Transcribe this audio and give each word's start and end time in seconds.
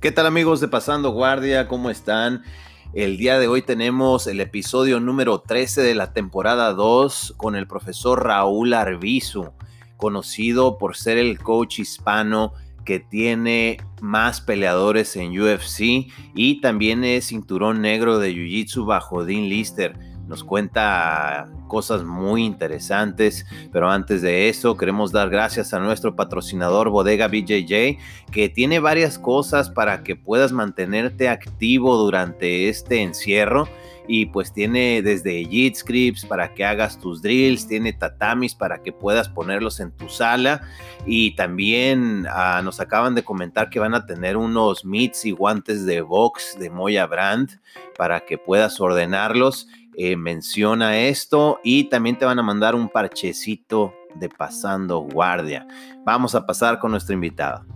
¿Qué 0.00 0.12
tal 0.12 0.26
amigos 0.26 0.60
de 0.60 0.68
Pasando 0.68 1.10
Guardia? 1.10 1.66
¿Cómo 1.66 1.90
están? 1.90 2.44
El 2.92 3.16
día 3.16 3.40
de 3.40 3.48
hoy 3.48 3.62
tenemos 3.62 4.28
el 4.28 4.40
episodio 4.40 5.00
número 5.00 5.40
13 5.40 5.82
de 5.82 5.96
la 5.96 6.12
temporada 6.12 6.72
2 6.72 7.34
con 7.36 7.56
el 7.56 7.66
profesor 7.66 8.22
Raúl 8.22 8.74
Arbizu, 8.74 9.50
conocido 9.96 10.78
por 10.78 10.96
ser 10.96 11.18
el 11.18 11.40
coach 11.40 11.80
hispano 11.80 12.52
que 12.84 13.00
tiene 13.00 13.78
más 14.00 14.40
peleadores 14.40 15.16
en 15.16 15.36
UFC 15.36 16.12
y 16.32 16.60
también 16.60 17.02
es 17.02 17.26
cinturón 17.26 17.82
negro 17.82 18.20
de 18.20 18.32
Jiu-Jitsu 18.32 18.86
bajo 18.86 19.24
Dean 19.24 19.48
Lister 19.48 19.98
nos 20.28 20.44
cuenta 20.44 21.48
cosas 21.68 22.04
muy 22.04 22.44
interesantes, 22.44 23.46
pero 23.72 23.90
antes 23.90 24.20
de 24.22 24.48
eso 24.48 24.76
queremos 24.76 25.10
dar 25.10 25.30
gracias 25.30 25.72
a 25.72 25.80
nuestro 25.80 26.14
patrocinador 26.14 26.90
Bodega 26.90 27.28
BJJ, 27.28 27.98
que 28.30 28.48
tiene 28.48 28.78
varias 28.78 29.18
cosas 29.18 29.70
para 29.70 30.02
que 30.02 30.16
puedas 30.16 30.52
mantenerte 30.52 31.28
activo 31.28 31.96
durante 31.96 32.68
este 32.68 33.02
encierro. 33.02 33.68
Y 34.10 34.24
pues 34.24 34.54
tiene 34.54 35.02
desde 35.02 35.44
JIT 35.44 35.76
scripts 35.76 36.24
para 36.24 36.54
que 36.54 36.64
hagas 36.64 36.98
tus 36.98 37.20
drills, 37.20 37.68
tiene 37.68 37.92
tatamis 37.92 38.54
para 38.54 38.82
que 38.82 38.90
puedas 38.90 39.28
ponerlos 39.28 39.80
en 39.80 39.90
tu 39.90 40.08
sala. 40.08 40.62
Y 41.04 41.36
también 41.36 42.26
ah, 42.30 42.62
nos 42.64 42.80
acaban 42.80 43.14
de 43.14 43.22
comentar 43.22 43.68
que 43.68 43.78
van 43.78 43.94
a 43.94 44.06
tener 44.06 44.38
unos 44.38 44.82
mitts 44.82 45.26
y 45.26 45.32
guantes 45.32 45.84
de 45.84 46.00
box 46.00 46.56
de 46.58 46.70
Moya 46.70 47.04
Brand 47.04 47.60
para 47.98 48.20
que 48.20 48.38
puedas 48.38 48.80
ordenarlos 48.80 49.68
eh, 50.00 50.16
menciona 50.16 50.96
esto 50.96 51.58
y 51.64 51.88
también 51.88 52.16
te 52.16 52.24
van 52.24 52.38
a 52.38 52.42
mandar 52.44 52.76
un 52.76 52.88
parchecito 52.88 53.92
de 54.14 54.28
pasando 54.28 55.00
guardia. 55.00 55.66
Vamos 56.04 56.36
a 56.36 56.46
pasar 56.46 56.78
con 56.78 56.92
nuestro 56.92 57.14
invitado. 57.14 57.66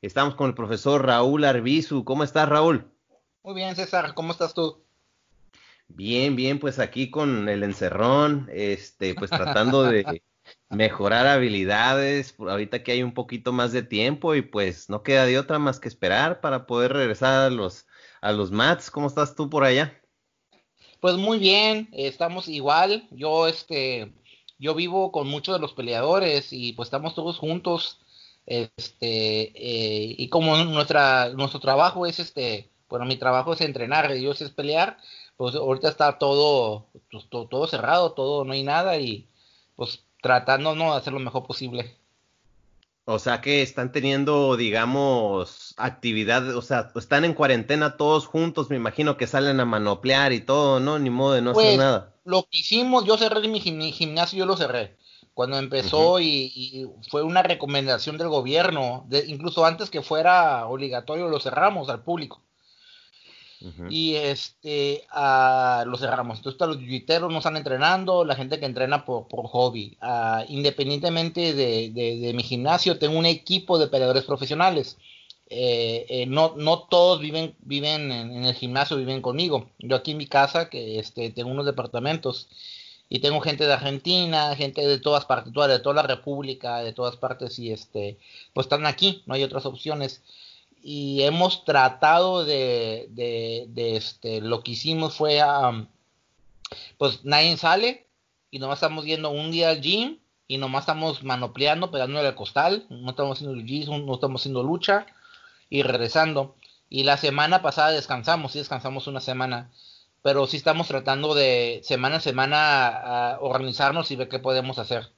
Estamos 0.00 0.34
con 0.34 0.48
el 0.48 0.54
profesor 0.54 1.04
Raúl 1.04 1.44
Arbizu. 1.44 2.04
¿Cómo 2.04 2.24
estás, 2.24 2.48
Raúl? 2.48 2.90
Muy 3.42 3.54
bien, 3.54 3.76
César. 3.76 4.14
¿Cómo 4.14 4.32
estás 4.32 4.54
tú? 4.54 4.81
Bien, 5.94 6.36
bien, 6.36 6.58
pues 6.58 6.78
aquí 6.78 7.10
con 7.10 7.50
el 7.50 7.62
encerrón, 7.62 8.48
este, 8.52 9.14
pues 9.14 9.30
tratando 9.30 9.82
de 9.82 10.22
mejorar 10.70 11.26
habilidades, 11.26 12.34
ahorita 12.38 12.82
que 12.82 12.92
hay 12.92 13.02
un 13.02 13.12
poquito 13.12 13.52
más 13.52 13.72
de 13.72 13.82
tiempo 13.82 14.34
y 14.34 14.40
pues 14.40 14.88
no 14.88 15.02
queda 15.02 15.26
de 15.26 15.38
otra 15.38 15.58
más 15.58 15.80
que 15.80 15.88
esperar 15.88 16.40
para 16.40 16.66
poder 16.66 16.94
regresar 16.94 17.46
a 17.46 17.50
los, 17.50 17.86
a 18.22 18.32
los 18.32 18.50
mats. 18.50 18.90
¿Cómo 18.90 19.06
estás 19.06 19.36
tú 19.36 19.50
por 19.50 19.64
allá? 19.64 20.00
Pues 21.00 21.16
muy 21.16 21.38
bien, 21.38 21.90
estamos 21.92 22.48
igual. 22.48 23.06
Yo, 23.10 23.46
este, 23.46 24.14
yo 24.58 24.74
vivo 24.74 25.12
con 25.12 25.28
muchos 25.28 25.54
de 25.54 25.60
los 25.60 25.74
peleadores 25.74 26.54
y 26.54 26.72
pues 26.72 26.86
estamos 26.86 27.14
todos 27.14 27.36
juntos. 27.36 28.00
Este, 28.46 29.52
eh, 29.54 30.14
y 30.16 30.28
como 30.30 30.56
nuestra, 30.56 31.28
nuestro 31.34 31.60
trabajo 31.60 32.06
es 32.06 32.18
este, 32.18 32.70
bueno, 32.88 33.04
mi 33.04 33.16
trabajo 33.16 33.52
es 33.52 33.60
entrenar, 33.60 34.10
ellos 34.10 34.40
es 34.42 34.50
pelear 34.50 34.98
pues 35.36 35.54
ahorita 35.54 35.88
está 35.88 36.18
todo, 36.18 36.86
pues, 37.10 37.26
todo, 37.28 37.66
cerrado, 37.66 38.12
todo, 38.12 38.44
no 38.44 38.52
hay 38.52 38.62
nada 38.62 38.98
y 38.98 39.28
pues 39.76 40.04
tratando 40.22 40.74
¿no? 40.74 40.92
de 40.92 40.98
hacer 40.98 41.12
lo 41.12 41.20
mejor 41.20 41.46
posible. 41.46 41.96
O 43.04 43.18
sea 43.18 43.40
que 43.40 43.62
están 43.62 43.90
teniendo, 43.90 44.56
digamos, 44.56 45.74
actividad, 45.76 46.56
o 46.56 46.62
sea, 46.62 46.92
están 46.94 47.24
en 47.24 47.34
cuarentena 47.34 47.96
todos 47.96 48.26
juntos, 48.26 48.70
me 48.70 48.76
imagino 48.76 49.16
que 49.16 49.26
salen 49.26 49.58
a 49.58 49.64
manoplear 49.64 50.32
y 50.32 50.40
todo, 50.40 50.78
¿no? 50.78 51.00
Ni 51.00 51.10
modo 51.10 51.32
de 51.32 51.42
no 51.42 51.50
hacer 51.50 51.64
pues, 51.64 51.78
nada. 51.78 52.14
Lo 52.24 52.44
que 52.44 52.58
hicimos, 52.58 53.04
yo 53.04 53.18
cerré 53.18 53.48
mi, 53.48 53.60
gimnasio, 53.60 54.38
yo 54.38 54.46
lo 54.46 54.56
cerré. 54.56 54.96
Cuando 55.34 55.58
empezó 55.58 56.20
y, 56.20 56.88
fue 57.10 57.24
una 57.24 57.42
recomendación 57.42 58.18
del 58.18 58.28
gobierno, 58.28 59.04
de, 59.08 59.24
incluso 59.26 59.64
antes 59.64 59.90
que 59.90 60.02
fuera 60.02 60.66
obligatorio, 60.66 61.28
lo 61.28 61.40
cerramos 61.40 61.88
al 61.88 62.04
público 62.04 62.40
y 63.90 64.14
este 64.14 65.04
uh, 65.14 65.88
lo 65.88 65.96
cerramos. 65.96 66.38
Entonces 66.38 66.60
los 66.60 66.78
jiu 66.78 67.28
no 67.30 67.38
están 67.38 67.56
entrenando, 67.56 68.24
la 68.24 68.34
gente 68.34 68.58
que 68.58 68.66
entrena 68.66 69.04
por, 69.04 69.28
por 69.28 69.46
hobby. 69.46 69.96
Uh, 70.02 70.44
independientemente 70.48 71.54
de, 71.54 71.90
de, 71.90 72.32
mi 72.34 72.42
gimnasio, 72.42 72.98
tengo 72.98 73.18
un 73.18 73.26
equipo 73.26 73.78
de 73.78 73.88
peleadores 73.88 74.24
profesionales. 74.24 74.96
Eh, 75.54 76.06
eh, 76.08 76.26
no, 76.26 76.54
no 76.56 76.84
todos 76.84 77.20
viven, 77.20 77.54
viven 77.60 78.10
en, 78.10 78.44
el 78.44 78.54
gimnasio, 78.54 78.96
viven 78.96 79.20
conmigo. 79.20 79.68
Yo 79.78 79.96
aquí 79.96 80.12
en 80.12 80.16
mi 80.18 80.26
casa, 80.26 80.70
que 80.70 80.98
este, 80.98 81.30
tengo 81.30 81.50
unos 81.50 81.66
departamentos, 81.66 82.48
y 83.10 83.18
tengo 83.18 83.42
gente 83.42 83.66
de 83.66 83.72
Argentina, 83.74 84.56
gente 84.56 84.86
de 84.86 84.98
todas 84.98 85.26
partes, 85.26 85.52
de 85.52 85.78
toda 85.80 85.94
la 85.94 86.02
República, 86.02 86.78
de 86.78 86.94
todas 86.94 87.16
partes, 87.16 87.58
y 87.58 87.70
este, 87.70 88.16
pues 88.54 88.64
están 88.64 88.86
aquí, 88.86 89.22
no 89.26 89.34
hay 89.34 89.42
otras 89.42 89.66
opciones 89.66 90.22
y 90.82 91.22
hemos 91.22 91.64
tratado 91.64 92.44
de, 92.44 93.08
de, 93.10 93.96
este, 93.96 94.40
lo 94.40 94.62
que 94.62 94.72
hicimos 94.72 95.14
fue, 95.14 95.40
pues 96.98 97.24
nadie 97.24 97.56
sale 97.56 98.08
y 98.50 98.58
nomás 98.58 98.78
estamos 98.78 99.04
yendo 99.04 99.30
un 99.30 99.52
día 99.52 99.70
al 99.70 99.80
gym 99.80 100.18
y 100.48 100.58
nomás 100.58 100.82
estamos 100.82 101.22
manopleando, 101.22 101.90
pegándole 101.90 102.28
al 102.28 102.34
costal, 102.34 102.86
no 102.90 103.10
estamos 103.10 103.38
haciendo 103.38 103.64
gym, 103.64 104.04
no 104.04 104.14
estamos 104.14 104.42
haciendo 104.42 104.62
lucha 104.62 105.06
y 105.70 105.82
regresando. 105.82 106.56
Y 106.90 107.04
la 107.04 107.16
semana 107.16 107.62
pasada 107.62 107.92
descansamos, 107.92 108.52
sí 108.52 108.58
descansamos 108.58 109.06
una 109.06 109.20
semana, 109.20 109.70
pero 110.20 110.46
sí 110.46 110.56
estamos 110.56 110.88
tratando 110.88 111.34
de 111.34 111.80
semana 111.84 112.16
a 112.16 112.20
semana 112.20 113.38
organizarnos 113.40 114.10
y 114.10 114.16
ver 114.16 114.28
qué 114.28 114.40
podemos 114.40 114.78
hacer. 114.78 115.10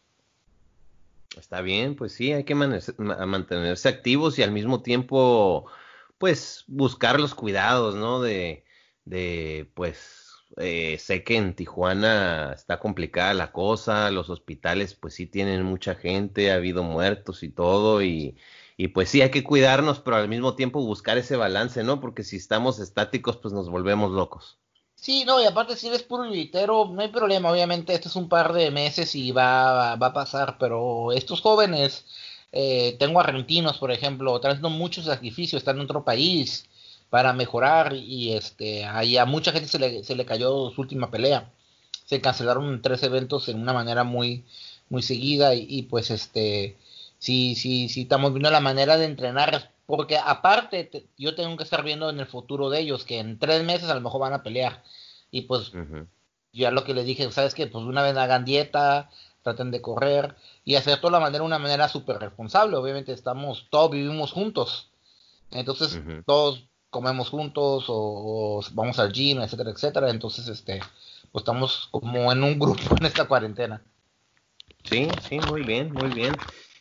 Está 1.37 1.63
bien, 1.63 1.97
pues 1.97 2.13
sí, 2.13 2.33
hay 2.33 2.45
que 2.45 2.55
mantenerse 2.55 3.89
activos 3.89 4.39
y 4.39 4.43
al 4.45 4.53
mismo 4.53 4.83
tiempo, 4.83 5.67
pues, 6.19 6.65
buscar 6.69 7.19
los 7.19 7.35
cuidados, 7.35 7.97
¿no? 7.97 8.21
De, 8.23 8.65
de 9.05 9.69
pues, 9.75 10.33
eh, 10.59 10.97
sé 10.99 11.25
que 11.25 11.37
en 11.37 11.55
Tijuana 11.57 12.53
está 12.55 12.79
complicada 12.79 13.35
la 13.35 13.51
cosa, 13.51 14.11
los 14.13 14.31
hospitales, 14.31 14.95
pues 14.95 15.15
sí 15.15 15.27
tienen 15.27 15.65
mucha 15.65 15.97
gente, 15.97 16.53
ha 16.53 16.55
habido 16.57 16.85
muertos 16.85 17.43
y 17.43 17.51
todo, 17.51 18.01
y, 18.03 18.39
y 18.77 18.89
pues 18.89 19.09
sí, 19.11 19.21
hay 19.21 19.31
que 19.33 19.43
cuidarnos, 19.43 19.99
pero 20.01 20.17
al 20.17 20.29
mismo 20.29 20.55
tiempo 20.55 20.85
buscar 20.87 21.19
ese 21.19 21.35
balance, 21.37 21.83
¿no? 21.83 22.01
Porque 22.01 22.23
si 22.23 22.37
estamos 22.37 22.79
estáticos, 22.79 23.39
pues 23.39 23.53
nos 23.53 23.69
volvemos 23.71 24.13
locos. 24.13 24.61
Sí, 24.97 25.25
no, 25.27 25.41
y 25.41 25.45
aparte 25.45 25.77
si 25.77 25.89
eres 25.89 26.03
puro 26.03 26.25
litero, 26.25 26.87
no 26.87 27.03
hay 27.03 27.09
problema, 27.09 27.51
obviamente 27.51 27.93
esto 27.95 28.09
es 28.09 28.17
un 28.17 28.29
par 28.29 28.53
de 28.53 28.71
meses 28.71 29.15
y 29.15 29.33
va, 29.33 29.97
va 29.97 30.07
a 30.07 30.13
pasar, 30.15 30.57
pero 30.59 31.13
estos 31.13 31.41
jóvenes, 31.43 32.07
eh, 32.53 32.97
tengo 32.99 33.21
argentinos, 33.21 33.79
por 33.79 33.91
ejemplo, 33.93 34.37
haciendo 34.37 34.71
mucho 34.71 35.03
sacrificio, 35.03 35.59
están 35.59 35.77
en 35.77 35.83
otro 35.83 36.05
país 36.05 36.69
para 37.11 37.33
mejorar 37.35 37.93
y 37.95 38.33
este, 38.33 38.85
ahí 38.87 39.17
a 39.19 39.27
mucha 39.27 39.53
gente 39.53 39.69
se 39.69 39.79
le, 39.79 40.05
se 40.05 40.15
le 40.17 40.25
cayó 40.27 40.71
su 40.71 40.81
última 40.81 41.11
pelea. 41.11 41.53
Se 42.07 42.21
cancelaron 42.21 42.81
tres 42.83 43.03
eventos 43.03 43.49
en 43.49 43.61
una 43.61 43.73
manera 43.73 44.05
muy, 44.05 44.45
muy 44.89 45.03
seguida 45.03 45.55
y, 45.55 45.67
y 45.69 45.83
pues 45.83 46.11
este, 46.11 46.77
sí, 47.19 47.55
sí, 47.57 47.89
sí, 47.89 48.03
estamos 48.03 48.33
viendo 48.33 48.51
la 48.51 48.61
manera 48.61 48.97
de 48.97 49.05
entrenar 49.07 49.71
porque 49.87 50.17
aparte, 50.17 51.07
yo 51.19 51.35
tengo 51.35 51.57
que 51.57 51.65
estar 51.65 51.83
viendo 51.85 52.09
en 52.09 52.19
el 52.19 52.27
futuro 52.27 52.71
de 52.71 52.81
ellos, 52.81 53.05
que 53.05 53.19
en 53.19 53.39
tres 53.39 53.65
meses 53.65 53.91
a 53.91 53.95
lo 53.95 54.01
mejor 54.01 54.21
van 54.21 54.33
a 54.33 54.43
pelear. 54.43 54.83
Y 55.31 55.43
pues, 55.43 55.73
ya 56.53 56.71
lo 56.71 56.85
que 56.85 56.95
les 56.95 57.05
dije, 57.05 57.31
¿sabes 57.31 57.55
que 57.55 57.67
Pues 57.67 57.85
una 57.85 58.03
vez 58.03 58.17
hagan 58.17 58.45
dieta, 58.45 59.11
traten 59.43 59.71
de 59.71 59.83
correr 59.83 60.37
y 60.65 60.77
hacer 60.77 61.01
toda 61.01 61.13
la 61.13 61.21
manera 61.21 61.45
una 61.45 61.59
manera 61.59 61.89
súper 61.89 62.19
responsable. 62.19 62.77
Obviamente 62.77 63.13
estamos, 63.13 63.67
todos 63.71 63.91
vivimos 63.91 64.33
juntos. 64.33 64.91
Entonces, 65.51 66.01
todos 66.25 66.67
comemos 66.91 67.29
juntos 67.29 67.85
o, 67.89 68.61
vamos 68.73 68.99
al 68.99 69.13
gym, 69.13 69.41
etcétera, 69.43 69.71
etcétera. 69.71 70.11
Entonces, 70.11 70.49
este, 70.49 70.81
pues 71.31 71.43
estamos 71.43 71.89
como 71.91 72.33
en 72.33 72.43
un 72.43 72.59
grupo 72.59 72.81
en 73.01 73.07
esta 73.07 73.27
cuarentena. 73.27 73.83
Sí, 74.85 75.09
sí, 75.29 75.39
muy 75.49 75.63
bien, 75.63 75.93
muy 75.93 76.09
bien. 76.11 76.35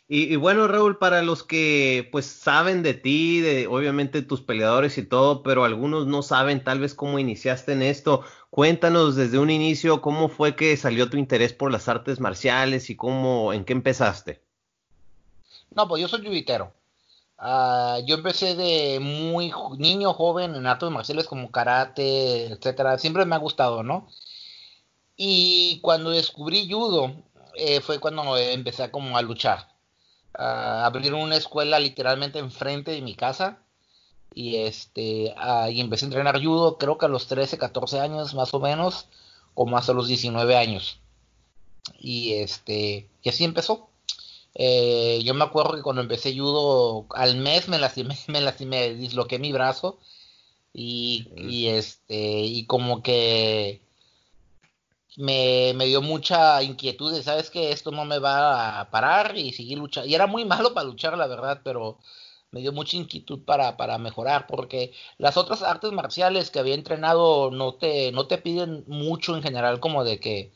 Y, 0.09 0.35
bueno, 0.35 0.67
Raúl, 0.67 0.97
para 0.97 1.21
los 1.21 1.43
que 1.43 2.09
pues 2.11 2.25
saben 2.25 2.83
de 2.83 2.93
ti, 2.93 3.39
de 3.39 3.67
obviamente 3.67 4.21
tus 4.21 4.41
peleadores 4.41 4.97
y 4.97 5.05
todo, 5.05 5.43
pero 5.43 5.63
algunos 5.63 6.07
no 6.07 6.21
saben 6.21 6.63
tal 6.63 6.81
vez 6.81 6.93
cómo 6.93 7.19
iniciaste 7.19 7.71
en 7.71 7.81
esto, 7.81 8.23
cuéntanos 8.49 9.15
desde 9.15 9.39
un 9.39 9.49
inicio 9.49 10.01
cómo 10.01 10.27
fue 10.27 10.55
que 10.57 10.75
salió 10.75 11.09
tu 11.09 11.15
interés 11.17 11.53
por 11.53 11.71
las 11.71 11.87
artes 11.87 12.19
marciales 12.19 12.89
y 12.89 12.97
cómo, 12.97 13.53
en 13.53 13.63
qué 13.63 13.73
empezaste. 13.73 14.43
No, 15.73 15.87
pues 15.87 16.01
yo 16.01 16.09
soy 16.09 16.21
yubitero. 16.21 16.73
Ah, 17.37 17.99
yo 18.05 18.15
empecé 18.15 18.55
de 18.55 18.99
muy 18.99 19.53
niño, 19.77 20.13
joven, 20.13 20.53
en 20.55 20.67
artes 20.67 20.89
marciales 20.89 21.27
como 21.27 21.49
karate, 21.49 22.47
etcétera. 22.47 22.97
Siempre 22.97 23.25
me 23.25 23.35
ha 23.35 23.39
gustado, 23.39 23.83
¿no? 23.83 24.09
Y 25.15 25.79
cuando 25.81 26.09
descubrí 26.09 26.69
judo, 26.69 27.13
eh, 27.55 27.79
fue 27.81 27.99
cuando 27.99 28.37
empecé 28.37 28.91
como 28.91 29.17
a 29.17 29.21
luchar 29.21 29.72
ah, 30.35 30.85
abrieron 30.85 31.21
una 31.21 31.37
escuela 31.37 31.79
literalmente 31.79 32.39
enfrente 32.39 32.91
de 32.91 33.01
mi 33.01 33.15
casa 33.15 33.59
y 34.35 34.57
este 34.57 35.33
y 35.71 35.79
empecé 35.81 36.05
a 36.05 36.07
entrenar 36.07 36.43
judo 36.43 36.77
creo 36.77 36.97
que 36.97 37.05
a 37.05 37.09
los 37.09 37.27
13, 37.27 37.57
14 37.57 37.99
años 37.99 38.33
más 38.33 38.53
o 38.53 38.59
menos, 38.59 39.07
como 39.53 39.77
hasta 39.77 39.93
los 39.93 40.07
19 40.07 40.55
años. 40.57 40.99
Y 41.99 42.33
este, 42.33 43.07
y 43.21 43.29
así 43.29 43.43
empezó. 43.43 43.89
Eh, 44.55 45.21
yo 45.23 45.33
me 45.33 45.43
acuerdo 45.43 45.75
que 45.75 45.81
cuando 45.81 46.01
empecé 46.01 46.37
judo, 46.37 47.05
al 47.11 47.35
mes 47.37 47.67
me 47.69 47.79
lastimé, 47.79 48.17
me 48.27 48.41
lastimé, 48.41 48.93
disloqué 48.95 49.39
mi 49.39 49.51
brazo 49.51 49.99
y, 50.73 51.27
y 51.35 51.67
este, 51.67 52.41
y 52.41 52.65
como 52.65 53.03
que 53.03 53.82
me, 55.17 55.73
me, 55.75 55.85
dio 55.85 56.01
mucha 56.01 56.61
inquietud 56.63 57.13
de, 57.13 57.23
sabes 57.23 57.49
que 57.49 57.71
esto 57.71 57.91
no 57.91 58.05
me 58.05 58.19
va 58.19 58.79
a 58.79 58.89
parar 58.89 59.37
y 59.37 59.53
seguir 59.53 59.77
luchando. 59.77 60.09
Y 60.09 60.15
era 60.15 60.27
muy 60.27 60.45
malo 60.45 60.73
para 60.73 60.87
luchar, 60.87 61.17
la 61.17 61.27
verdad, 61.27 61.61
pero 61.63 61.99
me 62.51 62.61
dio 62.61 62.71
mucha 62.71 62.97
inquietud 62.97 63.43
para, 63.45 63.77
para 63.77 63.97
mejorar, 63.97 64.47
porque 64.47 64.93
las 65.17 65.37
otras 65.37 65.63
artes 65.63 65.91
marciales 65.91 66.51
que 66.51 66.59
había 66.59 66.75
entrenado 66.75 67.51
no 67.51 67.75
te, 67.75 68.11
no 68.11 68.27
te 68.27 68.37
piden 68.37 68.83
mucho 68.87 69.35
en 69.35 69.43
general, 69.43 69.79
como 69.79 70.03
de 70.03 70.19
que, 70.19 70.53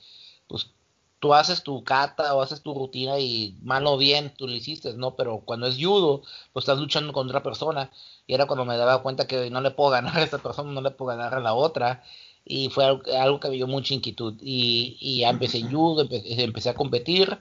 pues, 0.48 0.72
tú 1.20 1.34
haces 1.34 1.64
tu 1.64 1.84
kata 1.84 2.36
o 2.36 2.42
haces 2.42 2.62
tu 2.62 2.74
rutina 2.74 3.20
y 3.20 3.58
mano 3.64 3.98
bien, 3.98 4.34
tú 4.38 4.48
lo 4.48 4.54
hiciste, 4.54 4.94
¿no? 4.94 5.16
Pero 5.16 5.40
cuando 5.40 5.68
es 5.68 5.78
judo, 5.78 6.22
pues 6.54 6.64
estás 6.64 6.78
luchando 6.80 7.14
con 7.14 7.28
otra 7.28 7.44
persona. 7.44 7.92
Y 8.28 8.34
era 8.34 8.46
cuando 8.46 8.66
me 8.66 8.78
daba 8.78 9.02
cuenta 9.02 9.28
que 9.28 9.50
no 9.50 9.62
le 9.62 9.72
puedo 9.72 9.90
ganar 9.92 10.18
a 10.18 10.24
esta 10.24 10.38
persona, 10.40 10.72
no 10.72 10.82
le 10.82 10.92
puedo 10.92 11.10
ganar 11.18 11.34
a 11.34 11.40
la 11.40 11.54
otra 11.54 12.04
y 12.48 12.70
fue 12.70 12.86
algo, 12.86 13.40
que 13.40 13.50
me 13.50 13.56
dio 13.56 13.68
mucha 13.68 13.94
inquietud. 13.94 14.36
Y, 14.42 14.98
y 15.00 15.20
ya 15.20 15.30
empecé 15.30 15.60
en 15.60 15.72
judo, 15.72 16.08
empecé, 16.10 16.70
a 16.70 16.74
competir 16.74 17.38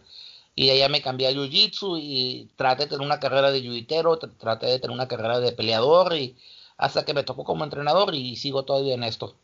y 0.54 0.70
allá 0.70 0.88
me 0.88 1.02
cambié 1.02 1.28
a 1.28 1.32
jiu-jitsu 1.32 1.98
y 2.00 2.48
traté 2.56 2.84
de 2.84 2.90
tener 2.90 3.06
una 3.06 3.20
carrera 3.20 3.50
de 3.50 3.60
jiu 3.60 3.86
traté 4.38 4.66
de 4.66 4.78
tener 4.78 4.94
una 4.94 5.06
carrera 5.06 5.38
de 5.38 5.52
peleador 5.52 6.14
y 6.14 6.34
hasta 6.78 7.04
que 7.04 7.14
me 7.14 7.24
tocó 7.24 7.44
como 7.44 7.64
entrenador 7.64 8.14
y 8.14 8.36
sigo 8.36 8.64
todavía 8.64 8.94
en 8.94 9.04
esto. 9.04 9.36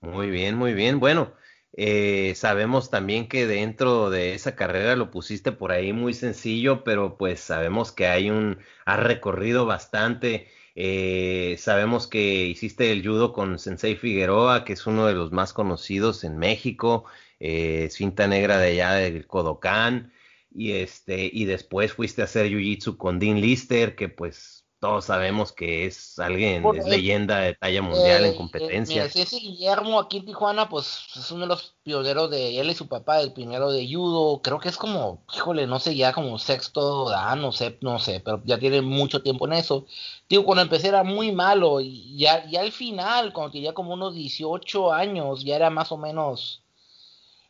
Muy 0.00 0.30
bien, 0.30 0.56
muy 0.56 0.72
bien. 0.72 1.00
Bueno, 1.00 1.32
eh, 1.72 2.34
sabemos 2.36 2.90
también 2.90 3.28
que 3.28 3.46
dentro 3.46 4.08
de 4.08 4.34
esa 4.34 4.54
carrera 4.56 4.96
lo 4.96 5.10
pusiste 5.10 5.52
por 5.52 5.72
ahí 5.72 5.92
muy 5.92 6.14
sencillo, 6.14 6.84
pero 6.84 7.16
pues 7.18 7.40
sabemos 7.40 7.92
que 7.92 8.06
hay 8.06 8.30
un, 8.30 8.58
ha 8.84 8.96
recorrido 8.96 9.66
bastante 9.66 10.48
eh, 10.76 11.56
sabemos 11.58 12.06
que 12.06 12.46
hiciste 12.46 12.92
el 12.92 13.02
judo 13.06 13.32
con 13.32 13.58
Sensei 13.58 13.96
Figueroa, 13.96 14.64
que 14.64 14.74
es 14.74 14.86
uno 14.86 15.06
de 15.06 15.14
los 15.14 15.32
más 15.32 15.52
conocidos 15.52 16.22
en 16.22 16.38
México, 16.38 17.04
eh, 17.40 17.88
cinta 17.90 18.26
negra 18.28 18.58
de 18.58 18.68
allá 18.72 18.92
del 18.94 19.26
Kodokan, 19.26 20.12
y 20.54 20.72
este, 20.72 21.30
y 21.32 21.46
después 21.46 21.92
fuiste 21.94 22.22
a 22.22 22.26
hacer 22.26 22.46
jiu-jitsu 22.50 22.96
con 22.96 23.18
Dean 23.18 23.40
Lister, 23.40 23.96
que 23.96 24.08
pues 24.08 24.55
todos 24.78 25.06
sabemos 25.06 25.52
que 25.52 25.86
es 25.86 26.18
alguien, 26.18 26.64
es 26.76 26.86
leyenda 26.86 27.38
de 27.38 27.54
talla 27.54 27.80
mundial 27.80 28.26
en 28.26 28.36
competencia. 28.36 29.06
ese 29.06 29.38
Guillermo 29.38 29.98
aquí 29.98 30.18
en 30.18 30.26
Tijuana, 30.26 30.68
pues 30.68 30.98
es 31.16 31.30
uno 31.30 31.42
de 31.42 31.46
los 31.46 31.74
pioneros 31.82 32.30
de 32.30 32.60
él 32.60 32.68
y 32.68 32.74
su 32.74 32.86
papá, 32.86 33.20
el 33.20 33.32
primero 33.32 33.70
de 33.70 33.90
judo, 33.90 34.42
creo 34.42 34.58
que 34.58 34.68
es 34.68 34.76
como, 34.76 35.24
híjole, 35.34 35.66
no 35.66 35.80
sé, 35.80 35.96
ya 35.96 36.12
como 36.12 36.38
sexto, 36.38 37.08
ah, 37.08 37.34
no 37.36 37.52
sé, 37.52 37.78
no 37.80 37.98
sé, 37.98 38.20
pero 38.20 38.42
ya 38.44 38.58
tiene 38.58 38.82
mucho 38.82 39.22
tiempo 39.22 39.46
en 39.46 39.54
eso. 39.54 39.86
Digo, 40.28 40.44
cuando 40.44 40.62
empecé 40.62 40.88
era 40.88 41.02
muy 41.02 41.32
malo 41.32 41.80
y 41.80 42.18
ya, 42.18 42.46
ya 42.46 42.60
al 42.60 42.72
final, 42.72 43.32
cuando 43.32 43.52
tenía 43.52 43.72
como 43.72 43.94
unos 43.94 44.14
18 44.14 44.92
años, 44.92 45.42
ya 45.42 45.56
era 45.56 45.70
más 45.70 45.90
o 45.90 45.96
menos, 45.96 46.62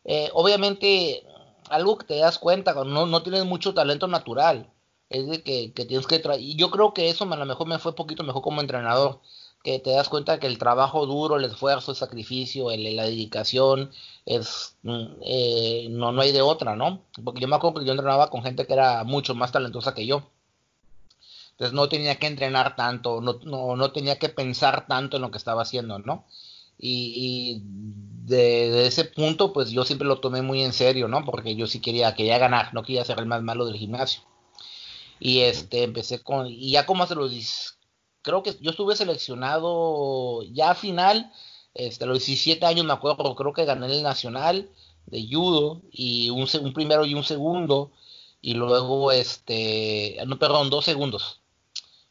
eh, 0.05 0.29
obviamente, 0.33 1.23
algo 1.69 1.97
que 1.97 2.05
te 2.05 2.15
das 2.17 2.39
cuenta, 2.39 2.73
no, 2.85 3.05
no 3.05 3.23
tienes 3.23 3.43
mucho 3.43 3.73
talento 3.73 4.07
natural 4.07 4.71
es 5.09 5.27
de 5.27 5.41
que, 5.43 5.69
tienes 5.69 6.07
que 6.07 6.21
y 6.39 6.55
yo 6.55 6.69
creo 6.69 6.93
que 6.93 7.09
eso 7.09 7.23
a 7.31 7.37
lo 7.37 7.45
mejor 7.45 7.67
me 7.67 7.79
fue 7.79 7.95
poquito 7.95 8.23
mejor 8.23 8.41
como 8.41 8.61
entrenador 8.61 9.21
que 9.63 9.79
te 9.79 9.91
das 9.91 10.09
cuenta 10.09 10.39
que 10.39 10.47
el 10.47 10.57
trabajo 10.57 11.05
duro 11.05 11.37
el 11.37 11.45
esfuerzo 11.45 11.91
el 11.91 11.97
sacrificio 11.97 12.71
el, 12.71 12.95
la 12.95 13.03
dedicación 13.05 13.91
es 14.25 14.75
mm, 14.83 15.05
eh, 15.23 15.87
no 15.91 16.11
no 16.11 16.21
hay 16.21 16.31
de 16.31 16.41
otra 16.41 16.75
no 16.75 17.01
porque 17.23 17.41
yo 17.41 17.47
me 17.47 17.55
acuerdo 17.55 17.79
que 17.79 17.85
yo 17.85 17.93
entrenaba 17.93 18.29
con 18.29 18.43
gente 18.43 18.67
que 18.67 18.73
era 18.73 19.03
mucho 19.03 19.35
más 19.35 19.51
talentosa 19.51 19.93
que 19.93 20.05
yo. 20.05 20.29
Entonces 21.51 21.73
no 21.73 21.89
tenía 21.89 22.17
que 22.19 22.27
entrenar 22.27 22.75
tanto 22.75 23.21
no, 23.21 23.39
no, 23.43 23.75
no 23.75 23.91
tenía 23.91 24.19
que 24.19 24.29
pensar 24.29 24.87
tanto 24.87 25.17
en 25.17 25.23
lo 25.23 25.31
que 25.31 25.37
estaba 25.39 25.63
haciendo 25.63 25.97
no 25.99 26.25
y, 26.79 27.63
de, 27.63 28.69
de, 28.69 28.87
ese 28.87 29.05
punto 29.05 29.53
pues 29.53 29.71
yo 29.71 29.83
siempre 29.83 30.07
lo 30.07 30.19
tomé 30.19 30.43
muy 30.43 30.61
en 30.61 30.73
serio 30.73 31.07
no 31.07 31.25
porque 31.25 31.55
yo 31.55 31.65
sí 31.65 31.79
quería 31.81 32.13
quería 32.13 32.37
ganar 32.37 32.73
no 32.73 32.83
quería 32.83 33.05
ser 33.05 33.19
el 33.19 33.25
más 33.25 33.41
malo 33.41 33.65
del 33.65 33.77
gimnasio 33.77 34.21
y 35.19 35.41
este, 35.41 35.83
empecé 35.83 36.23
con, 36.23 36.47
y 36.47 36.71
ya 36.71 36.85
como 36.85 37.03
hace 37.03 37.15
los, 37.15 37.77
creo 38.21 38.43
que 38.43 38.55
yo 38.61 38.71
estuve 38.71 38.95
seleccionado 38.95 40.43
ya 40.51 40.71
a 40.71 40.75
final, 40.75 41.31
este, 41.73 42.03
a 42.03 42.07
los 42.07 42.19
17 42.19 42.65
años 42.65 42.85
me 42.85 42.93
acuerdo, 42.93 43.35
creo 43.35 43.53
que 43.53 43.65
gané 43.65 43.87
el 43.87 44.03
nacional 44.03 44.69
de 45.05 45.27
judo 45.31 45.81
y 45.91 46.29
un, 46.29 46.47
un 46.61 46.73
primero 46.73 47.05
y 47.05 47.13
un 47.13 47.23
segundo 47.23 47.91
y 48.41 48.53
luego 48.53 49.11
este 49.11 50.17
no 50.27 50.37
perdón 50.39 50.69
dos 50.69 50.85
segundos. 50.85 51.41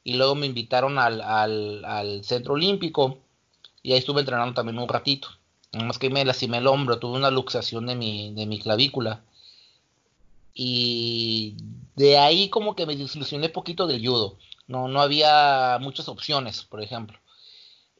Y 0.05 0.14
luego 0.14 0.37
me 0.37 0.47
invitaron 0.47 0.99
al, 0.99 1.20
al, 1.20 1.85
al, 1.85 2.25
centro 2.25 2.55
olímpico 2.55 3.19
y 3.82 3.93
ahí 3.93 3.99
estuve 3.99 4.20
entrenando 4.20 4.55
también 4.55 4.79
un 4.79 4.88
ratito. 4.88 5.29
Nada 5.73 5.87
más 5.87 5.99
que 5.99 6.11
me 6.11 6.25
lastimé 6.25 6.59
el 6.59 6.69
hombro 6.69 6.99
tuve 6.99 7.17
una 7.19 7.31
luxación 7.31 7.87
de 7.87 7.97
mi 7.97 8.32
de 8.32 8.47
mi 8.47 8.61
clavícula 8.61 9.23
y 10.58 11.55
de 11.97 12.17
ahí 12.17 12.49
como 12.49 12.75
que 12.75 12.87
me 12.87 12.97
desilusioné 12.97 13.50
poquito 13.50 13.87
del 13.87 14.05
judo. 14.05 14.38
No, 14.67 14.88
no 14.88 15.03
había 15.03 15.76
muchas 15.82 16.08
opciones, 16.08 16.64
por 16.64 16.82
ejemplo. 16.82 17.19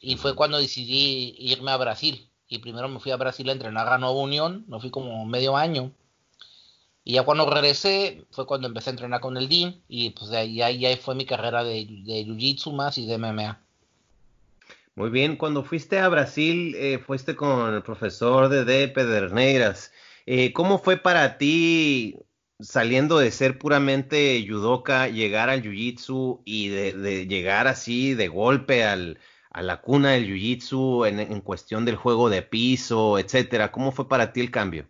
Y 0.00 0.17
fue 0.17 0.35
cuando 0.35 0.56
decidí 0.56 1.37
irme 1.38 1.70
a 1.70 1.76
Brasil. 1.76 2.26
Y 2.49 2.61
primero 2.61 2.88
me 2.88 2.99
fui 2.99 3.12
a 3.12 3.17
Brasil 3.17 3.47
a 3.50 3.53
entrenar 3.53 3.88
a 3.88 3.99
Nueva 3.99 4.17
Unión, 4.17 4.64
no 4.69 4.81
fui 4.81 4.91
como 4.91 5.26
medio 5.26 5.55
año. 5.55 5.93
Y 7.05 7.14
ya 7.14 7.25
cuando 7.25 7.49
regresé 7.49 8.25
fue 8.31 8.47
cuando 8.47 8.69
empecé 8.69 8.88
a 8.88 8.94
entrenar 8.94 9.20
con 9.20 9.37
el 9.37 9.49
DIN 9.49 9.82
y 9.87 10.11
pues 10.11 10.31
de 10.31 10.38
ahí, 10.38 10.62
ahí, 10.62 10.97
fue 10.97 11.14
mi 11.14 11.26
carrera 11.26 11.62
de, 11.62 11.85
de 11.85 12.25
Jiu-Jitsu 12.25 12.73
más 12.73 12.97
y 12.97 13.06
de 13.06 13.19
MMA. 13.19 13.61
Muy 14.94 15.11
bien, 15.11 15.37
cuando 15.37 15.62
fuiste 15.62 15.99
a 15.99 16.09
Brasil, 16.09 16.75
eh, 16.76 16.99
fuiste 16.99 17.37
con 17.37 17.75
el 17.75 17.82
profesor 17.82 18.49
de 18.49 18.88
Pederneiras. 18.88 19.93
Eh, 20.25 20.55
¿Cómo 20.55 20.79
fue 20.79 20.97
para 20.97 21.37
ti 21.38 22.17
saliendo 22.61 23.19
de 23.19 23.31
ser 23.31 23.59
puramente 23.59 24.45
judoka, 24.49 25.09
llegar 25.09 25.51
al 25.51 25.63
jiu-jitsu 25.63 26.41
y 26.45 26.69
de, 26.69 27.27
llegar 27.27 27.67
así 27.67 28.15
de 28.15 28.29
golpe 28.29 28.85
al, 28.85 29.19
a 29.51 29.63
la 29.63 29.81
cuna 29.81 30.13
del 30.13 30.27
jiu-jitsu 30.27 31.07
en, 31.07 31.41
cuestión 31.41 31.85
del 31.85 31.97
juego 31.97 32.31
de 32.31 32.43
piso, 32.43 33.19
etcétera. 33.19 33.73
¿Cómo 33.73 33.93
fue 33.93 34.09
para 34.09 34.33
ti 34.33 34.41
el 34.41 34.51
cambio? 34.51 34.87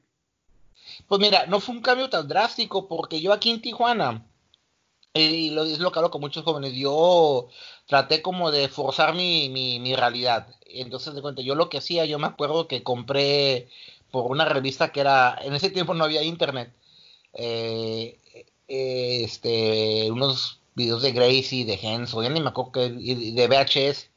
Pues 1.09 1.21
mira, 1.21 1.47
no 1.47 1.61
fue 1.61 1.75
un 1.75 1.83
cambio 1.83 2.09
tan 2.09 2.29
drástico 2.29 2.89
porque 2.89 3.21
yo 3.21 3.33
aquí 3.33 3.51
en 3.51 3.61
Tijuana, 3.61 4.25
y 5.13 5.51
lo, 5.51 5.65
es 5.65 5.79
lo 5.79 5.91
que 5.91 5.99
hablo 5.99 6.11
con 6.11 6.21
muchos 6.21 6.45
jóvenes, 6.45 6.73
yo 6.75 7.49
traté 7.87 8.23
como 8.23 8.51
de 8.51 8.69
forzar 8.69 9.15
mi, 9.15 9.49
mi, 9.51 9.81
mi 9.81 9.95
realidad. 9.97 10.47
Entonces, 10.67 11.15
de 11.15 11.23
cuenta, 11.23 11.43
yo 11.43 11.55
lo 11.55 11.69
que 11.69 11.79
hacía, 11.79 12.05
yo 12.05 12.19
me 12.19 12.27
acuerdo 12.27 12.69
que 12.69 12.83
compré 12.83 13.69
por 14.11 14.31
una 14.31 14.45
revista 14.45 14.93
que 14.93 15.01
era, 15.01 15.39
en 15.43 15.55
ese 15.55 15.71
tiempo 15.71 15.95
no 15.95 16.05
había 16.05 16.23
internet, 16.23 16.73
eh, 17.37 18.19
este, 18.69 20.11
unos 20.11 20.61
videos 20.75 21.02
de 21.02 21.12
Gracie, 21.12 21.64
de 21.64 21.78
Henson, 21.81 22.25
ya 22.25 22.31
ni 22.31 22.40
me 22.40 22.49
acuerdo 22.49 22.73
que, 22.73 22.90
de 22.90 23.49
VHS, 23.49 24.11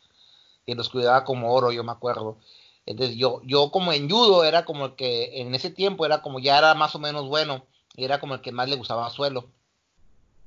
que 0.65 0.75
los 0.75 0.89
cuidaba 0.89 1.23
como 1.23 1.53
oro, 1.53 1.71
yo 1.71 1.83
me 1.83 1.91
acuerdo. 1.91 2.37
Entonces 2.85 3.17
yo, 3.17 3.41
yo 3.43 3.71
como 3.71 3.93
en 3.93 4.09
judo 4.09 4.43
era 4.43 4.65
como 4.65 4.87
el 4.87 4.95
que 4.95 5.41
en 5.41 5.53
ese 5.53 5.69
tiempo 5.69 6.05
era 6.05 6.21
como 6.21 6.39
ya 6.39 6.57
era 6.57 6.73
más 6.73 6.95
o 6.95 6.99
menos 6.99 7.27
bueno, 7.27 7.65
y 7.95 8.03
era 8.03 8.19
como 8.19 8.35
el 8.35 8.41
que 8.41 8.51
más 8.51 8.69
le 8.69 8.77
gustaba 8.77 9.09
suelo. 9.09 9.49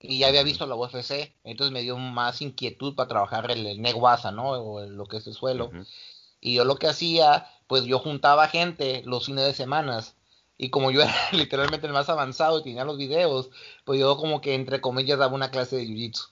Y 0.01 0.19
ya 0.19 0.29
había 0.29 0.43
visto 0.43 0.67
la 0.67 0.75
UFC, 0.75 1.33
entonces 1.45 1.73
me 1.73 1.83
dio 1.83 1.97
más 1.97 2.43
inquietud 2.43 2.95
para 2.97 3.09
trabajar 3.09 3.51
el, 3.53 3.65
el 3.67 3.81
Neguasa, 3.81 4.33
¿no? 4.33 4.51
O 4.51 4.85
lo 4.85 5.07
que 5.07 5.19
es 5.19 5.27
el 5.29 5.35
suelo. 5.35 5.71
Y 6.41 6.55
yo 6.55 6.65
lo 6.65 6.77
que 6.77 6.89
hacía, 6.89 7.47
pues 7.69 7.85
yo 7.85 8.01
juntaba 8.01 8.49
gente 8.49 9.03
los 9.07 9.27
fines 9.27 9.45
de 9.45 9.55
semanas 9.55 10.17
y 10.63 10.71
como 10.71 10.93
yo 10.93 11.03
era 11.03 11.15
literalmente 11.33 11.89
el 11.89 11.93
más 11.93 12.09
avanzado 12.09 12.61
y 12.61 12.63
tenía 12.63 12.85
los 12.85 12.97
videos, 12.97 13.51
pues 13.85 13.99
yo 14.01 14.17
como 14.17 14.41
que 14.41 14.55
entre 14.55 14.81
comillas 14.81 15.19
daba 15.19 15.35
una 15.35 15.51
clase 15.51 15.77
de 15.77 15.87
jiu-jitsu. 15.87 16.31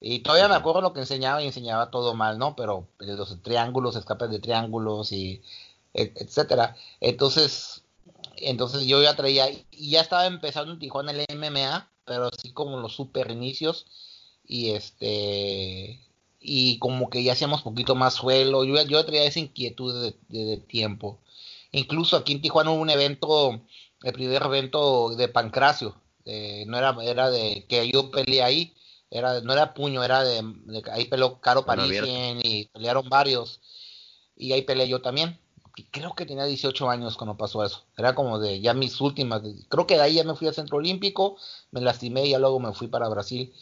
Y 0.00 0.20
todavía 0.20 0.48
me 0.48 0.54
acuerdo 0.54 0.80
lo 0.80 0.92
que 0.94 1.00
enseñaba 1.00 1.42
y 1.42 1.46
enseñaba 1.46 1.90
todo 1.90 2.14
mal, 2.14 2.38
¿no? 2.38 2.56
Pero 2.56 2.88
pues, 2.96 3.10
los 3.10 3.42
triángulos, 3.42 3.96
escapes 3.96 4.30
de 4.30 4.40
triángulos 4.40 5.12
y 5.12 5.42
etcétera. 5.94 6.76
Entonces, 7.00 7.84
entonces 8.36 8.86
yo 8.86 9.02
ya 9.02 9.14
traía, 9.16 9.50
y 9.50 9.90
ya 9.90 10.00
estaba 10.00 10.26
empezando 10.26 10.72
en 10.72 10.78
Tijuana 10.78 11.12
el 11.12 11.26
MMA, 11.36 11.90
pero 12.06 12.28
así 12.28 12.52
como 12.52 12.78
los 12.78 12.94
super 12.94 13.30
inicios, 13.30 13.86
y 14.46 14.70
este, 14.70 16.00
y 16.40 16.78
como 16.78 17.10
que 17.10 17.22
ya 17.24 17.32
hacíamos 17.32 17.62
poquito 17.62 17.94
más 17.94 18.14
suelo, 18.14 18.64
yo, 18.64 18.82
yo 18.84 19.04
traía 19.04 19.24
esa 19.24 19.40
inquietud 19.40 20.14
de 20.28 20.56
tiempo. 20.58 21.18
Incluso 21.76 22.16
aquí 22.16 22.32
en 22.32 22.40
Tijuana 22.40 22.70
hubo 22.70 22.80
un 22.80 22.88
evento, 22.88 23.60
el 24.02 24.12
primer 24.14 24.42
evento 24.42 25.14
de 25.14 25.28
Pancracio. 25.28 25.94
este, 26.24 26.64
no 26.66 26.78
era, 26.78 26.96
era 27.02 27.30
de 27.30 27.66
que 27.68 27.86
yo 27.90 28.10
peleé 28.10 28.42
ahí, 28.42 28.74
era, 29.10 29.42
no 29.42 29.52
era 29.52 29.74
puño, 29.74 30.02
era 30.02 30.24
de, 30.24 30.42
ahí 30.90 31.04
peleó 31.04 31.38
Caro 31.40 31.66
Parisien 31.66 32.40
y 32.42 32.64
pelearon 32.68 33.10
varios, 33.10 33.60
y 34.36 34.52
ahí 34.52 34.62
peleé 34.62 34.88
yo 34.88 35.02
también. 35.02 35.38
creo 35.90 36.14
que 36.14 36.24
tenía 36.24 36.46
18 36.46 36.88
años 36.88 37.18
cuando 37.18 37.36
pasó 37.36 37.62
eso. 37.62 37.84
Era 37.98 38.14
como 38.14 38.38
de 38.38 38.60
ya 38.60 38.72
mis 38.72 38.98
últimas. 39.02 39.42
Creo 39.68 39.86
que 39.86 39.96
de 39.96 40.02
ahí 40.02 40.14
ya 40.14 40.24
me 40.24 40.34
fui 40.34 40.48
al 40.48 40.54
Centro 40.54 40.78
Olímpico, 40.78 41.36
me 41.72 41.82
lastimé 41.82 42.26
y 42.26 42.30
ya 42.30 42.38
luego 42.38 42.58
me 42.58 42.72
fui 42.72 42.88
para 42.88 43.08
Brasil 43.08 43.52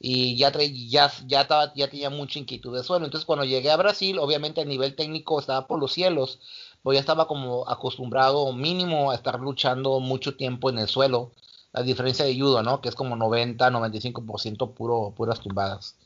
y 0.00 0.36
ya, 0.36 0.52
ya, 0.52 1.12
ya, 1.26 1.40
estaba, 1.42 1.72
ya 1.74 1.90
tenía 1.90 2.10
mucha 2.10 2.38
inquietud 2.38 2.76
de 2.76 2.84
suelo. 2.84 3.04
Entonces 3.04 3.26
cuando 3.26 3.44
llegué 3.44 3.70
a 3.70 3.76
Brasil, 3.76 4.18
obviamente 4.18 4.60
a 4.60 4.64
nivel 4.64 4.94
técnico 4.94 5.40
estaba 5.40 5.66
por 5.66 5.80
los 5.80 5.92
cielos, 5.92 6.38
pues 6.82 6.96
ya 6.96 7.00
estaba 7.00 7.26
como 7.26 7.68
acostumbrado 7.68 8.52
mínimo 8.52 9.10
a 9.10 9.14
estar 9.14 9.40
luchando 9.40 10.00
mucho 10.00 10.36
tiempo 10.36 10.70
en 10.70 10.78
el 10.78 10.88
suelo, 10.88 11.32
a 11.72 11.82
diferencia 11.82 12.24
de 12.24 12.38
judo, 12.38 12.62
¿no? 12.62 12.80
Que 12.80 12.88
es 12.88 12.94
como 12.94 13.16
90, 13.16 13.70
95% 13.70 14.74
puro, 14.74 15.12
puras 15.16 15.40
tumbadas. 15.40 15.96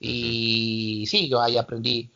Y 0.00 1.04
sí, 1.08 1.28
yo 1.28 1.40
ahí 1.42 1.56
aprendí. 1.56 2.10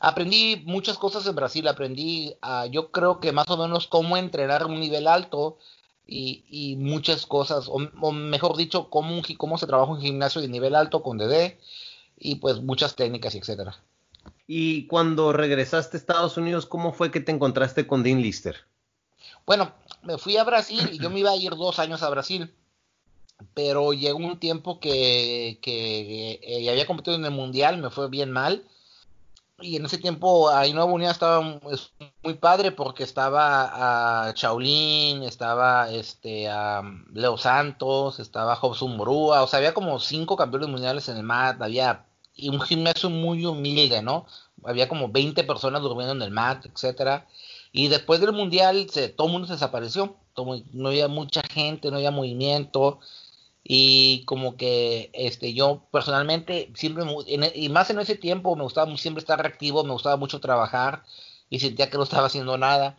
Aprendí 0.00 0.62
muchas 0.66 0.98
cosas 0.98 1.26
en 1.26 1.36
Brasil, 1.36 1.66
aprendí, 1.68 2.34
uh, 2.42 2.68
yo 2.70 2.90
creo 2.90 3.20
que 3.20 3.32
más 3.32 3.48
o 3.50 3.56
menos 3.56 3.86
cómo 3.86 4.16
entrenar 4.16 4.62
a 4.62 4.66
un 4.66 4.80
nivel 4.80 5.06
alto, 5.06 5.58
y, 6.08 6.76
muchas 6.78 7.26
cosas, 7.26 7.68
o, 7.68 7.78
mejor 8.12 8.56
dicho, 8.56 8.88
cómo, 8.88 9.20
cómo 9.36 9.58
se 9.58 9.66
trabaja 9.66 9.92
un 9.92 10.00
gimnasio 10.00 10.40
de 10.40 10.48
nivel 10.48 10.74
alto 10.74 11.02
con 11.02 11.18
DD 11.18 11.58
y 12.18 12.36
pues 12.36 12.62
muchas 12.62 12.96
técnicas, 12.96 13.34
etcétera. 13.34 13.76
Y 14.50 14.86
cuando 14.86 15.32
regresaste 15.32 15.96
a 15.96 16.00
Estados 16.00 16.36
Unidos, 16.38 16.66
¿cómo 16.66 16.92
fue 16.92 17.10
que 17.12 17.20
te 17.20 17.30
encontraste 17.30 17.86
con 17.86 18.02
Dean 18.02 18.22
Lister? 18.22 18.56
Bueno, 19.46 19.72
me 20.02 20.18
fui 20.18 20.36
a 20.38 20.44
Brasil 20.44 20.88
y 20.90 20.98
yo 20.98 21.10
me 21.10 21.20
iba 21.20 21.30
a 21.30 21.36
ir 21.36 21.50
dos 21.50 21.78
años 21.78 22.02
a 22.02 22.08
Brasil, 22.08 22.52
pero 23.54 23.92
llegó 23.92 24.18
un 24.18 24.40
tiempo 24.40 24.80
que, 24.80 25.58
que 25.62 26.40
eh, 26.42 26.70
había 26.70 26.86
competido 26.86 27.16
en 27.16 27.26
el 27.26 27.30
Mundial, 27.30 27.78
me 27.78 27.90
fue 27.90 28.08
bien 28.08 28.32
mal 28.32 28.64
y 29.60 29.76
en 29.76 29.84
ese 29.84 29.98
tiempo 29.98 30.50
ahí 30.50 30.72
Nueva 30.72 30.92
Unión 30.92 31.10
estaba 31.10 31.40
muy 31.40 32.34
padre 32.34 32.70
porque 32.70 33.02
estaba 33.02 34.28
a 34.28 34.34
Chaulín, 34.34 35.24
estaba 35.24 35.90
este 35.90 36.48
a 36.48 36.82
Leo 37.12 37.36
Santos, 37.36 38.20
estaba 38.20 38.56
Jobson 38.56 38.96
Morúa, 38.96 39.42
o 39.42 39.48
sea, 39.48 39.58
había 39.58 39.74
como 39.74 39.98
cinco 39.98 40.36
campeones 40.36 40.68
mundiales 40.68 41.08
en 41.08 41.16
el 41.16 41.24
mat, 41.24 41.60
había 41.60 42.06
y 42.38 42.48
un 42.48 42.60
gimnasio 42.60 43.10
muy 43.10 43.44
humilde, 43.44 44.00
¿no? 44.00 44.26
Había 44.64 44.88
como 44.88 45.08
20 45.10 45.44
personas 45.44 45.82
durmiendo 45.82 46.14
en 46.14 46.22
el 46.22 46.30
mat, 46.30 46.64
etcétera. 46.66 47.26
Y 47.72 47.88
después 47.88 48.20
del 48.20 48.32
mundial 48.32 48.88
se, 48.90 49.08
todo 49.10 49.26
el 49.26 49.32
mundo 49.34 49.48
desapareció, 49.48 50.16
no 50.72 50.88
había 50.88 51.08
mucha 51.08 51.42
gente, 51.42 51.90
no 51.90 51.96
había 51.96 52.10
movimiento, 52.10 53.00
y 53.70 54.24
como 54.24 54.56
que 54.56 55.10
este 55.12 55.52
yo 55.52 55.82
personalmente 55.92 56.72
siempre 56.74 57.04
e, 57.26 57.52
y 57.54 57.68
más 57.68 57.90
en 57.90 57.98
ese 57.98 58.16
tiempo 58.16 58.56
me 58.56 58.62
gustaba 58.62 58.96
siempre 58.96 59.20
estar 59.20 59.38
reactivo 59.38 59.84
me 59.84 59.92
gustaba 59.92 60.16
mucho 60.16 60.40
trabajar 60.40 61.04
y 61.50 61.60
sentía 61.60 61.90
que 61.90 61.98
no 61.98 62.04
estaba 62.04 62.26
haciendo 62.26 62.56
nada. 62.58 62.98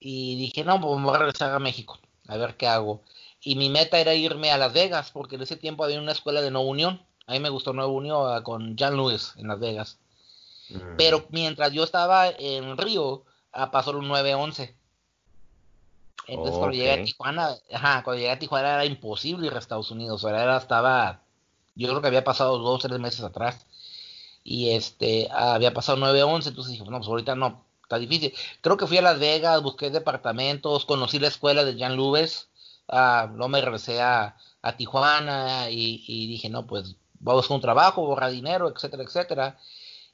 Y 0.00 0.36
dije 0.36 0.64
no 0.64 0.80
pues 0.80 0.98
me 0.98 1.06
voy 1.06 1.14
a 1.14 1.18
regresar 1.18 1.54
a 1.54 1.60
México 1.60 1.98
a 2.28 2.36
ver 2.36 2.56
qué 2.56 2.66
hago 2.66 3.02
y 3.40 3.54
mi 3.54 3.70
meta 3.70 3.98
era 4.00 4.14
irme 4.14 4.50
a 4.50 4.58
Las 4.58 4.72
Vegas 4.72 5.12
porque 5.12 5.36
en 5.36 5.42
ese 5.42 5.56
tiempo 5.56 5.84
había 5.84 6.00
una 6.00 6.12
escuela 6.12 6.42
de 6.42 6.50
Nueva 6.50 6.68
Unión 6.68 7.02
a 7.26 7.32
mí 7.32 7.40
me 7.40 7.50
gustó 7.50 7.72
Nueva 7.72 7.90
Unión 7.90 8.32
ah, 8.32 8.42
con 8.42 8.76
Jan 8.76 8.96
Lewis 8.96 9.34
en 9.36 9.48
Las 9.48 9.60
Vegas 9.60 9.98
mm. 10.70 10.96
pero 10.96 11.26
mientras 11.30 11.72
yo 11.72 11.84
estaba 11.84 12.28
en 12.28 12.76
Río 12.76 13.24
ah, 13.52 13.70
pasó 13.70 13.90
un 13.90 14.08
911 14.08 14.74
entonces 16.26 16.56
cuando 16.56 16.76
llegué 16.76 16.92
a 16.92 17.04
Tijuana, 17.04 17.56
ajá, 17.72 18.02
cuando 18.02 18.18
llegué 18.18 18.32
a 18.32 18.38
Tijuana 18.38 18.74
era 18.74 18.84
imposible 18.84 19.46
ir 19.46 19.54
a 19.54 19.58
Estados 19.58 19.90
Unidos, 19.90 20.24
o 20.24 20.28
era, 20.28 20.56
estaba, 20.56 21.22
yo 21.74 21.88
creo 21.88 22.00
que 22.00 22.08
había 22.08 22.24
pasado 22.24 22.58
dos 22.58 22.84
o 22.84 22.88
tres 22.88 22.98
meses 23.00 23.20
atrás, 23.22 23.66
y 24.42 24.70
este, 24.70 25.28
había 25.30 25.72
pasado 25.72 25.98
9-11, 25.98 26.48
entonces 26.48 26.72
dije, 26.72 26.84
no, 26.84 26.98
pues 26.98 27.08
ahorita 27.08 27.34
no, 27.34 27.64
está 27.82 27.98
difícil. 27.98 28.32
Creo 28.60 28.76
que 28.76 28.86
fui 28.86 28.98
a 28.98 29.02
Las 29.02 29.18
Vegas, 29.18 29.62
busqué 29.62 29.90
departamentos, 29.90 30.84
conocí 30.84 31.18
la 31.18 31.28
escuela 31.28 31.64
de 31.64 31.78
Jan 31.78 31.96
Lubes, 31.96 32.48
ah, 32.88 33.28
luego 33.30 33.48
me 33.48 33.60
regresé 33.60 34.00
a, 34.02 34.36
a 34.62 34.76
Tijuana 34.76 35.70
y, 35.70 36.04
y, 36.06 36.26
dije, 36.26 36.48
no, 36.50 36.66
pues 36.66 36.96
voy 37.20 37.32
a 37.32 37.36
buscar 37.36 37.54
un 37.56 37.60
trabajo, 37.60 38.06
borrar 38.06 38.30
dinero, 38.30 38.68
etcétera, 38.68 39.02
etcétera. 39.02 39.58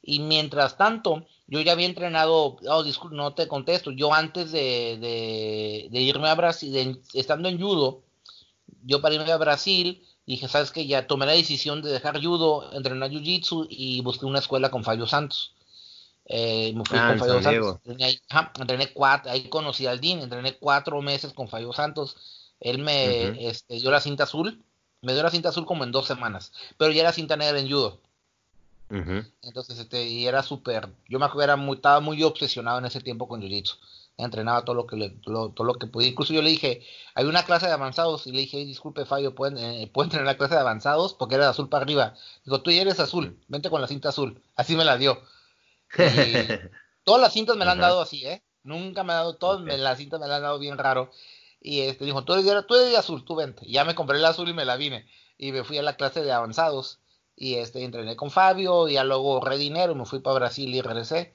Y 0.02 0.18
mientras 0.18 0.76
tanto, 0.76 1.26
yo 1.46 1.60
ya 1.60 1.72
había 1.72 1.86
entrenado, 1.86 2.56
oh, 2.68 2.82
disculpe, 2.82 3.16
no 3.16 3.34
te 3.34 3.46
contesto, 3.46 3.92
yo 3.92 4.12
antes 4.12 4.50
de, 4.50 5.88
irme 5.92 6.28
a 6.28 6.34
Brasil, 6.34 7.00
estando 7.14 7.48
en 7.48 7.60
judo, 7.60 8.02
yo 8.84 9.00
para 9.00 9.14
irme 9.14 9.30
a 9.30 9.36
Brasil, 9.36 10.02
dije, 10.26 10.48
¿sabes 10.48 10.72
qué? 10.72 10.86
Ya 10.86 11.06
tomé 11.06 11.26
la 11.26 11.32
decisión 11.32 11.82
de 11.82 11.92
dejar 11.92 12.20
judo, 12.22 12.72
entrenar 12.72 13.10
jiu-jitsu 13.10 13.66
y 13.70 14.00
busqué 14.02 14.26
una 14.26 14.40
escuela 14.40 14.70
con 14.70 14.82
Fabio 14.82 15.06
Santos. 15.06 15.54
Eh, 16.24 16.72
me 16.74 16.84
fui 16.84 16.98
ah, 16.98 17.08
con 17.08 17.18
Fabio 17.18 17.42
Santos. 17.42 17.80
Entrené, 18.58 18.92
cuatro, 18.92 19.30
ahí 19.30 19.48
conocí 19.48 19.86
al 19.86 20.00
Dean, 20.00 20.20
entrené 20.20 20.54
cuatro 20.58 21.00
meses 21.00 21.32
con 21.32 21.48
Fabio 21.48 21.72
Santos. 21.72 22.16
Él 22.58 22.78
me 22.78 23.48
este, 23.48 23.74
dio 23.74 23.90
la 23.90 24.00
cinta 24.00 24.24
azul, 24.24 24.64
me 25.02 25.12
dio 25.12 25.22
la 25.22 25.30
cinta 25.30 25.50
azul 25.50 25.66
como 25.66 25.84
en 25.84 25.92
dos 25.92 26.06
semanas, 26.06 26.52
pero 26.78 26.92
ya 26.92 27.02
era 27.02 27.12
cinta 27.12 27.36
negra 27.36 27.58
en 27.58 27.70
judo. 27.70 28.00
Entonces, 29.42 29.78
este, 29.78 30.06
y 30.06 30.26
era 30.26 30.42
súper, 30.42 30.88
yo 31.08 31.18
me 31.18 31.24
acuerdo, 31.24 31.44
era 31.44 31.56
muy, 31.56 31.76
estaba 31.76 32.00
muy 32.00 32.22
obsesionado 32.22 32.78
en 32.78 32.84
ese 32.84 33.00
tiempo 33.00 33.26
con 33.26 33.40
Jiu-Jitsu. 33.40 33.78
Entrenaba 34.18 34.66
todo 34.66 34.76
lo 34.76 34.86
que 34.86 34.96
le, 34.96 35.08
todo 35.08 35.64
lo 35.64 35.74
que 35.74 35.86
podía. 35.86 36.10
Incluso 36.10 36.34
yo 36.34 36.42
le 36.42 36.50
dije, 36.50 36.82
hay 37.14 37.24
una 37.24 37.44
clase 37.44 37.66
de 37.66 37.72
avanzados, 37.72 38.26
y 38.26 38.32
le 38.32 38.40
dije, 38.40 38.58
disculpe 38.66 39.06
Fabio, 39.06 39.34
¿pueden, 39.34 39.56
eh, 39.56 39.90
¿pueden 39.92 40.10
tener 40.10 40.26
la 40.26 40.36
clase 40.36 40.54
de 40.54 40.60
avanzados? 40.60 41.14
Porque 41.14 41.36
era 41.36 41.44
de 41.44 41.50
azul 41.50 41.70
para 41.70 41.84
arriba. 41.84 42.14
Digo, 42.44 42.60
tú 42.60 42.70
ya 42.70 42.82
eres 42.82 43.00
azul, 43.00 43.40
vente 43.48 43.70
con 43.70 43.80
la 43.80 43.88
cinta 43.88 44.10
azul. 44.10 44.42
Así 44.56 44.76
me 44.76 44.84
la 44.84 44.98
dio. 44.98 45.22
todas 47.04 47.20
las 47.20 47.32
cintas 47.32 47.56
me 47.56 47.64
la 47.64 47.72
han 47.72 47.80
dado 47.80 48.02
así, 48.02 48.26
¿eh? 48.26 48.42
Nunca 48.62 49.02
me 49.04 49.14
ha 49.14 49.16
dado, 49.16 49.36
todas 49.36 49.62
me, 49.62 49.76
las 49.78 49.96
cintas 49.96 50.20
me 50.20 50.28
la 50.28 50.36
han 50.36 50.42
dado 50.42 50.58
bien 50.58 50.76
raro. 50.76 51.10
Y 51.62 51.80
este 51.80 52.04
dijo, 52.04 52.24
tú 52.24 52.34
eres, 52.34 52.66
tú 52.66 52.74
eres 52.74 52.90
de 52.90 52.96
azul, 52.96 53.24
tú 53.24 53.36
vente. 53.36 53.64
ya 53.66 53.84
me 53.84 53.94
compré 53.94 54.18
el 54.18 54.24
azul 54.24 54.48
y 54.48 54.52
me 54.52 54.64
la 54.64 54.76
vine. 54.76 55.06
Y 55.38 55.52
me 55.52 55.64
fui 55.64 55.78
a 55.78 55.82
la 55.82 55.96
clase 55.96 56.22
de 56.22 56.32
avanzados 56.32 56.98
y 57.36 57.54
este, 57.54 57.82
entrené 57.82 58.16
con 58.16 58.30
Fabio, 58.30 58.88
y 58.88 58.94
ya 58.94 59.04
luego 59.04 59.34
ahorré 59.34 59.58
dinero, 59.58 59.94
me 59.94 60.04
fui 60.04 60.20
para 60.20 60.34
Brasil 60.34 60.74
y 60.74 60.80
regresé. 60.80 61.32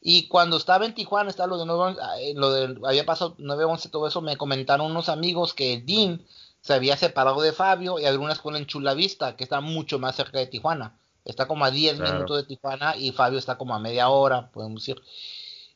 Y 0.00 0.28
cuando 0.28 0.56
estaba 0.56 0.86
en 0.86 0.94
Tijuana, 0.94 1.30
estaba 1.30 1.48
lo 1.48 1.58
de, 1.58 1.66
nuevo, 1.66 1.88
eh, 1.90 2.32
lo 2.34 2.50
de 2.50 2.78
había 2.86 3.04
pasado 3.04 3.36
9-11, 3.36 3.90
todo 3.90 4.08
eso, 4.08 4.22
me 4.22 4.36
comentaron 4.36 4.90
unos 4.90 5.08
amigos 5.08 5.54
que 5.54 5.82
Dean 5.84 6.24
se 6.60 6.74
había 6.74 6.96
separado 6.96 7.40
de 7.42 7.52
Fabio 7.52 7.98
y 7.98 8.06
había 8.06 8.18
una 8.18 8.32
escuela 8.32 8.58
en 8.58 8.66
Chula 8.66 8.94
Vista, 8.94 9.36
que 9.36 9.44
está 9.44 9.60
mucho 9.60 9.98
más 9.98 10.16
cerca 10.16 10.38
de 10.38 10.46
Tijuana. 10.46 10.98
Está 11.24 11.46
como 11.46 11.64
a 11.64 11.70
10 11.70 12.00
minutos 12.00 12.38
de 12.38 12.44
Tijuana 12.44 12.96
y 12.96 13.12
Fabio 13.12 13.38
está 13.38 13.58
como 13.58 13.74
a 13.74 13.78
media 13.78 14.08
hora, 14.08 14.50
podemos 14.50 14.82
decir. 14.82 15.02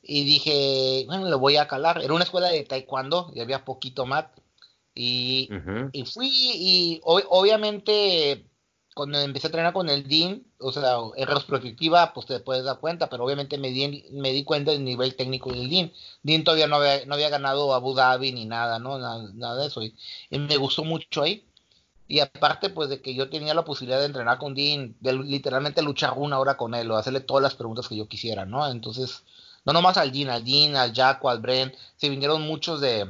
Y 0.06 0.24
dije, 0.24 1.04
bueno, 1.06 1.28
le 1.28 1.36
voy 1.36 1.56
a 1.56 1.68
calar. 1.68 2.02
Era 2.02 2.14
una 2.14 2.24
escuela 2.24 2.48
de 2.48 2.64
taekwondo 2.64 3.30
y 3.34 3.40
había 3.40 3.64
poquito 3.64 4.06
más. 4.06 4.26
Y, 4.94 5.48
y 5.92 6.04
fui 6.04 6.30
y 6.30 7.00
obviamente 7.02 8.46
cuando 8.94 9.18
empecé 9.18 9.48
a 9.48 9.48
entrenar 9.48 9.72
con 9.72 9.90
el 9.90 10.06
Dean, 10.08 10.44
o 10.58 10.72
sea, 10.72 10.96
en 11.16 11.26
retrospectiva, 11.26 12.12
pues 12.14 12.26
te 12.26 12.38
puedes 12.40 12.64
dar 12.64 12.78
cuenta, 12.78 13.08
pero 13.10 13.24
obviamente 13.24 13.58
me 13.58 13.70
di, 13.70 14.06
me 14.12 14.30
di 14.30 14.44
cuenta 14.44 14.70
del 14.70 14.84
nivel 14.84 15.16
técnico 15.16 15.52
del 15.52 15.68
Dean. 15.68 15.92
Dean 16.22 16.44
todavía 16.44 16.68
no 16.68 16.76
había, 16.76 17.04
no 17.04 17.14
había 17.14 17.28
ganado 17.28 17.74
Abu 17.74 17.94
Dhabi 17.94 18.32
ni 18.32 18.46
nada, 18.46 18.78
¿no? 18.78 18.98
Nada, 18.98 19.56
de 19.56 19.66
eso. 19.66 19.82
Y, 19.82 19.94
me 20.30 20.56
gustó 20.56 20.84
mucho 20.84 21.22
ahí. 21.22 21.44
Y 22.06 22.20
aparte, 22.20 22.70
pues 22.70 22.88
de 22.88 23.00
que 23.00 23.14
yo 23.14 23.28
tenía 23.30 23.54
la 23.54 23.64
posibilidad 23.64 23.98
de 23.98 24.06
entrenar 24.06 24.38
con 24.38 24.54
Dean, 24.54 24.94
de 25.00 25.12
literalmente 25.14 25.82
luchar 25.82 26.14
una 26.16 26.38
hora 26.38 26.56
con 26.56 26.74
él 26.74 26.90
o 26.90 26.96
hacerle 26.96 27.20
todas 27.20 27.42
las 27.42 27.56
preguntas 27.56 27.88
que 27.88 27.96
yo 27.96 28.06
quisiera, 28.08 28.44
¿no? 28.46 28.68
Entonces, 28.70 29.24
no 29.64 29.72
nomás 29.72 29.96
al 29.96 30.12
Dean, 30.12 30.30
al 30.30 30.44
Dean, 30.44 30.76
al 30.76 30.94
Jaco, 30.94 31.30
al 31.30 31.40
Bren, 31.40 31.74
se 31.96 32.08
vinieron 32.08 32.42
muchos 32.42 32.80
de 32.80 33.08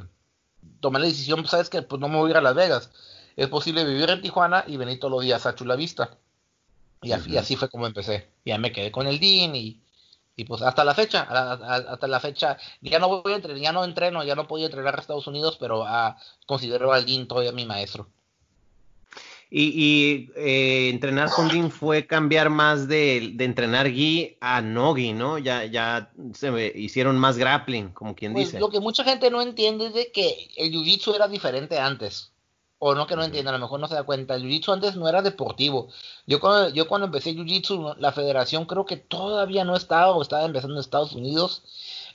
tomar 0.79 1.01
la 1.01 1.07
decisión, 1.07 1.41
pues, 1.41 1.51
sabes 1.51 1.69
que 1.69 1.81
pues 1.81 1.99
no 1.99 2.07
me 2.07 2.17
voy 2.17 2.29
a 2.29 2.31
ir 2.31 2.37
a 2.37 2.41
Las 2.41 2.55
Vegas 2.55 2.89
es 3.35 3.47
posible 3.47 3.83
vivir 3.83 4.09
en 4.09 4.21
Tijuana 4.21 4.63
y 4.67 4.77
venir 4.77 4.99
todos 4.99 5.11
los 5.11 5.21
días 5.21 5.45
a 5.45 5.55
Chula 5.55 5.75
Vista. 5.75 6.17
Y, 7.01 7.11
así 7.11 7.55
fue 7.55 7.69
como 7.69 7.85
empecé. 7.85 8.29
Ya 8.45 8.57
me 8.57 8.71
quedé 8.71 8.91
con 8.91 9.07
el 9.07 9.19
DIN 9.19 9.55
y, 9.55 9.81
pues 10.45 10.61
hasta 10.61 10.83
la 10.83 10.95
fecha, 10.95 11.21
hasta 11.21 12.07
la 12.07 12.19
fecha, 12.19 12.57
ya 12.81 12.99
no 12.99 13.21
voy 13.21 13.33
a 13.33 13.35
entrenar, 13.35 13.61
ya 13.61 13.71
no 13.71 13.83
entreno, 13.83 14.23
ya 14.23 14.35
no 14.35 14.47
podía 14.47 14.65
entrenar 14.65 14.95
a 14.95 15.01
Estados 15.01 15.27
Unidos, 15.27 15.57
pero 15.59 15.85
ah, 15.85 16.17
considero 16.45 16.91
al 16.93 17.05
DIN 17.05 17.27
todavía 17.27 17.51
mi 17.51 17.65
maestro. 17.65 18.09
Y, 19.57 20.31
eh, 20.35 20.89
entrenar 20.89 21.29
con 21.29 21.47
DIN 21.47 21.71
fue 21.71 22.05
cambiar 22.05 22.49
más 22.49 22.89
de, 22.89 23.35
entrenar 23.39 23.89
Gui 23.89 24.35
a 24.41 24.61
no 24.61 24.93
Gui, 24.93 25.13
¿no? 25.13 25.37
Ya, 25.37 25.63
ya 25.63 26.11
se 26.33 26.73
hicieron 26.75 27.17
más 27.17 27.37
grappling, 27.37 27.93
como 27.93 28.15
quien 28.15 28.33
pues, 28.33 28.47
dice. 28.47 28.59
Lo 28.59 28.69
que 28.69 28.81
mucha 28.81 29.05
gente 29.05 29.31
no 29.31 29.41
entiende 29.41 29.87
es 29.87 29.93
de 29.93 30.11
que 30.11 30.49
el 30.57 30.73
jiu-jitsu 30.73 31.15
era 31.15 31.29
diferente 31.29 31.79
antes 31.79 32.33
o 32.79 32.93
no 32.95 33.07
que 33.07 33.15
no 33.15 33.23
entienda, 33.23 33.51
a 33.51 33.53
lo 33.53 33.59
mejor 33.59 33.79
no 33.79 33.87
se 33.87 33.95
da 33.95 34.03
cuenta. 34.03 34.35
El 34.35 34.43
Jiu-Jitsu 34.43 34.73
antes 34.73 34.95
no 34.97 35.07
era 35.07 35.21
deportivo. 35.21 35.87
Yo 36.27 36.41
cuando, 36.41 36.69
yo 36.69 36.87
cuando 36.87 37.05
empecé 37.05 37.33
Jiu-Jitsu, 37.33 37.95
la 37.97 38.11
federación 38.11 38.65
creo 38.65 38.85
que 38.85 38.97
todavía 38.97 39.63
no 39.63 39.75
estaba 39.75 40.11
o 40.11 40.21
estaba 40.21 40.43
empezando 40.43 40.75
en 40.75 40.81
Estados 40.81 41.13
Unidos. 41.13 41.63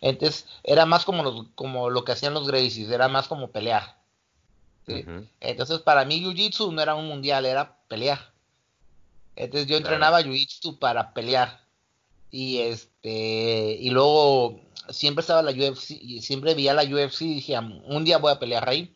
Entonces 0.03 0.47
era 0.63 0.85
más 0.85 1.07
como, 1.07 1.23
los, 1.23 1.47
como 1.55 1.91
lo 1.91 2.05
que 2.05 2.13
hacían 2.13 2.35
los 2.35 2.47
Gracies, 2.47 2.91
era 2.91 3.09
más 3.09 3.29
como 3.29 3.51
pelear. 3.51 4.00
Entonces, 5.41 5.79
para 5.81 6.05
mí, 6.05 6.21
Jiu-Jitsu 6.21 6.73
no 6.73 6.83
era 6.83 6.95
un 6.95 7.07
mundial, 7.07 7.47
era 7.47 7.79
pelear. 7.89 8.33
Entonces, 9.37 9.69
yo 9.69 9.77
entrenaba 9.77 10.23
Jiu-Jitsu 10.23 10.79
para 10.79 11.15
pelear. 11.15 11.61
Y 12.31 12.59
este, 12.59 13.77
y 13.81 13.91
luego 13.91 14.61
siempre 14.89 15.21
estaba 15.21 15.43
la 15.43 15.51
UFC, 15.51 15.91
y 15.91 16.23
siempre 16.23 16.55
veía 16.55 16.75
la 16.75 16.85
UFC 16.85 17.23
y 17.23 17.35
dije, 17.35 17.59
un 17.59 18.05
día 18.05 18.19
voy 18.19 18.33
a 18.33 18.39
pelear 18.39 18.69
ahí. 18.69 18.95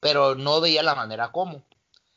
Pero 0.00 0.34
no 0.34 0.60
veía 0.60 0.82
la 0.82 0.94
manera 0.94 1.32
como. 1.32 1.64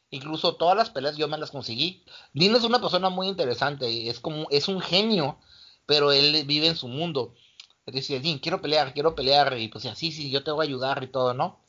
Incluso 0.09 0.55
todas 0.55 0.77
las 0.77 0.89
peleas 0.89 1.17
yo 1.17 1.27
me 1.27 1.37
las 1.37 1.51
conseguí. 1.51 2.03
Dino 2.33 2.57
es 2.57 2.63
una 2.63 2.79
persona 2.79 3.09
muy 3.09 3.27
interesante, 3.27 4.09
es 4.09 4.19
como, 4.19 4.47
es 4.49 4.67
un 4.67 4.79
genio, 4.79 5.37
pero 5.85 6.11
él 6.11 6.43
vive 6.45 6.67
en 6.67 6.75
su 6.77 6.87
mundo. 6.87 7.33
Decía, 7.85 8.19
Dean, 8.19 8.39
quiero 8.39 8.61
pelear, 8.61 8.93
quiero 8.93 9.15
pelear, 9.15 9.57
y 9.57 9.69
pues 9.69 9.85
sí, 9.95 10.11
sí, 10.11 10.29
yo 10.29 10.43
te 10.43 10.51
voy 10.51 10.65
a 10.65 10.69
ayudar 10.69 11.03
y 11.03 11.07
todo, 11.07 11.33
¿no? 11.33 11.59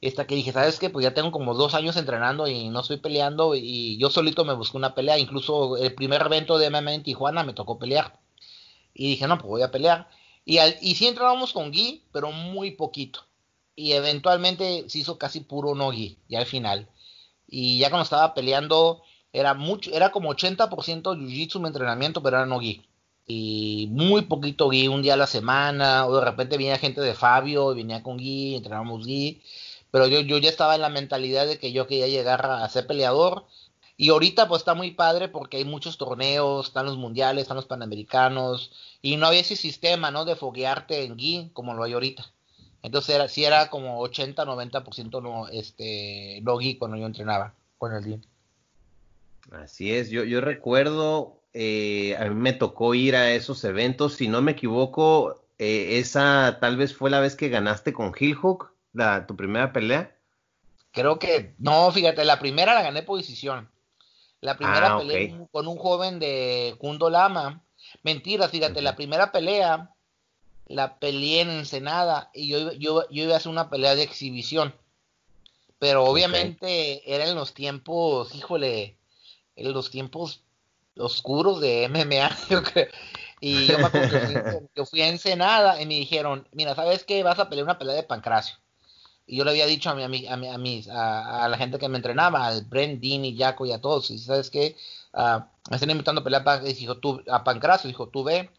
Esta 0.00 0.26
que 0.26 0.36
dije, 0.36 0.52
¿sabes 0.52 0.78
qué? 0.78 0.90
Pues 0.90 1.02
ya 1.02 1.12
tengo 1.12 1.32
como 1.32 1.54
dos 1.54 1.74
años 1.74 1.96
entrenando 1.96 2.46
y 2.46 2.68
no 2.68 2.80
estoy 2.80 2.98
peleando 2.98 3.56
y 3.56 3.98
yo 3.98 4.10
solito 4.10 4.44
me 4.44 4.54
busqué 4.54 4.76
una 4.76 4.94
pelea. 4.94 5.18
Incluso 5.18 5.76
el 5.76 5.94
primer 5.94 6.22
evento 6.22 6.56
de 6.58 6.70
MMA 6.70 6.94
en 6.94 7.02
Tijuana 7.02 7.42
me 7.42 7.52
tocó 7.52 7.78
pelear. 7.78 8.18
Y 8.94 9.08
dije, 9.08 9.26
no, 9.26 9.38
pues 9.38 9.48
voy 9.48 9.62
a 9.62 9.72
pelear. 9.72 10.08
Y, 10.44 10.58
al, 10.58 10.76
y 10.80 10.94
sí 10.94 11.06
entrenábamos 11.08 11.52
con 11.52 11.72
Gui, 11.72 12.04
pero 12.12 12.30
muy 12.30 12.72
poquito. 12.72 13.26
Y 13.74 13.92
eventualmente 13.92 14.84
se 14.88 14.98
hizo 14.98 15.18
casi 15.18 15.40
puro 15.40 15.74
no 15.74 15.90
Gui, 15.90 16.18
ya 16.28 16.38
al 16.38 16.46
final. 16.46 16.88
Y 17.48 17.78
ya 17.78 17.90
cuando 17.90 18.04
estaba 18.04 18.34
peleando, 18.34 19.02
era 19.32 19.54
mucho, 19.54 19.90
era 19.92 20.10
como 20.12 20.30
80% 20.32 20.68
jiu-jitsu 21.16 21.60
mi 21.60 21.68
entrenamiento, 21.68 22.22
pero 22.22 22.36
era 22.36 22.46
no 22.46 22.60
Gui. 22.60 22.86
Y 23.26 23.88
muy 23.90 24.22
poquito 24.22 24.68
Gui, 24.68 24.88
un 24.88 25.02
día 25.02 25.14
a 25.14 25.16
la 25.16 25.26
semana, 25.26 26.06
o 26.06 26.16
de 26.16 26.24
repente 26.24 26.56
venía 26.56 26.78
gente 26.78 27.00
de 27.00 27.14
Fabio, 27.14 27.72
y 27.72 27.76
venía 27.76 28.02
con 28.02 28.16
Gui, 28.16 28.54
entrenábamos 28.54 29.04
Gui 29.06 29.42
pero 29.90 30.06
yo, 30.06 30.20
yo 30.20 30.38
ya 30.38 30.50
estaba 30.50 30.74
en 30.74 30.82
la 30.82 30.88
mentalidad 30.88 31.46
de 31.46 31.58
que 31.58 31.72
yo 31.72 31.86
quería 31.86 32.08
llegar 32.08 32.44
a 32.46 32.68
ser 32.68 32.86
peleador. 32.86 33.46
Y 33.96 34.10
ahorita 34.10 34.46
pues 34.46 34.60
está 34.60 34.74
muy 34.74 34.92
padre 34.92 35.28
porque 35.28 35.56
hay 35.56 35.64
muchos 35.64 35.98
torneos, 35.98 36.68
están 36.68 36.86
los 36.86 36.96
mundiales, 36.96 37.42
están 37.42 37.56
los 37.56 37.66
panamericanos, 37.66 38.70
y 39.02 39.16
no 39.16 39.26
había 39.26 39.40
ese 39.40 39.56
sistema, 39.56 40.12
¿no? 40.12 40.24
De 40.24 40.36
foguearte 40.36 41.02
en 41.02 41.18
GI 41.18 41.50
como 41.52 41.74
lo 41.74 41.82
hay 41.82 41.94
ahorita. 41.94 42.24
Entonces 42.82 43.16
era, 43.16 43.26
sí 43.26 43.44
era 43.44 43.70
como 43.70 43.98
80, 44.00 44.44
90% 44.44 45.20
no, 45.20 45.48
este, 45.48 46.40
no 46.42 46.58
GI 46.58 46.78
cuando 46.78 46.96
yo 46.96 47.06
entrenaba 47.06 47.54
con 47.76 47.92
el 47.92 48.04
GI. 48.04 48.20
Así 49.50 49.92
es, 49.92 50.10
yo, 50.10 50.22
yo 50.22 50.40
recuerdo, 50.40 51.40
eh, 51.52 52.16
a 52.20 52.26
mí 52.26 52.34
me 52.34 52.52
tocó 52.52 52.94
ir 52.94 53.16
a 53.16 53.32
esos 53.32 53.64
eventos, 53.64 54.14
si 54.14 54.28
no 54.28 54.42
me 54.42 54.52
equivoco, 54.52 55.42
eh, 55.58 55.98
esa 55.98 56.58
tal 56.60 56.76
vez 56.76 56.94
fue 56.94 57.10
la 57.10 57.18
vez 57.18 57.34
que 57.34 57.48
ganaste 57.48 57.92
con 57.92 58.12
Hillhook 58.16 58.77
la, 58.98 59.26
tu 59.26 59.36
primera 59.36 59.72
pelea? 59.72 60.14
Creo 60.90 61.18
que, 61.18 61.54
no, 61.58 61.90
fíjate, 61.92 62.24
la 62.24 62.38
primera 62.38 62.74
la 62.74 62.82
gané 62.82 63.02
por 63.02 63.18
decisión. 63.18 63.70
La 64.40 64.56
primera 64.56 64.94
ah, 64.94 64.98
pelea 64.98 65.46
con 65.50 65.66
un 65.66 65.76
joven 65.76 66.18
de 66.18 66.74
Kundo 66.78 67.10
Lama. 67.10 67.64
Mentira, 68.02 68.48
fíjate, 68.48 68.82
la 68.82 68.96
primera 68.96 69.32
pelea 69.32 69.94
la 70.66 70.98
peleé 70.98 71.42
en 71.42 71.50
Ensenada 71.50 72.30
y 72.34 72.48
yo, 72.48 72.72
yo, 72.72 73.08
yo 73.10 73.24
iba 73.24 73.34
a 73.34 73.36
hacer 73.38 73.50
una 73.50 73.70
pelea 73.70 73.94
de 73.94 74.02
exhibición. 74.02 74.74
Pero 75.78 76.04
obviamente 76.04 77.02
era 77.12 77.28
en 77.28 77.36
los 77.36 77.54
tiempos, 77.54 78.34
híjole, 78.34 78.98
en 79.56 79.72
los 79.72 79.90
tiempos 79.90 80.42
oscuros 80.96 81.60
de 81.60 81.88
MMA, 81.88 82.36
yo 82.50 82.62
creo. 82.62 82.88
Y 83.40 83.66
yo 83.66 83.78
me 83.78 83.84
acuerdo 83.84 84.10
que 84.10 84.68
yo 84.74 84.84
fui 84.84 85.02
a 85.02 85.08
Ensenada 85.08 85.80
y 85.80 85.86
me 85.86 85.94
dijeron, 85.94 86.48
mira, 86.52 86.74
¿sabes 86.74 87.04
qué? 87.04 87.22
Vas 87.22 87.38
a 87.38 87.48
pelear 87.48 87.64
una 87.64 87.78
pelea 87.78 87.94
de 87.94 88.02
pancracio. 88.02 88.56
Y 89.30 89.36
yo 89.36 89.44
le 89.44 89.50
había 89.50 89.66
dicho 89.66 89.90
a, 89.90 89.94
mi, 89.94 90.26
a, 90.26 90.32
a, 90.32 90.58
mis, 90.58 90.88
a, 90.88 91.46
la 91.48 91.58
gente 91.58 91.78
que 91.78 91.90
me 91.90 91.98
entrenaba, 91.98 92.46
al 92.46 92.64
Brent, 92.64 92.98
Dean 93.02 93.26
y 93.26 93.36
Jaco 93.36 93.66
y 93.66 93.72
a 93.72 93.80
todos, 93.80 94.10
y 94.10 94.18
sabes 94.18 94.48
qué, 94.48 94.74
uh, 95.12 95.40
me 95.68 95.76
están 95.76 95.90
invitando 95.90 96.22
a 96.22 96.24
pelear 96.24 96.62
dijo, 96.62 96.96
tú, 96.96 97.22
a 97.30 97.44
Pancracio, 97.44 97.88
dijo, 97.88 98.08
tú 98.08 98.24
ve. 98.24 98.50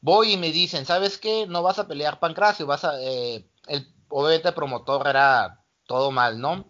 Voy 0.00 0.32
y 0.32 0.36
me 0.38 0.50
dicen, 0.50 0.86
¿sabes 0.86 1.18
qué? 1.18 1.46
No 1.46 1.62
vas 1.62 1.78
a 1.78 1.86
pelear 1.86 2.18
Pancracio, 2.18 2.66
vas 2.66 2.84
a... 2.84 2.98
Eh, 3.02 3.44
el, 3.66 3.86
obviamente 4.08 4.52
promotor 4.52 5.06
era 5.06 5.62
todo 5.86 6.10
mal, 6.10 6.40
¿no? 6.40 6.64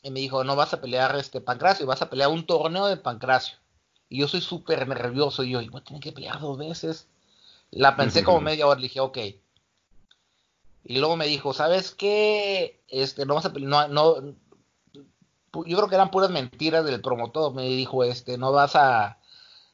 Y 0.00 0.12
me 0.12 0.20
dijo, 0.20 0.44
no 0.44 0.54
vas 0.54 0.72
a 0.74 0.80
pelear 0.80 1.16
este 1.16 1.40
Pancracio, 1.40 1.84
vas 1.84 2.00
a 2.00 2.08
pelear 2.08 2.30
un 2.30 2.46
torneo 2.46 2.86
de 2.86 2.96
Pancracio. 2.96 3.58
Y 4.08 4.20
yo 4.20 4.28
soy 4.28 4.40
súper 4.40 4.86
nervioso, 4.86 5.42
y 5.42 5.50
yo, 5.50 5.58
voy 5.58 5.80
a 5.80 5.84
tener 5.84 6.00
que 6.00 6.12
pelear 6.12 6.38
dos 6.38 6.56
veces. 6.56 7.08
La 7.72 7.96
pensé 7.96 8.22
como 8.22 8.40
media 8.40 8.68
hora, 8.68 8.78
le 8.78 8.84
dije, 8.86 9.00
ok 9.00 9.18
y 10.88 11.00
luego 11.00 11.16
me 11.18 11.26
dijo, 11.26 11.52
¿sabes 11.52 11.90
qué? 11.90 12.82
Este, 12.88 13.26
no 13.26 13.34
vas 13.34 13.44
a 13.44 13.50
no, 13.50 13.88
no, 13.88 14.16
yo 15.52 15.76
creo 15.76 15.88
que 15.88 15.94
eran 15.94 16.10
puras 16.10 16.30
mentiras 16.30 16.82
del 16.82 17.02
promotor. 17.02 17.52
Me 17.52 17.64
dijo, 17.64 18.04
este, 18.04 18.38
no 18.38 18.52
vas 18.52 18.74
a, 18.74 19.18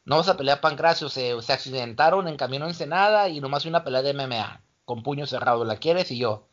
no 0.04 0.16
vas 0.16 0.28
a 0.28 0.36
pelear 0.36 0.60
Pancracio, 0.60 1.08
se, 1.08 1.40
se 1.40 1.52
accidentaron 1.52 2.26
en 2.26 2.36
camino 2.36 2.64
a 2.64 2.68
Ensenada 2.68 3.28
y 3.28 3.40
nomás 3.40 3.64
una 3.64 3.84
pelea 3.84 4.02
de 4.02 4.12
MMA, 4.12 4.60
con 4.84 5.04
puño 5.04 5.24
cerrado, 5.28 5.64
¿la 5.64 5.76
quieres? 5.76 6.10
Y 6.10 6.18
yo, 6.18 6.48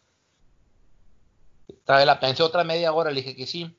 la 1.87 2.19
pensé 2.19 2.43
otra 2.43 2.63
media 2.63 2.93
hora, 2.93 3.09
le 3.09 3.21
dije 3.23 3.35
que 3.35 3.47
sí. 3.47 3.75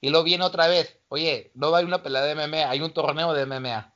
Y 0.00 0.10
luego 0.10 0.24
viene 0.24 0.42
otra 0.42 0.66
vez, 0.66 0.98
oye, 1.10 1.52
no 1.54 1.72
hay 1.76 1.84
una 1.84 2.02
pelea 2.02 2.22
de 2.22 2.34
MMA, 2.34 2.70
hay 2.70 2.80
un 2.80 2.92
torneo 2.92 3.34
de 3.34 3.46
MMA. 3.46 3.94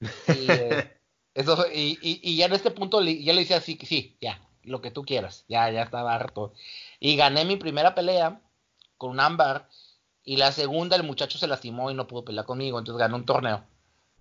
Y, 0.00 0.50
eh, 0.50 0.98
eso, 1.34 1.64
y, 1.72 1.96
y, 2.02 2.20
y, 2.24 2.36
ya 2.38 2.46
en 2.46 2.54
este 2.54 2.72
punto 2.72 3.00
ya 3.00 3.32
le 3.32 3.40
decía 3.42 3.58
así 3.58 3.76
que 3.76 3.86
sí, 3.86 4.18
ya, 4.20 4.43
lo 4.64 4.80
que 4.80 4.90
tú 4.90 5.04
quieras. 5.04 5.44
Ya, 5.48 5.70
ya 5.70 5.82
estaba 5.82 6.14
harto. 6.14 6.52
Y 7.00 7.16
gané 7.16 7.44
mi 7.44 7.56
primera 7.56 7.94
pelea 7.94 8.40
con 8.96 9.10
un 9.10 9.20
ámbar. 9.20 9.68
Y 10.22 10.36
la 10.36 10.52
segunda, 10.52 10.96
el 10.96 11.02
muchacho 11.02 11.38
se 11.38 11.46
lastimó 11.46 11.90
y 11.90 11.94
no 11.94 12.06
pudo 12.06 12.24
pelear 12.24 12.46
conmigo. 12.46 12.78
Entonces 12.78 12.98
gané 12.98 13.14
un 13.14 13.26
torneo. 13.26 13.64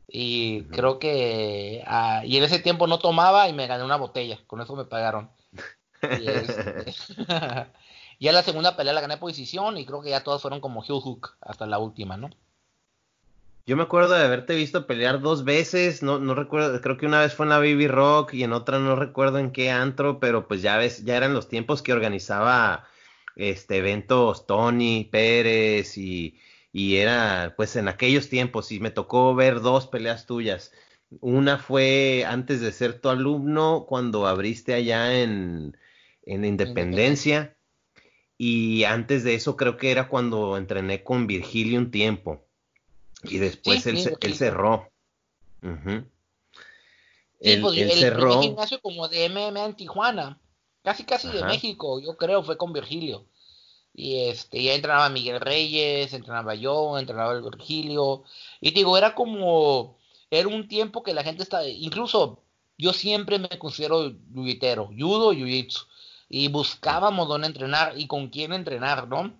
Y 0.07 0.63
creo 0.65 0.99
que. 0.99 1.83
Ah, 1.87 2.23
y 2.25 2.37
en 2.37 2.43
ese 2.43 2.59
tiempo 2.59 2.87
no 2.87 2.99
tomaba 2.99 3.47
y 3.49 3.53
me 3.53 3.67
gané 3.67 3.83
una 3.83 3.97
botella. 3.97 4.39
Con 4.47 4.61
eso 4.61 4.75
me 4.75 4.85
pagaron. 4.85 5.31
Y 6.01 6.27
este, 6.27 6.93
ya 8.19 8.31
la 8.31 8.43
segunda 8.43 8.75
pelea 8.75 8.93
la 8.93 9.01
gané 9.01 9.17
por 9.17 9.29
decisión. 9.29 9.77
Y 9.77 9.85
creo 9.85 10.01
que 10.01 10.09
ya 10.09 10.23
todas 10.23 10.41
fueron 10.41 10.61
como 10.61 10.83
Hill 10.83 11.01
Hook 11.01 11.37
hasta 11.41 11.65
la 11.65 11.79
última, 11.79 12.17
¿no? 12.17 12.29
Yo 13.65 13.77
me 13.77 13.83
acuerdo 13.83 14.13
de 14.13 14.23
haberte 14.25 14.55
visto 14.55 14.87
pelear 14.87 15.21
dos 15.21 15.45
veces, 15.45 16.03
no, 16.03 16.19
no 16.19 16.35
recuerdo, 16.35 16.81
creo 16.81 16.97
que 16.97 17.05
una 17.05 17.21
vez 17.21 17.33
fue 17.33 17.45
en 17.45 17.51
la 17.51 17.59
Baby 17.59 17.87
Rock 17.87 18.33
y 18.33 18.43
en 18.43 18.51
otra 18.51 18.77
no 18.79 18.95
recuerdo 18.97 19.39
en 19.39 19.51
qué 19.51 19.71
antro, 19.71 20.19
pero 20.19 20.47
pues 20.49 20.61
ya 20.61 20.77
ves, 20.77 21.05
ya 21.05 21.15
eran 21.15 21.33
los 21.33 21.47
tiempos 21.47 21.81
que 21.81 21.93
organizaba 21.93 22.85
este 23.37 23.77
eventos 23.77 24.45
Tony 24.47 25.05
Pérez 25.11 25.97
y, 25.97 26.37
y 26.73 26.97
era 26.97 27.53
pues 27.55 27.75
en 27.77 27.87
aquellos 27.87 28.27
tiempos 28.29 28.71
y 28.71 28.79
me 28.81 28.91
tocó 28.91 29.33
ver 29.35 29.61
dos 29.61 29.87
peleas 29.87 30.25
tuyas. 30.25 30.73
Una 31.21 31.57
fue 31.57 32.25
antes 32.27 32.59
de 32.61 32.71
ser 32.73 32.99
tu 32.99 33.09
alumno 33.09 33.85
cuando 33.87 34.27
abriste 34.27 34.73
allá 34.73 35.21
en, 35.21 35.77
en 36.23 36.45
Independencia 36.45 37.55
y 38.37 38.83
antes 38.85 39.23
de 39.23 39.35
eso 39.35 39.57
creo 39.57 39.77
que 39.77 39.91
era 39.91 40.09
cuando 40.09 40.57
entrené 40.57 41.03
con 41.03 41.27
Virgilio 41.27 41.79
un 41.79 41.91
tiempo. 41.91 42.42
Y 43.23 43.37
después 43.37 43.85
él, 43.87 43.97
cerró. 44.35 44.89
sí, 45.61 47.57
pues, 47.57 47.77
el, 47.77 47.91
cerró. 47.91 48.41
gimnasio 48.41 48.81
como 48.81 49.07
de 49.07 49.29
MMA 49.29 49.65
en 49.65 49.75
Tijuana, 49.75 50.39
casi 50.83 51.03
casi 51.03 51.29
de 51.29 51.43
México, 51.43 51.99
yo 51.99 52.17
creo, 52.17 52.43
fue 52.43 52.57
con 52.57 52.73
Virgilio. 52.73 53.25
Y 53.93 54.25
este, 54.25 54.61
ya 54.63 54.73
entrenaba 54.73 55.09
Miguel 55.09 55.39
Reyes, 55.39 56.13
entrenaba 56.13 56.55
yo, 56.55 56.97
entrenaba 56.97 57.33
el 57.33 57.43
Virgilio. 57.43 58.23
Y 58.59 58.71
digo, 58.71 58.97
era 58.97 59.13
como, 59.13 59.97
era 60.31 60.47
un 60.47 60.67
tiempo 60.67 61.03
que 61.03 61.13
la 61.13 61.23
gente 61.23 61.43
está, 61.43 61.67
incluso 61.67 62.43
yo 62.77 62.91
siempre 62.91 63.39
me 63.39 63.49
considero 63.59 64.13
yuyitero, 64.33 64.87
judo, 64.87 65.33
jiu-jitsu. 65.33 65.87
Y 66.29 66.47
buscábamos 66.47 67.27
dónde 67.27 67.47
entrenar 67.47 67.93
y 67.95 68.07
con 68.07 68.29
quién 68.29 68.53
entrenar, 68.53 69.07
¿no? 69.07 69.31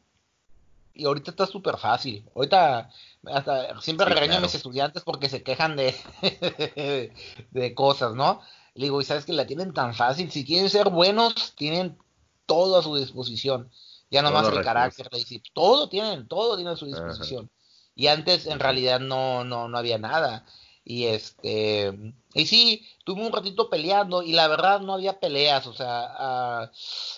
Y 0.94 1.06
ahorita 1.06 1.32
está 1.32 1.48
súper 1.48 1.78
fácil. 1.78 2.24
Ahorita 2.36 2.92
hasta 3.26 3.80
siempre 3.82 4.06
regaño 4.06 4.38
a 4.38 4.42
mis 4.42 4.56
estudiantes 4.56 5.04
porque 5.04 5.30
se 5.30 5.44
quejan 5.44 5.76
de, 5.76 5.96
de 7.52 7.76
cosas, 7.76 8.16
¿no? 8.16 8.42
Le 8.76 8.86
digo, 8.86 9.02
y 9.02 9.06
sabes 9.06 9.26
que 9.26 9.34
la 9.34 9.46
tienen 9.46 9.74
tan 9.74 9.94
fácil. 9.94 10.32
Si 10.32 10.46
quieren 10.46 10.70
ser 10.70 10.90
buenos, 10.90 11.54
tienen 11.56 11.98
todo 12.46 12.78
a 12.78 12.84
su 12.84 12.96
disposición. 12.96 13.72
Ya 14.10 14.22
nomás 14.22 14.48
el 14.48 14.64
carácter, 14.64 15.10
todo 15.54 15.90
tienen, 15.90 16.28
todo 16.28 16.56
tienen 16.56 16.74
a 16.74 16.78
su 16.78 16.86
disposición. 16.86 17.50
Y 17.96 18.08
antes 18.08 18.48
en 18.48 18.60
realidad 18.60 19.00
no, 19.00 19.44
no, 19.44 19.68
no 19.68 19.78
había 19.78 19.98
nada. 19.98 20.46
Y 20.84 21.06
este, 21.06 22.14
y 22.34 22.46
sí, 22.46 22.86
tuve 23.06 23.26
un 23.26 23.32
ratito 23.32 23.70
peleando 23.70 24.22
y 24.22 24.34
la 24.34 24.48
verdad 24.48 24.82
no 24.82 24.94
había 24.94 25.20
peleas, 25.20 25.66
o 25.66 25.74
sea, 25.74 26.08
ah, 26.10 26.72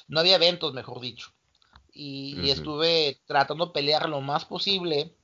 no 0.07 0.19
había 0.19 0.35
eventos, 0.35 0.73
mejor 0.73 1.01
dicho 1.01 1.35
y, 1.95 2.49
estuve 2.49 3.21
tratando 3.25 3.67
de 3.67 3.71
pelear 3.71 4.09
lo 4.09 4.19
más 4.19 4.45
posible 4.45 5.15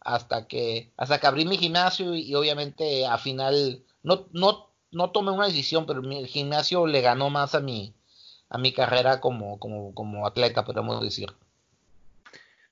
hasta 0.00 0.46
que 0.46 0.90
hasta 0.96 1.18
que 1.18 1.26
abrí 1.26 1.44
mi 1.44 1.58
gimnasio 1.58 2.14
y, 2.14 2.34
obviamente 2.34 3.06
a 3.06 3.18
final 3.18 3.82
no 4.02 4.26
no 4.32 4.70
no 4.92 5.10
tomé 5.10 5.30
una 5.30 5.46
decisión 5.46 5.86
pero 5.86 6.00
el 6.00 6.26
gimnasio 6.26 6.86
le 6.86 7.00
ganó 7.00 7.30
más 7.30 7.54
a 7.54 7.60
mi 7.60 7.94
a 8.50 8.58
mi 8.58 8.72
carrera 8.72 9.20
como, 9.20 9.58
como, 9.58 9.94
como 9.94 10.26
atleta, 10.26 10.64
podemos 10.64 11.00
decir. 11.02 11.30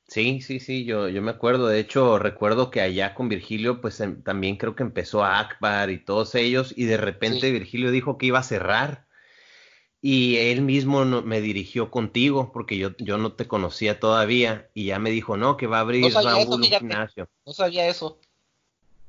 Sí, 0.09 0.41
sí, 0.41 0.59
sí, 0.59 0.85
yo, 0.85 1.09
yo 1.09 1.23
me 1.23 1.31
acuerdo. 1.31 1.69
De 1.69 1.79
hecho, 1.79 2.19
recuerdo 2.19 2.71
que 2.71 2.81
allá 2.81 3.15
con 3.15 3.29
Virgilio, 3.29 3.81
pues 3.81 4.01
em, 4.01 4.23
también 4.23 4.57
creo 4.57 4.75
que 4.75 4.83
empezó 4.83 5.25
Akbar 5.25 5.91
y 5.91 5.99
todos 5.99 6.35
ellos, 6.35 6.75
y 6.77 6.87
de 6.87 6.97
repente 6.97 7.53
Virgilio 7.53 7.91
dijo 7.91 8.19
que 8.19 8.27
iba 8.27 8.41
a 8.41 8.43
cerrar. 8.43 9.07
Y 10.01 10.37
él 10.37 10.63
mismo 10.63 11.05
me 11.05 11.41
dirigió 11.41 11.91
contigo, 11.91 12.53
porque 12.53 12.77
yo, 12.77 12.97
yo 12.99 13.19
no 13.19 13.33
te 13.33 13.49
conocía 13.49 13.99
todavía, 13.99 14.69
y 14.73 14.87
ya 14.87 14.99
me 14.99 15.11
dijo, 15.11 15.37
no, 15.37 15.57
que 15.57 15.67
va 15.67 15.79
a 15.79 15.81
abrir 15.81 16.13
Raúl 16.15 16.55
un 16.55 16.63
gimnasio. 16.63 17.29
No 17.45 17.53
sabía 17.53 17.89
eso. 17.89 18.19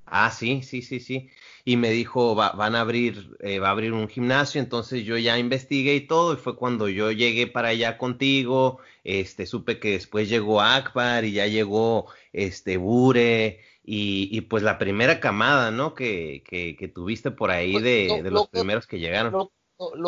Ah, 0.06 0.32
sí, 0.32 0.64
sí, 0.64 0.82
sí, 0.82 1.00
sí. 1.00 1.30
Y 1.64 1.78
me 1.78 1.92
dijo, 1.92 2.36
va, 2.36 2.52
van 2.54 2.76
a 2.76 2.82
abrir, 2.82 3.38
eh, 3.42 3.60
va 3.60 3.68
a 3.68 3.72
abrir 3.72 3.94
un 3.94 4.08
gimnasio, 4.08 4.60
entonces 4.60 5.06
yo 5.06 5.18
ya 5.18 5.38
investigué 5.38 5.94
y 5.94 6.08
todo, 6.08 6.34
y 6.34 6.38
fue 6.38 6.56
cuando 6.56 6.90
yo 6.90 7.12
llegué 7.12 7.46
para 7.46 7.68
allá 7.68 8.00
contigo, 8.00 8.80
este, 9.04 9.46
supe 9.46 9.80
que 9.80 9.92
después 9.92 10.28
llegó 10.28 10.62
Akbar 10.62 11.26
y 11.26 11.34
ya 11.34 11.46
llegó, 11.46 12.08
este, 12.34 12.78
Bure, 12.78 13.62
y, 13.92 14.42
pues 14.42 14.64
la 14.64 14.78
primera 14.78 15.20
camada, 15.20 15.72
¿no? 15.72 15.94
Que, 15.96 16.44
que, 16.46 16.88
tuviste 16.88 17.32
por 17.32 17.50
ahí 17.50 17.74
pues, 17.74 17.84
de, 17.84 18.22
de 18.24 18.32
los 18.32 18.48
primeros 18.48 18.86
que 18.86 19.00
llegaron. 19.00 19.32
Lo, 19.32 19.52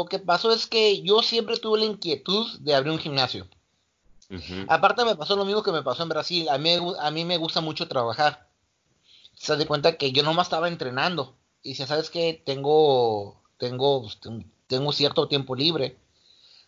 que 0.09 0.19
pasó 0.19 0.51
es 0.51 0.67
que 0.67 1.01
yo 1.01 1.21
siempre 1.21 1.57
tuve 1.57 1.79
la 1.79 1.85
inquietud 1.85 2.59
de 2.59 2.75
abrir 2.75 2.91
un 2.93 2.99
gimnasio. 2.99 3.47
Aparte 4.69 5.03
me 5.03 5.15
pasó 5.15 5.35
lo 5.35 5.43
mismo 5.43 5.61
que 5.61 5.73
me 5.73 5.83
pasó 5.83 6.03
en 6.03 6.09
Brasil, 6.09 6.47
a 6.49 6.57
mí, 6.57 6.77
a 6.99 7.11
mí 7.11 7.25
me 7.25 7.37
gusta 7.37 7.59
mucho 7.59 7.87
trabajar 7.87 8.51
se 9.41 9.55
de 9.55 9.65
cuenta 9.65 9.97
que 9.97 10.11
yo 10.11 10.21
nomás 10.21 10.47
estaba 10.47 10.67
entrenando. 10.67 11.35
Y 11.63 11.73
si 11.73 11.85
sabes 11.87 12.11
que 12.11 12.41
tengo, 12.45 13.41
tengo, 13.57 14.07
tengo 14.67 14.91
cierto 14.91 15.27
tiempo 15.27 15.55
libre. 15.55 15.97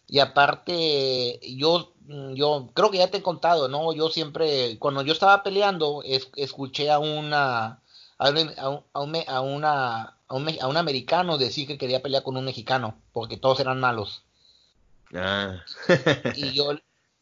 Y 0.07 0.19
aparte, 0.19 1.39
yo, 1.55 1.93
yo 2.33 2.71
creo 2.73 2.89
que 2.89 2.97
ya 2.97 3.11
te 3.11 3.17
he 3.17 3.23
contado, 3.23 3.67
¿no? 3.67 3.93
Yo 3.93 4.09
siempre, 4.09 4.79
cuando 4.79 5.03
yo 5.03 5.13
estaba 5.13 5.43
peleando, 5.43 6.03
escuché 6.35 6.89
a 6.89 6.97
una, 6.97 7.79
a, 8.17 8.29
un, 8.29 8.51
a, 8.57 8.99
un, 9.01 9.15
a, 9.27 9.41
una, 9.41 10.17
a, 10.33 10.67
un, 10.67 10.77
americano 10.77 11.37
decir 11.37 11.67
que 11.67 11.77
quería 11.77 12.01
pelear 12.01 12.23
con 12.23 12.37
un 12.37 12.45
mexicano, 12.45 12.97
porque 13.11 13.37
todos 13.37 13.59
eran 13.59 13.79
malos. 13.79 14.23
Ah. 15.13 15.63
y 16.35 16.51
yo, 16.53 16.73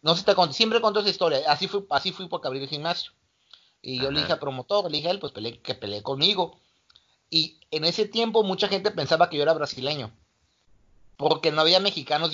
no 0.02 0.15
sé, 0.15 0.24
te 0.24 0.36
conté, 0.36 0.54
siempre 0.54 0.80
cuento 0.80 1.02
esa 1.02 1.10
historia. 1.10 1.39
Así 1.47 1.67
fui, 1.67 1.86
así 1.89 2.12
fui 2.12 2.28
porque 2.28 2.47
abrí 2.47 2.60
el 2.60 2.69
gimnasio. 2.69 3.12
Y 3.82 4.00
yo 4.00 4.12
le 4.12 4.21
dije 4.21 4.32
al 4.32 4.39
promotor, 4.39 4.89
le 4.89 4.97
dije 4.97 5.10
a 5.10 5.12
él, 5.12 5.19
pues 5.19 5.34
que 5.63 5.76
pelee 5.76 6.04
conmigo. 6.04 6.60
Y 7.30 7.60
en 7.71 7.84
ese 7.84 8.08
tiempo 8.08 8.43
mucha 8.43 8.67
gente 8.67 8.91
pensaba 8.91 9.30
que 9.30 9.38
yo 9.38 9.43
era 9.43 9.54
brasileño, 9.54 10.12
porque 11.17 11.52
no 11.52 11.62
había 11.62 11.80
mexicanos 11.80 12.32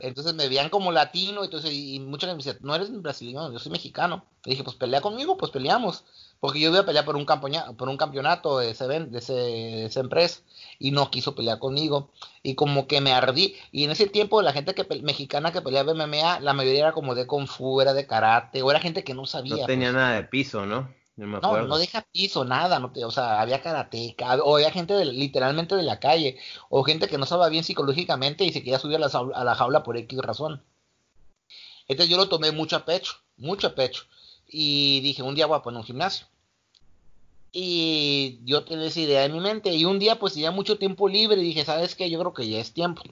Entonces 0.00 0.34
me 0.34 0.48
veían 0.48 0.68
como 0.68 0.92
latino, 0.92 1.44
entonces, 1.44 1.72
y, 1.72 1.98
mucha 2.00 2.26
gente 2.26 2.36
me 2.36 2.44
decía, 2.44 2.58
no 2.62 2.74
eres 2.74 2.90
brasileño, 3.02 3.52
yo 3.52 3.58
soy 3.58 3.72
mexicano. 3.72 4.24
Le 4.44 4.50
dije, 4.50 4.64
pues 4.64 4.76
pelea 4.76 5.00
conmigo, 5.00 5.36
pues 5.36 5.50
peleamos. 5.50 6.04
Porque 6.38 6.60
yo 6.60 6.70
iba 6.70 6.80
a 6.80 6.86
pelear 6.86 7.04
por 7.04 7.16
un, 7.16 7.24
campeonato, 7.24 7.74
por 7.74 7.88
un 7.88 7.96
campeonato 7.96 8.58
de, 8.58 8.70
ese, 8.70 8.86
de, 8.86 9.18
ese, 9.18 9.86
esa 9.86 10.00
empresa 10.00 10.40
y 10.78 10.90
no 10.90 11.10
quiso 11.10 11.34
pelear 11.34 11.58
conmigo. 11.58 12.10
Y 12.42 12.54
como 12.54 12.86
que 12.86 13.00
me 13.00 13.12
ardí. 13.12 13.56
Y 13.72 13.84
en 13.84 13.90
ese 13.90 14.06
tiempo 14.06 14.42
la 14.42 14.52
gente 14.52 14.74
que 14.74 14.86
mexicana 15.02 15.52
que 15.52 15.62
peleaba 15.62 15.94
MMA, 15.94 16.40
la 16.40 16.52
mayoría 16.52 16.80
era 16.80 16.92
como 16.92 17.14
de 17.14 17.26
Kung 17.26 17.46
Fu, 17.46 17.80
era 17.80 17.94
de 17.94 18.06
karate, 18.06 18.62
o 18.62 18.70
era 18.70 18.80
gente 18.80 19.02
que 19.02 19.14
no 19.14 19.26
sabía. 19.26 19.56
No 19.56 19.66
tenía 19.66 19.88
pues. 19.88 19.96
nada 19.96 20.14
de 20.14 20.24
piso, 20.24 20.66
¿no? 20.66 20.88
No, 21.16 21.62
no, 21.62 21.78
deja 21.78 22.06
piso, 22.12 22.44
nada, 22.44 22.78
no 22.78 22.92
te, 22.92 23.04
o 23.04 23.10
sea, 23.10 23.40
había 23.40 23.62
karateca, 23.62 24.34
o 24.42 24.56
había 24.56 24.70
gente 24.70 25.02
literalmente 25.06 25.74
de 25.74 25.82
la 25.82 25.98
calle, 25.98 26.38
o 26.68 26.82
gente 26.84 27.08
que 27.08 27.16
no 27.16 27.24
estaba 27.24 27.48
bien 27.48 27.64
psicológicamente 27.64 28.44
y 28.44 28.52
se 28.52 28.60
quería 28.60 28.78
subir 28.78 28.96
a 28.96 29.00
la, 29.00 29.06
a 29.34 29.44
la 29.44 29.54
jaula 29.54 29.82
por 29.82 29.96
X 29.96 30.18
razón. 30.18 30.62
Entonces 31.88 32.10
yo 32.10 32.18
lo 32.18 32.28
tomé 32.28 32.52
mucho 32.52 32.76
a 32.76 32.84
pecho, 32.84 33.14
mucho 33.38 33.68
a 33.68 33.74
pecho, 33.74 34.04
y 34.46 35.00
dije, 35.00 35.22
un 35.22 35.34
día 35.34 35.46
voy 35.46 35.56
a 35.58 35.62
poner 35.62 35.80
un 35.80 35.86
gimnasio. 35.86 36.26
Y 37.50 38.40
yo 38.44 38.64
tenía 38.64 38.86
esa 38.86 39.00
idea 39.00 39.24
en 39.24 39.32
mi 39.32 39.40
mente, 39.40 39.72
y 39.74 39.86
un 39.86 39.98
día 39.98 40.18
pues 40.18 40.34
tenía 40.34 40.50
mucho 40.50 40.76
tiempo 40.76 41.08
libre, 41.08 41.40
y 41.40 41.44
dije, 41.44 41.64
¿sabes 41.64 41.94
qué? 41.94 42.10
Yo 42.10 42.18
creo 42.18 42.34
que 42.34 42.46
ya 42.46 42.58
es 42.58 42.72
tiempo 42.74 43.02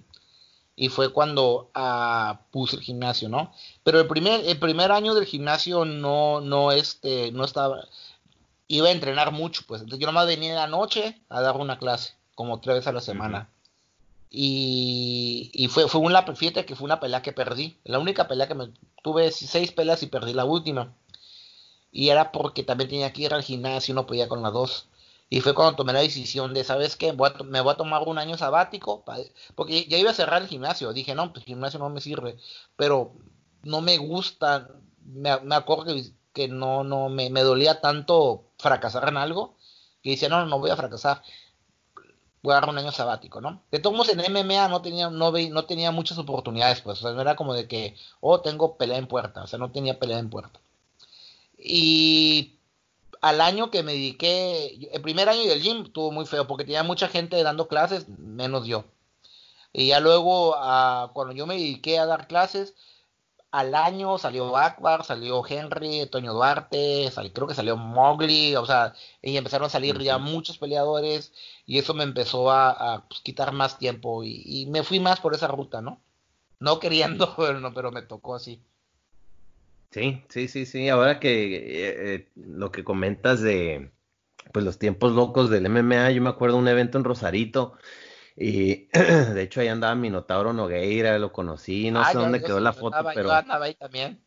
y 0.76 0.88
fue 0.88 1.12
cuando 1.12 1.70
ah, 1.74 2.40
puse 2.50 2.76
el 2.76 2.82
gimnasio, 2.82 3.28
¿no? 3.28 3.52
Pero 3.82 4.00
el 4.00 4.06
primer, 4.06 4.44
el 4.44 4.58
primer 4.58 4.90
año 4.92 5.14
del 5.14 5.26
gimnasio 5.26 5.84
no, 5.84 6.40
no, 6.40 6.72
este, 6.72 7.30
no 7.32 7.44
estaba, 7.44 7.86
iba 8.68 8.88
a 8.88 8.92
entrenar 8.92 9.32
mucho, 9.32 9.62
pues, 9.66 9.82
entonces 9.82 10.00
yo 10.00 10.06
nomás 10.06 10.26
venía 10.26 10.50
en 10.50 10.56
la 10.56 10.66
noche 10.66 11.20
a 11.28 11.40
dar 11.40 11.56
una 11.56 11.78
clase, 11.78 12.14
como 12.34 12.60
tres 12.60 12.76
veces 12.76 12.88
a 12.88 12.92
la 12.92 13.00
semana. 13.00 13.48
Y, 14.30 15.50
y, 15.52 15.68
fue, 15.68 15.88
fue 15.88 16.00
una, 16.00 16.22
fíjate 16.22 16.66
que 16.66 16.74
fue 16.74 16.86
una 16.86 16.98
pelea 16.98 17.22
que 17.22 17.32
perdí, 17.32 17.76
la 17.84 18.00
única 18.00 18.26
pelea 18.26 18.48
que 18.48 18.54
me, 18.54 18.72
tuve 19.02 19.30
seis 19.30 19.70
peleas 19.70 20.02
y 20.02 20.06
perdí 20.06 20.32
la 20.32 20.44
última. 20.44 20.92
Y 21.92 22.08
era 22.08 22.32
porque 22.32 22.64
también 22.64 22.90
tenía 22.90 23.12
que 23.12 23.22
ir 23.22 23.34
al 23.34 23.44
gimnasio 23.44 23.92
y 23.92 23.94
no 23.94 24.06
podía 24.06 24.28
con 24.28 24.42
las 24.42 24.52
dos. 24.52 24.88
Y 25.28 25.40
fue 25.40 25.54
cuando 25.54 25.76
tomé 25.76 25.92
la 25.92 26.00
decisión 26.00 26.54
de, 26.54 26.64
¿sabes 26.64 26.96
qué? 26.96 27.12
me 27.12 27.60
voy 27.60 27.72
a 27.72 27.76
tomar 27.76 28.02
un 28.06 28.18
año 28.18 28.36
sabático, 28.36 29.04
porque 29.54 29.86
ya 29.86 29.98
iba 29.98 30.10
a 30.10 30.14
cerrar 30.14 30.42
el 30.42 30.48
gimnasio. 30.48 30.92
Dije, 30.92 31.14
no, 31.14 31.32
pues 31.32 31.44
el 31.44 31.48
gimnasio 31.48 31.78
no 31.78 31.88
me 31.90 32.00
sirve, 32.00 32.36
pero 32.76 33.12
no 33.62 33.80
me 33.80 33.96
gusta, 33.98 34.68
me, 35.04 35.30
acuerdo 35.30 35.86
que, 36.32 36.48
no, 36.48 36.84
no, 36.84 37.08
me, 37.08 37.30
dolía 37.30 37.80
tanto 37.80 38.44
fracasar 38.58 39.08
en 39.08 39.16
algo, 39.16 39.56
que 40.02 40.10
decía, 40.10 40.28
no, 40.28 40.44
no 40.46 40.58
voy 40.58 40.70
a 40.70 40.76
fracasar, 40.76 41.22
voy 42.42 42.52
a 42.52 42.60
dar 42.60 42.68
un 42.68 42.78
año 42.78 42.92
sabático, 42.92 43.40
¿no? 43.40 43.62
De 43.70 43.78
todos 43.78 43.96
modos, 43.96 44.12
en 44.12 44.20
MMA 44.20 44.68
no 44.68 44.82
tenía, 44.82 45.08
no, 45.10 45.32
no 45.32 45.64
tenía 45.64 45.90
muchas 45.90 46.18
oportunidades, 46.18 46.82
pues, 46.82 46.98
o 46.98 47.02
sea, 47.02 47.12
no 47.12 47.22
era 47.22 47.36
como 47.36 47.54
de 47.54 47.66
que, 47.66 47.96
oh, 48.20 48.40
tengo 48.40 48.76
pelea 48.76 48.98
en 48.98 49.08
puerta, 49.08 49.42
o 49.42 49.46
sea, 49.46 49.58
no 49.58 49.72
tenía 49.72 49.98
pelea 49.98 50.18
en 50.18 50.30
puerta. 50.30 50.60
Y 51.58 52.58
al 53.24 53.40
año 53.40 53.70
que 53.70 53.82
me 53.82 53.92
dediqué, 53.92 54.90
el 54.92 55.00
primer 55.00 55.30
año 55.30 55.48
del 55.48 55.62
gym 55.62 55.84
estuvo 55.84 56.12
muy 56.12 56.26
feo 56.26 56.46
porque 56.46 56.64
tenía 56.64 56.82
mucha 56.82 57.08
gente 57.08 57.42
dando 57.42 57.68
clases, 57.68 58.06
menos 58.10 58.66
yo. 58.66 58.84
Y 59.72 59.88
ya 59.88 60.00
luego, 60.00 60.54
cuando 61.14 61.32
yo 61.32 61.46
me 61.46 61.54
dediqué 61.54 61.98
a 61.98 62.04
dar 62.04 62.28
clases, 62.28 62.74
al 63.50 63.74
año 63.74 64.18
salió 64.18 64.58
Akbar, 64.58 65.04
salió 65.04 65.42
Henry, 65.46 66.06
Toño 66.06 66.34
Duarte, 66.34 67.10
creo 67.32 67.46
que 67.46 67.54
salió 67.54 67.78
Mowgli, 67.78 68.56
o 68.56 68.66
sea, 68.66 68.92
y 69.22 69.38
empezaron 69.38 69.66
a 69.68 69.70
salir 69.70 69.98
ya 70.02 70.18
muchos 70.18 70.58
peleadores 70.58 71.32
y 71.64 71.78
eso 71.78 71.94
me 71.94 72.04
empezó 72.04 72.50
a, 72.50 73.06
pues, 73.08 73.20
quitar 73.22 73.52
más 73.52 73.78
tiempo 73.78 74.22
y, 74.22 74.66
me 74.66 74.82
fui 74.82 75.00
más 75.00 75.20
por 75.20 75.34
esa 75.34 75.48
ruta, 75.48 75.80
¿no? 75.80 75.98
No 76.60 76.78
queriendo, 76.78 77.34
pero, 77.38 77.72
pero 77.72 77.90
me 77.90 78.02
tocó 78.02 78.34
así. 78.34 78.60
Sí, 79.94 80.24
sí, 80.28 80.48
sí, 80.48 80.66
sí. 80.66 80.88
Ahora 80.88 81.20
que 81.20 81.54
eh, 81.54 82.14
eh, 82.14 82.28
lo 82.34 82.72
que 82.72 82.82
comentas 82.82 83.40
de 83.40 83.92
pues 84.52 84.64
los 84.64 84.76
tiempos 84.76 85.12
locos 85.12 85.50
del 85.50 85.68
MMA, 85.68 86.10
yo 86.10 86.20
me 86.20 86.30
acuerdo 86.30 86.56
de 86.56 86.62
un 86.62 86.68
evento 86.68 86.98
en 86.98 87.04
Rosarito 87.04 87.74
y 88.36 88.86
de 88.92 89.40
hecho 89.40 89.60
ahí 89.60 89.68
andaba 89.68 89.94
Minotauro 89.94 90.52
Nogueira, 90.52 91.16
lo 91.20 91.30
conocí, 91.30 91.92
no 91.92 92.00
ah, 92.00 92.10
sé 92.10 92.18
dónde 92.18 92.42
quedó 92.42 92.58
la 92.58 92.72
foto, 92.72 92.96
pero 93.14 93.28
yo 93.28 93.34
andaba 93.36 93.66
ahí 93.66 93.74
también. 93.74 94.20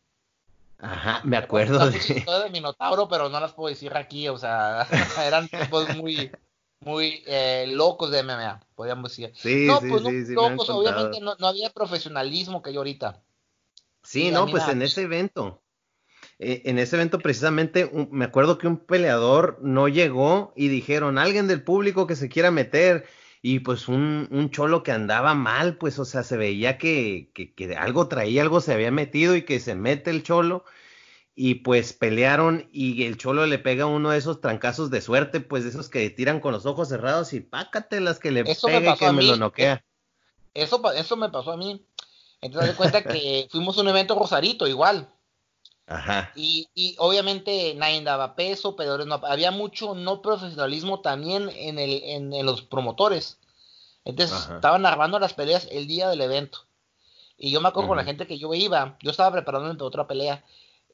Ajá, 0.78 1.20
me 1.24 1.36
acuerdo 1.36 1.90
de... 1.90 1.98
de 1.98 2.50
Minotauro, 2.50 3.06
pero 3.06 3.28
no 3.28 3.38
las 3.38 3.52
puedo 3.52 3.68
decir 3.68 3.94
aquí, 3.94 4.26
o 4.28 4.38
sea, 4.38 4.86
eran 5.26 5.48
tiempos 5.48 5.94
muy 5.98 6.30
muy 6.80 7.22
eh, 7.26 7.66
locos 7.68 8.10
de 8.10 8.22
MMA, 8.22 8.60
podríamos 8.74 9.10
decir. 9.10 9.32
Sí, 9.34 9.66
no, 9.66 9.80
sí, 9.80 9.88
pues, 9.90 10.02
sí, 10.02 10.26
sí, 10.28 10.34
locos, 10.34 10.70
obviamente 10.70 11.20
no, 11.20 11.34
no 11.38 11.46
había 11.46 11.68
profesionalismo 11.68 12.62
que 12.62 12.70
hay 12.70 12.76
ahorita. 12.76 13.22
Sí, 14.08 14.30
no, 14.30 14.46
pues 14.46 14.66
en 14.68 14.80
ese 14.80 15.02
evento, 15.02 15.62
eh, 16.38 16.62
en 16.64 16.78
ese 16.78 16.96
evento 16.96 17.18
precisamente 17.18 17.90
me 18.10 18.24
acuerdo 18.24 18.56
que 18.56 18.66
un 18.66 18.78
peleador 18.78 19.58
no 19.60 19.86
llegó 19.86 20.54
y 20.56 20.68
dijeron, 20.68 21.18
alguien 21.18 21.46
del 21.46 21.62
público 21.62 22.06
que 22.06 22.16
se 22.16 22.30
quiera 22.30 22.50
meter 22.50 23.06
y 23.42 23.58
pues 23.58 23.86
un, 23.86 24.26
un 24.30 24.50
cholo 24.50 24.82
que 24.82 24.92
andaba 24.92 25.34
mal, 25.34 25.76
pues 25.76 25.98
o 25.98 26.06
sea, 26.06 26.22
se 26.22 26.38
veía 26.38 26.78
que, 26.78 27.30
que, 27.34 27.52
que, 27.52 27.76
algo 27.76 28.08
traía, 28.08 28.40
algo 28.40 28.62
se 28.62 28.72
había 28.72 28.90
metido 28.90 29.36
y 29.36 29.42
que 29.42 29.60
se 29.60 29.74
mete 29.74 30.08
el 30.08 30.22
cholo 30.22 30.64
y 31.34 31.56
pues 31.56 31.92
pelearon 31.92 32.66
y 32.72 33.04
el 33.04 33.18
cholo 33.18 33.44
le 33.44 33.58
pega 33.58 33.84
uno 33.84 34.08
de 34.08 34.16
esos 34.16 34.40
trancazos 34.40 34.88
de 34.88 35.02
suerte, 35.02 35.40
pues 35.40 35.64
de 35.64 35.68
esos 35.68 35.90
que 35.90 36.08
tiran 36.08 36.40
con 36.40 36.52
los 36.52 36.64
ojos 36.64 36.88
cerrados 36.88 37.34
y 37.34 37.40
pácatelas 37.40 38.18
que 38.18 38.30
le 38.30 38.44
pega 38.44 38.94
y 38.94 38.96
que 38.96 39.12
me 39.12 39.22
lo 39.22 39.36
noquea. 39.36 39.84
Eso, 40.54 40.80
eso 40.94 41.16
me 41.18 41.28
pasó 41.28 41.52
a 41.52 41.58
mí. 41.58 41.84
Entonces, 42.40 42.70
de 42.70 42.76
cuenta 42.76 43.02
que 43.02 43.48
fuimos 43.50 43.76
a 43.76 43.80
un 43.80 43.88
evento 43.88 44.14
Rosarito, 44.14 44.66
igual. 44.66 45.08
Ajá. 45.86 46.32
Y, 46.34 46.68
y 46.74 46.96
obviamente 46.98 47.74
nadie 47.74 48.02
daba 48.02 48.36
peso, 48.36 48.76
pero 48.76 49.04
no, 49.06 49.14
había 49.24 49.50
mucho 49.50 49.94
no 49.94 50.20
profesionalismo 50.20 51.00
también 51.00 51.50
en, 51.54 51.78
el, 51.78 52.02
en, 52.04 52.44
los 52.44 52.62
promotores. 52.62 53.38
Entonces 54.04 54.48
estaban 54.54 54.84
armando 54.86 55.18
las 55.18 55.34
peleas 55.34 55.66
el 55.70 55.86
día 55.86 56.08
del 56.08 56.20
evento. 56.20 56.60
Y 57.38 57.50
yo 57.50 57.60
me 57.60 57.68
acuerdo 57.68 57.88
con 57.88 57.96
la 57.96 58.04
gente 58.04 58.26
que 58.26 58.38
yo 58.38 58.52
iba, 58.52 58.98
yo 59.00 59.10
estaba 59.10 59.32
preparando 59.32 59.86
otra 59.86 60.06
pelea 60.06 60.44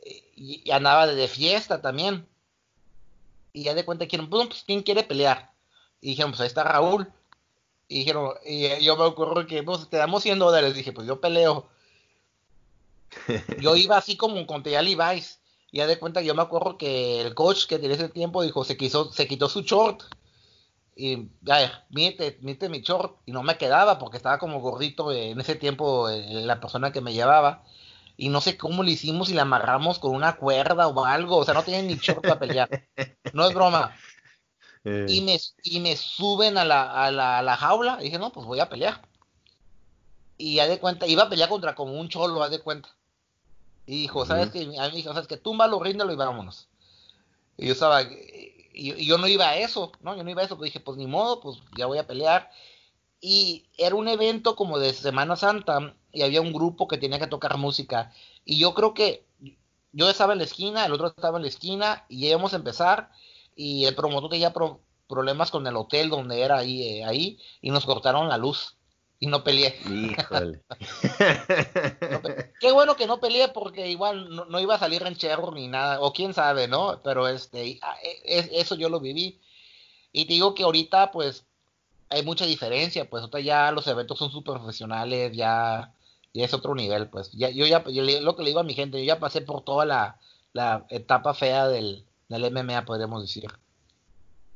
eh, 0.02 0.30
y, 0.36 0.70
andaba 0.70 1.06
de, 1.06 1.28
fiesta 1.28 1.80
también. 1.80 2.28
Y 3.52 3.64
ya 3.64 3.74
de 3.74 3.84
cuenta 3.84 4.06
que 4.06 4.18
pues, 4.18 4.62
¿quién 4.66 4.82
quiere 4.82 5.02
pelear? 5.02 5.52
Y 6.00 6.10
dijeron, 6.10 6.32
pues 6.32 6.40
ahí 6.42 6.46
está 6.46 6.64
Raúl. 6.64 7.10
Y 7.88 8.00
dijeron, 8.00 8.32
y 8.44 8.82
yo 8.82 8.96
me 8.96 9.04
acuerdo 9.04 9.46
que 9.46 9.62
pues, 9.62 9.88
te 9.88 9.96
damos 9.96 10.22
100 10.22 10.38
dólares. 10.38 10.74
Dije, 10.74 10.92
pues 10.92 11.06
yo 11.06 11.20
peleo. 11.20 11.68
yo 13.60 13.76
iba 13.76 13.96
así 13.96 14.16
como 14.16 14.46
con 14.46 14.62
Teyali 14.62 14.94
Vice. 14.94 15.38
Y 15.70 15.78
ya 15.78 15.86
de 15.86 15.98
cuenta, 15.98 16.22
yo 16.22 16.34
me 16.34 16.42
acuerdo 16.42 16.78
que 16.78 17.20
el 17.20 17.34
coach 17.34 17.66
que 17.66 17.78
tenía 17.78 17.96
ese 17.96 18.08
tiempo 18.08 18.42
dijo, 18.42 18.64
se, 18.64 18.76
quiso, 18.76 19.12
se 19.12 19.26
quitó 19.26 19.48
su 19.48 19.62
short. 19.62 20.02
Y 20.96 21.28
ya, 21.42 21.84
mete, 21.90 22.38
mete 22.42 22.68
mi 22.68 22.80
short. 22.80 23.16
Y 23.26 23.32
no 23.32 23.42
me 23.42 23.58
quedaba 23.58 23.98
porque 23.98 24.16
estaba 24.16 24.38
como 24.38 24.60
gordito 24.60 25.12
en 25.12 25.40
ese 25.40 25.56
tiempo 25.56 26.08
eh, 26.08 26.42
la 26.44 26.60
persona 26.60 26.92
que 26.92 27.00
me 27.00 27.12
llevaba. 27.12 27.64
Y 28.16 28.28
no 28.28 28.40
sé 28.40 28.56
cómo 28.56 28.82
le 28.84 28.92
hicimos 28.92 29.28
y 29.28 29.34
la 29.34 29.42
amarramos 29.42 29.98
con 29.98 30.14
una 30.14 30.36
cuerda 30.36 30.86
o 30.86 31.04
algo. 31.04 31.38
O 31.38 31.44
sea, 31.44 31.54
no 31.54 31.64
tienen 31.64 31.88
ni 31.88 31.96
short 31.96 32.22
para 32.22 32.38
pelear. 32.38 32.68
No 33.32 33.46
es 33.46 33.54
broma. 33.54 33.94
Eh. 34.84 35.06
Y, 35.08 35.20
me, 35.22 35.38
y 35.62 35.80
me 35.80 35.96
suben 35.96 36.58
a 36.58 36.64
la, 36.64 37.04
a, 37.04 37.10
la, 37.10 37.38
a 37.38 37.42
la 37.42 37.56
jaula. 37.56 37.98
Y 38.00 38.04
dije, 38.04 38.18
no, 38.18 38.30
pues 38.32 38.46
voy 38.46 38.60
a 38.60 38.68
pelear. 38.68 39.00
Y 40.36 40.56
ya 40.56 40.66
de 40.66 40.78
cuenta, 40.78 41.06
iba 41.06 41.24
a 41.24 41.28
pelear 41.28 41.48
contra 41.48 41.74
como 41.74 41.98
un 41.98 42.08
cholo, 42.08 42.42
haz 42.42 42.50
de 42.50 42.60
cuenta. 42.60 42.88
Y 43.86 44.02
dijo, 44.02 44.24
¿sabes 44.24 44.50
qué? 44.50 44.62
A 44.78 44.88
mí 44.88 44.96
dijo, 44.96 45.12
¿sabes 45.12 45.28
qué? 45.28 45.36
Túmbalo, 45.36 45.78
ríndelo 45.80 46.12
y 46.12 46.16
vámonos. 46.16 46.68
Y 47.56 47.66
yo 47.66 47.72
estaba, 47.72 48.02
y, 48.02 49.06
yo 49.06 49.18
no 49.18 49.28
iba 49.28 49.48
a 49.48 49.58
eso, 49.58 49.92
¿no? 50.00 50.16
Yo 50.16 50.24
no 50.24 50.30
iba 50.30 50.42
a 50.42 50.44
eso, 50.44 50.56
pues 50.56 50.68
dije, 50.68 50.80
pues 50.80 50.96
ni 50.96 51.06
modo, 51.06 51.40
pues 51.40 51.58
ya 51.76 51.86
voy 51.86 51.98
a 51.98 52.06
pelear. 52.06 52.50
Y 53.20 53.66
era 53.76 53.94
un 53.94 54.08
evento 54.08 54.56
como 54.56 54.78
de 54.78 54.92
Semana 54.92 55.36
Santa 55.36 55.94
y 56.12 56.22
había 56.22 56.40
un 56.40 56.52
grupo 56.52 56.88
que 56.88 56.98
tenía 56.98 57.18
que 57.18 57.26
tocar 57.26 57.56
música. 57.58 58.12
Y 58.44 58.58
yo 58.58 58.74
creo 58.74 58.94
que 58.94 59.24
yo 59.92 60.10
estaba 60.10 60.32
en 60.32 60.40
la 60.40 60.44
esquina, 60.44 60.84
el 60.84 60.92
otro 60.92 61.08
estaba 61.08 61.38
en 61.38 61.42
la 61.42 61.48
esquina 61.48 62.04
y 62.08 62.26
íbamos 62.26 62.52
a 62.52 62.56
empezar 62.56 63.10
y 63.56 63.84
el 63.84 63.94
promotor 63.94 64.30
tenía 64.30 64.52
problemas 65.08 65.50
con 65.50 65.66
el 65.66 65.76
hotel 65.76 66.08
donde 66.08 66.40
era 66.40 66.58
ahí, 66.58 66.82
eh, 66.82 67.04
ahí 67.04 67.38
y 67.60 67.70
nos 67.70 67.86
cortaron 67.86 68.28
la 68.28 68.38
luz 68.38 68.76
y 69.20 69.26
no 69.26 69.44
peleé. 69.44 69.78
Híjole. 69.88 70.60
qué 72.60 72.72
bueno 72.72 72.96
que 72.96 73.06
no 73.06 73.20
peleé 73.20 73.48
porque 73.48 73.88
igual 73.88 74.28
no, 74.48 74.60
iba 74.60 74.74
a 74.74 74.78
salir 74.78 75.02
ranchero 75.02 75.50
ni 75.52 75.68
nada, 75.68 76.00
o 76.00 76.12
quién 76.12 76.34
sabe, 76.34 76.68
¿no? 76.68 77.00
Pero 77.02 77.28
este, 77.28 77.78
ah, 77.82 77.96
e, 78.02 78.50
eso 78.52 78.74
yo 78.74 78.88
lo 78.88 79.00
viví. 79.00 79.40
Y 80.12 80.26
te 80.26 80.34
digo 80.34 80.54
que 80.54 80.64
ahorita, 80.64 81.10
pues, 81.10 81.46
hay 82.10 82.22
mucha 82.22 82.44
diferencia, 82.46 83.08
pues, 83.08 83.22
ahorita 83.22 83.40
ya 83.40 83.72
los 83.72 83.86
eventos 83.86 84.18
son 84.18 84.30
súper 84.30 84.56
profesionales, 84.56 85.32
ya, 85.34 85.92
ya 86.34 86.44
es 86.44 86.54
otro 86.54 86.74
nivel, 86.74 87.08
pues. 87.08 87.32
Ya, 87.32 87.50
yo 87.50 87.66
ya, 87.66 87.82
lo 88.20 88.36
que 88.36 88.42
le 88.42 88.50
digo 88.50 88.60
a 88.60 88.64
mi 88.64 88.74
gente, 88.74 88.98
yo 88.98 89.04
ya 89.04 89.18
pasé 89.18 89.40
por 89.40 89.64
toda 89.64 89.84
la, 89.86 90.20
la 90.52 90.86
etapa 90.90 91.34
fea 91.34 91.66
del, 91.68 92.04
del 92.28 92.50
MMA, 92.50 92.84
podríamos 92.84 93.22
decir. 93.22 93.44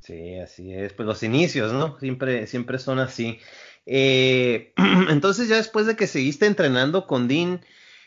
Sí, 0.01 0.39
así 0.39 0.73
es. 0.73 0.93
Pues 0.93 1.07
los 1.07 1.23
inicios, 1.23 1.73
¿no? 1.73 1.99
Siempre, 1.99 2.47
siempre 2.47 2.79
son 2.79 2.99
así. 2.99 3.39
Eh, 3.85 4.73
entonces 5.11 5.49
ya 5.49 5.57
después 5.57 5.87
de 5.87 5.97
que 5.97 6.07
seguiste 6.07 6.47
entrenando 6.47 7.07
con 7.07 7.29
Dean, 7.29 7.65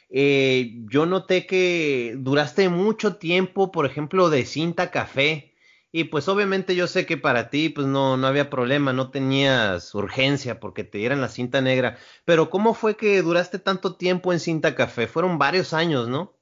eh, 0.09 0.73
yo 0.89 1.05
noté 1.05 1.45
que 1.45 2.15
duraste 2.17 2.69
mucho 2.69 3.15
tiempo, 3.15 3.71
por 3.71 3.85
ejemplo, 3.85 4.29
de 4.29 4.45
cinta 4.45 4.91
café. 4.91 5.53
Y 5.93 6.05
pues 6.05 6.29
obviamente 6.29 6.73
yo 6.75 6.87
sé 6.87 7.05
que 7.05 7.17
para 7.17 7.49
ti 7.49 7.67
pues 7.69 7.85
no, 7.85 8.15
no 8.15 8.25
había 8.25 8.49
problema, 8.49 8.93
no 8.93 9.11
tenías 9.11 9.93
urgencia 9.93 10.59
porque 10.61 10.85
te 10.85 10.99
dieran 10.99 11.19
la 11.19 11.27
cinta 11.27 11.61
negra. 11.61 11.97
Pero 12.23 12.49
¿cómo 12.49 12.73
fue 12.73 12.95
que 12.95 13.21
duraste 13.21 13.59
tanto 13.59 13.95
tiempo 13.95 14.31
en 14.31 14.39
cinta 14.39 14.73
café? 14.73 15.07
Fueron 15.07 15.37
varios 15.37 15.73
años, 15.73 16.07
¿no? 16.07 16.33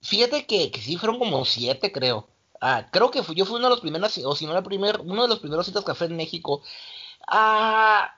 Fíjate 0.00 0.46
que, 0.46 0.70
que 0.70 0.80
sí, 0.80 0.96
fueron 0.96 1.18
como 1.18 1.44
siete, 1.44 1.90
creo. 1.90 2.28
Ah, 2.66 2.88
creo 2.90 3.10
que 3.10 3.20
yo 3.34 3.44
fui 3.44 3.56
uno 3.56 3.66
de 3.66 3.74
los 3.74 3.80
primeros, 3.80 4.16
o 4.24 4.34
si 4.34 4.46
no 4.46 4.56
el 4.56 4.64
primer, 4.64 4.98
uno 5.02 5.22
de 5.22 5.28
los 5.28 5.40
primeros 5.40 5.66
cintas 5.66 5.84
café 5.84 6.06
en 6.06 6.16
México. 6.16 6.62
Ah, 7.28 8.16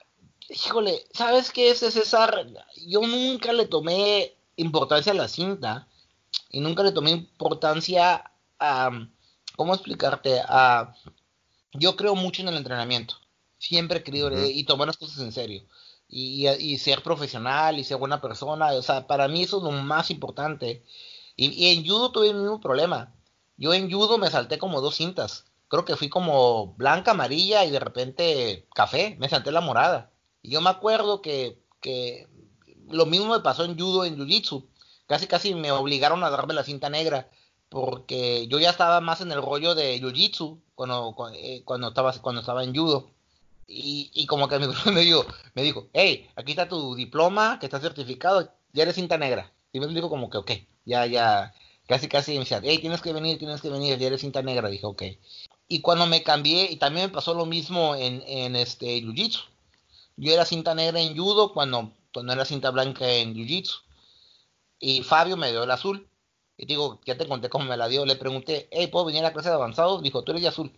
híjole, 0.49 1.05
¿sabes 1.13 1.51
qué 1.51 1.71
es 1.71 1.81
César? 1.81 2.47
Yo 2.87 3.01
nunca 3.01 3.53
le 3.53 3.67
tomé 3.67 4.37
importancia 4.55 5.11
a 5.11 5.17
la 5.17 5.27
cinta 5.27 5.89
y 6.51 6.61
nunca 6.61 6.85
le 6.85 6.93
tomé 6.93 7.11
importancia 7.11 8.31
a, 8.61 8.91
¿cómo 9.57 9.75
explicarte? 9.75 10.41
A, 10.41 10.95
yo 11.73 11.97
creo 11.97 12.15
mucho 12.15 12.43
en 12.43 12.49
el 12.49 12.57
entrenamiento, 12.57 13.17
siempre 13.59 13.99
he 13.99 14.03
querido 14.05 14.31
y 14.49 14.63
tomar 14.63 14.87
las 14.87 14.97
cosas 14.97 15.19
en 15.19 15.33
serio. 15.33 15.65
Y, 16.09 16.79
ser 16.79 17.03
profesional 17.03 17.81
y 17.81 17.85
ser 17.85 17.97
buena 17.97 18.21
persona, 18.21 18.75
o 18.75 18.83
sea, 18.83 19.09
para 19.09 19.27
mí 19.27 19.43
eso 19.43 19.57
es 19.59 19.65
lo 19.65 19.73
más 19.73 20.13
importante. 20.13 20.85
Y, 21.35 21.49
y 21.49 21.77
en 21.77 21.85
judo 21.85 22.13
tuve 22.13 22.29
el 22.29 22.37
mismo 22.37 22.61
problema. 22.61 23.16
Yo 23.57 23.75
en 23.75 23.91
judo 23.91 24.19
me 24.19 24.31
salté 24.31 24.59
como 24.59 24.81
dos 24.81 24.97
cintas. 24.97 25.47
Creo 25.69 25.85
que 25.85 25.97
fui 25.97 26.09
como 26.09 26.75
blanca, 26.75 27.13
amarilla 27.13 27.65
y 27.65 27.71
de 27.71 27.81
repente 27.81 28.67
café. 28.75 29.17
Me 29.19 29.29
salté 29.29 29.51
la 29.53 29.61
morada. 29.61 30.11
Y 30.43 30.51
yo 30.51 30.61
me 30.61 30.71
acuerdo 30.71 31.23
que, 31.23 31.61
que 31.81 32.29
lo 32.89 33.07
mismo 33.07 33.33
me 33.33 33.41
pasó 33.41 33.65
en 33.65 33.79
judo, 33.79 34.05
en 34.05 34.17
jiu-jitsu. 34.17 34.67
Casi, 35.07 35.27
casi 35.27 35.55
me 35.55 35.73
obligaron 35.73 36.23
a 36.25 36.31
darme 36.31 36.55
la 36.55 36.65
cinta 36.65 36.91
negra 36.91 37.31
porque 37.69 38.47
yo 38.49 38.59
ya 38.59 38.71
estaba 38.71 39.01
más 39.01 39.21
en 39.21 39.33
el 39.33 39.43
rollo 39.43 39.75
de 39.75 40.01
jiu-jitsu 40.01 40.61
cuando, 40.75 41.15
eh, 41.35 41.63
cuando, 41.65 41.89
estaba, 41.89 42.13
cuando 42.21 42.41
estaba 42.41 42.63
en 42.65 42.75
judo. 42.75 43.11
Y, 43.67 44.11
y 44.15 44.27
como 44.27 44.49
que 44.49 44.59
mi 44.59 44.67
profesor 44.67 44.93
me 44.93 45.01
dijo, 45.01 45.27
me 45.55 45.63
dijo, 45.63 45.89
hey, 45.93 46.29
aquí 46.37 46.53
está 46.53 46.69
tu 46.69 46.95
diploma, 46.95 47.59
que 47.59 47.67
está 47.67 47.81
certificado, 47.81 48.53
ya 48.73 48.83
eres 48.83 48.95
cinta 48.95 49.19
negra. 49.19 49.53
Y 49.73 49.81
me 49.81 49.89
dijo 49.89 50.09
como 50.09 50.31
que, 50.31 50.39
ok, 50.39 50.53
ya, 50.85 51.07
ya, 51.07 51.53
casi, 51.87 52.09
casi 52.09 52.33
me 52.33 52.41
decía, 52.41 52.61
hey, 52.63 52.79
tienes 52.79 53.01
que 53.01 53.13
venir, 53.13 53.39
tienes 53.39 53.61
que 53.61 53.71
venir, 53.71 53.99
ya 53.99 54.07
eres 54.07 54.21
cinta 54.21 54.43
negra. 54.43 54.69
Dije, 54.69 54.87
ok. 54.87 55.03
Y 55.69 55.81
cuando 55.81 56.07
me 56.07 56.23
cambié, 56.23 56.71
y 56.71 56.77
también 56.77 57.07
me 57.07 57.13
pasó 57.13 57.35
lo 57.35 57.47
mismo 57.47 57.97
en, 57.97 58.23
en 58.27 58.57
este 58.57 59.01
jiu-jitsu. 59.01 59.45
Yo 60.17 60.33
era 60.33 60.45
cinta 60.45 60.75
negra 60.75 61.01
en 61.01 61.17
judo 61.17 61.53
cuando, 61.53 61.93
cuando 62.13 62.33
era 62.33 62.45
cinta 62.45 62.71
blanca 62.71 63.09
en 63.09 63.35
jiu-jitsu. 63.35 63.83
Y 64.79 65.03
Fabio 65.03 65.37
me 65.37 65.51
dio 65.51 65.65
el 65.65 65.71
azul. 65.71 66.09
Y 66.59 66.67
digo, 66.67 67.01
ya 67.05 67.19
te 67.19 67.29
conté 67.29 67.51
cómo 67.51 67.67
me 67.67 67.77
la 67.77 67.89
dio. 67.89 68.07
Le 68.07 68.17
pregunté, 68.17 68.69
hey, 68.71 68.87
¿puedo 68.87 69.05
venir 69.05 69.21
a 69.21 69.25
la 69.25 69.33
clase 69.33 69.51
de 69.51 69.57
avanzados? 69.57 70.03
Dijo, 70.03 70.23
tú 70.23 70.33
eres 70.33 70.43
de 70.43 70.49
azul. 70.49 70.73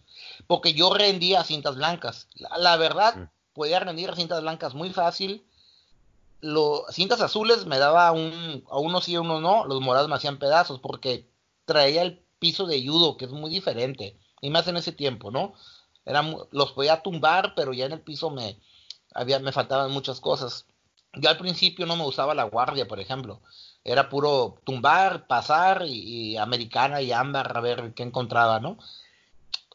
Porque 0.46 0.72
yo 0.72 0.92
rendía 0.92 1.44
cintas 1.44 1.76
blancas. 1.76 2.28
La, 2.34 2.76
verdad, 2.76 3.14
mm. 3.16 3.30
podía 3.52 3.80
rendir 3.80 4.14
cintas 4.16 4.40
blancas 4.40 4.74
muy 4.74 4.90
fácil. 4.90 5.44
Los 6.40 6.82
cintas 6.94 7.20
azules 7.20 7.66
me 7.66 7.78
daba 7.78 8.12
un, 8.12 8.64
a 8.70 8.78
unos 8.78 9.04
sí, 9.04 9.14
a 9.14 9.20
unos 9.20 9.40
no. 9.42 9.64
Los 9.66 9.80
morados 9.80 10.08
me 10.08 10.14
hacían 10.14 10.38
pedazos 10.38 10.80
porque 10.80 11.28
traía 11.64 12.02
el 12.02 12.24
piso 12.38 12.66
de 12.66 12.84
judo, 12.86 13.16
que 13.16 13.24
es 13.24 13.32
muy 13.32 13.50
diferente. 13.50 14.18
Y 14.40 14.50
más 14.50 14.68
en 14.68 14.76
ese 14.76 14.92
tiempo, 14.92 15.30
¿no? 15.30 15.54
Era, 16.04 16.22
los 16.52 16.72
podía 16.72 17.02
tumbar, 17.02 17.54
pero 17.54 17.72
ya 17.72 17.86
en 17.86 17.92
el 17.92 18.00
piso 18.00 18.30
me, 18.30 18.60
había, 19.14 19.40
faltaban 19.52 19.90
muchas 19.90 20.20
cosas. 20.20 20.66
Yo 21.14 21.28
al 21.28 21.38
principio 21.38 21.86
no 21.86 21.96
me 21.96 22.06
usaba 22.06 22.34
la 22.34 22.44
guardia, 22.44 22.86
por 22.86 23.00
ejemplo. 23.00 23.40
Era 23.84 24.08
puro 24.08 24.60
tumbar, 24.64 25.26
pasar 25.26 25.84
y, 25.86 26.36
americana 26.36 27.00
y 27.02 27.12
ámbar 27.12 27.56
a 27.56 27.60
ver 27.60 27.94
qué 27.94 28.02
encontraba, 28.02 28.60
¿no? 28.60 28.78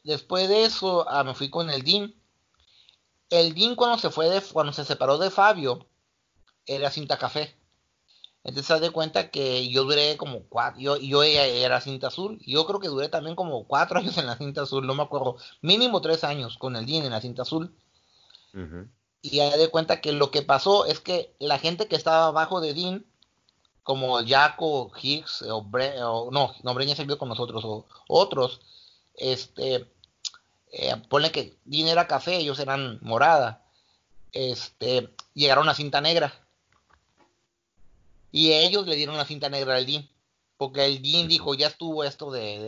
Después 0.03 0.49
de 0.49 0.65
eso 0.65 1.05
ah, 1.09 1.23
me 1.23 1.33
fui 1.33 1.49
con 1.49 1.69
el 1.69 1.83
Dean. 1.83 2.13
El 3.29 3.53
Dean 3.53 3.75
cuando 3.75 3.97
se 3.97 4.09
fue 4.11 4.29
de, 4.29 4.41
cuando 4.41 4.73
se 4.73 4.85
separó 4.85 5.17
de 5.17 5.31
Fabio 5.31 5.87
era 6.65 6.91
cinta 6.91 7.17
café. 7.17 7.55
Entonces 8.43 8.75
se 8.75 8.79
de 8.81 8.91
cuenta 8.91 9.31
que 9.31 9.69
yo 9.69 9.85
duré 9.85 10.17
como 10.17 10.43
cuatro, 10.49 10.81
yo, 10.81 10.97
yo 10.97 11.23
era 11.23 11.79
cinta 11.79 12.07
azul, 12.07 12.39
yo 12.45 12.65
creo 12.65 12.79
que 12.81 12.89
duré 12.89 13.07
también 13.07 13.35
como 13.35 13.65
cuatro 13.65 13.99
años 13.99 14.17
en 14.17 14.25
la 14.25 14.37
cinta 14.37 14.63
azul, 14.63 14.85
no 14.85 14.95
me 14.95 15.03
acuerdo, 15.03 15.37
mínimo 15.61 16.01
tres 16.01 16.23
años 16.23 16.57
con 16.57 16.75
el 16.75 16.85
Dean 16.85 17.05
en 17.05 17.11
la 17.11 17.21
cinta 17.21 17.43
azul. 17.43 17.73
Y 19.21 19.37
ya 19.37 19.55
de 19.57 19.69
cuenta 19.69 20.01
que 20.01 20.11
lo 20.11 20.29
que 20.29 20.41
pasó 20.41 20.85
es 20.85 20.99
que 20.99 21.33
la 21.39 21.57
gente 21.57 21.87
que 21.87 21.95
estaba 21.95 22.27
abajo 22.27 22.59
de 22.59 22.73
Dean, 22.73 23.05
como 23.81 24.19
Jaco, 24.25 24.91
Higgs, 25.01 25.43
o, 25.43 26.29
no, 26.31 26.53
no, 26.61 26.73
Breña 26.73 26.95
se 26.95 27.05
vio 27.05 27.17
con 27.17 27.29
nosotros, 27.29 27.63
o 27.65 27.85
otros, 28.07 28.61
este, 29.15 29.87
eh, 30.71 30.95
ponle 31.09 31.31
que 31.31 31.55
Dean 31.65 31.87
era 31.87 32.07
café, 32.07 32.37
ellos 32.37 32.59
eran 32.59 32.99
morada, 33.01 33.63
este, 34.33 35.09
llegaron 35.33 35.69
a 35.69 35.75
cinta 35.75 36.01
negra. 36.01 36.33
Y 38.33 38.51
ellos 38.51 38.85
le 38.85 38.97
dieron 38.97 39.15
la 39.15 39.25
cinta 39.25 39.47
negra 39.47 39.77
al 39.77 39.85
Dean, 39.85 40.09
porque 40.57 40.83
el 40.83 41.01
Dean 41.01 41.29
dijo, 41.29 41.53
ya 41.53 41.67
estuvo 41.67 42.03
esto 42.03 42.31
de, 42.31 42.59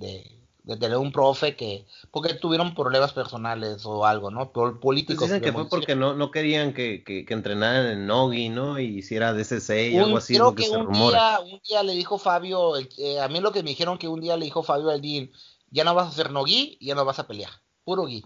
de 0.00 0.38
de 0.68 0.76
tener 0.76 0.98
un 0.98 1.12
profe 1.12 1.56
que, 1.56 1.86
porque 2.10 2.34
tuvieron 2.34 2.74
problemas 2.74 3.14
personales 3.14 3.86
o 3.86 4.04
algo, 4.04 4.30
¿no? 4.30 4.52
Políticos. 4.52 5.20
Pues 5.20 5.30
dicen 5.30 5.42
que 5.42 5.50
fue 5.50 5.66
porque 5.66 5.96
no, 5.96 6.12
no 6.12 6.30
querían 6.30 6.74
que, 6.74 7.02
que, 7.02 7.24
entrenaran 7.32 7.86
en 7.86 8.06
Nogi, 8.06 8.50
¿no? 8.50 8.78
Y 8.78 8.98
hiciera 8.98 9.32
DCC 9.32 9.92
y 9.92 9.96
algo 9.96 10.18
así. 10.18 10.34
Creo 10.34 10.54
que, 10.54 10.68
un, 10.68 10.92
día, 10.92 11.40
un 11.40 11.58
día 11.66 11.82
le 11.82 11.94
dijo 11.94 12.18
Fabio, 12.18 12.76
eh, 12.76 13.18
a 13.18 13.28
mí 13.28 13.40
lo 13.40 13.50
que 13.50 13.62
me 13.62 13.70
dijeron 13.70 13.96
que 13.96 14.08
un 14.08 14.20
día 14.20 14.36
le 14.36 14.44
dijo 14.44 14.62
Fabio 14.62 14.90
al 14.90 15.00
Dean, 15.00 15.30
ya 15.70 15.84
no 15.84 15.94
vas 15.94 16.04
a 16.04 16.10
hacer 16.10 16.30
Nogi 16.30 16.76
y 16.78 16.88
ya 16.88 16.94
no 16.94 17.06
vas 17.06 17.18
a 17.18 17.26
pelear, 17.26 17.50
puro 17.82 18.04
Gui. 18.04 18.22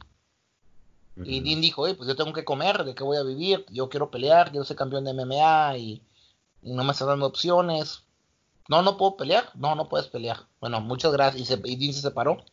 Y 1.25 1.41
Dean 1.43 1.61
dijo, 1.61 1.85
pues 1.95 2.09
yo 2.09 2.17
tengo 2.17 2.33
que 2.33 2.45
comer, 2.45 2.83
¿de 2.83 2.97
qué 2.97 3.05
voy 3.05 3.19
a 3.19 3.23
vivir? 3.23 3.65
Yo 3.71 3.89
quiero 3.89 4.11
pelear, 4.11 4.51
quiero 4.51 4.65
ser 4.65 4.77
campeón 4.77 5.05
de 5.05 5.15
MMA 5.15 5.79
y 5.79 6.03
no 6.63 6.85
me 6.85 6.93
están 6.93 7.09
dando 7.09 7.27
opciones. 7.27 8.03
No, 8.69 8.83
no 8.83 8.97
puedo 8.97 9.17
pelear. 9.17 9.51
No, 9.55 9.75
no 9.75 9.89
puedes 9.89 10.07
pelear. 10.07 10.47
Bueno, 10.61 10.81
muchas 10.81 11.13
gracias. 11.13 11.43
Y, 11.43 11.45
se, 11.45 11.57
Dean 11.57 11.93
se 11.93 12.01
separó. 12.01 12.45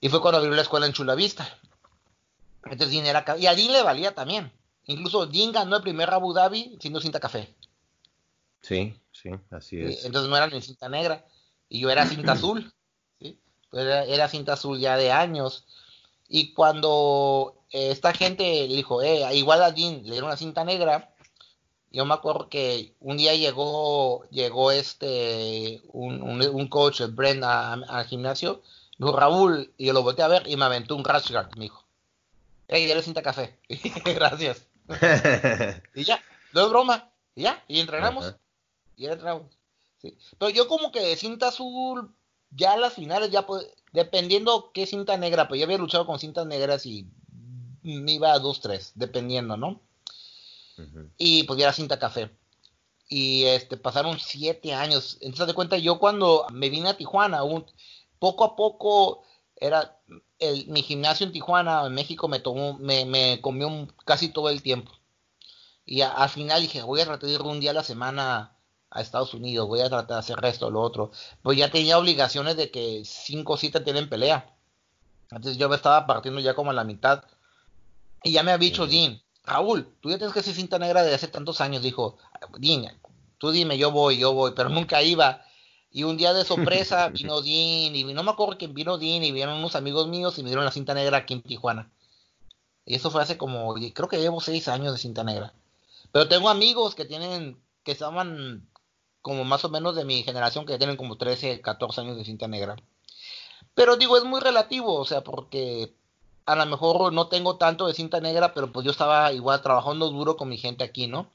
Y 0.00 0.08
fue 0.08 0.20
cuando 0.20 0.38
abrió 0.38 0.54
la 0.54 0.62
escuela 0.62 0.86
en 0.86 0.92
Chulavista. 0.92 1.46
Entonces 2.64 2.90
Dean 2.90 3.06
era... 3.06 3.24
Y 3.38 3.46
a 3.46 3.54
Dean 3.54 3.72
le 3.72 3.82
valía 3.82 4.14
también. 4.14 4.50
Incluso 4.86 5.26
Dean 5.26 5.52
ganó 5.52 5.76
el 5.76 5.82
primer 5.82 6.10
Abu 6.10 6.32
Dhabi 6.32 6.76
siendo 6.80 7.00
cinta 7.00 7.20
café. 7.20 7.54
Sí, 8.62 8.94
sí, 9.12 9.30
así 9.50 9.80
es. 9.80 10.04
Entonces 10.04 10.30
no 10.30 10.36
era 10.36 10.46
ni 10.46 10.60
cinta 10.62 10.88
negra. 10.88 11.24
Y 11.68 11.80
yo 11.80 11.90
era 11.90 12.06
cinta 12.06 12.32
azul. 12.32 12.72
¿sí? 13.20 13.38
Era, 13.72 14.28
cinta 14.28 14.54
azul 14.54 14.78
ya 14.78 14.96
de 14.96 15.12
años. 15.12 15.66
Y 16.28 16.54
cuando 16.54 17.62
esta 17.70 18.14
gente 18.14 18.66
le 18.66 18.74
dijo, 18.74 19.02
eh, 19.02 19.26
igual 19.36 19.62
a 19.62 19.70
Dean 19.70 20.02
le 20.02 20.12
dieron 20.12 20.28
una 20.28 20.36
cinta 20.36 20.64
negra, 20.64 21.13
yo 21.94 22.04
me 22.04 22.14
acuerdo 22.14 22.48
que 22.48 22.92
un 22.98 23.16
día 23.16 23.34
llegó, 23.34 24.28
llegó 24.30 24.72
este, 24.72 25.80
un, 25.92 26.22
un, 26.22 26.68
coach, 26.68 27.02
Brent, 27.10 27.44
al 27.44 28.04
gimnasio, 28.06 28.62
dijo, 28.98 29.16
Raúl, 29.16 29.72
y 29.78 29.86
yo 29.86 29.92
lo 29.92 30.02
volteé 30.02 30.24
a 30.24 30.28
ver 30.28 30.42
y 30.48 30.56
me 30.56 30.64
aventó 30.64 30.96
un 30.96 31.04
rash 31.04 31.30
guard, 31.30 31.54
me 31.56 31.64
dijo. 31.64 31.84
Ey, 32.66 32.88
dale 32.88 33.02
cinta 33.02 33.22
café. 33.22 33.56
Gracias. 34.04 34.66
y 35.94 36.02
ya, 36.02 36.20
no 36.52 36.64
es 36.64 36.68
broma. 36.68 37.12
Y 37.36 37.42
ya, 37.42 37.62
y 37.68 37.78
entrenamos. 37.78 38.34
Y 38.96 39.06
entrenamos. 39.06 39.56
Sí. 39.98 40.18
Pero 40.36 40.50
yo 40.50 40.66
como 40.66 40.90
que 40.90 41.00
de 41.00 41.14
cinta 41.14 41.48
azul, 41.48 42.12
ya 42.50 42.72
a 42.72 42.76
las 42.76 42.94
finales, 42.94 43.30
ya 43.30 43.46
pues, 43.46 43.68
dependiendo 43.92 44.72
qué 44.74 44.86
cinta 44.86 45.16
negra, 45.16 45.46
pues 45.46 45.60
yo 45.60 45.64
había 45.64 45.78
luchado 45.78 46.06
con 46.06 46.18
cintas 46.18 46.46
negras 46.46 46.86
y 46.86 47.06
me 47.84 48.12
iba 48.12 48.32
a 48.32 48.40
dos, 48.40 48.60
tres, 48.60 48.90
dependiendo, 48.96 49.56
¿no? 49.56 49.80
Y 51.16 51.44
pues 51.44 51.58
ya 51.58 51.66
era 51.66 51.72
cinta 51.72 51.98
café. 51.98 52.30
Y 53.08 53.44
este, 53.44 53.76
pasaron 53.76 54.18
siete 54.18 54.74
años. 54.74 55.18
Entonces, 55.20 55.46
de 55.46 55.54
cuenta, 55.54 55.78
yo 55.78 55.98
cuando 55.98 56.46
me 56.52 56.70
vine 56.70 56.88
a 56.88 56.96
Tijuana, 56.96 57.40
poco 58.18 58.44
a 58.44 58.56
poco 58.56 59.22
era 59.56 60.00
el, 60.38 60.66
mi 60.68 60.82
gimnasio 60.82 61.26
en 61.26 61.32
Tijuana, 61.32 61.86
en 61.86 61.94
México, 61.94 62.28
me 62.28 62.40
tomó, 62.40 62.78
me, 62.78 63.04
me 63.04 63.40
comió 63.40 63.88
casi 64.04 64.28
todo 64.28 64.48
el 64.48 64.62
tiempo. 64.62 64.92
Y 65.86 66.00
al 66.00 66.28
final 66.30 66.62
dije, 66.62 66.82
voy 66.82 67.00
a 67.00 67.04
tratar 67.04 67.28
de 67.28 67.34
ir 67.34 67.42
un 67.42 67.60
día 67.60 67.70
a 67.70 67.74
la 67.74 67.84
semana 67.84 68.56
a 68.90 69.00
Estados 69.00 69.34
Unidos, 69.34 69.68
voy 69.68 69.80
a 69.80 69.88
tratar 69.88 70.06
de 70.08 70.14
hacer 70.20 70.44
esto 70.44 70.68
o 70.68 70.70
lo 70.70 70.80
otro. 70.80 71.10
Pues 71.42 71.58
ya 71.58 71.70
tenía 71.70 71.98
obligaciones 71.98 72.56
de 72.56 72.70
que 72.70 73.02
cinco 73.04 73.56
siete 73.56 73.80
tienen 73.80 74.08
pelea. 74.08 74.54
Entonces 75.30 75.58
yo 75.58 75.68
me 75.68 75.76
estaba 75.76 76.06
partiendo 76.06 76.40
ya 76.40 76.54
como 76.54 76.70
a 76.70 76.74
la 76.74 76.84
mitad. 76.84 77.24
Y 78.22 78.32
ya 78.32 78.42
me 78.42 78.52
había 78.52 78.70
dicho 78.70 78.86
Raúl, 79.44 79.86
tú 80.00 80.10
ya 80.10 80.16
tienes 80.16 80.34
que 80.34 80.42
ser 80.42 80.54
cinta 80.54 80.78
negra 80.78 81.02
de 81.02 81.14
hace 81.14 81.28
tantos 81.28 81.60
años. 81.60 81.82
Dijo, 81.82 82.18
Dean, 82.58 82.86
tú 83.38 83.50
dime, 83.50 83.76
yo 83.76 83.90
voy, 83.90 84.18
yo 84.18 84.32
voy, 84.32 84.52
pero 84.56 84.68
nunca 84.68 85.02
iba. 85.02 85.42
Y 85.90 86.04
un 86.04 86.16
día 86.16 86.32
de 86.32 86.44
sorpresa 86.44 87.08
vino 87.14 87.40
Dean, 87.42 87.94
y 87.94 88.04
no 88.14 88.22
me 88.22 88.30
acuerdo 88.30 88.58
quién 88.58 88.74
vino 88.74 88.98
Dean, 88.98 89.22
y 89.22 89.32
vieron 89.32 89.58
unos 89.58 89.76
amigos 89.76 90.08
míos 90.08 90.38
y 90.38 90.42
me 90.42 90.48
dieron 90.48 90.64
la 90.64 90.70
cinta 90.70 90.94
negra 90.94 91.18
aquí 91.18 91.34
en 91.34 91.42
Tijuana. 91.42 91.90
Y 92.86 92.94
eso 92.94 93.10
fue 93.10 93.22
hace 93.22 93.38
como, 93.38 93.74
creo 93.74 94.08
que 94.08 94.20
llevo 94.20 94.40
seis 94.40 94.68
años 94.68 94.92
de 94.92 94.98
cinta 94.98 95.24
negra. 95.24 95.52
Pero 96.12 96.28
tengo 96.28 96.48
amigos 96.48 96.94
que 96.94 97.04
tienen, 97.04 97.58
que 97.82 97.92
estaban 97.92 98.68
como 99.22 99.44
más 99.44 99.64
o 99.64 99.70
menos 99.70 99.96
de 99.96 100.04
mi 100.04 100.22
generación, 100.22 100.66
que 100.66 100.78
tienen 100.78 100.96
como 100.96 101.16
13, 101.16 101.60
14 101.60 102.02
años 102.02 102.16
de 102.16 102.24
cinta 102.24 102.46
negra. 102.46 102.76
Pero 103.74 103.96
digo, 103.96 104.16
es 104.16 104.24
muy 104.24 104.40
relativo, 104.40 104.94
o 104.94 105.04
sea, 105.04 105.22
porque 105.22 105.94
a 106.46 106.56
lo 106.56 106.66
mejor 106.66 107.12
no 107.12 107.28
tengo 107.28 107.56
tanto 107.56 107.86
de 107.86 107.94
cinta 107.94 108.20
negra, 108.20 108.52
pero 108.52 108.70
pues 108.70 108.84
yo 108.84 108.90
estaba 108.90 109.32
igual 109.32 109.62
trabajando 109.62 110.10
duro 110.10 110.36
con 110.36 110.48
mi 110.48 110.58
gente 110.58 110.84
aquí, 110.84 111.06
¿no? 111.06 111.30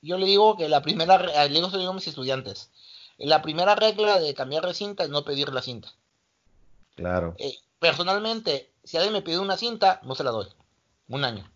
Yo 0.00 0.16
le 0.16 0.26
digo 0.26 0.56
que 0.56 0.68
la 0.68 0.82
primera, 0.82 1.18
le 1.18 1.48
digo, 1.48 1.90
a 1.90 1.92
mis 1.92 2.06
estudiantes, 2.06 2.70
la 3.18 3.42
primera 3.42 3.74
regla 3.74 4.20
de 4.20 4.34
cambiar 4.34 4.66
de 4.66 4.74
cinta 4.74 5.04
es 5.04 5.10
no 5.10 5.24
pedir 5.24 5.52
la 5.52 5.60
cinta. 5.60 5.92
Claro. 6.94 7.34
Eh, 7.38 7.58
personalmente, 7.78 8.72
si 8.84 8.96
alguien 8.96 9.12
me 9.12 9.22
pide 9.22 9.38
una 9.38 9.56
cinta, 9.56 10.00
no 10.04 10.14
se 10.14 10.24
la 10.24 10.30
doy. 10.30 10.46
Un 11.08 11.24
año. 11.24 11.50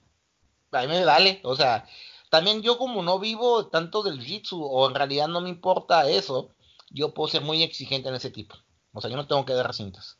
A 0.73 0.83
mí 0.83 0.89
me 0.89 1.05
vale, 1.05 1.41
o 1.45 1.55
sea, 1.55 1.87
también 2.31 2.63
yo 2.63 2.79
como 2.79 3.03
no 3.03 3.19
vivo 3.19 3.67
tanto 3.67 4.03
del 4.03 4.19
jiu-jitsu, 4.19 4.59
o 4.59 4.89
en 4.89 4.95
realidad 4.95 5.29
no 5.29 5.41
me 5.41 5.51
importa 5.51 6.09
eso, 6.09 6.51
yo 6.91 7.15
puedo 7.15 7.29
ser 7.29 7.43
muy 7.43 7.63
exigente 7.63 8.09
en 8.09 8.15
ese 8.15 8.31
tipo. 8.31 8.57
O 8.93 9.01
sea, 9.01 9.11
yo 9.11 9.17
no 9.17 9.27
tengo 9.27 9.45
que 9.45 9.55
dar 9.55 9.73
cintas. 9.75 10.19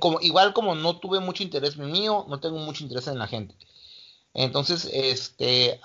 Como, 0.00 0.20
igual 0.20 0.52
como 0.52 0.74
no 0.74 0.98
tuve 0.98 1.20
mucho 1.20 1.42
interés 1.42 1.76
en 1.76 1.90
mío, 1.90 2.26
no 2.28 2.40
tengo 2.40 2.58
mucho 2.58 2.82
interés 2.84 3.06
en 3.08 3.18
la 3.18 3.26
gente. 3.26 3.54
Entonces, 4.34 4.88
este, 4.92 5.80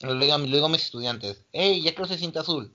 le, 0.00 0.50
digo, 0.50 0.66
a 0.66 0.68
mis 0.68 0.84
estudiantes, 0.84 1.44
hey, 1.52 1.82
ya 1.82 1.94
creo 1.94 2.06
que 2.06 2.14
se 2.14 2.20
cinta 2.20 2.40
azul. 2.40 2.72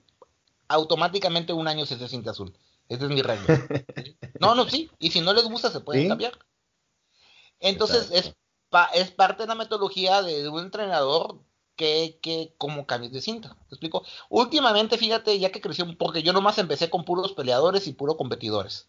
Automáticamente 0.67 1.53
un 1.53 1.67
año 1.67 1.85
se 1.85 1.95
hace 1.95 2.07
cinta 2.07 2.31
azul. 2.31 2.53
Esa 2.89 3.05
es 3.05 3.09
mi 3.09 3.21
regla. 3.21 3.45
no, 4.39 4.55
no, 4.55 4.69
sí. 4.69 4.89
Y 4.99 5.11
si 5.11 5.21
no 5.21 5.33
les 5.33 5.45
gusta, 5.45 5.71
se 5.71 5.79
pueden 5.79 6.09
cambiar. 6.09 6.37
Entonces, 7.59 8.09
es, 8.11 8.35
es 8.93 9.11
parte 9.11 9.43
de 9.43 9.47
la 9.47 9.55
metodología 9.55 10.21
de 10.21 10.47
un 10.49 10.59
entrenador 10.59 11.39
que, 11.77 12.19
que 12.21 12.53
como 12.57 12.85
cambios 12.85 13.13
de 13.13 13.21
cinta. 13.21 13.55
¿Te 13.69 13.75
explico? 13.75 14.03
Últimamente, 14.29 14.97
fíjate, 14.97 15.39
ya 15.39 15.51
que 15.51 15.61
creció, 15.61 15.85
porque 15.97 16.23
yo 16.23 16.33
nomás 16.33 16.57
empecé 16.57 16.89
con 16.89 17.05
puros 17.05 17.33
peleadores 17.33 17.87
y 17.87 17.93
puros 17.93 18.17
competidores. 18.17 18.87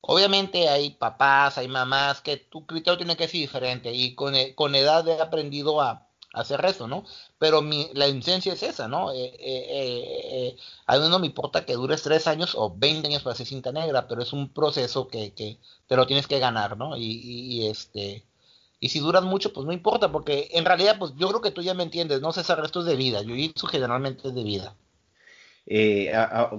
Obviamente 0.00 0.68
hay 0.68 0.90
papás, 0.90 1.58
hay 1.58 1.68
mamás, 1.68 2.20
que 2.20 2.36
tu 2.36 2.66
criterio 2.66 2.98
tiene 2.98 3.16
que 3.16 3.28
ser 3.28 3.40
diferente 3.40 3.92
y 3.92 4.14
con, 4.14 4.34
e, 4.34 4.54
con 4.54 4.74
edad 4.74 5.06
he 5.08 5.20
aprendido 5.20 5.80
a, 5.80 6.08
hacer 6.34 6.64
eso, 6.64 6.86
¿no? 6.88 7.04
Pero 7.38 7.62
mi, 7.62 7.88
la 7.94 8.06
licencia 8.08 8.52
es 8.52 8.62
esa, 8.62 8.88
¿no? 8.88 9.12
Eh, 9.12 9.24
eh, 9.38 9.66
eh, 9.68 10.56
a 10.86 10.98
mí 10.98 11.08
no 11.08 11.18
me 11.18 11.26
importa 11.26 11.64
que 11.64 11.74
dures 11.74 12.02
tres 12.02 12.26
años 12.26 12.54
o 12.56 12.74
20 12.76 13.06
años 13.08 13.22
para 13.22 13.34
hacer 13.34 13.46
cinta 13.46 13.72
negra, 13.72 14.06
pero 14.08 14.22
es 14.22 14.32
un 14.32 14.52
proceso 14.52 15.08
que, 15.08 15.32
que 15.32 15.58
te 15.86 15.96
lo 15.96 16.06
tienes 16.06 16.26
que 16.26 16.38
ganar, 16.40 16.76
¿no? 16.76 16.96
Y, 16.96 17.04
y, 17.04 17.68
este... 17.68 18.24
Y 18.80 18.88
si 18.90 19.00
duras 19.00 19.24
mucho, 19.24 19.52
pues 19.52 19.66
no 19.66 19.72
importa, 19.72 20.12
porque 20.12 20.48
en 20.52 20.64
realidad, 20.64 20.96
pues 20.98 21.12
yo 21.16 21.28
creo 21.28 21.40
que 21.40 21.50
tú 21.50 21.62
ya 21.62 21.74
me 21.74 21.82
entiendes, 21.84 22.20
¿no? 22.20 22.32
César, 22.32 22.60
esto 22.64 22.80
es 22.80 22.86
de 22.86 22.96
vida. 22.96 23.22
Yo 23.22 23.34
jitsu 23.34 23.66
generalmente 23.66 24.28
es 24.28 24.34
de 24.34 24.44
vida. 24.44 24.76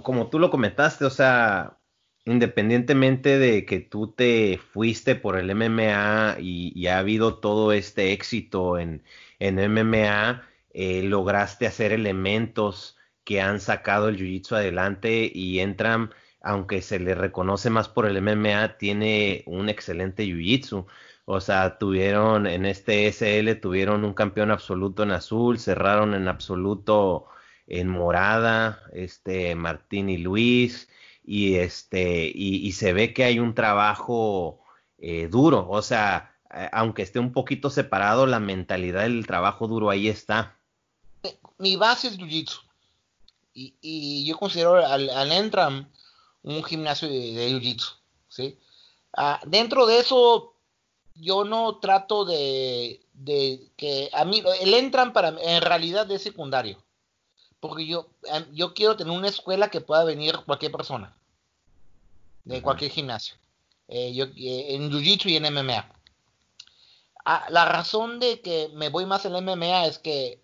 como 0.03 0.29
tú 0.29 0.39
lo 0.39 0.49
comentaste, 0.49 1.05
o 1.05 1.09
sea, 1.09 1.77
independientemente 2.25 3.37
de 3.37 3.65
que 3.65 3.79
tú 3.79 4.11
te 4.13 4.59
fuiste 4.73 5.15
por 5.15 5.37
el 5.37 5.53
MMA 5.55 6.37
y, 6.39 6.87
ha 6.87 6.99
habido 6.99 7.39
todo 7.39 7.71
este 7.71 8.11
éxito 8.13 8.79
en, 8.79 9.03
en 9.39 9.55
MMA, 9.57 10.43
eh, 10.73 11.03
lograste 11.03 11.67
hacer 11.67 11.93
elementos 11.93 12.97
que 13.23 13.41
han 13.41 13.59
sacado 13.59 14.09
el 14.09 14.17
Jiu-Jitsu 14.17 14.55
adelante 14.55 15.31
y 15.33 15.59
entran, 15.59 16.13
aunque 16.41 16.81
se 16.81 16.99
le 16.99 17.15
reconoce 17.15 17.69
más 17.69 17.89
por 17.89 18.05
el 18.05 18.21
MMA, 18.21 18.77
tiene 18.77 19.43
un 19.47 19.69
excelente 19.69 20.25
Jiu-Jitsu. 20.25 20.85
O 21.25 21.41
sea, 21.41 21.77
tuvieron 21.79 22.45
en 22.45 22.65
este 22.65 23.07
SL, 23.11 23.59
tuvieron 23.59 24.05
un 24.05 24.13
campeón 24.13 24.51
absoluto 24.51 25.03
en 25.03 25.11
azul, 25.11 25.59
cerraron 25.59 26.13
en 26.13 26.27
absoluto 26.27 27.25
en 27.67 27.89
morada, 27.89 28.83
este 28.93 29.55
Martín 29.55 30.09
y 30.09 30.19
Luis, 30.19 30.87
y 31.23 31.55
este, 31.55 32.31
y, 32.33 32.71
se 32.73 32.93
ve 32.93 33.13
que 33.13 33.23
hay 33.23 33.39
un 33.39 33.55
trabajo 33.55 34.59
eh, 34.99 35.27
duro, 35.27 35.67
o 35.67 35.81
sea, 35.81 36.35
aunque 36.71 37.01
esté 37.01 37.19
un 37.19 37.31
poquito 37.31 37.71
separado, 37.71 38.27
la 38.27 38.39
mentalidad 38.39 39.01
del 39.01 39.25
trabajo 39.25 39.67
duro 39.67 39.89
ahí 39.89 40.07
está. 40.07 40.55
Mi 41.57 41.75
base 41.75 42.07
es 42.07 42.17
Jiu-Jitsu. 42.17 42.61
Y, 43.53 44.25
yo 44.25 44.37
considero 44.37 44.75
al, 44.85 45.09
al, 45.09 45.31
Entram 45.31 45.87
un 46.43 46.63
gimnasio 46.63 47.07
de, 47.07 47.49
Jiu-Jitsu. 47.49 47.95
¿sí? 48.27 48.59
Ah, 49.15 49.39
dentro 49.45 49.85
de 49.85 49.99
eso, 49.99 50.54
yo 51.15 51.43
no 51.43 51.77
trato 51.77 52.25
de, 52.25 53.01
de, 53.13 53.69
que 53.77 54.09
a 54.13 54.25
mí, 54.25 54.43
el 54.61 54.73
Entram 54.73 55.13
para 55.13 55.29
en 55.29 55.61
realidad 55.61 56.09
es 56.11 56.21
secundario. 56.21 56.77
Porque 57.59 57.87
yo, 57.87 58.09
yo 58.53 58.73
quiero 58.73 58.95
tener 58.95 59.17
una 59.17 59.29
escuela 59.29 59.69
que 59.69 59.81
pueda 59.81 60.03
venir 60.03 60.37
cualquier 60.45 60.71
persona, 60.71 61.15
de 62.43 62.61
cualquier 62.61 62.91
gimnasio, 62.91 63.37
eh, 63.87 64.13
yo, 64.13 64.25
eh, 64.25 64.75
en 64.75 64.91
Jiu-Jitsu 64.91 65.29
y 65.29 65.37
en 65.37 65.51
MMA. 65.51 65.91
Ah, 67.25 67.47
la 67.49 67.65
razón 67.65 68.19
de 68.19 68.41
que 68.41 68.69
me 68.73 68.89
voy 68.89 69.07
más 69.07 69.25
en 69.25 69.33
MMA 69.33 69.87
es 69.87 69.97
que 69.97 70.39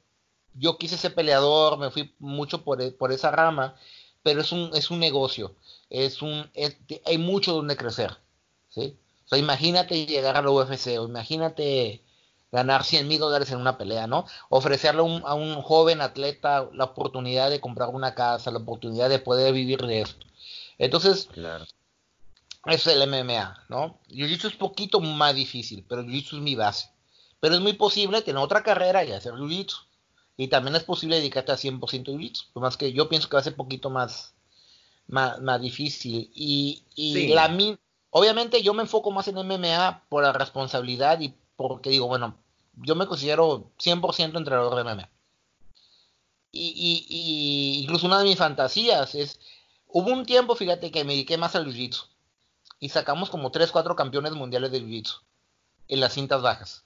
yo 0.56 0.78
quise 0.78 0.98
ser 0.98 1.14
peleador, 1.14 1.78
me 1.78 1.92
fui 1.92 2.16
mucho 2.18 2.64
por, 2.64 2.82
e, 2.82 2.92
por 2.92 3.12
esa 3.12 3.30
rama, 3.30 3.76
pero 4.24 4.42
es 4.42 4.52
un, 4.52 4.72
es 4.74 4.90
un 4.90 5.00
negocio, 5.00 5.56
es 5.92 6.24
un, 6.24 6.50
hay 7.06 7.18
mucho 7.20 7.54
donde 7.54 7.78
crecer, 7.78 8.18
¿sí? 8.70 8.98
Sea, 9.32 9.40
imagínate 9.40 10.06
llegar 10.06 10.36
a 10.36 10.42
la 10.42 10.52
UFC, 10.52 11.00
o 11.00 11.06
imagínate 11.06 12.04
ganar 12.52 12.84
100 12.84 13.08
mil 13.08 13.20
dólares 13.20 13.50
en 13.52 13.60
una 13.60 13.78
pelea, 13.78 14.06
¿no? 14.06 14.26
Ofrecerle 14.50 15.22
a 15.24 15.34
un 15.36 15.62
joven 15.62 16.02
atleta 16.02 16.70
la 16.74 16.84
oportunidad 16.84 17.50
de 17.50 17.62
comprar 17.62 17.90
una 17.90 18.14
casa, 18.14 18.52
la 18.52 18.58
oportunidad 18.60 19.08
de 19.10 19.20
poder 19.20 19.54
vivir 19.54 19.80
de 19.84 20.02
esto. 20.02 20.26
Entonces, 20.78 21.30
claro. 21.32 21.66
es 22.66 22.88
el 22.88 23.08
MMA, 23.08 23.68
¿no? 23.70 24.02
Jiu-Jitsu 24.10 24.50
es 24.50 24.56
poquito 24.56 25.00
más 25.00 25.34
difícil, 25.34 25.86
pero 25.88 26.04
Jiu-Jitsu 26.04 26.36
es 26.36 26.42
mi 26.42 26.56
base. 26.56 26.90
Pero 27.40 27.56
es 27.56 27.62
muy 27.62 27.74
posible 27.74 28.22
tener 28.22 28.44
otra 28.44 28.64
carrera 28.64 29.06
y 29.06 29.14
hacer 29.14 29.32
Jiu-Jitsu. 29.36 29.78
Y 30.36 30.50
también 30.50 30.76
es 30.76 30.84
posible 30.84 31.16
dedicarte 31.16 31.54
a 31.54 31.58
100% 31.58 31.80
Jiu-Jitsu. 31.80 32.48
Más 32.56 32.76
que 32.76 32.92
yo 32.92 33.08
pienso 33.08 33.30
que 33.30 33.38
va 33.38 33.40
a 33.40 33.46
ser 33.46 33.56
poquito 33.56 33.90
más, 33.90 34.34
más, 35.08 35.62
difícil. 35.62 36.30
Y, 36.36 36.84
y 36.96 37.30
la, 37.30 37.48
Obviamente 38.12 38.62
yo 38.62 38.74
me 38.74 38.84
enfoco 38.84 39.10
más 39.12 39.28
en 39.28 39.36
MMA 39.36 40.04
por 40.10 40.24
la 40.24 40.34
responsabilidad 40.34 41.20
y 41.22 41.34
porque 41.56 41.90
digo, 41.90 42.08
bueno, 42.08 42.36
yo 42.76 42.96
me 42.96 43.08
considero 43.08 43.72
100% 43.80 44.38
entrenador 44.38 44.76
de 44.76 44.84
MMA. 44.84 45.10
Y, 46.52 47.06
y, 47.08 47.82
incluso 47.82 48.08
una 48.08 48.20
de 48.20 48.26
mis 48.26 48.38
fantasías 48.38 49.16
es, 49.16 49.40
hubo 49.88 50.12
un 50.12 50.26
tiempo, 50.26 50.56
fíjate, 50.56 50.92
que 50.92 51.06
me 51.06 51.14
dediqué 51.14 51.38
más 51.38 51.56
al 51.56 51.66
jiu-jitsu. 51.66 52.08
Y 52.80 52.90
sacamos 52.90 53.30
como 53.30 53.52
3, 53.52 53.72
4 53.72 53.96
campeones 53.96 54.34
mundiales 54.34 54.72
de 54.72 54.82
jiu-jitsu 54.82 55.22
en 55.88 56.00
las 56.02 56.14
cintas 56.14 56.42
bajas. 56.42 56.84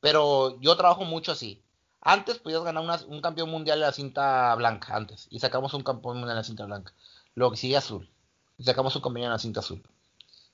Pero 0.00 0.58
yo 0.60 0.76
trabajo 0.76 1.04
mucho 1.04 1.32
así. 1.32 1.60
Antes 2.00 2.38
podías 2.38 2.62
ganar 2.62 3.04
un 3.06 3.20
campeón 3.20 3.50
mundial 3.50 3.78
en 3.78 3.82
la 3.82 3.92
cinta 3.92 4.54
blanca, 4.54 4.96
antes. 4.96 5.26
Y 5.30 5.40
sacamos 5.40 5.74
un 5.74 5.82
campeón 5.82 6.16
mundial 6.16 6.30
en 6.30 6.36
la 6.36 6.44
cinta 6.44 6.64
blanca. 6.64 6.94
Lo 7.34 7.50
que 7.50 7.58
sigue 7.58 7.76
azul. 7.76 8.08
Y 8.58 8.64
sacamos 8.64 8.94
un 8.96 9.02
campeón 9.02 9.26
en 9.26 9.32
la 9.32 9.38
cinta 9.38 9.60
azul. 9.60 9.82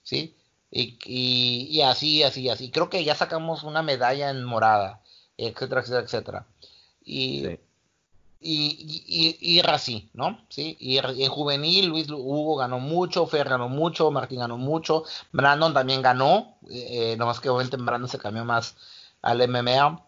¿Sí? 0.02 0.34
Y, 0.70 0.98
y, 1.70 1.80
así, 1.82 2.22
así, 2.22 2.48
así. 2.48 2.70
Creo 2.70 2.90
que 2.90 3.04
ya 3.04 3.14
sacamos 3.14 3.62
una 3.62 3.82
medalla 3.82 4.30
en 4.30 4.44
morada, 4.44 5.00
etcétera, 5.36 5.80
etcétera, 5.80 6.02
etcétera. 6.04 6.46
Y, 7.04 7.46
y, 8.40 9.36
y, 9.40 9.58
y, 9.58 9.60
así, 9.60 10.10
¿no? 10.12 10.38
Sí, 10.48 10.76
y 10.78 10.98
en 10.98 11.28
juvenil 11.30 11.86
Luis 11.86 12.08
Hugo 12.10 12.56
ganó 12.56 12.78
mucho, 12.78 13.26
Fer 13.26 13.48
ganó 13.48 13.68
mucho, 13.68 14.10
Martín 14.10 14.40
ganó 14.40 14.58
mucho, 14.58 15.04
Brandon 15.32 15.74
también 15.74 16.02
ganó, 16.02 16.56
eh, 16.70 17.16
nomás 17.18 17.40
que 17.40 17.48
obviamente 17.48 17.76
Brandon 17.78 18.08
se 18.08 18.18
cambió 18.18 18.44
más 18.44 18.76
al 19.22 19.46
MMA. 19.48 20.04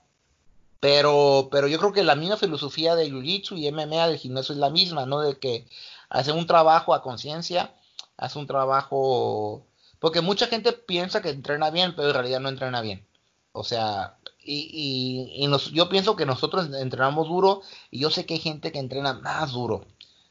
Pero, 0.81 1.49
pero 1.51 1.69
yo 1.69 1.79
creo 1.79 1.93
que 1.93 2.03
la 2.03 2.15
misma 2.15 2.37
filosofía 2.39 2.95
de 2.97 3.11
Jiu-Jitsu 3.11 3.59
y 3.59 3.71
MMA 3.71 4.09
del 4.09 4.19
gimnasio 4.19 4.55
es 4.55 4.59
la 4.59 4.71
misma, 4.71 5.05
¿no? 5.07 5.21
De 5.21 5.39
que 5.39 5.67
hace 6.09 6.33
un 6.33 6.47
trabajo 6.47 6.95
a 6.95 7.03
conciencia, 7.03 7.75
hace 8.21 8.39
un 8.39 8.47
trabajo 8.47 9.67
porque 9.99 10.21
mucha 10.21 10.47
gente 10.47 10.73
piensa 10.73 11.21
que 11.23 11.31
entrena 11.31 11.71
bien, 11.71 11.95
pero 11.95 12.09
en 12.09 12.15
realidad 12.15 12.41
no 12.41 12.49
entrena 12.49 12.81
bien. 12.81 13.05
O 13.53 13.65
sea, 13.65 14.17
y, 14.43 15.35
y, 15.37 15.73
yo 15.75 15.89
pienso 15.89 16.17
que 16.17 16.27
nosotros 16.27 16.69
entrenamos 16.75 17.29
duro 17.29 17.63
y 17.91 18.01
yo 18.01 18.11
sé 18.11 18.25
que 18.25 18.35
hay 18.35 18.41
gente 18.41 18.73
que 18.73 18.79
entrena 18.79 19.15
más 19.15 19.53
duro 19.53 19.85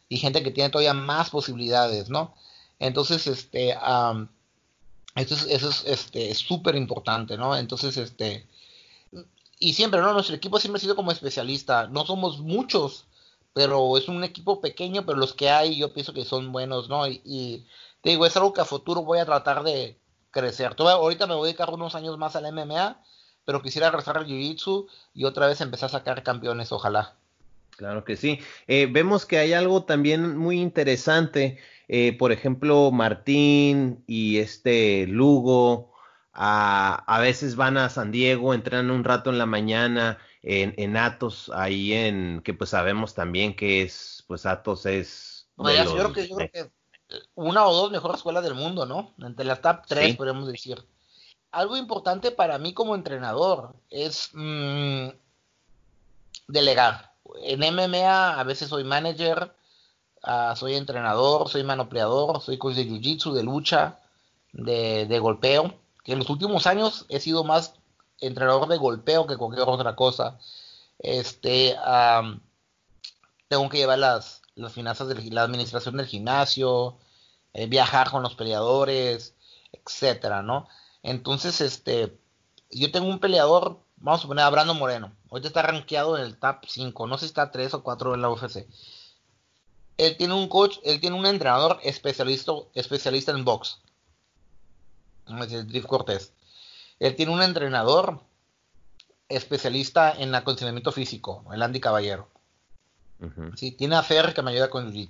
y 0.10 0.18
gente 0.18 0.42
que 0.44 0.52
tiene 0.52 0.72
todavía 0.72 0.94
más 0.94 1.30
posibilidades, 1.30 2.10
¿no? 2.10 2.34
Entonces, 2.80 3.28
este, 3.28 3.76
eso 5.16 5.36
es, 5.36 5.46
eso 5.48 5.70
es 5.70 5.84
este, 5.86 6.34
súper 6.34 6.76
importante, 6.76 7.38
¿no? 7.38 7.56
Entonces, 7.56 7.98
este, 7.98 8.48
y 9.60 9.74
siempre, 9.74 10.02
¿no? 10.02 10.14
Nuestro 10.14 10.36
equipo 10.36 10.60
siempre 10.60 10.78
ha 10.78 10.82
sido 10.82 10.96
como 10.96 11.12
especialista. 11.12 11.88
No 11.88 12.06
somos 12.06 12.40
muchos, 12.40 13.06
pero 13.54 13.98
es 13.98 14.08
un 14.08 14.24
equipo 14.24 14.62
pequeño, 14.62 15.06
pero 15.06 15.18
los 15.18 15.34
que 15.34 15.50
hay 15.50 15.78
yo 15.78 15.94
pienso 15.94 16.14
que 16.14 16.26
son 16.26 16.52
buenos, 16.52 16.90
¿no? 16.90 17.08
y 17.08 17.66
te 18.02 18.12
digo, 18.12 18.26
es 18.26 18.36
algo 18.38 18.54
que 18.54 18.62
a 18.62 18.66
futuro 18.66 19.04
voy 19.04 19.20
a 19.20 19.26
tratar 19.26 19.64
de 19.64 19.98
crecer. 20.32 20.76
ahorita 20.78 21.28
me 21.28 21.36
voy 21.36 21.44
a 21.44 21.48
dedicar 21.48 21.70
unos 21.74 21.96
años 21.96 22.18
más 22.18 22.36
al 22.36 22.52
MMA, 22.52 23.02
pero 23.46 23.62
quisiera 23.62 23.90
regresar 23.90 24.18
al 24.18 24.28
Jiu-Jitsu 24.28 24.88
y 25.14 25.26
otra 25.26 25.48
vez 25.48 25.62
empezar 25.62 25.88
a 25.88 25.94
sacar 25.94 26.24
campeones, 26.24 26.72
ojalá. 26.72 27.16
Claro 27.72 28.04
que 28.04 28.18
sí. 28.18 28.40
Eh, 28.68 28.88
vemos 28.92 29.26
que 29.26 29.38
hay 29.38 29.54
algo 29.54 29.84
también 29.84 30.38
muy 30.38 30.60
interesante. 30.60 31.60
Eh, 31.88 32.16
por 32.18 32.32
ejemplo, 32.32 32.92
Martín 32.92 34.04
y 34.06 34.38
este 34.38 35.08
Lugo 35.08 35.94
a, 36.34 37.04
a, 37.08 37.20
veces 37.20 37.56
van 37.56 37.78
a 37.78 37.90
San 37.90 38.12
Diego, 38.12 38.54
entrenan 38.54 38.92
un 38.92 39.04
rato 39.04 39.30
en 39.30 39.38
la 39.38 39.46
mañana 39.46 40.20
en, 40.42 40.74
en 40.78 40.98
Atos, 40.98 41.52
ahí 41.54 41.94
en 41.94 42.42
que 42.44 42.54
pues 42.54 42.72
sabemos 42.72 43.14
también 43.14 43.56
que 43.56 43.82
es, 43.84 44.24
pues 44.28 44.46
Atos 44.46 44.86
es... 44.86 45.48
yo, 45.58 45.64
creo 45.96 46.14
que, 46.14 46.28
yo 46.28 46.36
creo 46.36 46.52
que 46.52 46.72
una 47.36 47.68
o 47.68 47.74
dos 47.74 47.92
mejores 47.92 48.18
escuelas 48.18 48.44
del 48.44 48.56
mundo, 48.56 48.86
¿no? 48.86 49.14
Entre 49.20 49.46
las 49.46 49.62
top 49.62 49.82
tres, 49.88 50.16
podríamos 50.16 50.48
decir. 50.48 50.84
Algo 51.52 51.78
importante 51.78 52.32
para 52.32 52.60
mí 52.60 52.74
como 52.74 52.94
entrenador 52.94 53.74
es 53.90 54.30
mm, 54.34 55.08
delegar. 56.48 57.12
En 57.44 57.60
MMA 57.60 58.40
a 58.40 58.44
veces 58.44 58.70
soy 58.70 58.84
manager, 58.84 59.56
ah, 60.22 60.54
soy 60.56 60.76
entrenador, 60.76 61.50
soy 61.50 61.64
manopleador, 61.64 62.42
soy 62.42 62.58
coach 62.58 62.76
de 62.76 62.88
jiu-jitsu, 62.88 63.34
de 63.34 63.44
lucha, 63.44 64.00
de, 64.54 65.20
golpeo. 65.20 65.74
Que 66.04 66.14
en 66.14 66.20
los 66.20 66.30
últimos 66.30 66.68
años 66.68 67.06
he 67.10 67.20
sido 67.20 67.44
más 67.44 67.76
entrenador 68.22 68.68
de 68.68 68.78
golpeo 68.78 69.28
que 69.28 69.38
cualquier 69.38 69.68
otra 69.68 69.96
cosa. 69.96 70.40
Este, 71.00 71.76
tengo 73.48 73.70
que 73.70 73.78
llevar 73.78 74.00
las, 74.00 74.42
las 74.56 74.74
finanzas 74.74 75.08
de 75.08 75.16
la 75.32 75.44
administración 75.44 75.98
del 75.98 76.08
gimnasio, 76.08 76.98
eh, 77.54 77.68
viajar 77.68 78.12
con 78.12 78.24
los 78.24 78.36
peleadores, 78.36 79.34
etcétera, 79.72 80.42
¿no? 80.42 80.68
Entonces, 81.04 81.62
este, 81.62 82.18
yo 82.72 82.92
tengo 82.92 83.08
un 83.08 83.20
peleador, 83.20 83.80
vamos 83.98 84.24
a 84.24 84.28
poner 84.28 84.46
a 84.46 84.50
Brando 84.50 84.74
Moreno, 84.74 85.14
ahorita 85.32 85.48
está 85.48 85.62
rankeado 85.62 86.18
en 86.18 86.24
el 86.24 86.38
top 86.38 86.66
5, 86.68 87.08
no 87.08 87.18
sé 87.18 87.26
si 87.26 87.30
está 87.30 87.52
3 87.52 87.74
o 87.76 87.84
4 87.84 88.14
en 88.16 88.22
la 88.22 88.30
UFC. 88.30 88.68
Él 89.98 90.16
tiene 90.18 90.34
un 90.34 90.48
coach, 90.48 90.78
él 90.84 91.02
tiene 91.02 91.18
un 91.18 91.26
entrenador 91.26 91.80
especialista, 91.84 92.54
especialista 92.74 93.32
en 93.32 93.44
box. 93.44 93.80
Drift 95.28 95.88
Cortés. 95.88 96.34
Él 97.00 97.16
tiene 97.16 97.32
un 97.32 97.42
entrenador 97.42 98.22
especialista 99.30 100.12
en 100.18 100.34
acondicionamiento 100.36 100.92
físico, 100.92 101.46
el 101.54 101.62
Andy 101.62 101.80
Caballero. 101.80 102.28
Sí, 103.56 103.72
tiene 103.72 103.96
a 103.96 104.04
Fer 104.04 104.34
que 104.34 104.42
me 104.42 104.52
ayuda 104.52 104.70
con 104.70 104.88
el 104.88 104.94
jiu 104.94 105.08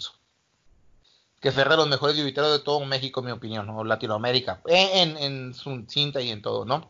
Que 1.39 1.51
Fer 1.51 1.67
es 1.67 1.77
los 1.77 1.87
mejores 1.87 2.15
jiu 2.15 2.25
de 2.25 2.59
todo 2.59 2.83
México, 2.85 3.19
en 3.19 3.27
mi 3.27 3.31
opinión, 3.31 3.69
o 3.69 3.83
Latinoamérica, 3.83 4.61
en, 4.65 5.53
su 5.53 5.85
cinta 5.87 6.19
y 6.21 6.29
en 6.31 6.41
todo, 6.41 6.65
¿no? 6.65 6.89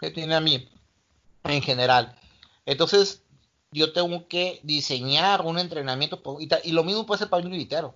Que 0.00 0.10
tiene 0.10 0.34
a 0.34 0.40
mí, 0.40 0.68
en 1.44 1.62
general. 1.62 2.16
Entonces, 2.66 3.22
yo 3.70 3.92
tengo 3.92 4.26
que 4.26 4.60
diseñar 4.64 5.42
un 5.42 5.58
entrenamiento, 5.58 6.20
y, 6.40 6.72
lo 6.72 6.84
mismo 6.84 7.06
puede 7.06 7.20
ser 7.20 7.30
para 7.30 7.46
un 7.46 7.52
jiu 7.52 7.94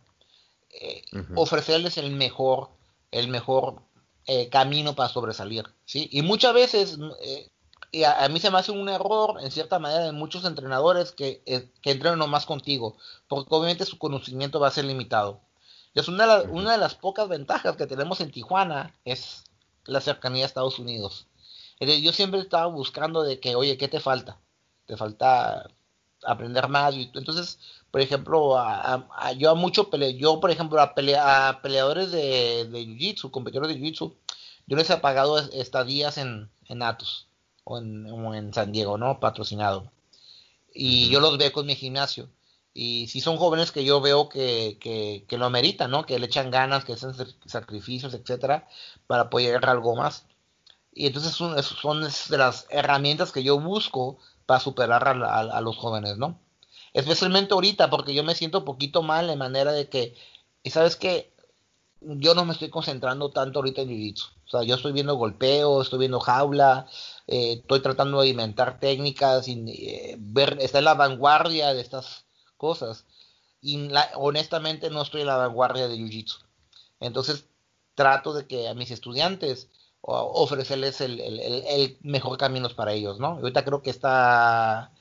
eh, 0.71 1.03
ofrecerles 1.35 1.99
el 1.99 2.11
mejor, 2.13 2.71
el 3.11 3.29
mejor 3.29 3.83
eh, 4.27 4.49
camino 4.49 4.95
para 4.95 5.09
sobresalir, 5.09 5.65
¿sí? 5.89 6.09
Y 6.13 6.23
muchas 6.23 6.53
veces 6.53 6.99
eh, 7.23 7.51
y 7.91 8.05
a, 8.05 8.29
mí 8.29 8.39
se 8.39 8.51
me 8.51 8.59
hace 8.59 8.71
un 8.73 8.89
error, 8.89 9.39
en 9.43 9.51
cierta 9.51 9.79
manera, 9.79 10.05
de 10.05 10.13
muchos 10.13 10.45
entrenadores 10.45 11.13
que, 11.13 11.43
eh, 11.47 11.71
que 11.81 11.93
entrenen 11.93 12.19
nomás 12.19 12.45
contigo, 12.45 12.99
porque 13.29 13.49
obviamente 13.55 13.87
su 13.87 13.99
conocimiento 13.99 14.61
va 14.61 14.69
a 14.69 14.73
ser 14.73 14.85
limitado. 14.85 15.41
Es 15.95 16.09
una 16.09 16.41
de, 16.41 16.49
una 16.51 16.73
de 16.73 16.79
las 16.79 16.95
pocas 16.95 17.29
ventajas 17.29 17.77
que 17.77 17.87
tenemos 17.87 18.21
en 18.21 18.31
Tijuana 18.31 18.95
es 19.05 19.45
la 19.87 20.01
cercanía 20.03 20.45
a 20.45 20.47
Estados 20.47 20.79
Unidos. 20.79 21.27
yo 21.81 22.13
siempre 22.13 22.41
estaba 22.41 22.67
buscando 22.67 23.23
de 23.23 23.41
que, 23.41 23.57
oye, 23.57 23.79
¿qué 23.79 23.89
te 23.89 24.01
falta? 24.01 24.39
Te 24.87 24.97
falta 24.97 25.71
aprender 26.25 26.69
más. 26.69 26.95
Entonces, 26.95 27.59
por 27.91 28.03
ejemplo, 28.03 28.59
a, 28.59 29.33
yo 29.39 29.51
a 29.51 29.55
mucho 29.55 29.89
pele, 29.91 30.17
yo 30.17 30.41
por 30.41 30.51
ejemplo 30.51 30.81
a, 30.81 30.95
peleadores 30.95 32.11
de, 32.13 32.67
de 32.67 32.81
Jiu-Jitsu, 32.87 33.31
competidores 33.31 33.71
de 33.71 33.81
Jiu-Jitsu, 33.81 34.15
yo 34.69 34.77
les 34.77 34.91
he 34.91 34.99
pagado 34.99 35.39
estadías 35.39 36.19
en, 36.19 36.51
en 36.67 36.83
Atos 36.83 37.27
o 37.65 37.79
en, 37.79 38.53
San 38.53 38.71
Diego, 38.71 38.99
¿no? 38.99 39.19
Patrocinado. 39.19 39.91
Y 40.75 41.09
yo 41.09 41.21
los 41.21 41.39
veo 41.39 41.53
con 41.53 41.67
mi 41.67 41.75
gimnasio. 41.75 42.29
Y 42.75 43.09
si 43.09 43.21
son 43.21 43.39
jóvenes 43.39 43.73
que 43.73 43.85
yo 43.85 44.01
veo 44.03 44.29
que, 44.29 44.77
que, 44.79 45.39
lo 45.39 45.47
ameritan, 45.47 45.91
¿no? 45.91 46.05
Que 46.05 46.19
le 46.19 46.27
echan 46.27 46.51
ganas, 46.51 46.85
que 46.85 46.93
hacen 46.93 47.13
sacrificios, 47.47 48.13
etcétera, 48.13 48.69
para 49.07 49.23
apoyar 49.25 49.67
algo 49.69 49.97
más. 49.97 50.27
Y 50.93 51.07
entonces 51.07 51.33
son, 51.33 51.61
son 51.63 52.03
de 52.03 52.39
las 52.39 52.67
herramientas 52.69 53.33
que 53.33 53.43
yo 53.43 53.59
busco 53.59 54.19
para 54.45 54.61
superar 54.61 55.09
a, 55.09 55.61
los 55.63 55.77
jóvenes, 55.79 56.19
¿no? 56.19 56.39
Especialmente 56.93 57.55
ahorita, 57.55 57.89
porque 57.89 58.15
yo 58.15 58.23
me 58.23 58.35
siento 58.35 58.59
un 58.59 58.65
poquito 58.67 59.03
mal 59.03 59.31
en 59.31 59.39
manera 59.39 59.73
de 59.73 59.89
que, 59.89 60.15
y 60.63 60.71
sabes 60.71 60.97
que 60.97 61.33
yo 62.01 62.35
no 62.35 62.45
me 62.45 62.53
estoy 62.53 62.71
concentrando 62.71 63.31
tanto 63.31 63.59
ahorita 63.59 63.83
en 63.83 63.89
jiu 63.89 64.15
O 64.47 64.51
sea, 64.51 64.63
yo 64.63 64.77
estoy 64.77 64.93
viendo 64.93 65.17
golpeo, 65.17 65.83
estoy 65.83 66.01
viendo 66.01 66.21
jaula, 66.21 66.87
eh, 67.27 67.61
estoy 67.61 67.81
tratando 67.81 68.21
de 68.21 68.29
inventar 68.29 68.81
técnicas 68.81 69.49
y 69.49 69.65
eh, 69.69 70.17
ver, 70.19 70.59
está 70.61 70.79
en 70.79 70.85
la 70.85 70.95
vanguardia 70.95 71.75
de 71.75 71.81
estas 71.81 72.25
cosas. 72.57 73.05
Y 73.61 73.91
honestamente 74.15 74.91
no 74.91 75.03
estoy 75.03 75.23
en 75.23 75.27
la 75.29 75.37
vanguardia 75.37 75.89
de 75.89 75.97
Jiu-Jitsu. 75.97 76.39
Entonces 77.01 77.47
trato 77.95 78.33
de 78.33 78.47
que 78.47 78.69
a 78.69 78.75
mis 78.75 78.91
estudiantes 78.91 79.69
ofrecerles 80.01 81.01
el, 81.01 81.99
mejor 82.03 82.39
camino 82.39 82.69
para 82.71 82.93
ellos, 82.93 83.19
¿no? 83.19 83.29
Ahorita 83.29 83.65
creo 83.65 83.83
que 83.83 83.91
está 83.91 84.93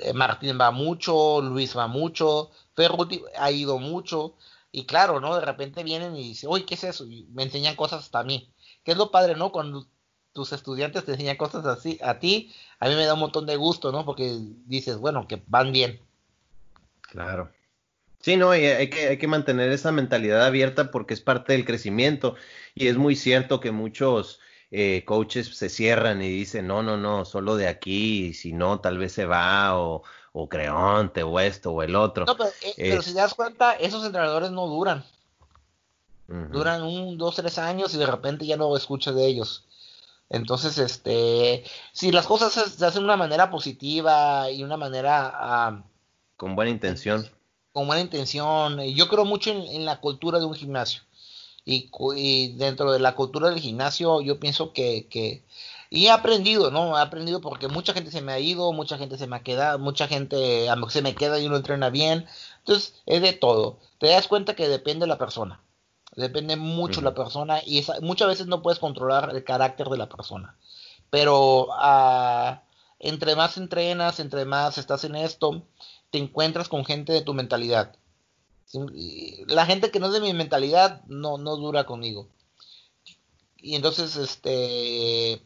eh, 0.00 0.12
Martín 0.12 0.58
va 0.60 0.70
mucho, 0.70 1.40
Luis 1.40 1.76
va 1.76 1.86
mucho, 1.86 2.50
Ferruti 2.74 3.22
ha 3.36 3.50
ido 3.50 3.78
mucho, 3.78 4.34
y 4.74 4.86
claro, 4.86 5.20
¿no? 5.20 5.36
De 5.36 5.44
repente 5.44 5.84
vienen 5.84 6.16
y 6.16 6.30
dicen, 6.30 6.50
uy, 6.50 6.64
¿qué 6.64 6.74
es 6.74 6.82
eso? 6.82 7.06
Y 7.06 7.28
me 7.32 7.44
enseñan 7.44 7.76
cosas 7.76 8.02
hasta 8.02 8.18
a 8.18 8.24
mí. 8.24 8.50
Que 8.82 8.90
es 8.90 8.98
lo 8.98 9.12
padre, 9.12 9.36
¿no? 9.36 9.52
Cuando 9.52 9.86
tus 10.32 10.52
estudiantes 10.52 11.04
te 11.04 11.12
enseñan 11.12 11.36
cosas 11.36 11.64
así 11.64 11.96
a 12.02 12.18
ti, 12.18 12.52
a 12.80 12.88
mí 12.88 12.96
me 12.96 13.04
da 13.04 13.14
un 13.14 13.20
montón 13.20 13.46
de 13.46 13.54
gusto, 13.54 13.92
¿no? 13.92 14.04
Porque 14.04 14.36
dices, 14.66 14.96
bueno, 14.98 15.28
que 15.28 15.40
van 15.46 15.70
bien. 15.70 16.00
Claro. 17.02 17.52
Sí, 18.18 18.36
no, 18.36 18.50
hay, 18.50 18.90
que, 18.90 19.06
hay 19.06 19.16
que 19.16 19.28
mantener 19.28 19.70
esa 19.70 19.92
mentalidad 19.92 20.44
abierta 20.44 20.90
porque 20.90 21.14
es 21.14 21.20
parte 21.20 21.52
del 21.52 21.64
crecimiento 21.64 22.34
y 22.74 22.88
es 22.88 22.96
muy 22.96 23.14
cierto 23.14 23.60
que 23.60 23.70
muchos 23.70 24.40
eh, 24.70 25.04
coaches 25.04 25.56
se 25.56 25.68
cierran 25.68 26.22
y 26.22 26.28
dicen, 26.28 26.66
no, 26.66 26.82
no, 26.82 26.96
no, 26.96 27.24
solo 27.24 27.56
de 27.56 27.68
aquí, 27.68 28.34
si 28.34 28.52
no, 28.52 28.80
tal 28.80 28.98
vez 28.98 29.12
se 29.12 29.26
va 29.26 29.78
o, 29.78 30.02
o 30.32 30.48
Creonte 30.48 31.22
o 31.22 31.38
esto 31.40 31.72
o 31.72 31.82
el 31.82 31.94
otro. 31.96 32.24
No, 32.24 32.36
pero, 32.36 32.50
eh, 32.76 33.00
si 33.02 33.12
te 33.12 33.20
das 33.20 33.34
cuenta, 33.34 33.72
esos 33.74 34.04
entrenadores 34.04 34.50
no 34.50 34.66
duran. 34.66 35.04
Duran 36.26 36.82
un, 36.82 37.18
dos, 37.18 37.36
tres 37.36 37.58
años 37.58 37.94
y 37.94 37.98
de 37.98 38.06
repente 38.06 38.46
ya 38.46 38.56
no 38.56 38.74
escuchas 38.76 39.14
de 39.14 39.26
ellos. 39.26 39.66
Entonces, 40.30 40.78
este, 40.78 41.64
si 41.92 42.10
las 42.12 42.26
cosas 42.26 42.52
se, 42.52 42.84
hacen 42.84 43.02
de 43.02 43.04
una 43.04 43.18
manera 43.18 43.50
positiva 43.50 44.50
y 44.50 44.64
una 44.64 44.78
manera... 44.78 45.32
Ah, 45.34 45.82
con 46.36 46.56
buena 46.56 46.70
intención 46.70 47.28
con 47.74 47.88
buena 47.88 48.02
intención. 48.02 48.80
Yo 48.94 49.08
creo 49.08 49.24
mucho 49.24 49.50
en, 49.50 49.84
la 49.84 50.00
cultura 50.00 50.38
de 50.38 50.46
un 50.46 50.54
gimnasio. 50.54 51.02
Y, 51.66 52.52
dentro 52.56 52.92
de 52.92 52.98
la 52.98 53.14
cultura 53.14 53.48
del 53.48 53.60
gimnasio, 53.60 54.20
yo 54.20 54.38
pienso 54.38 54.72
que, 54.72 55.44
y 55.90 56.06
he 56.06 56.10
aprendido, 56.10 56.70
¿no? 56.70 56.98
He 56.98 57.00
aprendido 57.00 57.40
porque 57.40 57.68
mucha 57.68 57.94
gente 57.94 58.10
se 58.10 58.20
me 58.20 58.32
ha 58.32 58.38
ido, 58.40 58.72
mucha 58.72 58.98
gente 58.98 59.16
se 59.16 59.26
me 59.26 59.36
ha 59.36 59.42
quedado, 59.42 59.78
mucha 59.78 60.08
gente 60.08 60.68
se 60.88 61.02
me 61.02 61.14
queda 61.14 61.38
y 61.38 61.46
uno 61.46 61.56
entrena 61.56 61.88
bien. 61.90 62.26
Entonces, 62.58 62.94
es 63.06 63.22
de 63.22 63.32
todo. 63.32 63.78
Te 63.98 64.08
das 64.08 64.28
cuenta 64.28 64.54
que 64.54 64.68
depende 64.68 65.04
de 65.04 65.08
la 65.08 65.18
persona. 65.18 65.60
Depende 66.16 66.56
mucho 66.56 67.00
la 67.00 67.14
persona 67.14 67.60
y 67.64 67.84
muchas 68.00 68.28
veces 68.28 68.46
no 68.46 68.62
puedes 68.62 68.78
controlar 68.78 69.30
el 69.34 69.42
carácter 69.42 69.88
de 69.88 69.98
la 69.98 70.08
persona. 70.08 70.56
Pero 71.10 71.68
ah, 71.72 72.62
entre 72.98 73.36
más 73.36 73.56
entrenas, 73.56 74.20
entre 74.20 74.44
más 74.44 74.78
estás 74.78 75.04
en 75.04 75.16
esto, 75.16 75.62
te 76.10 76.18
encuentras 76.18 76.68
con 76.68 76.84
gente 76.84 77.12
de 77.12 77.22
tu 77.22 77.34
mentalidad. 77.34 77.96
La 79.46 79.66
gente 79.66 79.90
que 79.90 80.00
no 80.00 80.06
es 80.06 80.12
de 80.12 80.20
mi 80.20 80.32
mentalidad 80.32 81.02
no, 81.06 81.38
no 81.38 81.56
dura 81.56 81.84
conmigo. 81.84 82.28
Y 83.56 83.76
entonces, 83.76 84.16
este, 84.16 85.42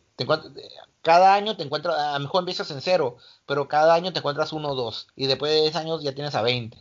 cada 1.02 1.34
año 1.34 1.56
te 1.56 1.62
encuentras, 1.62 1.96
a 1.98 2.14
lo 2.14 2.20
mejor 2.20 2.40
empiezas 2.40 2.70
en 2.70 2.80
cero, 2.80 3.16
pero 3.46 3.68
cada 3.68 3.94
año 3.94 4.12
te 4.12 4.18
encuentras 4.18 4.52
uno 4.52 4.70
o 4.70 4.74
dos. 4.74 5.08
Y 5.16 5.26
después 5.26 5.52
de 5.52 5.62
10 5.62 5.76
años 5.76 6.02
ya 6.02 6.14
tienes 6.14 6.34
a 6.34 6.42
20. 6.42 6.78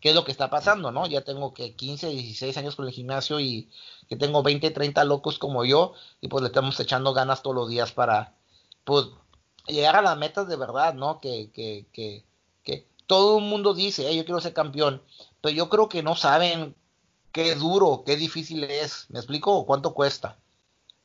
¿Qué 0.00 0.10
es 0.10 0.14
lo 0.14 0.24
que 0.24 0.32
está 0.32 0.50
pasando, 0.50 0.92
no? 0.92 1.06
Ya 1.06 1.22
tengo 1.22 1.54
que 1.54 1.74
15, 1.74 2.08
16 2.10 2.56
años 2.58 2.76
con 2.76 2.86
el 2.86 2.92
gimnasio 2.92 3.40
y 3.40 3.70
que 4.08 4.16
tengo 4.16 4.42
20, 4.42 4.70
30 4.70 5.04
locos 5.04 5.38
como 5.38 5.64
yo 5.64 5.94
y 6.20 6.28
pues 6.28 6.42
le 6.42 6.48
estamos 6.48 6.78
echando 6.78 7.14
ganas 7.14 7.42
todos 7.42 7.56
los 7.56 7.68
días 7.68 7.92
para, 7.92 8.34
pues, 8.84 9.06
llegar 9.66 9.96
a 9.96 10.02
las 10.02 10.16
metas 10.18 10.48
de 10.48 10.56
verdad, 10.56 10.94
¿no? 10.94 11.20
Que, 11.20 11.50
que, 11.52 11.86
que, 11.92 12.24
todo 13.06 13.38
el 13.38 13.44
mundo 13.44 13.72
dice, 13.72 14.14
yo 14.16 14.24
quiero 14.24 14.40
ser 14.40 14.52
campeón, 14.52 15.00
pero 15.46 15.56
yo 15.56 15.68
creo 15.68 15.88
que 15.88 16.02
no 16.02 16.16
saben 16.16 16.74
qué 17.30 17.54
duro, 17.54 18.02
qué 18.04 18.16
difícil 18.16 18.64
es. 18.64 19.06
¿Me 19.10 19.20
explico? 19.20 19.64
¿Cuánto 19.64 19.94
cuesta? 19.94 20.38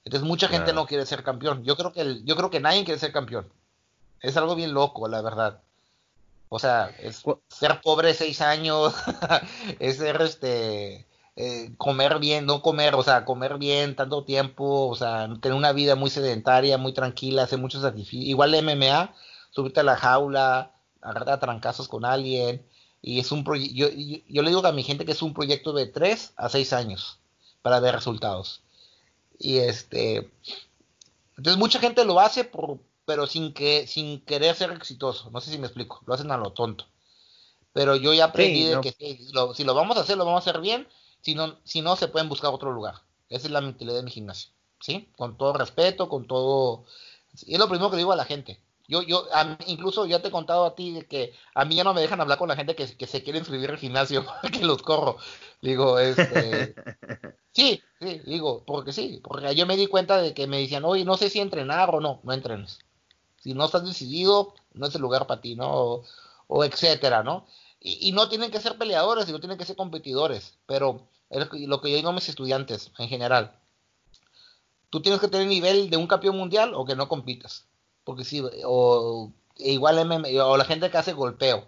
Entonces 0.04 0.28
mucha 0.28 0.48
gente 0.48 0.74
no 0.74 0.88
quiere 0.88 1.06
ser 1.06 1.24
campeón. 1.24 1.64
Yo 1.64 1.78
creo 1.78 1.94
que 1.94 2.24
yo 2.24 2.36
creo 2.36 2.50
que 2.50 2.60
nadie 2.60 2.84
quiere 2.84 3.00
ser 3.00 3.12
campeón. 3.12 3.48
Es 4.20 4.36
algo 4.38 4.56
bien 4.56 4.74
loco, 4.74 5.08
la 5.08 5.22
verdad. 5.22 5.62
O 6.50 6.58
sea, 6.58 6.90
es 6.98 7.24
ser 7.50 7.82
pobre 7.82 8.16
seis 8.16 8.42
años, 8.42 8.96
es 9.80 9.98
ser 9.98 10.20
este 10.24 11.06
eh, 11.36 11.76
comer 11.78 12.18
bien, 12.18 12.48
no 12.48 12.64
comer, 12.64 12.96
o 12.96 13.04
sea, 13.04 13.26
comer 13.26 13.60
bien 13.60 13.96
tanto 13.96 14.24
tiempo, 14.24 14.88
o 14.88 14.96
sea, 14.96 15.30
tener 15.40 15.56
una 15.56 15.72
vida 15.72 15.94
muy 15.94 16.10
sedentaria, 16.10 16.80
muy 16.80 16.94
tranquila, 16.94 17.44
hacer 17.44 17.60
muchos 17.60 17.84
sacrificios. 17.84 18.28
Igual 18.28 18.56
MMA, 18.64 19.14
subirte 19.52 19.82
a 19.82 19.84
la 19.84 19.98
jaula, 19.98 20.72
agarrar 21.00 21.30
a 21.30 21.40
trancazos 21.40 21.88
con 21.88 22.06
alguien. 22.06 22.66
Y 23.02 23.20
es 23.20 23.32
un 23.32 23.44
proyecto, 23.44 23.76
yo, 23.76 23.90
yo, 24.28 24.42
le 24.44 24.50
digo 24.50 24.66
a 24.66 24.72
mi 24.72 24.84
gente 24.84 25.06
que 25.06 25.14
es 25.14 25.22
un 25.22 25.34
proyecto 25.34 25.74
de 25.74 25.88
3 25.88 26.34
a 26.36 26.50
6 26.50 26.74
años 26.74 27.18
para 27.62 27.80
ver 27.80 27.96
resultados. 27.96 28.62
Y 29.40 29.58
este, 29.58 30.30
entonces 31.38 31.58
mucha 31.58 31.80
gente 31.80 32.06
lo 32.06 32.20
hace, 32.20 32.44
por, 32.44 32.78
pero 33.06 33.26
sin, 33.26 33.54
que, 33.54 33.88
sin 33.88 34.22
querer 34.22 34.56
ser 34.56 34.72
exitoso. 34.72 35.32
No 35.32 35.42
sé 35.42 35.52
si 35.52 35.58
me 35.58 35.68
explico, 35.68 36.02
lo 36.06 36.14
hacen 36.14 36.32
a 36.32 36.38
lo 36.38 36.52
tonto. 36.52 36.86
Pero 37.74 37.96
yo 37.96 38.14
ya 38.14 38.26
aprendí 38.26 38.66
de 38.66 38.80
que 38.82 38.92
si 38.92 39.32
lo, 39.34 39.54
si 39.54 39.64
lo, 39.64 39.74
vamos 39.74 39.98
a 39.98 40.02
hacer, 40.02 40.18
lo 40.18 40.26
vamos 40.26 40.46
a 40.46 40.50
hacer 40.50 40.62
bien. 40.62 40.88
Si 41.22 41.36
no, 41.36 41.58
si 41.64 41.82
no, 41.82 41.96
se 41.96 42.08
pueden 42.08 42.30
buscar 42.30 42.54
otro 42.54 42.72
lugar. 42.72 42.96
Esa 43.30 43.48
es 43.48 43.52
la 43.52 43.62
mentalidad 43.62 43.96
de 43.98 44.04
mi 44.04 44.12
gimnasio. 44.12 44.52
¿Sí? 44.80 45.10
Con 45.16 45.38
todo 45.38 45.54
respeto, 45.54 46.10
con 46.10 46.28
todo... 46.28 46.86
Y 47.46 47.54
es 47.54 47.60
lo 47.60 47.70
primero 47.70 47.90
que 47.90 47.98
digo 47.98 48.12
a 48.12 48.16
la 48.16 48.26
gente. 48.26 48.60
Yo, 48.92 49.04
yo, 49.04 49.26
incluso 49.68 50.06
ya 50.06 50.22
te 50.22 50.28
he 50.28 50.32
contado 50.32 50.66
a 50.66 50.76
ti 50.76 50.92
de 50.92 51.08
que 51.08 51.34
a 51.56 51.64
mí 51.64 51.76
ya 51.76 51.86
no 51.86 51.94
me 51.94 52.02
dejan 52.02 52.20
hablar 52.20 52.38
con 52.38 52.50
la 52.50 52.58
gente 52.58 52.76
que, 52.76 52.86
se 52.86 53.24
quiere 53.24 53.40
inscribir 53.40 53.72
al 53.72 53.78
gimnasio, 53.78 54.26
que 54.52 54.66
los 54.66 54.82
corro. 54.82 55.16
Digo, 55.62 55.98
este. 55.98 56.76
sí, 57.54 57.82
sí, 58.02 58.22
digo, 58.26 58.66
porque 58.66 58.92
sí, 58.92 59.22
porque 59.24 59.56
yo 59.56 59.66
me 59.66 59.78
di 59.78 59.88
cuenta 59.88 60.18
de 60.22 60.34
que 60.34 60.46
me 60.46 60.60
decían, 60.60 60.84
oye, 60.84 61.06
no 61.06 61.16
sé 61.16 61.30
si 61.30 61.40
entrenar 61.40 61.96
o 61.96 62.02
no, 62.02 62.20
no 62.24 62.34
entrenes. 62.34 62.80
Si 63.38 63.54
no 63.54 63.64
estás 63.64 63.86
decidido, 63.86 64.56
no 64.74 64.88
es 64.88 64.96
el 64.96 65.02
lugar 65.02 65.26
para 65.26 65.40
ti, 65.40 65.56
¿no? 65.56 66.04
O, 66.48 66.66
etcétera, 66.66 67.24
¿no? 67.24 67.48
Y, 67.80 68.12
no 68.12 68.28
tienen 68.28 68.52
que 68.52 68.60
ser 68.60 68.78
peleadores, 68.78 69.30
no 69.30 69.40
tienen 69.40 69.58
que 69.58 69.66
ser 69.66 69.78
competidores, 69.78 70.58
pero 70.66 71.08
lo 71.30 71.80
que 71.80 71.92
yo 71.92 71.96
digo 71.96 72.10
a 72.10 72.14
mis 72.14 72.28
estudiantes 72.28 72.92
en 73.00 73.08
general. 73.08 73.56
Tú 74.90 75.02
tienes 75.02 75.22
que 75.22 75.30
tener 75.30 75.48
nivel 75.48 75.90
de 75.90 75.96
un 75.96 76.08
campeón 76.08 76.36
mundial 76.38 76.74
o 76.76 76.84
que 76.84 76.98
no 76.98 77.08
compitas 77.08 77.71
porque 78.04 78.24
sí, 78.26 78.42
o 78.66 79.32
igual 79.58 80.26
o 80.42 80.58
la 80.58 80.66
gente 80.66 80.90
que 80.90 80.98
hace 80.98 81.14
golpeo, 81.14 81.68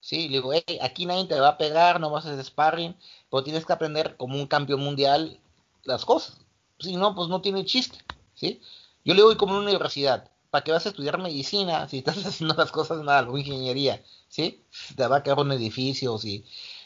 sí, 0.00 0.28
le 0.28 0.38
digo, 0.38 0.52
aquí 0.80 1.06
nadie 1.06 1.26
te 1.26 1.40
va 1.40 1.48
a 1.48 1.58
pegar, 1.58 2.00
no 2.00 2.10
vas 2.10 2.26
a 2.26 2.32
hacer 2.32 2.44
sparring, 2.44 2.96
pero 3.30 3.44
tienes 3.44 3.66
que 3.66 3.72
aprender 3.72 4.16
como 4.16 4.36
un 4.36 4.46
campeón 4.46 4.80
mundial 4.80 5.40
las 5.84 6.04
cosas, 6.04 6.38
si 6.78 6.96
no, 6.96 7.14
pues 7.14 7.28
no 7.28 7.40
tiene 7.40 7.64
chiste, 7.64 7.98
sí, 8.34 8.60
yo 9.04 9.14
le 9.14 9.22
doy 9.22 9.36
como 9.36 9.54
una 9.54 9.68
universidad, 9.68 10.30
¿para 10.50 10.64
qué 10.64 10.72
vas 10.72 10.86
a 10.86 10.90
estudiar 10.90 11.18
medicina 11.18 11.88
si 11.88 11.98
estás 11.98 12.16
haciendo 12.26 12.54
las 12.54 12.70
cosas 12.72 13.02
mal, 13.02 13.28
o 13.28 13.38
ingeniería, 13.38 14.02
sí, 14.28 14.64
te 14.96 15.06
va 15.06 15.18
a 15.18 15.22
quedar 15.22 15.38
un 15.38 15.52
edificio, 15.52 16.18
sí, 16.18 16.44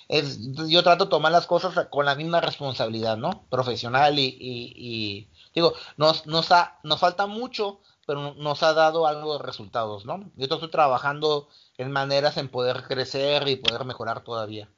es, 0.08 0.38
yo 0.68 0.82
trato 0.82 1.04
de 1.06 1.10
tomar 1.10 1.32
las 1.32 1.46
cosas 1.46 1.86
con 1.88 2.04
la 2.04 2.14
misma 2.14 2.40
responsabilidad, 2.40 3.16
¿no? 3.16 3.46
Profesional 3.48 4.18
y, 4.18 4.36
y, 4.38 5.28
digo, 5.54 5.74
nos, 5.96 6.26
nos, 6.26 6.50
nos 6.82 7.00
falta 7.00 7.26
mucho 7.26 7.80
pero 8.06 8.34
nos 8.34 8.62
ha 8.62 8.72
dado 8.72 9.06
algo 9.06 9.38
de 9.38 9.44
resultados, 9.44 10.04
¿no? 10.04 10.30
Yo 10.36 10.44
estoy 10.44 10.70
trabajando 10.70 11.48
en 11.78 11.90
maneras 11.90 12.36
en 12.36 12.48
poder 12.48 12.84
crecer 12.84 13.46
y 13.48 13.56
poder 13.56 13.84
mejorar 13.84 14.22
todavía. 14.22 14.68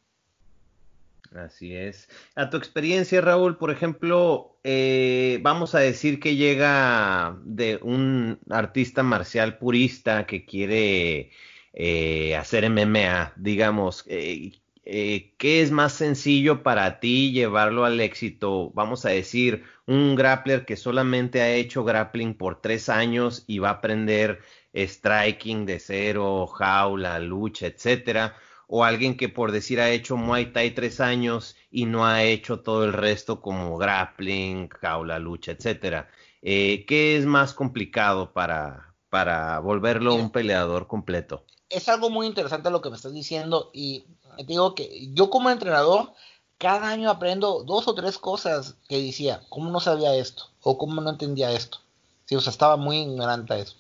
Así 1.35 1.75
es. 1.75 2.09
A 2.37 2.49
tu 2.49 2.57
experiencia, 2.57 3.21
Raúl, 3.21 3.57
por 3.57 3.71
ejemplo, 3.71 4.57
eh, 4.63 5.41
vamos 5.43 5.75
a 5.75 5.81
decir 5.81 6.21
que 6.21 6.37
llega 6.37 7.37
de 7.45 7.79
un 7.83 8.39
artista 8.51 9.03
marcial 9.03 9.59
purista 9.59 10.27
que 10.27 10.45
quiere 10.45 11.33
eh, 11.73 12.37
hacer 12.37 12.71
MMA, 12.71 13.33
digamos, 13.37 14.05
eh, 14.07 14.53
eh, 14.87 15.35
¿qué 15.39 15.63
es 15.63 15.71
más 15.71 15.95
sencillo 15.95 16.63
para 16.63 17.01
ti 17.01 17.33
llevarlo 17.33 17.85
al 17.85 18.01
éxito? 18.01 18.71
Vamos 18.75 19.07
a 19.07 19.11
decir, 19.11 19.65
un 19.87 20.15
grappler 20.15 20.67
que 20.67 20.77
solamente 20.77 21.41
ha 21.41 21.55
hecho 21.55 21.85
grappling 21.85 22.35
por 22.35 22.61
tres 22.61 22.89
años 22.89 23.45
y 23.47 23.59
va 23.61 23.71
a 23.71 23.73
aprender 23.73 24.41
striking 24.75 25.65
de 25.67 25.79
cero, 25.79 26.47
jaula, 26.47 27.19
lucha, 27.19 27.67
etcétera, 27.67 28.37
o 28.67 28.85
alguien 28.85 29.17
que 29.17 29.29
por 29.29 29.53
decir 29.53 29.81
ha 29.81 29.91
hecho 29.91 30.17
Muay 30.17 30.53
Thai 30.53 30.73
tres 30.75 31.01
años 31.01 31.57
y 31.71 31.87
no 31.87 32.07
ha 32.07 32.23
hecho 32.25 32.61
todo 32.61 32.85
el 32.85 32.93
resto 32.93 33.41
como 33.41 33.79
grappling, 33.79 34.69
jaula, 34.69 35.19
lucha, 35.19 35.53
etcétera. 35.53 36.09
Eh, 36.43 36.85
¿Qué 36.87 37.17
es 37.17 37.25
más 37.25 37.55
complicado 37.55 38.33
para, 38.35 38.95
para 39.09 39.59
volverlo 39.61 40.15
un 40.15 40.31
peleador 40.31 40.87
completo? 40.87 41.47
Es 41.71 41.89
algo 41.89 42.11
muy 42.11 42.27
interesante 42.27 42.71
lo 42.71 42.83
que 42.83 42.91
me 42.91 42.97
estás 42.97 43.15
diciendo 43.15 43.71
y 43.73 44.07
digo 44.47 44.75
que 44.75 45.11
yo 45.13 45.31
como 45.31 45.51
entrenador, 45.51 46.13
cada 46.59 46.89
año 46.89 47.11
aprendo 47.11 47.63
dos 47.65 47.89
o 47.89 47.95
tres 47.95 48.19
cosas 48.19 48.77
que 48.89 49.01
decía, 49.01 49.43
¿cómo 49.49 49.71
no 49.71 49.81
sabía 49.81 50.15
esto? 50.15 50.45
O 50.63 50.79
cómo 50.79 51.01
no 51.01 51.11
entendía 51.11 51.53
esto. 51.53 51.79
Sí, 52.27 52.37
o 52.37 52.41
sea, 52.41 52.51
estaba 52.51 52.77
muy 52.77 52.99
ignorante 52.99 53.61
eso. 53.61 53.77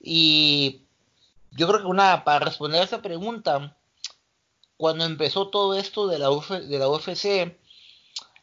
Y 0.00 0.82
yo 1.52 1.66
creo 1.68 1.80
que 1.80 1.86
una, 1.86 2.24
para 2.24 2.44
responder 2.44 2.80
a 2.80 2.84
esa 2.84 3.02
pregunta, 3.02 3.76
cuando 4.76 5.04
empezó 5.04 5.48
todo 5.48 5.74
esto 5.74 6.06
de 6.06 6.18
la, 6.18 6.28
de 6.28 6.78
la 6.78 6.88
UFC, 6.88 7.56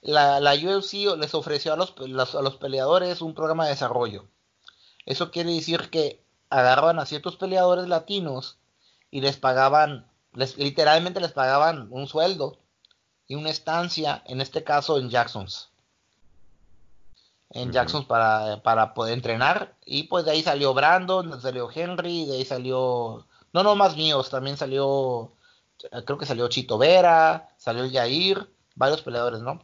la, 0.01 0.39
la, 0.39 0.53
UFC 0.53 1.17
les 1.17 1.33
ofreció 1.33 1.73
a 1.73 1.75
los, 1.75 1.93
a 2.35 2.41
los 2.41 2.55
peleadores 2.55 3.21
un 3.21 3.33
programa 3.33 3.65
de 3.65 3.71
desarrollo. 3.71 4.25
Eso 5.05 5.31
quiere 5.31 5.53
decir 5.53 5.89
que 5.89 6.23
agarraban 6.49 6.99
a 6.99 7.05
ciertos 7.05 7.35
peleadores 7.35 7.87
latinos 7.87 8.57
y 9.11 9.21
les 9.21 9.37
pagaban 9.37 10.09
literalmente 10.33 11.19
les 11.19 11.31
pagaban 11.31 11.87
un 11.91 12.07
sueldo 12.07 12.57
y 13.27 13.35
una 13.35 13.49
estancia, 13.49 14.23
en 14.25 14.41
este 14.41 14.63
caso 14.63 14.97
en 14.97 15.09
Jacksons. 15.09 15.69
En 17.51 17.71
Jacksons 17.71 18.05
para, 18.05 18.61
para 18.61 18.93
poder 18.93 19.13
entrenar. 19.13 19.75
Y 19.85 20.03
pues 20.03 20.25
de 20.25 20.31
ahí 20.31 20.43
salió 20.43 20.73
Brandon, 20.73 21.41
salió 21.41 21.69
Henry, 21.73 22.25
de 22.25 22.37
ahí 22.37 22.45
salió. 22.45 23.25
No, 23.53 23.63
no 23.63 23.75
más 23.75 23.95
míos, 23.95 24.29
también 24.29 24.57
salió 24.57 25.33
creo 26.05 26.17
que 26.17 26.25
salió 26.25 26.47
Chito 26.49 26.77
Vera, 26.77 27.49
salió 27.57 27.85
Yair, 27.85 28.49
varios 28.75 29.01
peleadores, 29.01 29.41
¿no? 29.41 29.63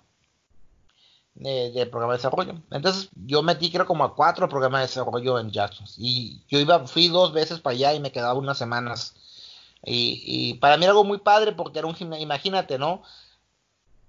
De, 1.34 1.86
programa 1.88 2.14
de 2.14 2.20
desarrollo. 2.20 2.54
Entonces 2.72 3.10
yo 3.14 3.44
metí 3.44 3.70
creo 3.70 3.86
como 3.86 4.06
a 4.06 4.16
cuatro 4.16 4.48
programas 4.48 4.82
de 4.82 4.88
desarrollo 4.88 5.38
en 5.38 5.52
Jackson. 5.52 5.86
Y 5.98 6.42
yo 6.48 6.60
iba, 6.60 6.88
fui 6.88 7.10
dos 7.10 7.34
veces 7.34 7.60
para 7.60 7.76
allá 7.76 7.94
y 7.94 8.00
me 8.00 8.12
quedaba 8.12 8.36
unas 8.36 8.58
semanas. 8.58 9.16
Y, 9.86 10.56
para 10.56 10.78
mí 10.78 10.84
era 10.84 10.92
algo 10.92 11.04
muy 11.04 11.20
padre 11.20 11.52
porque 11.52 11.80
era 11.80 11.88
un 11.88 11.96
gimnasio, 11.96 12.24
imagínate, 12.24 12.80
¿no? 12.80 13.04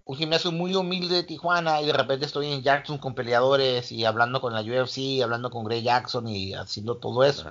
Un 0.05 0.17
gimnasio 0.17 0.53
muy 0.53 0.75
humilde 0.75 1.17
de 1.17 1.23
Tijuana 1.25 1.83
y 1.83 1.87
de 1.87 1.93
repente 1.93 2.27
estoy 2.27 2.53
en 2.53 2.63
Jackson 2.63 2.99
con 2.99 3.15
peleadores 3.15 3.93
y 3.93 4.05
hablando 4.05 4.41
con 4.41 4.55
la 4.55 4.63
UFC, 4.63 5.23
hablando 5.23 5.51
con 5.51 5.65
Gray 5.65 5.83
Jackson 5.83 6.29
y 6.29 6.55
haciendo 6.55 6.97
todo 6.97 7.25
eso. 7.25 7.51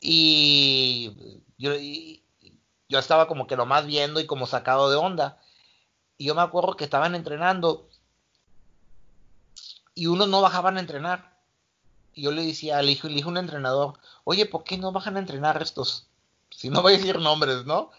Y 0.00 1.12
yo, 1.58 1.72
yo 2.88 2.98
estaba 2.98 3.26
como 3.26 3.46
que 3.46 3.56
lo 3.56 3.66
más 3.66 3.86
viendo 3.86 4.20
y 4.20 4.26
como 4.26 4.46
sacado 4.46 4.90
de 4.90 4.96
onda. 4.96 5.40
Y 6.18 6.26
yo 6.26 6.34
me 6.34 6.42
acuerdo 6.42 6.76
que 6.76 6.84
estaban 6.84 7.14
entrenando 7.14 7.88
y 9.94 10.06
unos 10.06 10.28
no 10.28 10.40
bajaban 10.40 10.76
a 10.76 10.80
entrenar. 10.80 11.36
Y 12.14 12.22
yo 12.22 12.30
le 12.30 12.44
decía, 12.44 12.80
le 12.82 12.88
dije, 12.90 13.08
le 13.08 13.24
un 13.24 13.36
entrenador, 13.36 13.98
oye, 14.24 14.46
¿por 14.46 14.64
qué 14.64 14.78
no 14.78 14.92
bajan 14.92 15.16
a 15.16 15.20
entrenar 15.20 15.60
estos? 15.62 16.08
Si 16.50 16.70
no 16.70 16.82
voy 16.82 16.94
a 16.94 16.96
decir 16.96 17.18
nombres, 17.18 17.64
¿no? 17.64 17.90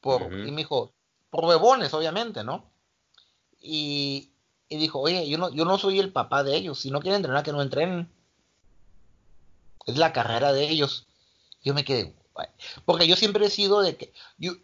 Por, 0.00 0.32
Y 0.32 0.50
me 0.50 0.58
dijo, 0.58 0.92
por 1.30 1.46
bebones, 1.46 1.92
obviamente, 1.94 2.44
¿no? 2.44 2.70
Y, 3.60 4.30
y, 4.68 4.76
dijo, 4.78 5.00
oye, 5.00 5.28
yo 5.28 5.38
no, 5.38 5.50
yo 5.50 5.64
no 5.64 5.78
soy 5.78 5.98
el 5.98 6.12
papá 6.12 6.42
de 6.42 6.56
ellos. 6.56 6.80
Si 6.80 6.90
no 6.90 7.00
quieren 7.00 7.16
entrenar, 7.16 7.42
que 7.42 7.52
no 7.52 7.62
entrenen. 7.62 8.10
Es 9.86 9.98
la 9.98 10.12
carrera 10.12 10.52
de 10.52 10.68
ellos. 10.68 11.06
Yo 11.62 11.74
me 11.74 11.84
quedé, 11.84 12.14
porque 12.84 13.06
yo 13.06 13.16
siempre 13.16 13.46
he 13.46 13.50
sido 13.50 13.80
de 13.80 13.96
que. 13.96 14.12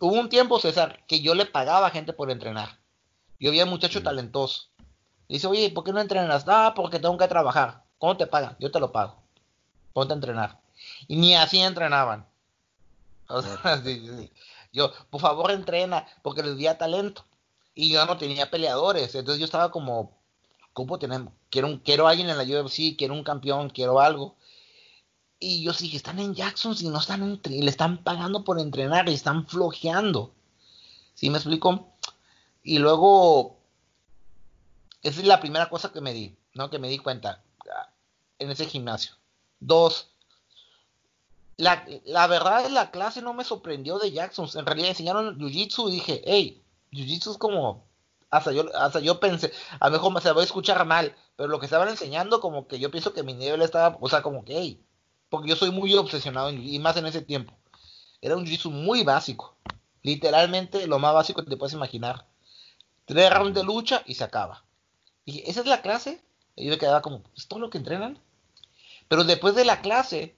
hubo 0.00 0.12
un 0.12 0.28
tiempo, 0.28 0.58
César, 0.58 1.04
que 1.06 1.20
yo 1.20 1.34
le 1.34 1.46
pagaba 1.46 1.86
a 1.86 1.90
gente 1.90 2.12
por 2.12 2.30
entrenar. 2.30 2.78
Yo 3.38 3.50
había 3.50 3.66
muchacho 3.66 4.02
talentoso. 4.02 4.68
Dice, 5.28 5.46
oye, 5.46 5.70
¿por 5.70 5.84
qué 5.84 5.92
no 5.92 6.00
entrenas? 6.00 6.44
Ah, 6.46 6.72
porque 6.74 6.98
tengo 6.98 7.16
que 7.18 7.28
trabajar. 7.28 7.84
¿Cómo 7.98 8.16
te 8.16 8.26
pagan? 8.26 8.56
Yo 8.60 8.70
te 8.70 8.80
lo 8.80 8.92
pago. 8.92 9.16
Ponte 9.92 10.12
a 10.12 10.16
entrenar. 10.16 10.60
Y 11.08 11.16
ni 11.16 11.34
así 11.34 11.58
entrenaban. 11.58 12.26
O 13.28 13.42
sea, 13.42 13.82
yo, 14.72 14.92
por 15.10 15.20
favor, 15.20 15.50
entrena, 15.50 16.06
porque 16.22 16.42
les 16.42 16.56
di 16.56 16.66
talento. 16.78 17.24
Y 17.74 17.90
yo 17.90 18.04
no 18.06 18.16
tenía 18.16 18.50
peleadores. 18.50 19.14
Entonces 19.14 19.38
yo 19.38 19.44
estaba 19.44 19.70
como, 19.70 20.16
¿cómo 20.72 20.98
tenemos? 20.98 21.32
Quiero, 21.50 21.80
quiero 21.84 22.08
alguien 22.08 22.30
en 22.30 22.38
la 22.38 22.44
UFC, 22.44 22.96
quiero 22.96 23.14
un 23.14 23.24
campeón, 23.24 23.70
quiero 23.70 24.00
algo. 24.00 24.36
Y 25.38 25.62
yo 25.62 25.72
sí, 25.74 25.94
están 25.94 26.18
en 26.18 26.34
Jackson 26.34 26.74
si 26.74 26.88
no 26.88 26.98
están 26.98 27.22
en, 27.22 27.64
le 27.64 27.70
están 27.70 28.02
pagando 28.02 28.44
por 28.44 28.58
entrenar 28.58 29.08
y 29.08 29.14
están 29.14 29.46
flojeando. 29.46 30.32
¿Sí 31.14 31.28
me 31.30 31.38
explico? 31.38 31.92
Y 32.62 32.78
luego, 32.78 33.58
esa 35.02 35.20
es 35.20 35.26
la 35.26 35.40
primera 35.40 35.68
cosa 35.68 35.92
que 35.92 36.00
me 36.00 36.12
di, 36.12 36.36
¿no? 36.54 36.70
Que 36.70 36.78
me 36.78 36.88
di 36.88 36.98
cuenta 36.98 37.42
ah, 37.70 37.90
en 38.38 38.50
ese 38.50 38.66
gimnasio. 38.66 39.14
Dos, 39.60 40.10
la, 41.56 41.86
la 42.04 42.26
verdad 42.26 42.68
la 42.70 42.90
clase 42.90 43.22
no 43.22 43.32
me 43.34 43.44
sorprendió 43.44 43.98
de 43.98 44.12
Jackson. 44.12 44.48
En 44.54 44.66
realidad 44.66 44.90
enseñaron 44.90 45.38
Jiu-Jitsu 45.38 45.88
y 45.88 45.92
dije, 45.92 46.22
hey, 46.24 46.62
Jiu-Jitsu 46.92 47.32
es 47.32 47.38
como, 47.38 47.86
hasta 48.30 48.52
yo, 48.52 48.64
hasta 48.76 49.00
yo 49.00 49.20
pensé, 49.20 49.52
a 49.80 49.88
lo 49.88 49.92
mejor 49.92 50.22
se 50.22 50.32
va 50.32 50.40
a 50.40 50.44
escuchar 50.44 50.84
mal, 50.84 51.14
pero 51.36 51.48
lo 51.48 51.58
que 51.58 51.66
estaban 51.66 51.88
enseñando 51.88 52.40
como 52.40 52.66
que 52.66 52.78
yo 52.78 52.90
pienso 52.90 53.12
que 53.12 53.22
mi 53.22 53.34
nivel 53.34 53.62
estaba, 53.62 53.96
o 54.00 54.08
sea, 54.08 54.22
como 54.22 54.44
que, 54.44 54.58
hey, 54.58 54.86
porque 55.28 55.48
yo 55.48 55.56
soy 55.56 55.70
muy 55.70 55.94
obsesionado 55.94 56.50
y 56.50 56.78
más 56.78 56.96
en 56.96 57.06
ese 57.06 57.22
tiempo. 57.22 57.54
Era 58.20 58.36
un 58.36 58.46
jiu 58.46 58.70
muy 58.70 59.02
básico. 59.02 59.56
Literalmente 60.02 60.86
lo 60.86 60.98
más 60.98 61.14
básico 61.14 61.42
que 61.42 61.50
te 61.50 61.56
puedes 61.56 61.74
imaginar. 61.74 62.26
Tres 63.06 63.32
rounds 63.32 63.54
de 63.54 63.64
lucha 63.64 64.02
y 64.06 64.14
se 64.14 64.24
acaba. 64.24 64.64
Y 65.24 65.48
esa 65.48 65.60
es 65.60 65.66
la 65.66 65.82
clase. 65.82 66.22
Y 66.54 66.66
yo 66.66 66.70
me 66.70 66.78
quedaba 66.78 67.02
como, 67.02 67.22
¿es 67.36 67.48
todo 67.48 67.58
lo 67.60 67.70
que 67.70 67.78
entrenan? 67.78 68.18
Pero 69.08 69.24
después 69.24 69.54
de 69.54 69.64
la 69.64 69.80
clase, 69.82 70.35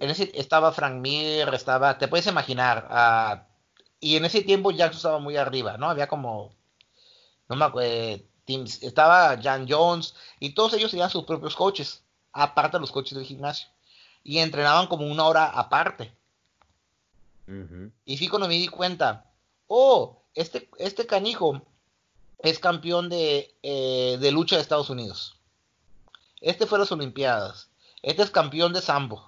en 0.00 0.10
ese, 0.10 0.30
estaba 0.34 0.72
Frank 0.72 1.00
Mir, 1.00 1.48
estaba, 1.52 1.98
te 1.98 2.08
puedes 2.08 2.26
imaginar, 2.26 2.88
uh, 2.90 3.40
y 4.00 4.16
en 4.16 4.24
ese 4.24 4.42
tiempo 4.42 4.70
Jackson 4.70 4.96
estaba 4.96 5.18
muy 5.18 5.36
arriba, 5.36 5.76
¿no? 5.76 5.88
Había 5.88 6.08
como, 6.08 6.54
no 7.48 7.56
me 7.56 7.64
acuerdo, 7.64 8.24
estaba 8.46 9.40
Jan 9.40 9.66
Jones, 9.68 10.14
y 10.40 10.54
todos 10.54 10.74
ellos 10.74 10.90
tenían 10.90 11.10
sus 11.10 11.24
propios 11.24 11.54
coaches, 11.54 12.02
aparte 12.32 12.76
de 12.76 12.80
los 12.80 12.90
coaches 12.90 13.16
del 13.16 13.26
gimnasio 13.26 13.68
y 14.24 14.38
entrenaban 14.38 14.86
como 14.86 15.06
una 15.06 15.24
hora 15.24 15.46
aparte. 15.46 16.14
Y 18.06 18.16
fui 18.16 18.28
cuando 18.28 18.48
me 18.48 18.54
di 18.54 18.68
cuenta, 18.68 19.30
oh, 19.66 20.22
este, 20.34 20.70
este 20.78 21.06
canijo 21.06 21.60
es 22.38 22.58
campeón 22.58 23.10
de, 23.10 23.54
eh, 23.62 24.16
de 24.18 24.30
lucha 24.30 24.56
de 24.56 24.62
Estados 24.62 24.88
Unidos. 24.88 25.38
Este 26.40 26.66
fue 26.66 26.78
a 26.78 26.80
las 26.80 26.92
Olimpiadas. 26.92 27.68
Este 28.02 28.22
es 28.22 28.30
campeón 28.30 28.72
de 28.72 28.80
Sambo. 28.80 29.26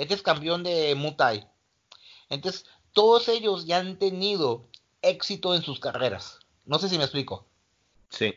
Este 0.00 0.14
es 0.14 0.22
campeón 0.22 0.62
de 0.62 0.94
Muay. 0.94 1.46
Entonces, 2.30 2.64
todos 2.94 3.28
ellos 3.28 3.66
ya 3.66 3.76
han 3.76 3.98
tenido 3.98 4.64
éxito 5.02 5.54
en 5.54 5.62
sus 5.62 5.78
carreras. 5.78 6.38
No 6.64 6.78
sé 6.78 6.88
si 6.88 6.96
me 6.96 7.04
explico. 7.04 7.44
Sí. 8.08 8.34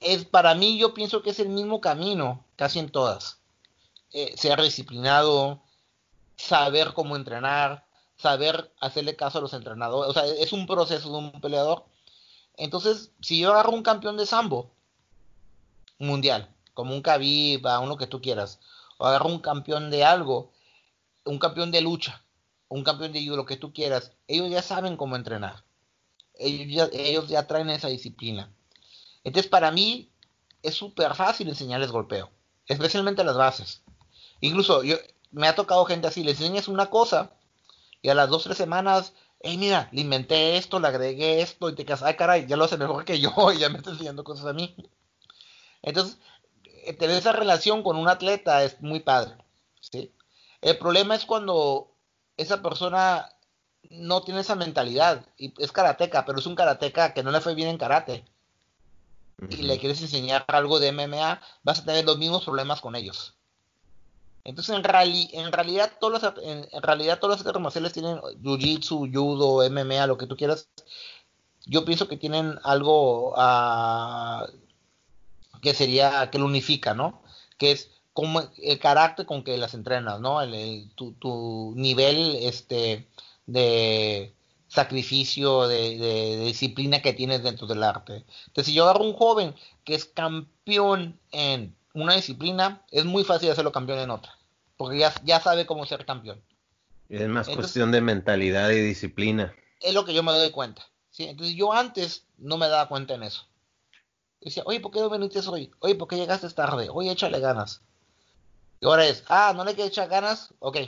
Es 0.00 0.24
para 0.24 0.54
mí, 0.54 0.78
yo 0.78 0.94
pienso 0.94 1.22
que 1.22 1.30
es 1.30 1.38
el 1.38 1.50
mismo 1.50 1.82
camino 1.82 2.46
casi 2.56 2.78
en 2.78 2.88
todas 2.88 3.40
eh, 4.12 4.34
ser 4.38 4.62
disciplinado, 4.62 5.60
saber 6.36 6.94
cómo 6.94 7.14
entrenar, 7.14 7.84
saber 8.16 8.72
hacerle 8.80 9.16
caso 9.16 9.36
a 9.36 9.42
los 9.42 9.52
entrenadores. 9.52 10.08
O 10.08 10.14
sea, 10.14 10.24
es 10.24 10.54
un 10.54 10.66
proceso 10.66 11.10
de 11.12 11.18
un 11.18 11.40
peleador. 11.42 11.84
Entonces, 12.56 13.10
si 13.20 13.38
yo 13.38 13.52
agarro 13.52 13.72
un 13.72 13.82
campeón 13.82 14.16
de 14.16 14.24
sambo 14.24 14.70
mundial, 15.98 16.48
como 16.72 16.94
un 16.94 17.02
Khabib, 17.02 17.66
a 17.66 17.80
uno 17.80 17.98
que 17.98 18.06
tú 18.06 18.22
quieras, 18.22 18.60
o 18.96 19.06
agarro 19.06 19.28
un 19.28 19.40
campeón 19.40 19.90
de 19.90 20.04
algo, 20.04 20.50
un 21.30 21.38
campeón 21.38 21.70
de 21.70 21.80
lucha, 21.80 22.24
un 22.68 22.82
campeón 22.82 23.12
de 23.12 23.24
judo, 23.24 23.36
lo 23.36 23.46
que 23.46 23.56
tú 23.56 23.72
quieras, 23.72 24.12
ellos 24.26 24.50
ya 24.50 24.62
saben 24.62 24.96
cómo 24.96 25.14
entrenar. 25.14 25.64
Ellos 26.34 27.28
ya, 27.28 27.46
traen 27.46 27.70
esa 27.70 27.88
disciplina. 27.88 28.52
Entonces, 29.22 29.48
para 29.48 29.70
mí, 29.70 30.10
es 30.62 30.74
súper 30.74 31.14
fácil 31.14 31.48
enseñarles 31.48 31.92
golpeo, 31.92 32.30
especialmente 32.66 33.22
las 33.22 33.36
bases. 33.36 33.82
Incluso 34.40 34.82
yo, 34.82 34.96
me 35.30 35.46
ha 35.46 35.54
tocado 35.54 35.84
gente 35.84 36.08
así, 36.08 36.24
le 36.24 36.32
enseñas 36.32 36.66
una 36.66 36.86
cosa 36.86 37.30
y 38.02 38.08
a 38.08 38.14
las 38.14 38.28
dos, 38.28 38.44
tres 38.44 38.56
semanas, 38.56 39.12
hey, 39.40 39.56
mira, 39.56 39.88
le 39.92 40.00
inventé 40.00 40.56
esto, 40.56 40.80
le 40.80 40.88
agregué 40.88 41.42
esto 41.42 41.68
y 41.68 41.76
te 41.76 41.84
quedas, 41.84 42.02
ay, 42.02 42.16
caray, 42.16 42.46
ya 42.46 42.56
lo 42.56 42.64
hace 42.64 42.76
mejor 42.76 43.04
que 43.04 43.20
yo 43.20 43.30
y 43.54 43.58
ya 43.58 43.68
me 43.68 43.78
está 43.78 43.90
enseñando 43.90 44.24
cosas 44.24 44.46
a 44.46 44.52
mí. 44.52 44.74
Entonces, 45.82 46.18
eh, 46.64 46.92
tener 46.94 47.16
esa 47.16 47.32
relación 47.32 47.84
con 47.84 47.96
un 47.96 48.08
atleta 48.08 48.64
es 48.64 48.80
muy 48.80 49.00
padre, 49.00 49.36
¿sí? 49.80 50.12
El 50.60 50.78
problema 50.78 51.14
es 51.14 51.24
cuando 51.24 51.90
esa 52.36 52.62
persona 52.62 53.32
no 53.88 54.22
tiene 54.22 54.40
esa 54.40 54.54
mentalidad 54.54 55.26
y 55.38 55.54
es 55.62 55.72
karateca, 55.72 56.24
pero 56.24 56.38
es 56.38 56.46
un 56.46 56.54
karateca 56.54 57.14
que 57.14 57.22
no 57.22 57.30
le 57.30 57.40
fue 57.40 57.54
bien 57.54 57.68
en 57.68 57.78
karate 57.78 58.24
y 59.48 59.62
le 59.62 59.78
quieres 59.78 60.02
enseñar 60.02 60.44
algo 60.48 60.78
de 60.78 60.92
MMA, 60.92 61.40
vas 61.62 61.80
a 61.80 61.84
tener 61.84 62.04
los 62.04 62.18
mismos 62.18 62.44
problemas 62.44 62.80
con 62.80 62.94
ellos. 62.94 63.34
Entonces, 64.44 64.74
en, 64.74 64.84
en 64.84 65.52
realidad, 65.52 65.92
todos 66.00 66.22
los, 66.22 66.32
en, 66.42 66.82
realidad, 66.82 67.18
todos 67.18 67.38
los 67.38 67.46
artes 67.46 67.62
marciales 67.62 67.92
tienen 67.92 68.18
jiu-jitsu, 68.18 69.12
judo, 69.12 69.68
MMA, 69.70 70.06
lo 70.06 70.18
que 70.18 70.26
tú 70.26 70.36
quieras. 70.36 70.68
Yo 71.66 71.84
pienso 71.84 72.08
que 72.08 72.16
tienen 72.16 72.58
algo 72.64 73.34
uh, 73.34 74.46
que 75.60 75.74
sería, 75.74 76.30
que 76.30 76.38
lo 76.38 76.46
unifica, 76.46 76.94
¿no? 76.94 77.22
Que 77.58 77.72
es 77.72 77.90
como 78.20 78.42
el 78.58 78.78
carácter 78.78 79.24
con 79.24 79.42
que 79.42 79.56
las 79.56 79.72
entrenas, 79.72 80.20
¿no? 80.20 80.42
El, 80.42 80.90
tu, 80.94 81.12
tu, 81.12 81.72
nivel 81.74 82.36
este, 82.42 83.08
de 83.46 84.34
sacrificio, 84.68 85.66
de, 85.66 85.96
de, 85.96 86.36
de, 86.36 86.44
disciplina 86.44 87.00
que 87.00 87.14
tienes 87.14 87.42
dentro 87.42 87.66
del 87.66 87.82
arte. 87.82 88.26
Entonces, 88.48 88.66
si 88.66 88.74
yo 88.74 88.84
agarro 88.84 89.04
un 89.04 89.14
joven 89.14 89.54
que 89.84 89.94
es 89.94 90.04
campeón 90.04 91.18
en 91.32 91.74
una 91.94 92.14
disciplina, 92.14 92.82
es 92.90 93.06
muy 93.06 93.24
fácil 93.24 93.50
hacerlo 93.50 93.72
campeón 93.72 94.00
en 94.00 94.10
otra, 94.10 94.36
porque 94.76 94.98
ya, 94.98 95.14
ya 95.24 95.40
sabe 95.40 95.64
cómo 95.64 95.86
ser 95.86 96.04
campeón. 96.04 96.42
Es 97.08 97.26
más 97.26 97.48
cuestión 97.48 97.90
de 97.90 98.02
mentalidad 98.02 98.68
y 98.68 98.80
disciplina. 98.80 99.54
Es 99.80 99.94
lo 99.94 100.04
que 100.04 100.12
yo 100.12 100.22
me 100.22 100.32
doy 100.32 100.50
cuenta. 100.50 100.82
¿sí? 101.08 101.24
Entonces 101.24 101.56
yo 101.56 101.72
antes 101.72 102.26
no 102.36 102.58
me 102.58 102.68
daba 102.68 102.86
cuenta 102.86 103.14
en 103.14 103.22
eso. 103.22 103.46
Decía, 104.42 104.62
oye, 104.66 104.80
¿por 104.80 104.90
qué 104.92 105.00
no 105.00 105.08
viniste 105.08 105.40
hoy? 105.48 105.70
Oye, 105.78 105.94
¿por 105.94 106.06
qué 106.06 106.16
llegaste 106.16 106.50
tarde? 106.50 106.88
Oye, 106.90 107.10
échale 107.10 107.40
ganas. 107.40 107.82
Y 108.80 108.86
ahora 108.86 109.06
es, 109.06 109.24
ah, 109.28 109.52
¿no 109.54 109.64
le 109.64 109.74
quieres 109.74 109.92
echar 109.92 110.08
ganas? 110.08 110.54
Ok, 110.58 110.78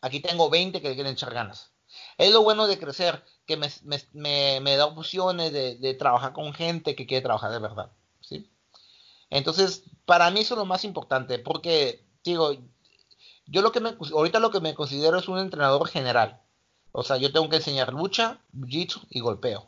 aquí 0.00 0.20
tengo 0.20 0.50
20 0.50 0.80
que 0.80 0.88
le 0.88 0.94
quieren 0.94 1.12
echar 1.12 1.32
ganas. 1.32 1.70
Es 2.18 2.32
lo 2.32 2.42
bueno 2.42 2.66
de 2.66 2.78
crecer, 2.78 3.22
que 3.46 3.56
me, 3.56 4.76
da 4.76 4.86
opciones 4.86 5.52
de, 5.52 5.76
de, 5.76 5.94
trabajar 5.94 6.32
con 6.32 6.52
gente 6.52 6.94
que 6.94 7.06
quiere 7.06 7.22
trabajar 7.22 7.50
de 7.50 7.58
verdad. 7.58 7.90
¿sí? 8.20 8.48
Entonces, 9.28 9.84
para 10.04 10.30
mí 10.30 10.40
eso 10.40 10.54
es 10.54 10.58
lo 10.58 10.66
más 10.66 10.84
importante, 10.84 11.38
porque, 11.38 12.04
digo, 12.24 12.52
yo 13.46 13.62
lo 13.62 13.72
que 13.72 13.80
me, 13.80 13.96
ahorita 14.12 14.38
lo 14.38 14.50
que 14.50 14.60
me 14.60 14.74
considero 14.74 15.18
es 15.18 15.28
un 15.28 15.38
entrenador 15.38 15.88
general. 15.88 16.40
O 16.92 17.02
sea, 17.02 17.16
yo 17.16 17.32
tengo 17.32 17.48
que 17.48 17.56
enseñar 17.56 17.92
lucha, 17.92 18.40
jiu-jitsu 18.54 19.06
y 19.10 19.20
golpeo. 19.20 19.66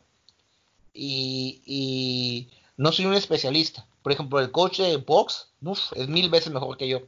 Y, 0.93 1.61
y, 1.65 2.49
no 2.77 2.91
soy 2.91 3.05
un 3.05 3.13
especialista. 3.13 3.85
Por 4.01 4.11
ejemplo, 4.11 4.39
el 4.39 4.51
coach 4.51 4.79
de 4.79 4.97
box 4.97 5.49
es 5.95 6.07
mil 6.07 6.29
veces 6.29 6.51
mejor 6.51 6.77
que 6.77 6.87
yo. 6.87 7.01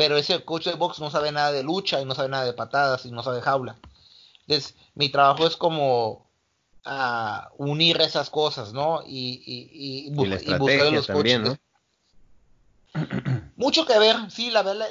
Pero 0.00 0.16
ese 0.16 0.42
coach 0.46 0.64
de 0.64 0.76
box 0.76 0.98
no 0.98 1.10
sabe 1.10 1.30
nada 1.30 1.52
de 1.52 1.62
lucha 1.62 2.00
y 2.00 2.06
no 2.06 2.14
sabe 2.14 2.30
nada 2.30 2.46
de 2.46 2.54
patadas 2.54 3.04
y 3.04 3.10
no 3.10 3.22
sabe 3.22 3.42
jaula. 3.42 3.76
Entonces, 4.46 4.74
mi 4.94 5.10
trabajo 5.10 5.46
es 5.46 5.58
como 5.58 6.26
a 6.86 7.50
unir 7.58 8.00
esas 8.00 8.30
cosas, 8.30 8.72
¿no? 8.72 9.02
Y, 9.06 9.42
y, 9.44 10.06
y, 10.06 10.10
buscar 10.14 10.90
los 10.90 11.06
también, 11.06 11.42
¿no? 11.42 11.58
Mucho 13.56 13.84
que 13.84 13.98
ver, 13.98 14.16
sí, 14.30 14.50
la 14.50 14.62
verdad. 14.62 14.88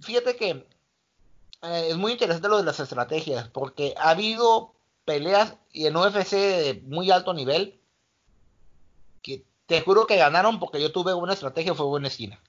Fíjate 0.00 0.36
que 0.36 0.66
eh, 1.60 1.88
es 1.90 1.98
muy 1.98 2.12
interesante 2.12 2.48
lo 2.48 2.56
de 2.56 2.64
las 2.64 2.80
estrategias, 2.80 3.48
porque 3.48 3.92
ha 3.98 4.08
habido 4.08 4.72
peleas 5.04 5.56
y 5.70 5.84
en 5.84 5.96
UFC 5.96 6.32
de 6.32 6.82
muy 6.86 7.10
alto 7.10 7.34
nivel 7.34 7.78
que 9.20 9.44
te 9.66 9.82
juro 9.82 10.06
que 10.06 10.16
ganaron 10.16 10.58
porque 10.58 10.80
yo 10.80 10.92
tuve 10.92 11.12
una 11.12 11.34
estrategia 11.34 11.74
fue 11.74 11.84
buena 11.84 12.08
esquina. 12.08 12.40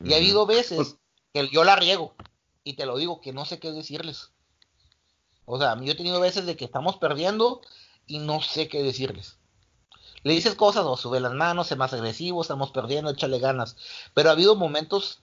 Y 0.00 0.12
ha 0.12 0.16
habido 0.16 0.46
veces 0.46 0.76
pues 0.76 0.96
que 1.32 1.48
yo 1.50 1.64
la 1.64 1.76
riego 1.76 2.14
y 2.64 2.74
te 2.74 2.86
lo 2.86 2.96
digo 2.96 3.20
que 3.20 3.32
no 3.32 3.44
sé 3.44 3.58
qué 3.58 3.70
decirles. 3.72 4.30
O 5.44 5.58
sea, 5.58 5.78
yo 5.80 5.92
he 5.92 5.96
tenido 5.96 6.20
veces 6.20 6.46
de 6.46 6.56
que 6.56 6.64
estamos 6.64 6.96
perdiendo 6.96 7.60
y 8.06 8.18
no 8.18 8.40
sé 8.40 8.68
qué 8.68 8.82
decirles. 8.82 9.38
Le 10.22 10.32
dices 10.32 10.54
cosas 10.54 10.84
o 10.86 10.96
sube 10.96 11.20
las 11.20 11.34
manos, 11.34 11.66
sé 11.66 11.76
más 11.76 11.92
agresivo, 11.92 12.40
estamos 12.40 12.70
perdiendo, 12.70 13.10
échale 13.10 13.38
ganas. 13.38 13.76
Pero 14.14 14.30
ha 14.30 14.32
habido 14.32 14.56
momentos 14.56 15.20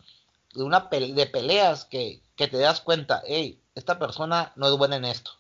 de, 0.54 0.64
una 0.64 0.82
de 0.92 1.26
peleas 1.26 1.86
que, 1.86 2.22
que 2.36 2.48
te 2.48 2.58
das 2.58 2.82
cuenta, 2.82 3.24
hey, 3.26 3.60
esta 3.74 3.98
persona 3.98 4.54
no 4.56 4.68
es 4.68 4.78
buena 4.78 4.98
en 4.98 5.06
esto. 5.06 5.32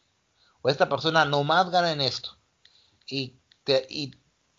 O 0.63 0.69
esta 0.69 0.89
persona 0.89 1.25
no 1.25 1.43
más 1.43 1.69
gana 1.69 1.91
en 1.91 2.01
esto. 2.01 2.37
Y, 3.05 3.35
te, 3.63 3.85
y, 3.87 4.15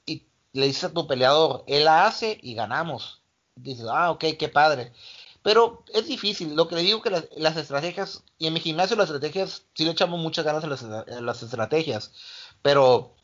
y 0.07 0.29
le 0.53 0.67
dices 0.67 0.85
a 0.85 0.93
tu 0.93 1.07
peleador, 1.09 1.65
él 1.67 1.85
la 1.85 2.07
hace 2.07 2.39
y 2.41 2.55
ganamos. 2.55 3.22
Dices, 3.57 3.87
ah, 3.91 4.11
ok, 4.11 4.25
qué 4.39 4.49
padre. 4.49 4.93
Pero 5.43 5.85
es 5.93 6.07
difícil. 6.07 6.55
Lo 6.55 6.69
que 6.69 6.77
le 6.77 6.83
digo 6.83 7.03
que 7.03 7.11
las, 7.11 7.57
estrategias, 7.57 8.23
y 8.39 8.47
en 8.47 8.55
mi 8.55 8.61
gimnasio 8.61 8.97
las 8.97 9.09
estrategias, 9.09 9.65
sí 9.75 9.85
le 9.85 9.91
echamos 9.91 10.21
muchas 10.21 10.45
ganas 10.45 10.65
a 10.65 11.21
las, 11.21 11.43
estrategias. 11.43 12.13
Pero 12.63 13.15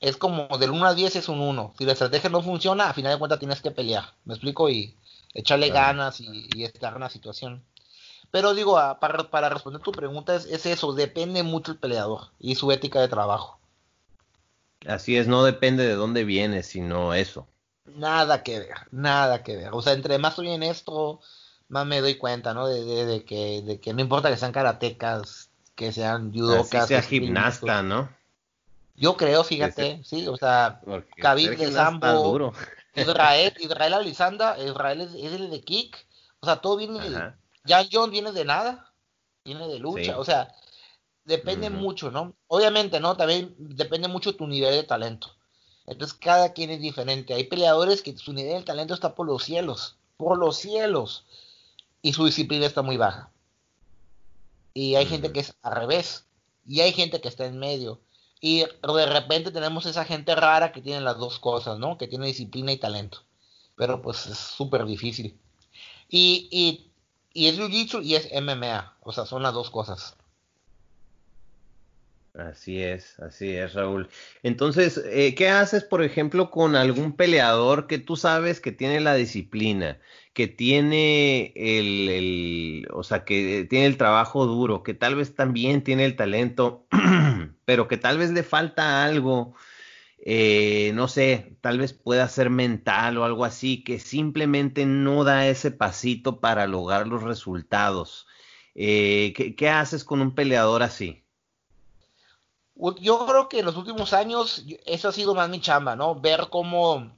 es 0.00 0.16
como 0.16 0.48
del 0.58 0.70
1 0.70 0.86
a 0.86 0.94
10 0.94 1.16
es 1.16 1.28
un 1.28 1.40
1. 1.40 1.74
Si 1.78 1.84
la 1.84 1.92
estrategia 1.92 2.30
no 2.30 2.42
funciona, 2.42 2.90
a 2.90 2.94
final 2.94 3.12
de 3.12 3.18
cuentas 3.18 3.38
tienes 3.38 3.62
que 3.62 3.70
pelear. 3.70 4.14
¿Me 4.24 4.34
explico? 4.34 4.68
Y 4.68 4.96
echarle 5.34 5.70
ganas 5.70 6.20
y, 6.20 6.48
y, 6.54 6.64
estar 6.64 6.94
en 6.94 7.00
la 7.00 7.10
situación. 7.10 7.64
Pero 8.30 8.54
digo, 8.54 8.74
para, 9.00 9.30
para 9.30 9.48
responder 9.48 9.80
tu 9.80 9.92
pregunta, 9.92 10.34
es, 10.34 10.44
es, 10.46 10.66
eso, 10.66 10.92
depende 10.92 11.42
mucho 11.42 11.72
el 11.72 11.78
peleador 11.78 12.30
y 12.38 12.56
su 12.56 12.70
ética 12.72 13.00
de 13.00 13.08
trabajo. 13.08 13.58
Así 14.86 15.16
es, 15.16 15.28
no 15.28 15.44
depende 15.44 15.86
de 15.86 15.94
dónde 15.94 16.24
viene, 16.24 16.62
sino 16.62 17.14
eso. 17.14 17.46
Nada 17.96 18.42
que 18.42 18.58
ver, 18.60 18.76
nada 18.90 19.42
que 19.42 19.56
ver. 19.56 19.70
O 19.72 19.82
sea, 19.82 19.92
entre 19.92 20.18
más 20.18 20.32
estoy 20.32 20.50
en 20.50 20.62
esto, 20.62 21.20
más 21.68 21.86
me 21.86 22.00
doy 22.00 22.16
cuenta, 22.16 22.54
¿no? 22.54 22.66
De, 22.66 23.06
de, 23.06 23.24
que, 23.24 23.62
de 23.62 23.80
que 23.80 23.92
no 23.92 24.00
importa 24.00 24.30
que 24.30 24.36
sean 24.36 24.52
karatecas, 24.52 25.50
que 25.74 25.92
sean 25.92 26.32
judocas. 26.32 26.68
Que 26.68 26.86
sea 26.86 27.02
gimnasta, 27.02 27.82
¿no? 27.82 28.08
Yo 28.96 29.16
creo, 29.16 29.44
fíjate, 29.44 30.02
sí, 30.04 30.26
o 30.26 30.36
sea, 30.36 30.80
Khabib 31.18 31.56
de 31.56 31.70
Sambo, 31.70 32.52
Israel, 32.96 33.54
Israel 33.60 33.94
Alisanda, 33.94 34.58
Israel 34.58 35.02
es, 35.02 35.14
el 35.14 35.50
de 35.50 35.60
kick, 35.60 36.04
o 36.40 36.46
sea, 36.46 36.56
todo 36.56 36.76
viene 36.76 36.98
de, 37.08 37.32
Jan 37.64 37.86
John 37.92 38.10
viene 38.10 38.32
de 38.32 38.44
nada, 38.44 38.90
viene 39.44 39.68
de 39.68 39.78
lucha, 39.78 40.18
o 40.18 40.24
sea, 40.24 40.52
depende 41.24 41.70
mucho, 41.70 42.10
¿no? 42.10 42.34
Obviamente, 42.48 42.98
¿no? 42.98 43.16
También 43.16 43.54
depende 43.58 44.08
mucho 44.08 44.34
tu 44.34 44.48
nivel 44.48 44.72
de 44.72 44.82
talento. 44.82 45.30
Entonces 45.88 46.16
cada 46.18 46.52
quien 46.52 46.70
es 46.70 46.80
diferente. 46.80 47.34
Hay 47.34 47.44
peleadores 47.44 48.02
que 48.02 48.16
su 48.16 48.32
nivel 48.32 48.58
de 48.58 48.64
talento 48.64 48.94
está 48.94 49.14
por 49.14 49.26
los 49.26 49.42
cielos, 49.42 49.96
por 50.16 50.38
los 50.38 50.56
cielos, 50.58 51.24
y 52.02 52.12
su 52.12 52.26
disciplina 52.26 52.66
está 52.66 52.82
muy 52.82 52.96
baja. 52.96 53.30
Y 54.74 54.96
hay 54.96 55.06
gente 55.06 55.32
que 55.32 55.40
es 55.40 55.54
al 55.62 55.74
revés, 55.74 56.26
y 56.66 56.82
hay 56.82 56.92
gente 56.92 57.20
que 57.20 57.28
está 57.28 57.46
en 57.46 57.58
medio. 57.58 58.00
Y 58.40 58.60
de 58.60 59.06
repente 59.06 59.50
tenemos 59.50 59.86
esa 59.86 60.04
gente 60.04 60.34
rara 60.34 60.70
que 60.70 60.82
tiene 60.82 61.00
las 61.00 61.16
dos 61.16 61.38
cosas, 61.38 61.78
¿no? 61.78 61.98
Que 61.98 62.06
tiene 62.06 62.26
disciplina 62.26 62.70
y 62.70 62.76
talento. 62.76 63.22
Pero 63.74 64.02
pues 64.02 64.26
es 64.26 64.38
súper 64.38 64.84
difícil. 64.84 65.36
Y, 66.08 66.48
y, 66.50 66.90
y 67.32 67.48
es 67.48 67.58
Jiu-Jitsu 67.58 68.04
y 68.04 68.14
es 68.14 68.28
MMA. 68.32 68.96
O 69.02 69.12
sea, 69.12 69.26
son 69.26 69.42
las 69.42 69.54
dos 69.54 69.70
cosas. 69.70 70.17
Así 72.38 72.80
es, 72.80 73.18
así 73.18 73.50
es, 73.50 73.74
Raúl. 73.74 74.08
Entonces, 74.44 75.02
eh, 75.06 75.34
¿qué 75.34 75.48
haces, 75.48 75.82
por 75.82 76.04
ejemplo, 76.04 76.52
con 76.52 76.76
algún 76.76 77.16
peleador 77.16 77.88
que 77.88 77.98
tú 77.98 78.14
sabes 78.14 78.60
que 78.60 78.70
tiene 78.70 79.00
la 79.00 79.14
disciplina, 79.16 79.98
que 80.34 80.46
tiene 80.46 81.52
el, 81.56 82.08
el, 82.08 82.88
o 82.92 83.02
sea, 83.02 83.24
que 83.24 83.66
tiene 83.68 83.86
el 83.86 83.96
trabajo 83.96 84.46
duro, 84.46 84.84
que 84.84 84.94
tal 84.94 85.16
vez 85.16 85.34
también 85.34 85.82
tiene 85.82 86.04
el 86.04 86.14
talento, 86.14 86.86
pero 87.64 87.88
que 87.88 87.96
tal 87.96 88.18
vez 88.18 88.30
le 88.30 88.44
falta 88.44 89.04
algo, 89.04 89.56
eh, 90.20 90.92
no 90.94 91.08
sé, 91.08 91.56
tal 91.60 91.78
vez 91.78 91.92
pueda 91.92 92.28
ser 92.28 92.50
mental 92.50 93.18
o 93.18 93.24
algo 93.24 93.44
así, 93.44 93.84
que 93.84 93.98
simplemente 93.98 94.86
no 94.86 95.24
da 95.24 95.48
ese 95.48 95.72
pasito 95.72 96.40
para 96.40 96.66
lograr 96.68 97.08
los 97.08 97.22
resultados? 97.24 98.26
Eh, 98.74 99.32
¿qué, 99.36 99.56
¿Qué 99.56 99.68
haces 99.70 100.04
con 100.04 100.20
un 100.22 100.34
peleador 100.34 100.82
así? 100.84 101.24
Yo 103.00 103.26
creo 103.26 103.48
que 103.48 103.60
en 103.60 103.66
los 103.66 103.76
últimos 103.76 104.12
años 104.12 104.64
eso 104.86 105.08
ha 105.08 105.12
sido 105.12 105.34
más 105.34 105.48
mi 105.48 105.60
chamba, 105.60 105.96
¿no? 105.96 106.14
Ver 106.14 106.48
cómo 106.50 107.10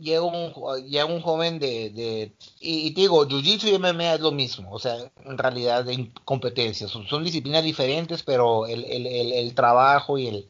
llega 0.00 0.22
un, 0.22 0.52
llega 0.84 1.04
un 1.04 1.20
joven 1.20 1.58
de, 1.58 1.90
de 1.90 2.32
y, 2.60 2.90
te 2.92 3.02
digo, 3.02 3.26
Jiu-Jitsu 3.26 3.68
y 3.68 3.78
MMA 3.78 4.14
es 4.14 4.20
lo 4.20 4.32
mismo, 4.32 4.72
o 4.72 4.78
sea, 4.78 4.96
en 5.24 5.38
realidad 5.38 5.84
de 5.84 6.10
competencias, 6.24 6.90
son, 6.90 7.24
disciplinas 7.24 7.62
diferentes, 7.62 8.22
pero 8.22 8.66
el, 8.66 8.84
el, 8.84 9.06
el, 9.06 9.54
trabajo 9.54 10.18
y 10.18 10.28
el, 10.28 10.48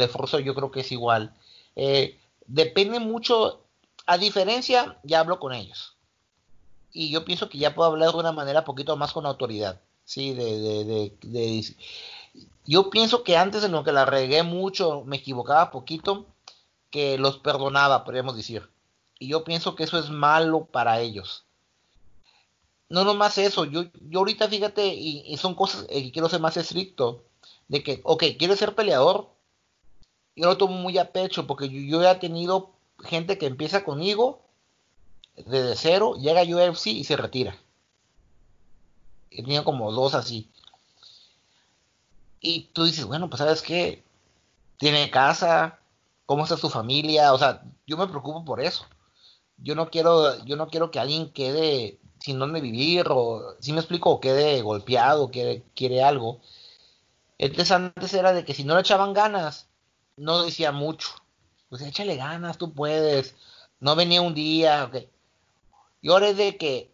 esfuerzo 0.00 0.38
yo 0.38 0.54
creo 0.54 0.70
que 0.70 0.80
es 0.80 0.92
igual. 0.92 1.34
Eh, 1.76 2.18
depende 2.46 3.00
mucho, 3.00 3.62
a 4.06 4.18
diferencia, 4.18 4.98
ya 5.02 5.20
hablo 5.20 5.38
con 5.38 5.52
ellos. 5.52 5.96
Y 6.92 7.10
yo 7.10 7.24
pienso 7.24 7.48
que 7.48 7.58
ya 7.58 7.74
puedo 7.74 7.90
hablar 7.90 8.12
de 8.12 8.18
una 8.18 8.32
manera 8.32 8.64
poquito 8.64 8.96
más 8.96 9.12
con 9.12 9.26
autoridad, 9.26 9.80
¿sí? 10.04 10.32
De, 10.32 11.12
yo 12.66 12.90
pienso 12.90 13.24
que 13.24 13.36
antes 13.36 13.64
en 13.64 13.72
lo 13.72 13.84
que 13.84 13.92
la 13.92 14.04
regué 14.04 14.42
mucho, 14.42 15.02
me 15.04 15.16
equivocaba 15.16 15.70
poquito, 15.70 16.26
que 16.90 17.18
los 17.18 17.38
perdonaba, 17.38 18.04
podríamos 18.04 18.36
decir. 18.36 18.68
Y 19.18 19.28
yo 19.28 19.44
pienso 19.44 19.74
que 19.74 19.84
eso 19.84 19.98
es 19.98 20.10
malo 20.10 20.66
para 20.66 21.00
ellos. 21.00 21.44
No 22.88 23.04
nomás 23.04 23.38
eso, 23.38 23.64
yo, 23.64 23.84
yo 24.08 24.20
ahorita 24.20 24.48
fíjate, 24.48 24.86
y, 24.86 25.36
son 25.36 25.54
cosas 25.54 25.84
que 25.84 26.12
quiero 26.12 26.28
ser 26.28 26.40
más 26.40 26.56
estricto, 26.56 27.24
de 27.68 27.82
que, 27.82 28.00
ok, 28.04 28.24
quieres 28.38 28.58
ser 28.58 28.74
peleador, 28.74 29.30
yo 30.36 30.46
lo 30.46 30.56
tomo 30.56 30.76
muy 30.76 30.98
a 30.98 31.12
pecho, 31.12 31.46
porque 31.46 31.68
yo, 31.68 31.80
yo 31.80 32.08
he 32.08 32.14
tenido 32.16 32.70
gente 33.02 33.38
que 33.38 33.46
empieza 33.46 33.84
conmigo 33.84 34.42
desde 35.36 35.76
cero, 35.76 36.14
llega 36.16 36.40
a 36.40 36.44
UFC 36.44 36.88
y 36.88 37.04
se 37.04 37.16
retira. 37.16 37.56
He 39.30 39.42
tenido 39.42 39.64
como 39.64 39.90
dos 39.92 40.14
así. 40.14 40.50
Y 42.44 42.68
tú 42.74 42.84
dices, 42.84 43.06
bueno, 43.06 43.30
pues 43.30 43.38
sabes 43.38 43.62
qué, 43.62 44.04
tiene 44.76 45.10
casa, 45.10 45.80
cómo 46.26 46.42
está 46.42 46.58
su 46.58 46.68
familia, 46.68 47.32
o 47.32 47.38
sea, 47.38 47.62
yo 47.86 47.96
me 47.96 48.06
preocupo 48.06 48.44
por 48.44 48.60
eso. 48.60 48.84
Yo 49.56 49.74
no 49.74 49.88
quiero, 49.88 50.44
yo 50.44 50.54
no 50.56 50.68
quiero 50.68 50.90
que 50.90 51.00
alguien 51.00 51.32
quede 51.32 51.98
sin 52.20 52.38
dónde 52.38 52.60
vivir, 52.60 53.06
o 53.08 53.56
si 53.60 53.72
me 53.72 53.78
explico, 53.80 54.20
quede 54.20 54.60
golpeado, 54.60 55.30
quiere 55.30 56.04
algo. 56.04 56.42
Entonces 57.38 57.70
antes 57.70 58.12
era 58.12 58.34
de 58.34 58.44
que 58.44 58.52
si 58.52 58.64
no 58.64 58.74
le 58.74 58.82
echaban 58.82 59.14
ganas, 59.14 59.68
no 60.18 60.42
decía 60.42 60.70
mucho. 60.70 61.08
Pues 61.70 61.80
échale 61.80 62.16
ganas, 62.16 62.58
tú 62.58 62.74
puedes. 62.74 63.36
No 63.80 63.96
venía 63.96 64.20
un 64.20 64.34
día, 64.34 64.84
ok. 64.84 65.08
Y 66.02 66.10
ahora 66.10 66.28
es 66.28 66.36
de 66.36 66.58
que, 66.58 66.90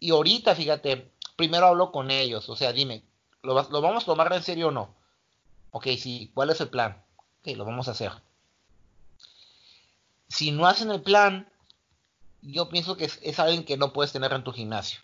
y 0.00 0.10
ahorita, 0.10 0.56
fíjate, 0.56 1.12
primero 1.36 1.66
hablo 1.66 1.92
con 1.92 2.10
ellos, 2.10 2.48
o 2.48 2.56
sea, 2.56 2.72
dime, 2.72 3.04
¿Lo, 3.44 3.54
vamos 3.54 4.04
a 4.04 4.06
tomar 4.06 4.32
en 4.32 4.42
serio 4.42 4.68
o 4.68 4.70
no? 4.70 4.94
Ok, 5.70 5.88
sí, 5.98 6.30
¿cuál 6.34 6.50
es 6.50 6.60
el 6.60 6.70
plan? 6.70 7.02
Ok, 7.40 7.56
lo 7.56 7.64
vamos 7.64 7.88
a 7.88 7.90
hacer. 7.90 8.12
Si 10.28 10.50
no 10.50 10.66
hacen 10.66 10.90
el 10.90 11.02
plan, 11.02 11.46
yo 12.40 12.68
pienso 12.70 12.96
que 12.96 13.04
es, 13.04 13.38
alguien 13.38 13.64
que 13.64 13.76
no 13.76 13.92
puedes 13.92 14.12
tener 14.12 14.32
en 14.32 14.44
tu 14.44 14.52
gimnasio. 14.52 15.00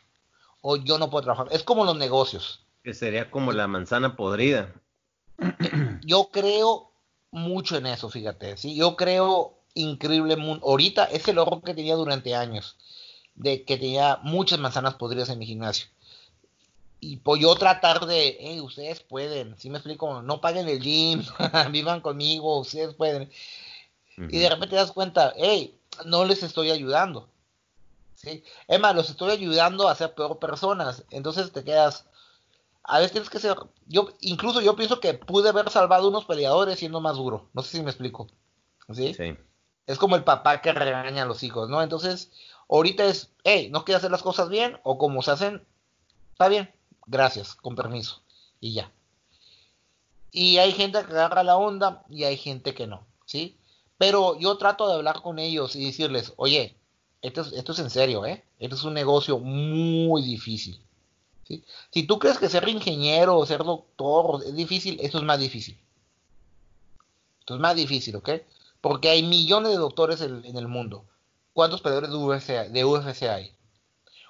O 0.63 0.77
yo 0.77 0.99
no 0.99 1.11
puedo 1.11 1.25
trabajar. 1.25 1.49
Es 1.51 1.63
como 1.63 1.85
los 1.85 1.97
negocios. 1.97 2.65
Que 2.83 2.95
sería 2.95 3.31
como 3.31 3.53
la 3.53 3.67
manzana 3.67 4.17
podrida. 4.17 4.73
Yo 6.03 6.29
creo 6.31 6.91
mucho 7.31 7.77
en 7.77 7.87
eso, 7.87 8.11
fíjate. 8.11 8.57
¿sí? 8.59 8.75
Yo 8.75 8.97
creo 8.97 9.59
increíble. 9.75 10.37
Ahorita 10.63 11.05
es 11.05 11.27
el 11.29 11.39
horror 11.39 11.63
que 11.63 11.75
tenía 11.75 11.95
durante 11.95 12.35
años. 12.35 12.77
De 13.35 13.65
que 13.65 13.79
tenía 13.79 14.19
muchas 14.23 14.59
manzanas 14.59 14.95
podridas 14.95 15.31
en 15.31 15.39
mi 15.39 15.47
gimnasio 15.47 15.87
y 17.01 17.17
pues 17.17 17.41
yo 17.41 17.55
tratar 17.55 18.07
de, 18.07 18.37
hey, 18.41 18.61
ustedes 18.61 19.01
pueden, 19.01 19.59
si 19.59 19.71
me 19.71 19.79
explico, 19.79 20.21
no 20.23 20.41
paguen 20.41 20.69
el 20.69 20.81
gym, 20.81 21.23
vivan 21.71 22.01
conmigo, 22.01 22.59
ustedes 22.59 22.95
pueden. 22.95 23.31
Y 24.17 24.39
de 24.39 24.51
repente 24.51 24.71
te 24.71 24.77
das 24.77 24.93
cuenta, 24.93 25.33
hey, 25.37 25.79
no 26.05 26.27
les 26.27 26.43
estoy 26.43 26.71
ayudando. 26.71 27.31
¿sí? 28.15 28.45
Es 28.69 28.79
más, 28.79 28.95
los 28.95 29.09
estoy 29.09 29.31
ayudando 29.31 29.89
a 29.89 29.95
ser 29.95 30.15
peor 30.15 30.39
personas. 30.39 31.05
Entonces 31.11 31.53
te 31.53 31.65
quedas, 31.65 32.05
a 32.83 32.99
veces 32.99 33.13
tienes 33.13 33.31
que 33.31 33.39
ser, 33.39 33.57
yo, 33.87 34.11
incluso 34.21 34.61
yo 34.61 34.77
pienso 34.77 35.01
que 35.01 35.15
pude 35.15 35.49
haber 35.49 35.71
salvado 35.71 36.09
unos 36.09 36.27
peleadores 36.27 36.79
siendo 36.79 37.01
más 37.01 37.17
duro. 37.17 37.49
No 37.55 37.63
sé 37.63 37.79
si 37.79 37.83
me 37.83 37.91
explico. 37.91 38.29
¿Sí? 38.93 39.15
sí. 39.15 39.39
Es 39.87 39.97
como 39.97 40.17
el 40.17 40.25
papá 40.25 40.61
que 40.61 40.73
regaña 40.73 41.23
a 41.23 41.27
los 41.27 41.43
hijos, 41.43 41.71
¿no? 41.71 41.83
Entonces, 41.83 42.31
ahorita 42.69 43.07
es, 43.07 43.31
hey, 43.45 43.71
no 43.73 43.85
quieres 43.87 44.01
hacer 44.01 44.11
las 44.11 44.23
cosas 44.23 44.51
bien, 44.51 44.79
o 44.83 44.99
como 44.99 45.23
se 45.23 45.31
hacen, 45.31 45.67
está 46.33 46.49
bien, 46.49 46.71
gracias, 47.11 47.55
con 47.55 47.75
permiso, 47.75 48.23
y 48.61 48.73
ya. 48.73 48.91
Y 50.33 50.59
hay 50.59 50.73
gente 50.73 51.05
que 51.05 51.13
agarra 51.13 51.43
la 51.43 51.57
onda 51.57 52.05
y 52.09 52.25
hay 52.25 52.37
gente 52.37 52.73
que 52.75 52.87
no, 52.87 53.05
¿sí? 53.27 53.57
Pero 53.99 54.39
yo 54.39 54.57
trato 54.57 54.89
de 54.89 54.95
hablar 54.95 55.21
con 55.21 55.39
ellos 55.39 55.77
y 55.77 55.85
decirles, 55.85 56.33
oye, 56.37 56.77
esto 57.21 57.43
es, 57.43 57.53
esto 57.53 57.73
es 57.73 57.79
en 57.81 57.91
serio, 57.91 58.25
¿eh? 58.25 58.43
Esto 58.59 58.77
es 58.77 58.85
un 58.85 58.95
negocio 58.95 59.39
muy 59.39 60.23
difícil. 60.23 60.81
¿sí? 61.47 61.65
Si 61.91 62.05
tú 62.05 62.19
crees 62.19 62.39
que 62.39 62.49
ser 62.49 62.67
ingeniero 62.69 63.37
o 63.37 63.45
ser 63.45 63.65
doctor 63.65 64.43
es 64.47 64.55
difícil, 64.55 64.99
esto 65.01 65.19
es 65.19 65.25
más 65.25 65.39
difícil. 65.39 65.79
Esto 67.41 67.55
es 67.57 67.61
más 67.61 67.77
difícil, 67.77 68.17
¿ok? 68.17 68.31
Porque 68.81 69.11
hay 69.11 69.23
millones 69.23 69.73
de 69.73 69.79
doctores 69.79 70.21
en, 70.23 70.57
el 70.57 70.69
mundo. 70.69 71.05
¿Cuántos 71.53 71.83
peleadores 71.83 72.11
de 72.11 72.17
UFC, 72.17 72.71
de 72.71 72.85
UFC 72.85 73.23
hay? 73.25 73.53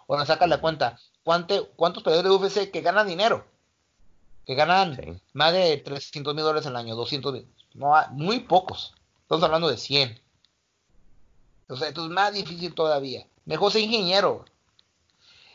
Bueno, 0.08 0.26
saca 0.26 0.46
la 0.46 0.60
cuenta. 0.60 0.98
¿Cuántos 1.22 2.02
peleadores 2.02 2.24
de 2.24 2.30
UFC 2.30 2.70
que 2.70 2.80
ganan 2.80 3.06
dinero? 3.06 3.46
Que 4.46 4.54
ganan 4.54 5.20
más 5.32 5.52
de 5.52 5.76
300 5.78 6.34
mil 6.34 6.44
dólares 6.44 6.66
al 6.66 6.76
año, 6.76 6.96
200 6.96 7.32
mil. 7.32 7.46
No, 7.74 7.94
muy 8.12 8.40
pocos. 8.40 8.94
Estamos 9.22 9.44
hablando 9.44 9.68
de 9.68 9.76
100. 9.76 10.20
O 11.68 11.76
sea, 11.76 11.88
esto 11.88 12.04
es 12.04 12.10
más 12.10 12.32
difícil 12.32 12.74
todavía. 12.74 13.26
Mejor 13.44 13.70
ser 13.70 13.82
ingeniero. 13.82 14.44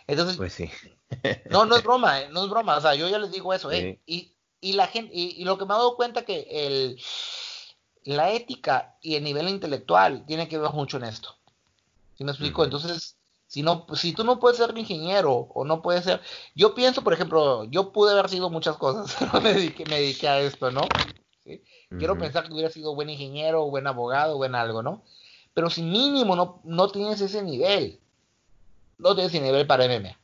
Entonces, 0.08 0.38
pues 0.38 0.54
sí. 0.54 0.72
no, 1.50 1.66
no 1.66 1.76
es 1.76 1.84
broma, 1.84 2.22
eh, 2.22 2.30
no 2.32 2.46
es 2.46 2.50
broma. 2.50 2.78
O 2.78 2.82
sea, 2.82 2.96
yo 2.96 3.10
ya 3.10 3.20
les 3.20 3.32
digo 3.32 3.54
eso, 3.54 3.72
¿eh? 3.72 4.00
Y, 4.06 4.32
y 4.62 4.74
la 4.74 4.88
gente, 4.88 5.12
y, 5.14 5.44
lo 5.44 5.58
que 5.58 5.66
me 5.66 5.74
he 5.74 5.78
dado 5.78 5.96
cuenta 5.96 6.24
que 6.24 6.48
el, 6.50 7.02
la 8.04 8.32
ética 8.32 8.96
y 9.02 9.16
el 9.16 9.24
nivel 9.24 9.50
intelectual 9.50 10.26
tiene 10.26 10.48
que 10.48 10.58
ver 10.58 10.72
mucho 10.72 10.98
en 10.98 11.04
esto. 11.06 11.36
¿Sí 12.18 12.24
me 12.24 12.32
explico? 12.32 12.64
Entonces, 12.64 13.18
si 13.48 13.62
no, 13.62 13.86
si 13.94 14.14
tú 14.14 14.24
no 14.24 14.40
puedes 14.40 14.58
ser 14.58 14.78
ingeniero 14.78 15.34
o 15.34 15.66
no 15.66 15.82
puedes 15.82 16.04
ser, 16.04 16.22
yo 16.56 16.74
pienso, 16.74 17.04
por 17.04 17.14
ejemplo, 17.14 17.64
yo 17.66 17.92
pude 17.92 18.12
haber 18.12 18.30
sido 18.30 18.50
muchas 18.50 18.78
cosas, 18.78 19.16
me 19.44 19.54
dediqué, 19.54 19.86
me 19.86 20.00
dediqué 20.00 20.28
a 20.28 20.40
esto, 20.40 20.72
¿no? 20.72 20.82
Quiero 21.98 22.18
pensar 22.18 22.48
que 22.48 22.54
hubiera 22.54 22.72
sido 22.72 22.96
buen 22.96 23.10
ingeniero, 23.10 23.70
buen 23.70 23.86
abogado, 23.86 24.38
buen 24.38 24.56
algo, 24.56 24.82
¿no? 24.82 25.04
Pero 25.54 25.70
si 25.70 25.84
mínimo 25.84 26.36
no, 26.36 26.60
no 26.64 26.90
tienes 26.90 27.22
ese 27.22 27.44
nivel, 27.44 28.00
no 28.98 29.14
tienes 29.14 29.34
ese 29.34 29.44
nivel 29.44 29.68
para 29.68 29.86
MMA. 29.86 30.18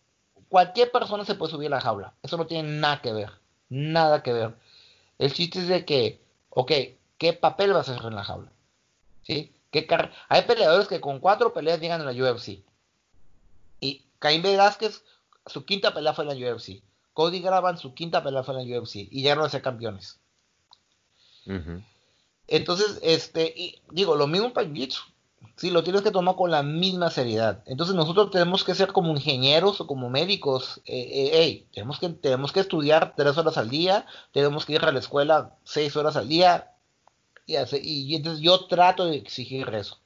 Cualquier 0.50 0.92
persona 0.92 1.24
se 1.24 1.36
puede 1.36 1.52
subir 1.52 1.68
a 1.68 1.78
la 1.78 1.82
jaula. 1.82 2.14
Eso 2.24 2.36
no 2.36 2.48
tiene 2.48 2.68
nada 2.70 3.02
que 3.02 3.14
ver. 3.14 3.32
Nada 3.70 4.24
que 4.24 4.34
ver. 4.34 4.56
El 5.18 5.32
chiste 5.32 5.60
es 5.60 5.68
de 5.68 5.86
que, 5.86 6.20
ok, 6.50 6.72
¿qué 7.18 7.34
papel 7.34 7.72
vas 7.72 7.88
a 7.88 7.94
hacer 7.94 8.06
en 8.06 8.16
la 8.16 8.24
jaula? 8.26 8.52
¿Sí? 9.22 9.54
¿Qué 9.72 9.88
Hay 10.28 10.42
peleadores 10.42 10.90
que 10.90 11.00
con 11.00 11.20
cuatro 11.20 11.54
peleas 11.54 11.80
llegan 11.80 12.02
a 12.02 12.12
la 12.12 12.12
UFC. 12.12 12.62
Y 13.82 14.06
Caín 14.20 14.42
Velázquez, 14.42 15.04
su 15.46 15.66
quinta 15.66 15.94
pelea 15.94 16.14
fue 16.14 16.24
en 16.24 16.40
la 16.40 16.54
UFC. 16.54 16.82
Cody 17.14 17.42
Graban, 17.42 17.78
su 17.78 17.94
quinta 17.94 18.24
pelea 18.24 18.44
fue 18.44 18.62
en 18.62 18.72
la 18.72 18.80
UFC. 18.80 18.96
Y 18.96 19.24
ya 19.24 19.36
no 19.36 19.50
ser 19.50 19.62
campeones. 19.62 20.22
Entonces, 22.48 23.00
este, 23.02 23.54
y, 23.56 23.82
digo, 23.92 24.16
lo 24.16 24.28
mismo 24.28 24.54
para 24.54 24.70
jiu 24.70 24.88
Sí, 25.56 25.70
lo 25.70 25.84
tienes 25.84 26.02
que 26.02 26.12
tomar 26.12 26.36
con 26.36 26.52
la 26.52 26.64
misma 26.64 27.10
seriedad. 27.10 27.64
Entonces 27.66 27.96
nosotros 27.96 28.32
tenemos 28.32 28.64
que 28.64 28.76
ser 28.76 28.92
como 28.92 29.12
ingenieros 29.12 29.82
o 29.82 29.88
como 29.88 30.10
médicos. 30.10 30.82
Eh, 30.86 31.30
eh 31.34 31.68
tenemos, 31.74 32.00
que, 32.00 32.10
tenemos 32.10 32.52
que 32.52 32.62
estudiar 32.62 33.14
tres 33.16 33.38
horas 33.38 33.58
al 33.58 33.70
día, 33.70 34.06
tenemos 34.32 34.66
que 34.66 34.74
ir 34.74 34.84
a 34.84 34.92
la 34.92 35.00
escuela 35.00 35.56
seis 35.64 35.96
horas 35.96 36.16
al 36.16 36.28
día. 36.30 36.72
Y, 37.46 37.56
y, 37.58 38.16
entonces 38.16 38.42
yo 38.42 38.66
trato 38.66 39.06
de 39.06 39.18
exigir 39.18 39.68
eso. 39.74 40.01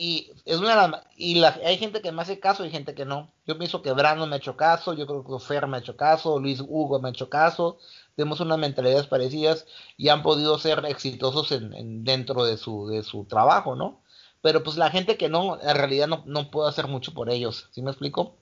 Y 0.00 0.30
es 0.44 0.58
una 0.58 1.02
y 1.16 1.34
la, 1.34 1.58
hay 1.64 1.76
gente 1.76 2.00
que 2.00 2.12
me 2.12 2.22
hace 2.22 2.38
caso 2.38 2.64
y 2.64 2.70
gente 2.70 2.94
que 2.94 3.04
no. 3.04 3.32
Yo 3.46 3.58
pienso 3.58 3.82
que 3.82 3.92
Brando 3.92 4.26
me 4.26 4.36
ha 4.36 4.38
hecho 4.38 4.56
caso, 4.56 4.94
yo 4.94 5.06
creo 5.06 5.24
que 5.24 5.44
Fer 5.44 5.66
me 5.66 5.76
ha 5.76 5.80
hecho 5.80 5.96
caso, 5.96 6.38
Luis 6.38 6.60
Hugo 6.60 7.00
me 7.00 7.08
ha 7.08 7.10
hecho 7.10 7.28
caso 7.28 7.78
tenemos 8.18 8.40
unas 8.40 8.58
mentalidades 8.58 9.06
parecidas 9.06 9.64
y 9.96 10.08
han 10.08 10.24
podido 10.24 10.58
ser 10.58 10.84
exitosos 10.86 11.52
en, 11.52 12.02
dentro 12.02 12.44
de 12.44 12.56
su, 12.56 12.88
de 12.88 13.04
su 13.04 13.26
trabajo, 13.26 13.76
¿no? 13.76 14.02
Pero 14.42 14.64
pues 14.64 14.76
la 14.76 14.90
gente 14.90 15.16
que 15.16 15.28
no, 15.28 15.56
en 15.62 15.76
realidad 15.76 16.08
no, 16.08 16.24
no 16.26 16.50
puedo 16.50 16.66
hacer 16.66 16.88
mucho 16.88 17.14
por 17.14 17.30
ellos, 17.30 17.68
¿sí 17.70 17.80
me 17.80 17.92
explico? 17.92 18.34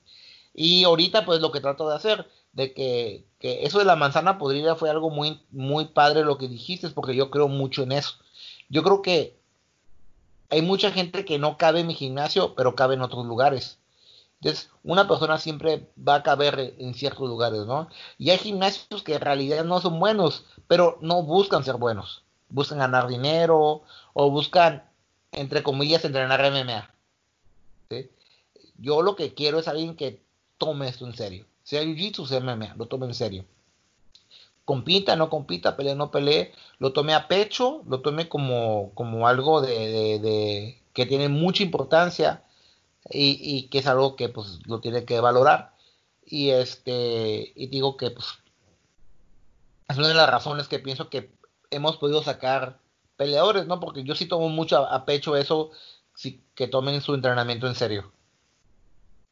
Y 0.55 0.85
ahorita 0.85 1.27
pues 1.27 1.41
lo 1.43 1.53
que 1.53 1.61
trato 1.61 1.91
de 1.91 1.95
hacer, 1.95 2.27
de 2.55 2.73
que, 2.73 3.27
que 3.39 3.67
eso 3.67 3.79
de 3.79 3.85
la 3.85 3.97
manzana 3.97 4.39
podrida 4.39 4.77
fue 4.77 4.89
algo 4.89 5.11
muy, 5.11 5.43
muy 5.51 5.85
padre 5.85 6.25
lo 6.25 6.39
que 6.39 6.49
dijiste, 6.49 6.89
porque 6.89 7.15
yo 7.15 7.31
creo 7.31 7.49
mucho 7.49 7.83
en 7.83 7.93
eso. 7.93 8.15
Yo 8.71 8.83
creo 8.83 9.03
que 9.03 9.36
hay 10.51 10.63
mucha 10.63 10.91
gente 10.91 11.25
que 11.25 11.39
no 11.39 11.57
cabe 11.57 11.81
en 11.81 11.87
mi 11.89 11.95
gimnasio, 11.95 12.55
pero 12.55 12.75
cabe 12.75 12.95
en 12.95 13.03
otros 13.03 13.27
lugares. 13.27 13.79
Entonces, 14.41 14.71
una 14.85 15.09
persona 15.09 15.39
siempre 15.39 15.89
va 15.97 16.17
a 16.17 16.23
caber 16.23 16.75
en 16.79 16.95
ciertos 16.95 17.29
lugares, 17.29 17.67
¿no? 17.67 17.89
Y 18.19 18.31
hay 18.31 18.39
gimnasios 18.39 19.03
que 19.03 19.15
en 19.15 19.21
realidad 19.21 19.65
no 19.65 19.81
son 19.81 19.99
buenos, 19.99 20.45
pero 20.69 20.99
no 21.01 21.23
buscan 21.23 21.65
ser 21.65 21.77
buenos. 21.77 22.23
Buscan 22.49 22.79
ganar 22.79 23.09
dinero 23.09 23.83
o 24.13 24.31
buscan, 24.31 24.85
entre 25.33 25.63
comillas, 25.63 26.05
entrenar 26.05 26.41
MMA. 26.51 26.91
Yo 28.79 29.03
lo 29.03 29.17
que 29.17 29.33
quiero 29.33 29.59
es 29.59 29.69
alguien 29.69 29.97
que 29.97 30.21
tome 30.59 30.89
esto 30.89 31.07
en 31.07 31.17
serio. 31.17 31.47
Sea 31.63 31.83
Jiu-Jitsu, 31.83 32.27
sea 32.27 32.41
MMA, 32.41 32.75
lo 32.77 32.87
tome 32.87 33.07
en 33.07 33.15
serio. 33.15 33.45
Compita, 34.67 35.17
no 35.17 35.31
compita, 35.31 35.77
pelee, 35.77 35.95
no 35.95 36.11
pelee, 36.11 36.53
lo 36.79 36.93
tome 36.93 37.15
a 37.15 37.29
pecho, 37.29 37.83
lo 37.89 38.03
tome 38.03 38.29
como, 38.29 38.91
como 38.95 39.27
algo 39.27 39.63
de, 39.63 40.19
de 40.19 40.83
que 40.93 41.07
tiene 41.07 41.31
mucha 41.31 41.63
importancia 41.63 42.43
y, 43.11 43.69
que 43.69 43.79
es 43.79 43.87
algo 43.87 44.17
que 44.17 44.29
pues 44.29 44.61
lo 44.67 44.81
tiene 44.81 45.05
que 45.05 45.21
valorar. 45.21 45.73
Y 46.25 46.51
este 46.51 47.53
y 47.55 47.69
digo 47.69 47.97
que 47.97 48.11
pues 48.11 48.27
es 49.89 49.97
una 49.97 50.09
de 50.09 50.15
las 50.15 50.31
razones 50.31 50.69
que 50.69 50.79
pienso 50.81 51.09
que 51.09 51.31
hemos 51.71 51.97
podido 51.99 52.23
sacar 52.23 52.81
peleadores 53.17 53.67
no 53.67 53.81
porque 53.81 54.05
yo 54.05 54.15
sí 54.15 54.27
tomo 54.27 54.49
mucho 54.49 54.79
a, 54.87 55.05
pecho 55.05 55.37
eso 55.37 55.71
sí, 56.15 56.43
que 56.55 56.67
tomen 56.67 57.01
su 57.01 57.15
entrenamiento 57.15 57.67
en 57.67 57.77
serio 57.77 58.13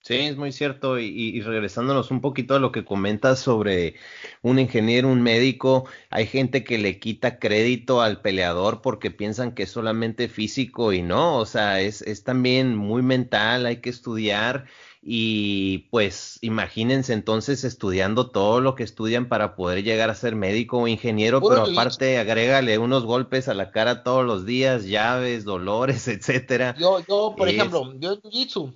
Sí, 0.05 0.17
es 0.17 0.37
muy 0.37 0.53
cierto. 0.53 0.99
Y, 0.99 1.41
regresándonos 1.41 2.11
un 2.11 2.21
poquito 2.21 2.55
a 2.55 2.59
lo 2.59 2.73
que 2.73 2.85
comentas 2.85 3.39
sobre 3.39 3.95
un 4.43 4.59
ingeniero, 4.59 5.09
un 5.09 5.23
médico, 5.23 5.87
hay 6.11 6.27
gente 6.27 6.63
que 6.63 6.77
le 6.77 6.99
quita 6.99 7.39
crédito 7.39 8.03
al 8.03 8.21
peleador 8.21 8.83
porque 8.83 9.11
piensan 9.11 9.53
que 9.55 9.63
es 9.63 9.71
solamente 9.71 10.29
físico 10.29 10.93
y 10.93 11.01
no, 11.01 11.39
o 11.39 11.47
sea, 11.47 11.81
es, 11.81 12.03
es 12.03 12.23
también 12.23 12.77
muy 12.77 13.01
mental, 13.01 13.65
hay 13.65 13.79
que 13.79 13.89
estudiar 13.89 14.67
y 15.01 15.89
pues 15.91 16.39
imagínense 16.43 17.15
entonces 17.15 17.65
estudiando 17.65 18.31
todo 18.31 18.61
lo 18.61 18.75
que 18.75 18.83
estudian 18.83 19.27
para 19.29 19.57
poder 19.57 19.85
llegar 19.85 20.11
a 20.11 20.15
ser 20.15 20.37
médico 20.37 20.81
o 20.81 20.89
ingeniero, 20.89 21.41
pero 21.41 21.63
aparte 21.63 22.19
agrégale 22.19 22.77
unos 22.77 23.05
golpes 23.05 23.49
a 23.49 23.55
la 23.55 23.71
cara 23.71 24.03
todos 24.03 24.27
los 24.27 24.45
días, 24.45 24.85
llaves, 24.85 25.45
dolores, 25.45 26.09
etcétera. 26.09 26.75
Yo, 26.79 27.01
yo, 27.09 27.35
por 27.35 27.49
ejemplo, 27.49 27.95
yo 27.99 28.21
jiu 28.31 28.75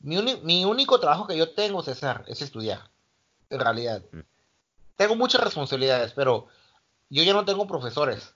mi, 0.00 0.64
único 0.64 0.98
trabajo 0.98 1.26
que 1.26 1.36
yo 1.36 1.52
tengo, 1.52 1.82
César, 1.82 2.24
es 2.26 2.42
estudiar. 2.42 2.90
En 3.50 3.60
realidad. 3.60 4.02
Mm. 4.12 4.20
Tengo 4.96 5.16
muchas 5.16 5.42
responsabilidades, 5.42 6.12
pero 6.12 6.46
yo 7.08 7.22
ya 7.22 7.32
no 7.32 7.44
tengo 7.44 7.66
profesores. 7.66 8.34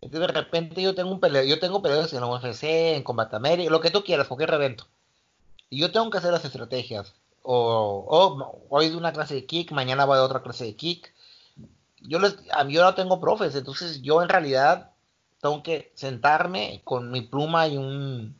Entonces 0.00 0.28
de 0.28 0.40
repente 0.40 0.82
yo 0.82 0.94
tengo 0.94 1.10
un 1.10 1.20
peleo, 1.20 1.42
yo 1.44 1.58
tengo 1.58 1.82
peleas 1.82 2.12
en 2.12 2.20
la 2.20 2.26
UFC, 2.26 2.64
en 2.64 3.02
Combat 3.02 3.32
America, 3.34 3.70
lo 3.70 3.80
que 3.80 3.90
tú 3.90 4.04
quieras, 4.04 4.28
cualquier 4.28 4.52
evento. 4.54 4.86
Y 5.70 5.80
yo 5.80 5.90
tengo 5.90 6.10
que 6.10 6.18
hacer 6.18 6.32
las 6.32 6.44
estrategias. 6.44 7.14
O, 7.42 8.04
o 8.08 8.60
hoy 8.68 8.90
de 8.90 8.96
una 8.96 9.12
clase 9.12 9.34
de 9.34 9.46
kick, 9.46 9.72
mañana 9.72 10.04
voy 10.04 10.18
a 10.18 10.22
otra 10.22 10.42
clase 10.42 10.64
de 10.64 10.76
kick. 10.76 11.12
Yo, 12.02 12.18
les, 12.18 12.36
yo 12.68 12.82
no 12.82 12.94
tengo 12.94 13.20
profes, 13.20 13.54
entonces 13.54 14.02
yo 14.02 14.22
en 14.22 14.28
realidad 14.28 14.90
tengo 15.40 15.62
que 15.62 15.92
sentarme 15.94 16.82
con 16.84 17.10
mi 17.10 17.22
pluma 17.22 17.66
y 17.68 17.76
un, 17.76 18.36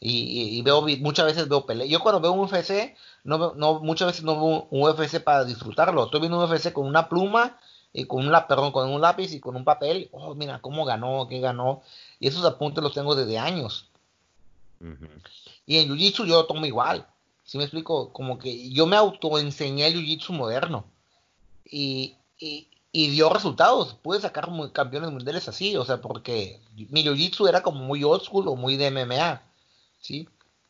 y, 0.00 0.62
veo 0.62 0.82
muchas 1.00 1.26
veces 1.26 1.48
veo 1.48 1.66
pelea. 1.66 1.86
Yo 1.86 2.00
cuando 2.00 2.20
veo 2.20 2.32
un 2.32 2.40
UFC, 2.40 2.96
no, 3.24 3.54
no 3.54 3.80
muchas 3.80 4.06
veces 4.06 4.24
no 4.24 4.34
veo 4.34 4.68
un 4.70 4.82
UFC 4.82 5.20
para 5.22 5.44
disfrutarlo. 5.44 6.04
Estoy 6.04 6.20
viendo 6.20 6.38
un 6.38 6.50
UFC 6.50 6.72
con 6.72 6.86
una 6.86 7.08
pluma 7.08 7.58
y 7.92 8.04
con 8.04 8.26
un 8.26 8.32
perdón, 8.48 8.70
con 8.70 8.88
un 8.90 9.00
lápiz 9.00 9.32
y 9.32 9.40
con 9.40 9.56
un 9.56 9.64
papel. 9.64 10.08
Oh, 10.12 10.34
mira 10.34 10.60
cómo 10.60 10.84
ganó, 10.84 11.26
qué 11.28 11.40
ganó. 11.40 11.82
Y 12.20 12.28
esos 12.28 12.44
apuntes 12.44 12.82
los 12.82 12.94
tengo 12.94 13.14
desde 13.14 13.38
años. 13.38 13.88
Y 15.66 15.78
en 15.78 15.88
Jiu-Jitsu 15.88 16.26
yo 16.26 16.36
lo 16.36 16.46
tomo 16.46 16.64
igual. 16.64 17.06
¿Sí 17.44 17.58
me 17.58 17.64
explico? 17.64 18.12
Como 18.12 18.38
que 18.38 18.70
yo 18.70 18.86
me 18.86 18.96
autoenseñé 18.96 19.86
el 19.86 19.94
jiu-jitsu 19.94 20.32
moderno. 20.32 20.84
Y, 21.64 22.14
y, 22.38 22.68
y, 22.92 23.08
dio 23.10 23.30
resultados. 23.30 23.94
Pude 23.94 24.20
sacar 24.20 24.48
campeones 24.72 25.10
mundiales 25.10 25.48
así. 25.48 25.76
O 25.76 25.84
sea, 25.84 26.00
porque 26.00 26.60
mi 26.76 27.02
jiu-jitsu 27.02 27.48
era 27.48 27.62
como 27.62 27.80
muy 27.80 28.04
old 28.04 28.22
school 28.22 28.46
o 28.48 28.54
muy 28.54 28.76
de 28.76 28.90
MMA. 28.90 29.47
¿Sí? 30.00 30.28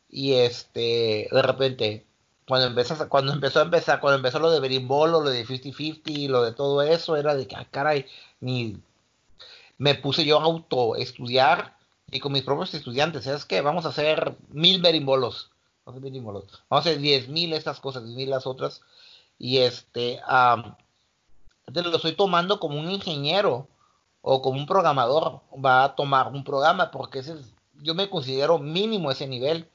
Y 0.09 0.33
este, 0.33 1.27
de 1.31 1.41
repente, 1.41 2.05
cuando 2.47 2.67
empezó, 2.67 3.09
cuando 3.09 3.33
empezó 3.33 3.59
a 3.59 3.63
empezar, 3.63 3.99
cuando 3.99 4.17
empezó 4.17 4.39
lo 4.39 4.51
de 4.51 4.59
berimbolo, 4.59 5.21
lo 5.21 5.29
de 5.29 5.45
50-50, 5.45 6.27
lo 6.27 6.43
de 6.43 6.53
todo 6.53 6.81
eso, 6.81 7.15
era 7.15 7.35
de 7.35 7.47
que, 7.47 7.55
ah, 7.55 7.67
caray, 7.69 8.05
ni 8.39 8.77
me 9.77 9.95
puse 9.95 10.25
yo 10.25 10.39
a 10.39 10.43
auto 10.43 10.95
estudiar 10.95 11.77
y 12.11 12.19
con 12.19 12.31
mis 12.33 12.43
propios 12.43 12.73
estudiantes, 12.73 13.23
¿sabes 13.25 13.45
qué? 13.45 13.61
Vamos 13.61 13.85
a 13.85 13.89
hacer 13.89 14.35
mil 14.49 14.81
berimbolos 14.81 15.51
Vamos 16.69 16.85
a 16.85 16.89
hacer 16.89 16.99
10.000 16.99 17.53
estas 17.53 17.79
cosas, 17.79 18.03
10.000 18.03 18.29
las 18.29 18.45
otras. 18.45 18.81
Y 19.37 19.59
este, 19.59 20.19
lo 21.73 21.95
estoy 21.95 22.15
tomando 22.15 22.59
como 22.59 22.79
un 22.79 22.91
ingeniero 22.91 23.67
o 24.21 24.41
como 24.41 24.59
un 24.59 24.65
programador 24.65 25.41
va 25.53 25.83
a 25.83 25.95
tomar 25.95 26.27
un 26.27 26.43
programa, 26.43 26.91
porque 26.91 27.19
ese 27.19 27.35
yo 27.81 27.95
me 27.95 28.09
considero 28.09 28.59
mínimo 28.59 29.11
ese 29.11 29.27
nivel. 29.27 29.67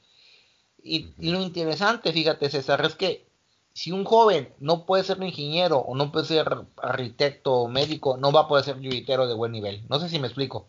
Y, 0.81 1.09
lo 1.17 1.41
interesante, 1.41 2.13
fíjate, 2.13 2.49
César, 2.49 2.85
es 2.85 2.95
que 2.95 3.25
si 3.73 3.91
un 3.91 4.05
joven 4.05 4.53
no 4.59 4.85
puede 4.85 5.03
ser 5.03 5.21
ingeniero 5.21 5.79
o 5.79 5.95
no 5.95 6.11
puede 6.11 6.25
ser 6.25 6.47
arquitecto 6.77 7.53
o 7.53 7.67
médico, 7.67 8.17
no 8.17 8.31
va 8.31 8.41
a 8.41 8.47
poder 8.47 8.65
ser 8.65 8.79
yuyitero 8.79 9.27
de 9.27 9.33
buen 9.33 9.51
nivel. 9.51 9.83
No 9.89 9.99
sé 9.99 10.09
si 10.09 10.19
me 10.19 10.27
explico. 10.27 10.67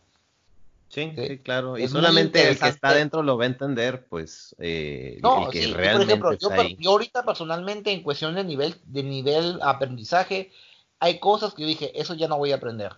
Sí, 0.89 1.13
sí, 1.17 1.39
claro. 1.39 1.77
Y 1.77 1.89
solamente 1.89 2.49
el 2.49 2.59
que 2.59 2.69
está 2.69 2.95
dentro 2.95 3.23
lo 3.23 3.37
va 3.37 3.45
a 3.45 3.49
entender, 3.49 4.07
pues, 4.07 4.55
eh, 4.59 5.19
no, 5.21 5.51
sí, 5.51 5.73
por 5.73 6.03
ejemplo, 6.03 6.33
yo, 6.35 6.49
yo, 6.79 6.91
ahorita 6.91 7.25
personalmente 7.25 7.91
en 7.91 8.03
cuestión 8.03 8.35
de 8.37 8.45
nivel, 8.45 8.77
de 8.85 9.03
nivel 9.03 9.59
aprendizaje, 9.63 10.53
hay 11.01 11.19
cosas 11.19 11.55
que 11.55 11.63
yo 11.63 11.69
dije, 11.69 12.01
eso 12.01 12.15
ya 12.15 12.29
no 12.29 12.39
voy 12.39 12.53
a 12.53 12.57
aprender. 12.57 12.93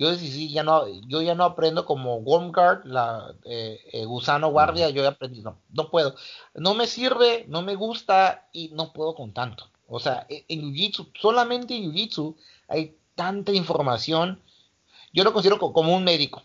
Yo 0.00 0.14
sí, 0.14 0.50
ya 0.50 0.62
no, 0.62 0.88
yo 1.06 1.20
ya 1.20 1.34
no 1.34 1.44
aprendo 1.44 1.84
como 1.84 2.16
Wormguard, 2.16 2.86
la 2.86 3.34
eh, 3.44 3.78
eh, 3.92 4.06
gusano 4.06 4.50
guardia, 4.50 4.88
yo 4.88 5.02
ya 5.02 5.10
aprendí, 5.10 5.42
no, 5.42 5.58
no 5.74 5.90
puedo. 5.90 6.14
No 6.54 6.72
me 6.72 6.86
sirve, 6.86 7.44
no 7.48 7.60
me 7.60 7.74
gusta 7.74 8.48
y 8.50 8.70
no 8.70 8.94
puedo 8.94 9.14
con 9.14 9.34
tanto. 9.34 9.68
O 9.86 10.00
sea, 10.00 10.24
e, 10.30 10.46
en 10.48 10.62
Jiu-Jitsu, 10.62 11.12
solamente 11.20 11.76
en 11.76 11.92
Jiu-Jitsu 11.92 12.34
hay 12.68 12.96
tanta 13.14 13.52
información. 13.52 14.40
Yo 15.12 15.22
lo 15.22 15.34
considero 15.34 15.58
como 15.58 15.94
un 15.94 16.02
médico 16.02 16.44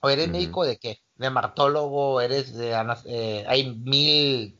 ¿O 0.00 0.08
eres 0.08 0.28
médico 0.28 0.64
de 0.64 0.78
qué? 0.78 1.02
¿De 1.16 1.28
martólogo? 1.28 2.22
¿Eres 2.22 2.54
de... 2.54 2.72
Eh, 3.04 3.44
hay 3.46 3.74
mil... 3.74 4.56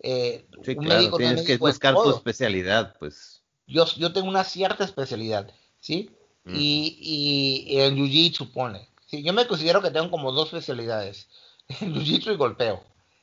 Eh, 0.00 0.46
sí, 0.62 0.76
claro, 0.76 1.14
tienes 1.18 1.42
que 1.42 1.58
buscar 1.58 1.94
tu 1.94 2.08
especialidad, 2.08 2.96
pues. 2.98 3.42
Yo, 3.66 3.84
yo 3.96 4.14
tengo 4.14 4.28
una 4.28 4.44
cierta 4.44 4.84
especialidad, 4.84 5.50
¿sí? 5.80 6.10
Y, 6.46 7.66
y 7.66 7.80
en 7.80 7.96
Jiu-Jitsu 7.96 8.52
pone. 8.52 8.86
¿sí? 9.06 9.22
Yo 9.22 9.32
me 9.32 9.46
considero 9.46 9.80
que 9.80 9.90
tengo 9.90 10.10
como 10.10 10.32
dos 10.32 10.48
especialidades. 10.48 11.28
Jiu-Jitsu 11.68 12.32
y 12.32 12.36
golpeo, 12.36 12.82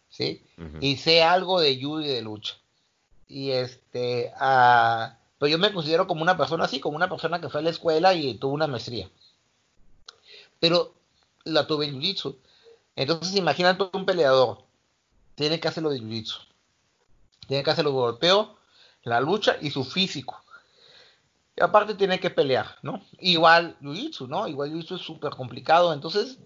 ¿sí? 0.09 0.43
Y 0.79 0.97
sé 0.97 1.21
algo 1.21 1.59
de 1.59 1.75
Jiu 1.75 2.01
y 2.01 2.07
de 2.07 2.21
lucha. 2.21 2.55
Y 3.27 3.51
este... 3.51 4.31
Uh, 4.35 5.13
pero 5.37 5.49
yo 5.49 5.57
me 5.57 5.73
considero 5.73 6.07
como 6.07 6.21
una 6.21 6.37
persona 6.37 6.65
así, 6.65 6.79
como 6.79 6.95
una 6.95 7.09
persona 7.09 7.39
que 7.39 7.49
fue 7.49 7.61
a 7.61 7.63
la 7.63 7.69
escuela 7.69 8.13
y 8.13 8.35
tuvo 8.35 8.53
una 8.53 8.67
maestría 8.67 9.09
pero 10.61 10.93
la 11.43 11.67
tuve 11.67 11.87
en 11.87 11.99
Jiu-Jitsu. 11.99 12.37
Entonces, 12.95 13.35
imagínate 13.35 13.89
un 13.91 14.05
peleador, 14.05 14.59
tiene 15.35 15.59
que 15.59 15.67
hacerlo 15.67 15.89
de 15.89 15.99
Jiu-Jitsu. 15.99 16.37
Tiene 17.47 17.63
que 17.63 17.71
hacerlo 17.71 17.89
de 17.91 17.97
golpeo, 17.97 18.55
la 19.03 19.19
lucha 19.19 19.57
y 19.59 19.71
su 19.71 19.83
físico. 19.83 20.40
Y 21.55 21.63
aparte 21.63 21.95
tiene 21.95 22.19
que 22.19 22.29
pelear, 22.29 22.77
¿no? 22.81 23.01
Igual 23.19 23.77
Jiu-Jitsu, 23.81 24.27
¿no? 24.27 24.47
Igual 24.47 24.71
Jiu-Jitsu 24.71 24.95
es 24.95 25.01
súper 25.01 25.31
complicado. 25.31 25.93
Entonces, 25.93 26.39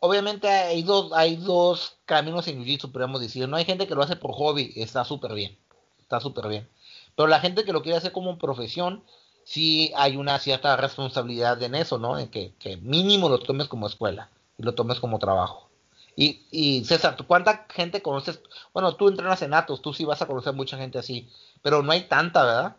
obviamente 0.00 0.48
hay 0.48 0.82
dos, 0.82 1.12
hay 1.12 1.36
dos 1.36 1.98
caminos 2.06 2.48
en 2.48 2.64
Jiu-Jitsu, 2.64 3.18
decir. 3.18 3.48
No 3.48 3.56
hay 3.56 3.64
gente 3.64 3.86
que 3.86 3.94
lo 3.94 4.02
hace 4.02 4.16
por 4.16 4.32
hobby, 4.32 4.72
está 4.76 5.04
súper 5.04 5.34
bien. 5.34 5.58
Está 6.00 6.20
súper 6.20 6.48
bien. 6.48 6.68
Pero 7.16 7.28
la 7.28 7.40
gente 7.40 7.64
que 7.64 7.72
lo 7.72 7.82
quiere 7.82 7.98
hacer 7.98 8.12
como 8.12 8.38
profesión, 8.38 9.04
sí 9.44 9.92
hay 9.96 10.16
una 10.16 10.38
cierta 10.38 10.76
responsabilidad 10.76 11.62
en 11.62 11.74
eso, 11.74 11.98
¿no? 11.98 12.18
En 12.18 12.28
que, 12.28 12.54
mínimo 12.82 13.28
lo 13.28 13.38
tomes 13.38 13.68
como 13.68 13.86
escuela 13.86 14.30
y 14.58 14.62
lo 14.62 14.74
tomes 14.74 15.00
como 15.00 15.18
trabajo. 15.18 15.68
Y, 16.16 16.42
y 16.50 16.84
César, 16.84 17.16
¿cuánta 17.26 17.66
gente 17.70 18.00
conoces? 18.00 18.40
Bueno, 18.72 18.94
tú 18.94 19.08
entrenas 19.08 19.42
en 19.42 19.52
Atos, 19.52 19.82
tú 19.82 19.92
sí 19.92 20.04
vas 20.04 20.22
a 20.22 20.26
conocer 20.26 20.52
mucha 20.52 20.76
gente 20.76 20.98
así, 20.98 21.28
pero 21.60 21.82
no 21.82 21.92
hay 21.92 22.02
tanta, 22.02 22.44
¿verdad? 22.44 22.76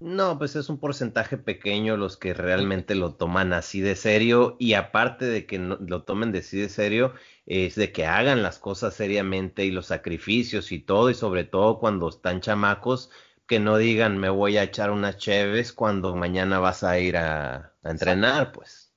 No, 0.00 0.38
pues 0.38 0.56
es 0.56 0.70
un 0.70 0.78
porcentaje 0.78 1.36
pequeño 1.36 1.98
los 1.98 2.16
que 2.16 2.32
realmente 2.32 2.94
lo 2.94 3.12
toman 3.12 3.52
así 3.52 3.82
de 3.82 3.94
serio 3.96 4.56
y 4.58 4.72
aparte 4.72 5.26
de 5.26 5.44
que 5.44 5.58
lo 5.58 6.04
tomen 6.04 6.32
de 6.32 6.38
así 6.38 6.58
de 6.58 6.70
serio, 6.70 7.12
es 7.44 7.74
de 7.74 7.92
que 7.92 8.06
hagan 8.06 8.42
las 8.42 8.58
cosas 8.58 8.94
seriamente 8.94 9.66
y 9.66 9.70
los 9.70 9.86
sacrificios 9.86 10.72
y 10.72 10.78
todo 10.78 11.10
y 11.10 11.14
sobre 11.14 11.44
todo 11.44 11.78
cuando 11.78 12.08
están 12.08 12.40
chamacos, 12.40 13.10
que 13.46 13.60
no 13.60 13.76
digan 13.76 14.16
me 14.16 14.30
voy 14.30 14.56
a 14.56 14.62
echar 14.62 14.90
unas 14.90 15.18
cheves 15.18 15.70
cuando 15.74 16.16
mañana 16.16 16.58
vas 16.60 16.82
a 16.82 16.98
ir 16.98 17.18
a, 17.18 17.74
entrenar, 17.84 18.52
pues. 18.52 18.90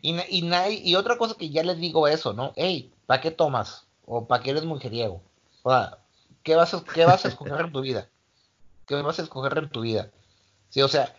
Y, 0.00 0.16
y, 0.30 0.50
y, 0.82 0.94
otra 0.94 1.18
cosa 1.18 1.34
que 1.38 1.50
ya 1.50 1.62
les 1.62 1.78
digo 1.78 2.08
eso, 2.08 2.32
¿no? 2.32 2.54
Hey, 2.56 2.90
¿para 3.04 3.20
qué 3.20 3.30
tomas? 3.30 3.86
¿O 4.06 4.26
para 4.26 4.42
qué 4.42 4.50
eres 4.52 4.64
mujeriego? 4.64 5.22
O 5.62 5.70
sea, 5.70 5.98
¿qué 6.42 6.56
vas 6.56 6.72
a, 6.72 6.82
qué 6.84 7.04
vas 7.04 7.26
a 7.26 7.28
escoger 7.28 7.60
en 7.60 7.72
tu 7.72 7.82
vida? 7.82 8.08
¿Qué 8.86 8.94
vas 8.94 9.18
a 9.18 9.22
escoger 9.22 9.58
en 9.58 9.70
tu 9.70 9.80
vida? 9.82 10.10
Sí, 10.70 10.82
o 10.82 10.88
sea, 10.88 11.14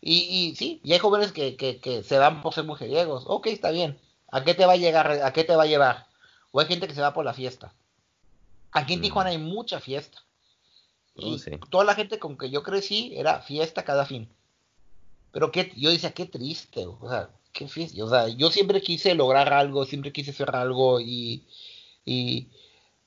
y, 0.00 0.14
y 0.14 0.56
sí, 0.56 0.80
y 0.82 0.92
hay 0.92 0.98
jóvenes 0.98 1.32
que, 1.32 1.56
que, 1.56 1.80
que 1.80 2.02
se 2.02 2.18
van 2.18 2.42
por 2.42 2.52
ser 2.52 2.64
mujeriegos. 2.64 3.24
Ok, 3.26 3.46
está 3.46 3.70
bien. 3.70 3.98
¿A 4.30 4.44
qué 4.44 4.54
te 4.54 4.66
va 4.66 4.72
a 4.72 4.76
llegar? 4.76 5.10
¿A 5.10 5.32
qué 5.32 5.44
te 5.44 5.54
va 5.54 5.62
a 5.62 5.66
llevar? 5.66 6.06
O 6.50 6.60
hay 6.60 6.66
gente 6.66 6.88
que 6.88 6.94
se 6.94 7.00
va 7.00 7.14
por 7.14 7.24
la 7.24 7.34
fiesta. 7.34 7.72
Aquí 8.72 8.94
en 8.94 9.00
mm. 9.00 9.02
Tijuana 9.02 9.30
hay 9.30 9.38
mucha 9.38 9.80
fiesta. 9.80 10.22
Y 11.14 11.38
toda 11.70 11.84
la 11.84 11.94
gente 11.94 12.18
con 12.18 12.38
que 12.38 12.50
yo 12.50 12.62
crecí 12.62 13.12
era 13.14 13.42
fiesta 13.42 13.84
cada 13.84 14.06
fin. 14.06 14.28
Pero 15.30 15.52
que 15.52 15.72
yo 15.76 15.90
decía, 15.90 16.12
qué 16.12 16.26
triste, 16.26 16.86
o 16.86 17.08
sea, 17.08 17.30
qué 17.52 17.68
fiesta. 17.68 18.02
O 18.02 18.08
sea, 18.08 18.28
yo 18.28 18.50
siempre 18.50 18.80
quise 18.80 19.14
lograr 19.14 19.52
algo, 19.52 19.84
siempre 19.84 20.12
quise 20.12 20.30
hacer 20.30 20.54
algo 20.56 21.00
y, 21.00 21.44
y, 22.04 22.48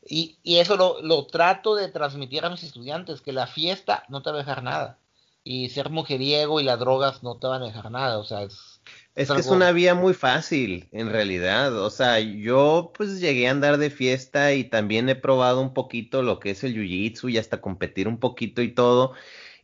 y, 0.05 0.37
eso 0.43 0.77
lo, 0.77 1.01
lo, 1.01 1.25
trato 1.25 1.75
de 1.75 1.89
transmitir 1.89 2.45
a 2.45 2.49
mis 2.49 2.63
estudiantes, 2.63 3.21
que 3.21 3.33
la 3.33 3.47
fiesta 3.47 4.05
no 4.09 4.21
te 4.21 4.29
va 4.29 4.37
a 4.37 4.39
dejar 4.39 4.63
nada. 4.63 4.99
Y 5.43 5.69
ser 5.69 5.89
mujeriego 5.89 6.59
y 6.59 6.63
las 6.63 6.79
drogas 6.79 7.21
no 7.21 7.37
te 7.37 7.47
van 7.47 7.61
a 7.61 7.65
dejar 7.65 7.91
nada, 7.91 8.17
o 8.17 8.23
sea, 8.23 8.43
es 8.43 8.75
es, 9.15 9.31
que 9.31 9.39
es 9.39 9.47
una 9.47 9.71
vía 9.71 9.95
muy 9.95 10.13
fácil, 10.13 10.89
en 10.91 11.09
realidad. 11.09 11.81
O 11.81 11.89
sea, 11.89 12.19
yo 12.19 12.91
pues 12.95 13.21
llegué 13.21 13.47
a 13.47 13.51
andar 13.51 13.77
de 13.77 13.89
fiesta 13.89 14.53
y 14.53 14.65
también 14.65 15.07
he 15.07 15.15
probado 15.15 15.61
un 15.61 15.73
poquito 15.73 16.21
lo 16.21 16.39
que 16.39 16.51
es 16.51 16.65
el 16.65 16.75
jiu-jitsu 16.75 17.31
y 17.31 17.37
hasta 17.37 17.61
competir 17.61 18.09
un 18.09 18.19
poquito 18.19 18.61
y 18.61 18.73
todo. 18.73 19.13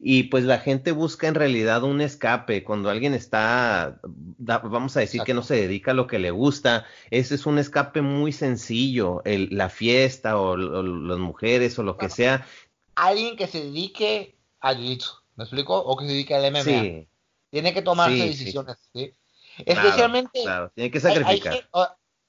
Y 0.04 0.24
pues 0.24 0.46
la 0.46 0.58
gente 0.58 0.94
busca 0.94 1.28
en 1.28 1.36
realidad 1.36 1.84
un 1.84 2.02
escape. 2.02 2.64
Cuando 2.64 2.90
alguien 2.90 3.14
está, 3.14 4.00
vamos 4.40 4.98
a 4.98 5.02
decir 5.02 5.22
que 5.22 5.36
no 5.36 5.44
se 5.44 5.56
dedica 5.56 5.92
a 5.92 5.94
lo 5.94 6.08
que 6.08 6.18
le 6.18 6.32
gusta, 6.32 6.88
ese 7.12 7.36
es 7.36 7.46
un 7.46 7.60
escape 7.60 8.02
muy 8.02 8.32
sencillo. 8.32 9.22
El, 9.26 9.50
la 9.52 9.70
fiesta 9.70 10.40
o, 10.40 10.58
las 10.58 11.20
mujeres 11.20 11.78
o 11.78 11.84
lo 11.84 11.98
que 11.98 12.10
sea. 12.10 12.48
Alguien 12.96 13.38
que 13.38 13.46
se 13.46 13.64
dedique 13.66 14.36
al 14.60 14.78
jiu-jitsu, 14.80 15.22
¿me 15.36 15.44
explico? 15.44 15.78
O 15.78 15.96
que 15.96 16.06
se 16.06 16.12
dedique 16.14 16.34
al 16.34 16.52
MMA. 16.52 16.64
Sí. 16.64 17.08
Tiene 17.52 17.72
que 17.72 17.84
tomarse 17.84 18.26
decisiones, 18.26 18.78
¿sí? 18.94 19.14
Especialmente. 19.60 20.42
Claro, 20.42 20.72
tiene 20.74 20.90
que 20.90 21.00
sacrificar. 21.00 21.68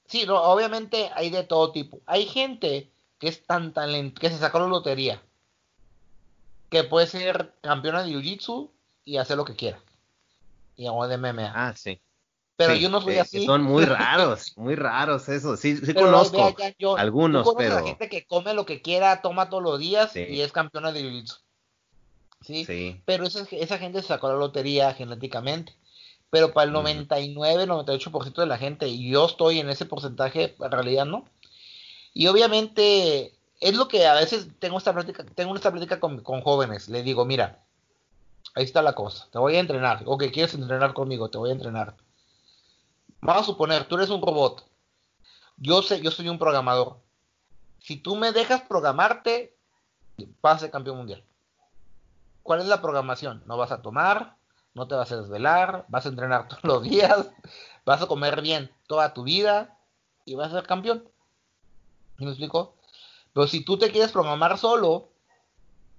sí, 0.05 0.25
obviamente 0.29 1.09
hay 1.15 1.31
de 1.31 1.43
todo 1.43 1.71
tipo. 1.71 2.01
Hay 2.05 2.25
gente 2.25 2.91
que 3.17 3.29
es 3.29 3.43
tan 3.47 3.73
talento, 3.73 4.21
que 4.21 4.29
se 4.29 4.37
sacó 4.37 4.59
la 4.59 4.67
lotería, 4.67 5.23
que 6.73 6.83
puede 6.83 7.07
ser 7.07 7.53
campeona 7.61 8.03
de 8.03 8.11
Jiu-Jitsu 8.11 8.69
y 9.05 9.17
hacer 9.17 9.37
lo 9.37 9.45
que 9.45 9.55
quiera. 9.55 9.79
Y 10.75 10.87
hago 10.87 11.07
de 11.07 11.17
MMA. 11.17 11.53
Ah, 11.55 11.73
sí. 11.75 12.01
Pero 12.55 12.75
yo 12.75 12.89
no 12.89 13.01
soy 13.01 13.17
así. 13.17 13.45
Son 13.45 13.63
muy 13.63 13.85
raros, 13.85 14.57
muy 14.57 14.75
raros 14.75 15.29
eso. 15.29 15.55
Sí, 15.55 15.77
sí 15.77 15.93
conozco 15.93 16.55
algunos, 16.97 17.47
pero. 17.57 17.75
la 17.75 17.83
gente 17.83 18.09
que 18.09 18.25
come 18.25 18.53
lo 18.53 18.65
que 18.65 18.81
quiera, 18.81 19.21
toma 19.21 19.49
todos 19.49 19.63
los 19.63 19.79
días 19.79 20.15
y 20.15 20.41
es 20.41 20.51
campeona 20.51 20.91
de 20.91 21.01
Jiu-Jitsu. 21.01 21.39
¿Sí? 22.41 22.65
¿sí? 22.65 23.01
Pero 23.05 23.25
esa, 23.25 23.47
esa 23.51 23.77
gente 23.77 24.01
se 24.01 24.09
sacó 24.09 24.27
la 24.27 24.35
lotería 24.35 24.93
genéticamente 24.93 25.73
pero 26.33 26.51
para 26.51 26.65
el 26.65 26.71
99, 26.71 27.67
98% 27.67 28.33
de 28.33 28.47
la 28.47 28.57
gente, 28.57 28.87
y 28.87 29.11
yo 29.11 29.27
estoy 29.27 29.59
en 29.59 29.69
ese 29.69 29.85
porcentaje, 29.85 30.55
en 30.59 30.71
realidad 30.71 31.05
no. 31.05 31.25
Y 32.11 32.25
obviamente 32.25 33.35
es 33.63 33.75
lo 33.75 33.87
que 33.87 34.05
a 34.05 34.13
veces 34.13 34.49
tengo 34.59 34.77
esta 34.77 34.93
plática, 34.93 35.23
tengo 35.23 35.55
esta 35.55 35.71
plática 35.71 35.97
con, 35.97 36.21
jóvenes, 36.21 36.89
le 36.89 37.01
digo, 37.01 37.23
mira, 37.23 37.63
ahí 38.55 38.65
está 38.65 38.81
la 38.81 38.93
cosa, 38.93 39.29
te 39.31 39.39
voy 39.39 39.55
a 39.55 39.61
entrenar, 39.61 40.03
o 40.05 40.17
que 40.17 40.31
quieres 40.31 40.53
entrenar 40.53 40.93
conmigo, 40.93 41.29
te 41.29 41.37
voy 41.37 41.49
a 41.49 41.53
entrenar. 41.53 41.95
Vamos 43.21 43.43
a 43.43 43.45
suponer, 43.45 43.85
tú 43.85 43.95
eres 43.95 44.09
un 44.09 44.21
robot, 44.21 44.65
yo 45.55 45.81
sé, 45.81 46.01
yo 46.01 46.11
soy 46.11 46.27
un 46.27 46.39
programador. 46.39 46.99
si 47.79 47.95
tú 47.95 48.17
me 48.17 48.33
dejas 48.33 48.61
programarte, 48.63 49.55
vas 50.41 50.57
a 50.57 50.59
ser 50.59 50.71
campeón 50.71 50.97
mundial. 50.97 51.23
¿Cuál 52.43 52.59
es 52.59 52.67
la 52.67 52.81
programación? 52.81 53.43
No 53.45 53.55
vas 53.55 53.71
a 53.71 53.81
tomar, 53.81 54.35
no 54.73 54.89
te 54.89 54.95
vas 54.95 55.09
a 55.13 55.21
desvelar, 55.21 55.85
vas 55.87 56.05
a 56.05 56.09
entrenar 56.09 56.47
todos 56.49 56.65
los 56.65 56.83
días, 56.83 57.29
vas 57.85 58.01
a 58.01 58.07
comer 58.07 58.41
bien 58.41 58.69
toda 58.87 59.13
tu 59.13 59.23
vida 59.23 59.77
y 60.25 60.35
vas 60.35 60.51
a 60.51 60.57
ser 60.57 60.67
campeón. 60.67 61.07
¿Me 62.17 62.27
explico? 62.27 62.75
Pero 63.33 63.47
si 63.47 63.63
tú 63.63 63.77
te 63.77 63.91
quieres 63.91 64.11
programar 64.11 64.57
solo, 64.57 65.09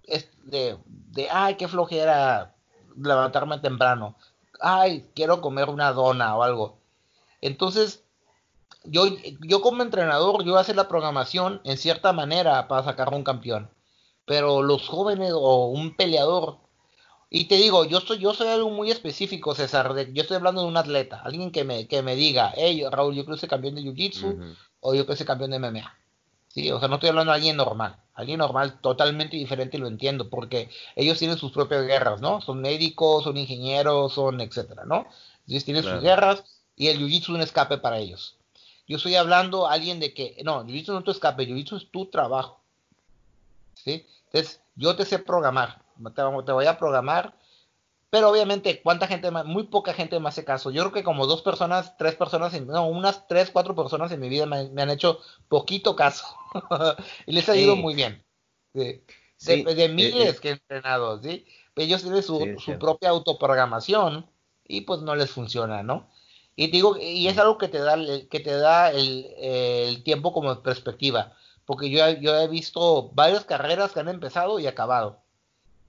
es 0.05 0.29
de, 0.45 0.79
de 0.87 1.29
ay, 1.31 1.57
qué 1.57 1.69
flojera 1.69 2.55
levantarme 2.97 3.59
temprano. 3.59 4.17
Ay, 4.61 5.11
quiero 5.15 5.41
comer 5.41 5.69
una 5.69 5.93
dona 5.93 6.37
o 6.37 6.43
algo. 6.43 6.79
Entonces, 7.41 8.05
yo, 8.85 9.07
yo 9.41 9.61
como 9.61 9.83
entrenador, 9.83 10.45
yo 10.45 10.57
hacer 10.57 10.77
la 10.77 10.89
programación 10.89 11.61
en 11.65 11.77
cierta 11.77 12.13
manera 12.13 12.69
para 12.69 12.85
sacar 12.85 13.13
un 13.13 13.25
campeón. 13.25 13.71
Pero 14.27 14.63
los 14.63 14.89
jóvenes 14.89 15.33
o 15.35 15.67
un 15.67 15.97
peleador, 15.97 16.59
y 17.29 17.45
te 17.47 17.57
digo, 17.57 17.85
yo 17.85 18.01
soy, 18.01 18.19
yo 18.19 18.33
soy 18.33 18.49
algo 18.49 18.71
muy 18.71 18.91
específico, 18.91 19.55
César. 19.55 19.95
yo 20.13 20.23
estoy 20.23 20.37
hablando 20.37 20.63
de 20.63 20.69
un 20.69 20.77
atleta, 20.77 21.21
alguien 21.25 21.51
que 21.51 21.65
me, 21.65 21.89
que 21.89 22.01
me 22.03 22.15
diga, 22.15 22.53
hey, 22.57 22.85
Raúl, 22.91 23.15
yo 23.15 23.25
quiero 23.25 23.37
ser 23.37 23.51
campeón 23.51 23.75
de 23.75 23.83
Jiu-Jitsu 23.83 24.57
o 24.81 24.95
yo 24.95 25.05
quiero 25.05 25.17
ser 25.17 25.27
campeón 25.27 25.51
de 25.51 25.59
MMA. 25.59 25.99
Sí, 26.55 26.71
o 26.71 26.79
sea, 26.79 26.87
no 26.87 26.95
estoy 26.95 27.09
hablando 27.09 27.33
de 27.33 27.37
alguien 27.37 27.57
normal. 27.57 27.97
Alguien 28.15 28.39
normal 28.39 28.79
totalmente 28.81 29.37
diferente 29.37 29.77
y 29.77 29.81
lo 29.81 29.89
entiendo, 29.89 30.31
porque 30.31 30.71
ellos 30.95 31.19
tienen 31.19 31.37
sus 31.37 31.51
propias 31.51 31.85
guerras, 31.85 32.21
¿no? 32.21 32.41
Son 32.41 32.61
médicos, 32.61 33.25
son 33.25 33.37
ingenieros, 33.37 34.13
son 34.13 34.41
etcétera, 34.41 34.85
¿no? 34.85 35.05
Ellos 35.49 35.65
tienen 35.65 35.83
sus 35.83 36.01
guerras 36.01 36.45
y 36.77 36.87
el 36.87 37.01
jiu-jitsu 37.01 37.23
es 37.23 37.29
un 37.31 37.41
escape 37.41 37.79
para 37.79 37.99
ellos. 37.99 38.37
Yo 38.87 38.99
estoy 38.99 39.17
hablando 39.17 39.67
a 39.67 39.73
alguien 39.73 39.99
de 39.99 40.15
que, 40.15 40.41
no, 40.45 40.65
jiu-jitsu 40.65 40.93
no 40.93 40.99
es 40.99 41.05
tu 41.05 41.11
escape, 41.11 41.45
jiu-jitsu 41.45 41.77
es 41.77 41.91
tu 41.91 42.07
trabajo. 42.07 42.61
¿Sí? 43.75 44.07
Entonces, 44.27 44.61
yo 44.77 44.95
te 44.95 45.05
sé 45.05 45.19
programar, 45.19 45.83
te, 46.15 46.23
te 46.47 46.53
voy 46.53 46.67
a 46.67 46.79
programar 46.79 47.35
pero 48.15 48.31
obviamente, 48.31 48.81
¿cuánta 48.81 49.09
gente 49.09 49.33
más? 49.33 49.45
Muy 49.45 49.65
poca 49.65 49.93
gente 49.93 50.21
me 50.21 50.29
hace 50.29 50.45
caso. 50.45 50.71
Yo 50.71 50.83
creo 50.83 50.93
que 50.93 51.03
como 51.03 51.27
dos 51.27 51.43
personas, 51.43 51.97
tres 51.97 52.15
personas, 52.15 52.53
no, 52.61 52.87
unas 52.87 53.27
tres, 53.27 53.51
cuatro 53.51 53.75
personas 53.75 54.13
en 54.13 54.21
mi 54.21 54.29
vida 54.29 54.47
me, 54.47 54.71
han 54.81 54.91
hecho 54.91 55.19
poquito 55.49 55.97
caso. 55.97 56.25
y 57.27 57.33
les 57.33 57.49
ha 57.49 57.57
ido 57.57 57.75
muy 57.75 57.97
bien. 57.97 58.25
De, 58.73 59.05
de, 59.45 59.89
miles 59.89 60.39
que 60.39 60.51
he 60.51 60.53
entrenado, 60.53 61.21
¿sí? 61.21 61.45
Ellos 61.75 62.03
tienen 62.03 62.23
su, 62.23 62.55
su 62.65 62.79
propia 62.79 63.09
autoprogramación 63.09 64.31
y 64.65 64.83
pues 64.83 65.01
no 65.01 65.17
les 65.17 65.33
funciona, 65.33 65.83
¿no? 65.83 66.09
Y 66.55 66.69
digo, 66.69 66.97
y 66.97 67.27
es 67.27 67.37
algo 67.37 67.59
que 67.59 67.67
te 67.67 67.81
da, 67.81 67.97
que 68.31 68.39
te 68.39 68.57
da 68.57 68.93
el, 68.93 69.27
el 69.39 70.05
tiempo 70.05 70.33
como 70.33 70.63
perspectiva. 70.63 71.33
Porque 71.65 71.91
yo, 71.91 72.09
yo 72.11 72.37
he 72.37 72.47
visto 72.47 73.11
varias 73.13 73.45
carreras 73.45 73.91
que 73.91 73.99
han 73.99 74.09
empezado 74.09 74.61
y 74.61 74.69
acabado. 74.69 75.19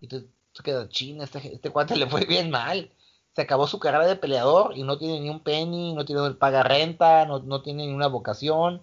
Y 0.01 0.07
te, 0.07 0.25
se 0.55 0.63
queda 0.63 0.87
china, 0.87 1.25
este, 1.25 1.53
este 1.53 1.69
cuate 1.69 1.97
le 1.97 2.07
fue 2.07 2.25
bien 2.25 2.49
mal. 2.49 2.89
Se 3.33 3.41
acabó 3.41 3.67
su 3.67 3.79
carrera 3.79 4.07
de 4.07 4.15
peleador 4.15 4.77
y 4.77 4.83
no 4.83 4.97
tiene 4.97 5.19
ni 5.19 5.29
un 5.29 5.41
penny, 5.41 5.93
no 5.93 6.05
tiene 6.05 6.31
paga 6.31 6.63
renta, 6.63 7.25
no, 7.25 7.39
no 7.39 7.61
tiene 7.61 7.85
ni 7.85 7.93
una 7.93 8.07
vocación. 8.07 8.81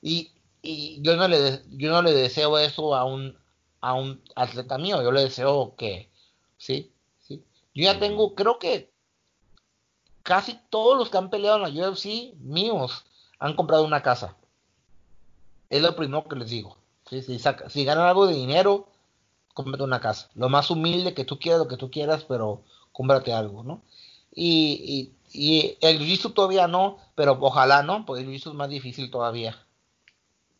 Y, 0.00 0.32
y, 0.60 1.00
yo 1.02 1.14
no 1.16 1.28
le 1.28 1.62
yo 1.70 1.92
no 1.92 2.02
le 2.02 2.12
deseo 2.12 2.58
eso 2.58 2.96
a 2.96 3.04
un 3.04 3.38
a 3.80 3.94
un 3.94 4.20
atleta 4.34 4.78
mío, 4.78 5.02
yo 5.02 5.12
le 5.12 5.22
deseo 5.22 5.76
que 5.76 6.10
sí, 6.58 6.92
sí. 7.20 7.44
Yo 7.74 7.84
ya 7.84 8.00
tengo, 8.00 8.34
creo 8.34 8.58
que 8.58 8.92
casi 10.24 10.58
todos 10.70 10.98
los 10.98 11.10
que 11.10 11.18
han 11.18 11.30
peleado 11.30 11.64
en 11.64 11.74
la 11.74 11.90
UFC 11.90 12.34
míos 12.40 13.04
han 13.38 13.54
comprado 13.54 13.84
una 13.84 14.02
casa. 14.02 14.36
Es 15.70 15.80
lo 15.82 15.94
primero 15.94 16.24
que 16.24 16.36
les 16.36 16.50
digo. 16.50 16.76
Si, 17.08 17.22
si 17.22 17.84
ganan 17.84 18.06
algo 18.06 18.26
de 18.26 18.34
dinero, 18.34 18.91
cómprate 19.52 19.84
una 19.84 20.00
casa. 20.00 20.30
Lo 20.34 20.48
más 20.48 20.70
humilde 20.70 21.14
que 21.14 21.24
tú 21.24 21.38
quieras, 21.38 21.60
lo 21.60 21.68
que 21.68 21.76
tú 21.76 21.90
quieras, 21.90 22.24
pero 22.24 22.62
cómprate 22.92 23.32
algo, 23.32 23.62
¿no? 23.62 23.82
Y, 24.34 25.12
y, 25.32 25.76
el 25.80 25.98
jiu 25.98 26.30
todavía 26.30 26.66
no, 26.68 26.98
pero 27.14 27.38
ojalá 27.40 27.82
no, 27.82 28.04
porque 28.06 28.22
el 28.22 28.28
jiu 28.28 28.50
es 28.50 28.56
más 28.56 28.68
difícil 28.68 29.10
todavía. 29.10 29.56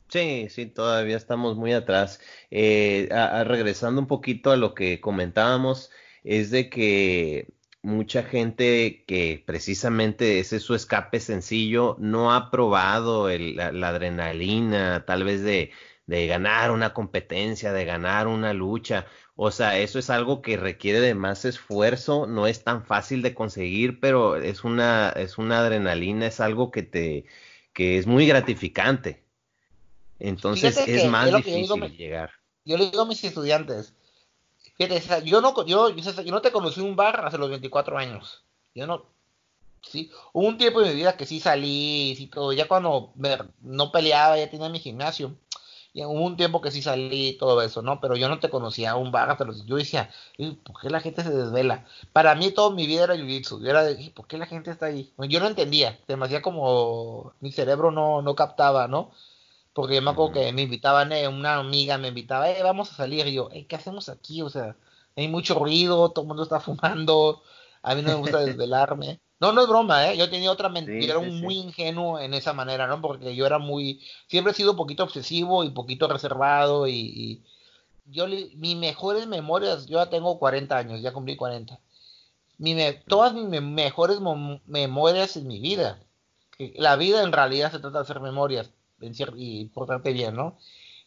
Sí, 0.09 0.49
sí, 0.51 0.66
todavía 0.66 1.16
estamos 1.16 1.57
muy 1.57 1.72
atrás. 1.72 2.20
Eh, 2.51 3.09
regresando 3.47 4.01
un 4.01 4.07
poquito 4.07 4.51
a 4.51 4.57
lo 4.57 4.74
que 4.74 5.01
comentábamos, 5.01 5.90
es 6.22 6.51
de 6.51 6.68
que 6.68 7.49
mucha 7.82 8.22
gente 8.22 9.05
que 9.07 9.43
precisamente 9.45 10.38
ese 10.38 10.57
es 10.57 10.62
su 10.62 10.74
escape 10.74 11.18
sencillo, 11.18 11.97
no 11.99 12.32
ha 12.32 12.51
probado 12.51 13.28
la, 13.28 13.88
adrenalina, 13.88 15.05
tal 15.07 15.24
vez 15.24 15.43
de, 15.43 15.72
de 16.07 16.27
ganar 16.27 16.71
una 16.71 16.93
competencia, 16.93 17.73
de 17.73 17.85
ganar 17.85 18.27
una 18.27 18.53
lucha. 18.53 19.07
O 19.37 19.51
sea, 19.51 19.79
eso 19.79 19.99
es 19.99 20.11
algo 20.11 20.43
que 20.43 20.57
requiere 20.57 21.01
de 21.01 21.15
más 21.15 21.45
esfuerzo, 21.45 22.27
no 22.27 22.47
es 22.47 22.65
tan 22.65 22.85
fácil 22.85 23.23
de 23.23 23.35
conseguir, 23.35 24.01
pero 24.01 24.37
es 24.37 24.65
una, 24.65 25.11
es 25.11 25.39
una 25.39 25.61
adrenalina, 25.61 26.27
es 26.27 26.41
algo 26.41 26.71
que 26.71 26.83
te, 26.83 27.25
que 27.73 27.99
es 27.99 28.07
muy 28.07 28.27
gratificante. 28.27 29.23
Entonces 30.19 30.77
es 30.77 31.07
más 31.07 31.35
difícil 31.35 31.97
llegar. 31.97 32.31
Yo 32.65 32.77
le 32.77 32.91
digo 32.91 33.03
a 33.03 33.07
mis 33.07 33.23
estudiantes, 33.25 33.95
fíjate, 34.77 35.25
yo 35.25 35.41
no, 35.41 35.67
yo, 35.67 35.91
yo 35.91 36.33
no 36.33 36.43
te 36.43 36.53
conocí 36.53 36.81
un 36.81 36.95
bar 36.95 37.25
hace 37.25 37.39
los 37.39 37.51
24 37.51 37.99
años. 37.99 38.45
Yo 38.75 38.87
no, 38.87 39.07
sí, 39.83 40.11
hubo 40.33 40.47
un 40.47 40.59
tiempo 40.59 40.81
en 40.81 40.91
mi 40.91 40.95
vida 40.95 41.17
que 41.17 41.27
sí 41.27 41.41
salí, 41.41 42.13
y 42.13 42.27
todo, 42.29 42.53
ya 42.53 42.69
cuando 42.69 43.13
no 43.63 43.91
peleaba, 43.91 44.39
ya 44.39 44.49
tenía 44.49 44.69
mi 44.69 44.79
gimnasio 44.79 45.37
y 45.93 46.05
hubo 46.05 46.24
un 46.24 46.36
tiempo 46.36 46.61
que 46.61 46.70
sí 46.70 46.82
salí 46.82 47.28
y 47.30 47.38
todo 47.38 47.61
eso, 47.62 47.82
¿no? 47.82 48.01
Pero 48.01 48.16
yo 48.16 48.28
no 48.28 48.40
te 48.40 48.51
conocía 48.51 48.97
un 48.97 49.12
vaga, 49.12 49.36
pero 49.36 49.53
yo 49.66 49.76
decía, 49.76 50.11
¿por 50.64 50.80
qué 50.80 50.90
la 50.90 51.01
gente 51.01 51.22
se 51.22 51.30
desvela? 51.30 51.86
Para 52.12 52.34
mí 52.34 52.51
toda 52.53 52.74
mi 52.74 52.86
vida 52.86 53.05
era 53.05 53.14
jiu-jitsu. 53.16 53.61
Yo 53.62 53.70
era 53.70 53.84
de, 53.84 54.11
¿por 54.11 54.26
qué 54.26 54.38
la 54.38 54.47
gente 54.47 54.70
está 54.70 54.86
ahí? 54.86 55.12
Yo 55.28 55.40
no 55.40 55.49
entendía, 55.49 56.01
demasiado 56.09 56.43
como 56.43 57.34
mi 57.40 57.53
cerebro 57.53 57.90
no, 57.90 58.22
no 58.22 58.34
captaba, 58.34 58.88
¿no? 58.88 59.12
Porque 59.74 59.97
yo 59.97 60.03
me 60.03 60.11
acuerdo 60.12 60.34
que 60.34 60.53
me 60.53 60.62
invitaban, 60.64 61.12
eh, 61.12 61.28
una 61.28 61.57
amiga 61.57 61.99
me 61.99 62.09
invitaba, 62.09 62.51
eh, 62.51 62.62
vamos 62.62 62.93
a 62.93 62.97
salir. 62.97 63.26
Y 63.28 63.34
yo, 63.34 63.51
eh, 63.53 63.66
¿qué 63.66 63.76
hacemos 63.76 64.09
aquí? 64.11 64.43
O 64.43 64.51
sea, 64.51 64.76
hay 65.16 65.28
mucho 65.28 65.57
ruido, 65.57 66.11
todo 66.12 66.24
el 66.24 66.28
mundo 66.28 66.45
está 66.45 66.61
fumando, 66.62 67.43
a 67.82 67.95
mí 67.97 68.03
no 68.03 68.11
me 68.11 68.16
gusta 68.16 68.40
desvelarme. 68.45 69.22
No, 69.43 69.51
no 69.51 69.62
es 69.62 69.68
broma, 69.68 70.09
¿eh? 70.09 70.16
Yo 70.16 70.30
tenía 70.30 70.53
otra 70.53 70.68
mentira, 70.68 71.14
era 71.14 71.18
muy 71.18 71.57
ingenuo 71.57 72.20
en 72.20 72.32
esa 72.32 72.53
manera, 72.53 72.86
¿no? 72.86 73.01
Porque 73.01 73.34
yo 73.34 73.45
era 73.45 73.59
muy, 73.59 74.01
siempre 74.28 74.53
he 74.53 74.55
sido 74.55 74.70
un 74.70 74.76
poquito 74.76 75.03
obsesivo 75.03 75.64
y 75.64 75.70
poquito 75.70 76.07
reservado 76.07 76.86
y, 76.86 77.43
yo, 78.07 78.28
mis 78.28 78.76
mejores 78.76 79.27
memorias, 79.27 79.86
yo 79.86 79.98
ya 79.98 80.09
tengo 80.09 80.39
40 80.39 80.78
años, 80.78 81.02
ya 81.02 81.12
cumplí 81.12 81.35
40. 81.35 81.81
Mi 82.59 82.77
todas 83.09 83.35
mis 83.35 83.60
mejores 83.60 84.20
memorias 84.66 85.36
en 85.36 85.48
mi 85.48 85.59
vida, 85.59 85.98
la 86.77 86.94
vida 86.94 87.24
en 87.24 87.32
realidad 87.32 87.73
se 87.73 87.81
trata 87.81 87.98
de 87.98 88.02
hacer 88.05 88.20
memorias 88.20 88.70
y 89.35 89.64
portarte 89.70 90.12
bien, 90.12 90.36
¿no? 90.36 90.56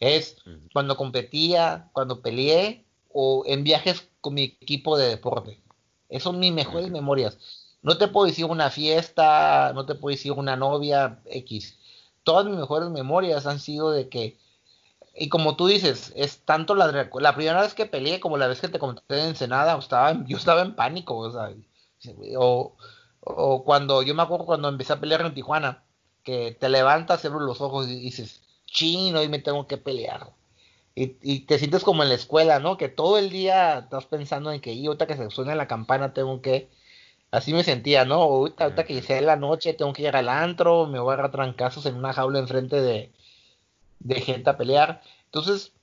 Es 0.02 0.36
cuando 0.74 0.98
competía, 0.98 1.88
cuando 1.94 2.20
peleé 2.20 2.84
o 3.14 3.44
en 3.48 3.64
viajes 3.64 4.10
con 4.20 4.34
mi 4.34 4.44
equipo 4.44 4.98
de 4.98 5.08
deporte. 5.08 5.62
Esas 6.10 6.24
son 6.24 6.40
mis 6.40 6.52
mejores 6.52 6.92
memorias 6.92 7.38
no 7.86 8.00
te 8.00 8.08
puedo 8.08 8.26
decir 8.26 8.46
una 8.46 8.72
fiesta, 8.72 9.72
no 9.76 9.86
te 9.86 9.94
puedo 9.94 10.16
decir 10.16 10.32
una 10.32 10.56
novia 10.56 11.20
X. 11.26 11.78
Todas 12.24 12.46
mis 12.46 12.56
mejores 12.56 12.90
memorias 12.90 13.46
han 13.46 13.60
sido 13.60 13.92
de 13.92 14.10
que, 14.10 14.40
y 15.16 15.30
como 15.30 15.56
tú 15.56 15.68
dices, 15.68 16.12
es 16.16 16.40
tanto 16.40 16.74
la, 16.74 16.88
la 16.88 17.36
primera 17.36 17.62
vez 17.62 17.76
que 17.76 17.86
peleé 17.86 18.20
como 18.20 18.38
la 18.38 18.48
vez 18.48 18.60
que 18.60 18.70
te 18.70 18.80
conté 18.80 19.04
en 19.10 19.28
Ensenada, 19.28 19.78
estaba, 19.78 20.26
yo 20.26 20.36
estaba 20.36 20.64
en 20.64 20.76
pánico, 20.76 21.16
o 21.16 21.32
sea, 21.32 21.54
o 23.22 23.64
cuando, 23.64 24.02
yo 24.02 24.16
me 24.16 24.24
acuerdo 24.24 24.48
cuando 24.48 24.68
empecé 24.68 24.94
a 24.94 25.00
pelear 25.00 25.22
en 25.22 25.36
Tijuana, 25.36 25.84
que 26.24 26.58
te 26.60 26.70
levantas, 26.70 27.24
abres 27.24 27.44
los 27.44 27.62
ojos 27.62 27.88
y 27.88 28.00
dices, 28.00 28.42
chino, 28.66 29.20
hoy 29.20 29.30
me 29.30 29.38
tengo 29.38 29.68
que 29.68 29.78
pelear. 29.78 30.32
Y, 30.96 31.18
y, 31.22 31.42
te 31.42 31.60
sientes 31.60 31.84
como 31.84 32.02
en 32.02 32.10
la 32.10 32.16
escuela, 32.16 32.58
¿no? 32.60 32.78
Que 32.78 32.90
todo 32.90 33.20
el 33.20 33.30
día 33.30 33.80
estás 33.80 34.06
pensando 34.08 34.52
en 34.52 34.60
que, 34.60 34.74
y 34.74 34.88
ahorita 34.88 35.06
que 35.06 35.18
se 35.18 35.30
suene 35.30 35.56
la 35.56 35.68
campana 35.68 36.14
tengo 36.16 36.42
que 36.42 36.70
Así 37.36 37.54
me 37.54 37.64
sentía, 37.64 38.06
¿no? 38.06 38.16
Ahorita, 38.16 38.86
que 38.86 39.02
sea 39.02 39.20
la 39.22 39.36
noche, 39.36 39.74
tengo 39.74 39.92
que 39.92 40.04
ir 40.04 40.16
al 40.16 40.30
antro, 40.30 40.88
me 40.88 41.00
voy 41.00 41.12
a 41.12 41.14
agarrar 41.16 41.32
trancazos 41.32 41.86
en 41.86 41.96
una 41.96 42.14
jaula 42.14 42.40
enfrente 42.40 42.82
de, 42.82 43.12
de 44.00 44.22
gente 44.22 44.50
a 44.50 44.58
pelear. 44.58 45.02
Entonces, 45.26 45.74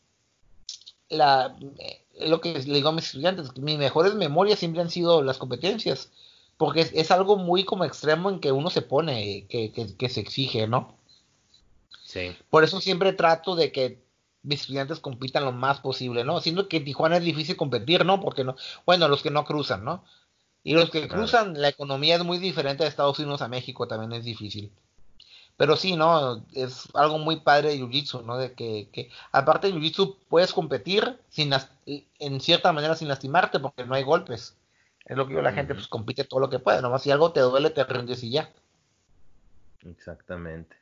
la, 1.11 1.55
eh, 1.79 2.03
lo 2.27 2.41
que 2.41 2.55
le 2.55 2.75
digo 2.75 2.89
a 2.89 2.93
mis 2.93 3.05
estudiantes, 3.05 3.57
mis 3.59 3.77
mejores 3.79 4.15
memorias 4.15 4.59
siempre 4.59 4.81
han 4.81 4.91
sido 4.91 5.23
las 5.23 5.37
competencias, 5.37 6.11
porque 6.57 6.89
es, 6.93 7.11
algo 7.11 7.37
muy 7.37 7.65
como 7.65 7.85
extremo 7.85 8.31
en 8.31 8.41
que 8.41 8.51
uno 8.51 8.71
se 8.71 8.81
pone, 8.81 9.47
que, 9.49 9.73
que, 9.73 10.09
se 10.09 10.21
exige, 10.21 10.67
¿no? 10.67 10.97
Sí. 12.03 12.35
Por 12.49 12.65
eso 12.65 12.81
siempre 12.81 13.13
trato 13.13 13.57
de 13.57 13.73
que 13.73 14.03
mis 14.43 14.63
estudiantes 14.63 15.01
compitan 15.01 15.45
lo 15.45 15.53
más 15.53 15.81
posible, 15.81 16.25
¿no? 16.25 16.41
Siendo 16.41 16.67
que 16.67 16.79
en 16.79 16.85
Tijuana 16.85 17.19
es 17.19 17.25
difícil 17.25 17.57
competir, 17.57 18.07
¿no? 18.07 18.21
Porque 18.21 18.43
no, 18.43 18.57
bueno, 18.87 19.07
los 19.09 19.23
que 19.23 19.31
no 19.31 19.45
cruzan, 19.45 19.85
¿no? 19.85 20.03
Y 20.65 20.75
los 20.75 20.91
que 20.91 21.09
cruzan, 21.09 21.61
la 21.61 21.69
economía 21.69 22.17
es 22.17 22.25
muy 22.25 22.39
diferente 22.39 22.85
de 22.85 22.89
Estados 22.89 23.19
Unidos 23.19 23.43
a 23.43 23.49
México, 23.49 23.89
también 23.89 24.13
es 24.13 24.25
difícil. 24.25 24.71
Pero 25.57 25.77
sí, 25.77 25.97
¿no? 25.97 26.45
Es 26.55 26.89
algo 26.95 27.19
muy 27.19 27.41
padre 27.41 27.71
de 27.71 27.79
Jiu-Jitsu, 27.79 28.25
¿no? 28.25 28.37
De 28.39 28.53
que, 28.53 28.89
que 28.93 29.11
aparte 29.33 29.67
de 29.67 29.75
Jiu-Jitsu 29.75 30.17
puedes 30.29 30.53
competir 30.53 31.19
sin 31.29 31.53
en 31.87 32.41
cierta 32.41 32.73
manera 32.73 32.95
sin 32.95 33.09
lastimarte 33.09 33.61
porque 33.61 33.85
no 33.85 33.95
hay 33.95 34.03
golpes. 34.03 34.57
Es 35.05 35.17
lo 35.17 35.27
que 35.27 35.35
yo 35.35 35.43
la 35.43 35.53
gente 35.53 35.75
pues 35.75 35.89
compite 35.89 36.25
todo 36.25 36.41
lo 36.41 36.49
que 36.49 36.61
puede, 36.61 36.81
nomás 36.81 37.03
si 37.03 37.11
algo 37.11 37.33
te 37.33 37.41
duele 37.41 37.71
te 37.71 37.85
rindes 37.85 38.23
y 38.23 38.31
ya. 38.31 38.51
Exactamente. 39.85 40.77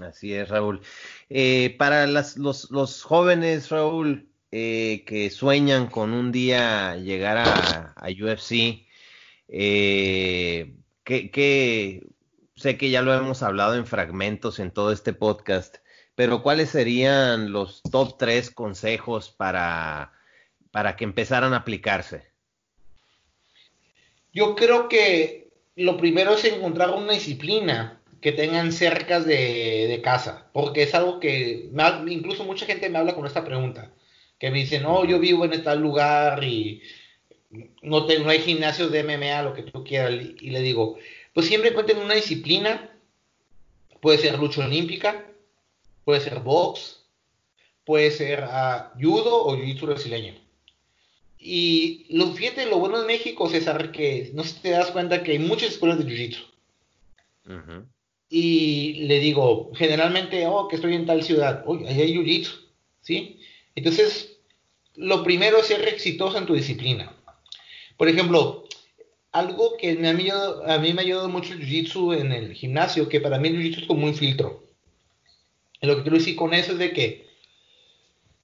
Así 0.00 0.32
es, 0.34 0.48
Raúl. 0.48 0.80
Eh, 1.28 1.74
para 1.78 2.06
las, 2.06 2.36
los, 2.36 2.70
los, 2.70 3.02
jóvenes, 3.02 3.70
Raúl, 3.70 4.28
eh, 4.52 5.02
que 5.04 5.30
sueñan 5.30 5.88
con 5.88 6.12
un 6.12 6.30
día 6.30 6.94
llegar 6.96 7.38
a, 7.38 7.92
a 7.96 8.08
UFC, 8.08 8.86
eh, 9.50 10.74
que, 11.04 12.06
sé 12.54 12.78
que 12.78 12.90
ya 12.90 13.02
lo 13.02 13.12
hemos 13.12 13.42
hablado 13.42 13.74
en 13.74 13.86
fragmentos 13.86 14.60
en 14.60 14.70
todo 14.70 14.92
este 14.92 15.12
podcast, 15.12 15.78
pero 16.14 16.42
¿cuáles 16.42 16.70
serían 16.70 17.52
los 17.52 17.82
top 17.82 18.16
tres 18.18 18.50
consejos 18.50 19.30
para, 19.30 20.12
para 20.70 20.96
que 20.96 21.04
empezaran 21.04 21.52
a 21.52 21.58
aplicarse? 21.58 22.30
Yo 24.32 24.54
creo 24.54 24.88
que 24.88 25.50
lo 25.74 25.96
primero 25.96 26.34
es 26.34 26.44
encontrar 26.44 26.90
una 26.90 27.12
disciplina 27.12 28.00
que 28.20 28.32
tengan 28.32 28.70
cerca 28.70 29.20
de, 29.20 30.00
casa, 30.04 30.48
porque 30.52 30.82
es 30.82 30.94
algo 30.94 31.20
que 31.20 31.70
incluso 32.08 32.44
mucha 32.44 32.66
gente 32.66 32.88
me 32.88 32.98
habla 32.98 33.14
con 33.14 33.26
esta 33.26 33.44
pregunta, 33.44 33.90
que 34.38 34.50
me 34.50 34.58
dice, 34.58 34.80
no, 34.80 35.04
yo 35.04 35.18
vivo 35.18 35.44
en 35.44 35.62
tal 35.62 35.80
lugar 35.80 36.44
y 36.44 36.82
no, 37.50 38.06
no 38.06 38.30
hay 38.30 38.38
gimnasios 38.40 38.92
de 38.92 39.02
MMA, 39.02 39.42
lo 39.42 39.54
que 39.54 39.62
tú 39.62 39.84
quieras, 39.84 40.12
y 40.40 40.50
le 40.50 40.60
digo, 40.60 40.98
pues 41.34 41.46
siempre 41.46 41.70
encuentren 41.70 41.98
una 41.98 42.14
disciplina, 42.14 42.90
puede 44.00 44.18
ser 44.18 44.38
lucha 44.38 44.64
olímpica, 44.64 45.26
puede 46.04 46.20
ser 46.20 46.40
box, 46.40 47.04
puede 47.84 48.10
ser 48.10 48.44
uh, 48.44 49.00
judo 49.00 49.44
o 49.44 49.56
jiu-jitsu 49.56 49.86
brasileño. 49.86 50.34
Y 51.38 52.06
lo 52.10 52.32
fíjate, 52.32 52.66
lo 52.66 52.78
bueno 52.78 53.00
de 53.00 53.06
México, 53.06 53.48
César, 53.48 53.92
que 53.92 54.30
no 54.34 54.44
sé 54.44 54.50
si 54.50 54.60
te 54.60 54.70
das 54.70 54.90
cuenta 54.90 55.22
que 55.22 55.32
hay 55.32 55.38
muchas 55.38 55.70
escuelas 55.70 55.98
de 55.98 56.04
jiu-jitsu. 56.04 56.46
Y 58.28 59.06
le 59.06 59.18
digo, 59.18 59.72
generalmente, 59.74 60.46
oh, 60.46 60.68
que 60.68 60.76
estoy 60.76 60.94
en 60.94 61.06
tal 61.06 61.24
ciudad, 61.24 61.64
uy, 61.66 61.84
ahí 61.86 62.00
hay 62.00 62.14
jiu-jitsu, 62.14 62.52
¿sí? 63.00 63.40
Entonces, 63.74 64.38
lo 64.94 65.24
primero 65.24 65.58
es 65.58 65.66
ser 65.66 65.88
exitoso 65.88 66.38
en 66.38 66.46
tu 66.46 66.54
disciplina. 66.54 67.16
Por 68.00 68.08
ejemplo, 68.08 68.64
algo 69.30 69.76
que 69.76 69.90
a 69.90 70.12
mí, 70.14 70.28
a 70.30 70.78
mí 70.78 70.92
me 70.94 71.02
ha 71.02 71.04
ayudado 71.04 71.28
mucho 71.28 71.52
el 71.52 71.60
jiu-jitsu 71.60 72.18
en 72.18 72.32
el 72.32 72.54
gimnasio, 72.54 73.10
que 73.10 73.20
para 73.20 73.38
mí 73.38 73.48
el 73.48 73.56
jiu-jitsu 73.58 73.82
es 73.82 73.86
como 73.86 74.06
un 74.06 74.14
filtro. 74.14 74.64
Y 75.82 75.86
lo 75.86 75.96
que 75.96 76.02
quiero 76.04 76.16
decir 76.16 76.34
con 76.34 76.54
eso 76.54 76.72
es 76.72 76.78
de 76.78 76.94
que 76.94 77.26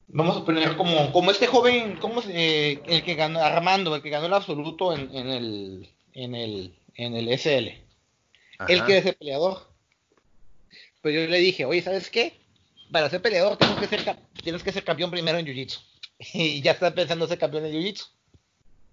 vamos 0.09 0.37
a 0.37 0.45
poner 0.45 0.77
como, 0.77 1.11
como 1.11 1.31
este 1.31 1.47
joven, 1.47 1.97
como 1.97 2.21
el 2.21 3.03
que 3.03 3.15
ganó, 3.15 3.41
Armando, 3.41 3.97
el 3.97 4.03
que 4.03 4.11
ganó 4.11 4.27
el 4.27 4.35
absoluto 4.35 4.93
en, 4.93 5.09
el, 5.27 5.89
en, 6.13 6.35
el, 6.35 6.75
en 6.95 7.17
el 7.17 7.39
SL. 7.39 7.69
Él 8.69 8.85
quiere 8.85 9.03
ser 9.03 9.17
peleador. 9.17 9.71
Pero 11.01 11.19
yo 11.19 11.31
le 11.31 11.39
dije, 11.39 11.65
oye, 11.65 11.81
¿sabes 11.81 12.11
qué? 12.11 12.39
Para 12.93 13.09
ser 13.09 13.23
peleador 13.23 13.57
tienes 13.57 13.79
que 13.79 13.87
ser, 13.87 14.17
tienes 14.45 14.63
que 14.63 14.73
ser 14.73 14.85
campeón 14.85 15.11
primero 15.11 15.39
en 15.39 15.47
Jiu-Jitsu. 15.47 15.81
y 16.35 16.61
ya 16.61 16.73
está 16.73 16.95
pensando 16.95 17.27
ser 17.27 17.39
campeón 17.39 17.65
en 17.65 17.73
Jiu-Jitsu. 17.73 18.09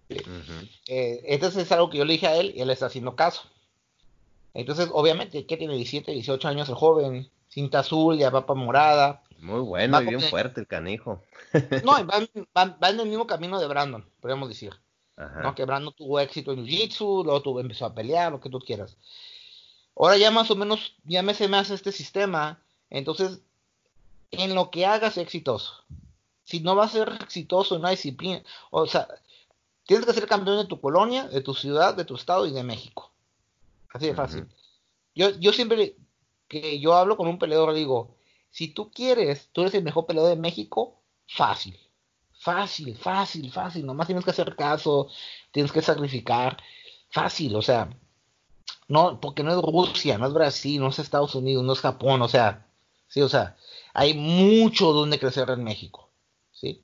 Eh, 0.10 1.22
entonces 1.26 1.64
es 1.64 1.72
algo 1.72 1.90
que 1.90 1.98
yo 1.98 2.06
le 2.06 2.14
dije 2.14 2.28
a 2.28 2.36
él 2.36 2.54
y 2.56 2.62
él 2.62 2.70
está 2.70 2.88
haciendo 2.88 3.16
caso. 3.16 3.44
Entonces, 4.54 4.90
obviamente, 4.92 5.46
que 5.46 5.58
tiene 5.58 5.76
17, 5.76 6.12
18 6.12 6.48
años 6.48 6.70
el 6.70 6.76
joven, 6.76 7.30
cinta 7.48 7.80
azul, 7.80 8.18
ya 8.18 8.30
va 8.30 8.46
para 8.46 8.60
morada. 8.60 9.24
Muy 9.40 9.62
bueno 9.62 10.02
y 10.02 10.06
bien 10.06 10.22
fuerte 10.22 10.62
el 10.62 10.68
canijo. 10.68 11.22
no, 11.84 11.92
va, 12.58 12.90
en 12.90 13.00
el 13.00 13.10
mismo 13.10 13.28
camino 13.28 13.60
de 13.60 13.68
Brandon, 13.68 14.06
podemos 14.22 14.50
decir. 14.50 14.74
¿no? 15.18 15.54
Que 15.54 15.66
Brandon 15.66 15.94
tuvo 15.94 16.20
éxito 16.20 16.54
en 16.54 16.66
Jiu-Jitsu, 16.66 17.24
luego 17.24 17.42
tuvo, 17.42 17.60
empezó 17.60 17.86
a 17.86 17.94
pelear, 17.94 18.32
lo 18.32 18.40
que 18.40 18.50
tú 18.50 18.60
quieras. 18.60 18.98
Ahora 19.96 20.18
ya 20.18 20.32
más 20.32 20.50
o 20.50 20.56
menos, 20.56 20.96
ya 21.04 21.22
me 21.22 21.34
se 21.34 21.48
me 21.48 21.58
hace 21.58 21.76
este 21.76 21.92
sistema, 21.92 22.64
entonces, 22.90 23.42
en 24.32 24.56
lo 24.56 24.72
que 24.72 24.86
hagas 24.86 25.18
exitoso. 25.18 25.84
Si 26.44 26.60
no 26.60 26.76
va 26.76 26.86
a 26.86 26.90
ser 26.90 27.10
exitoso 27.22 27.76
en 27.76 27.82
una 27.82 27.92
disciplina, 27.92 28.42
o 28.72 28.88
sea, 28.88 29.08
Tienes 29.86 30.06
que 30.06 30.14
ser 30.14 30.28
campeón 30.28 30.58
de 30.58 30.66
tu 30.66 30.80
colonia, 30.80 31.28
de 31.28 31.42
tu 31.42 31.54
ciudad, 31.54 31.96
de 31.96 32.06
tu 32.06 32.16
estado 32.16 32.46
y 32.46 32.52
de 32.52 32.64
México. 32.64 33.12
Así 33.90 34.08
de 34.08 34.16
fácil. 34.16 34.48
yo, 35.14 35.32
yo 35.40 35.54
siempre 35.54 35.96
que 36.48 36.80
yo 36.80 36.96
hablo 36.96 37.18
con 37.18 37.28
un 37.28 37.40
peleador 37.40 37.74
digo, 37.74 38.16
si 38.50 38.68
tú 38.68 38.92
quieres, 38.92 39.50
tú 39.52 39.62
eres 39.62 39.74
el 39.74 39.84
mejor 39.84 40.06
peleador 40.06 40.30
de 40.30 40.42
México, 40.42 41.02
fácil. 41.28 41.78
Fácil, 42.34 42.96
fácil, 42.98 43.52
fácil. 43.52 43.86
Nomás 43.86 44.08
tienes 44.08 44.26
que 44.26 44.32
hacer 44.32 44.56
caso, 44.56 45.10
tienes 45.52 45.72
que 45.72 45.82
sacrificar. 45.82 46.58
Fácil, 47.10 47.56
o 47.56 47.62
sea, 47.62 47.90
no, 48.88 49.20
porque 49.20 49.44
no 49.44 49.52
es 49.52 49.62
Rusia, 49.62 50.18
no 50.18 50.28
es 50.28 50.34
Brasil, 50.34 50.80
no 50.80 50.90
es 50.90 51.00
Estados 51.00 51.36
Unidos, 51.36 51.64
no 51.64 51.74
es 51.74 51.80
Japón, 51.80 52.22
o 52.22 52.28
sea, 52.28 52.68
sí, 53.08 53.22
o 53.22 53.30
sea, 53.30 53.56
hay 53.94 54.14
mucho 54.14 54.94
donde 54.94 55.20
crecer 55.20 55.50
en 55.50 55.64
México, 55.64 56.10
¿sí? 56.52 56.84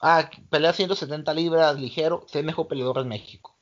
Ah, 0.00 0.30
pelea 0.50 0.72
170 0.72 1.34
libras 1.34 1.78
ligero, 1.78 2.24
sé 2.28 2.42
mejor 2.42 2.68
peleador 2.68 2.98
en 2.98 3.08
México. 3.08 3.56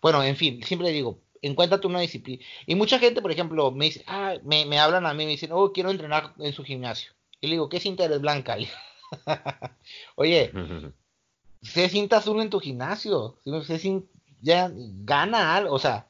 Bueno, 0.00 0.22
en 0.22 0.36
fin, 0.36 0.62
siempre 0.62 0.90
digo, 0.90 1.20
encuéntrate 1.42 1.86
una 1.86 2.00
disciplina. 2.00 2.44
Y 2.66 2.74
mucha 2.74 2.98
gente, 2.98 3.22
por 3.22 3.32
ejemplo, 3.32 3.70
me 3.70 3.86
dice, 3.86 4.04
ah, 4.06 4.34
me, 4.44 4.66
me 4.66 4.78
hablan 4.78 5.06
a 5.06 5.14
mí, 5.14 5.24
me 5.24 5.32
dicen, 5.32 5.50
oh, 5.52 5.72
quiero 5.72 5.90
entrenar 5.90 6.34
en 6.38 6.52
su 6.52 6.62
gimnasio. 6.62 7.12
Y 7.40 7.46
le 7.46 7.52
digo, 7.54 7.68
¿qué 7.68 7.80
cinta 7.80 8.04
eres 8.04 8.20
blanca? 8.20 8.56
Oye, 10.16 10.52
sé 11.62 11.88
cinta 11.88 12.18
azul 12.18 12.40
en 12.40 12.50
tu 12.50 12.60
gimnasio, 12.60 13.38
sé 13.66 14.02
ya 14.40 14.70
gana 14.74 15.56
algo, 15.56 15.74
o 15.74 15.78
sea, 15.78 16.06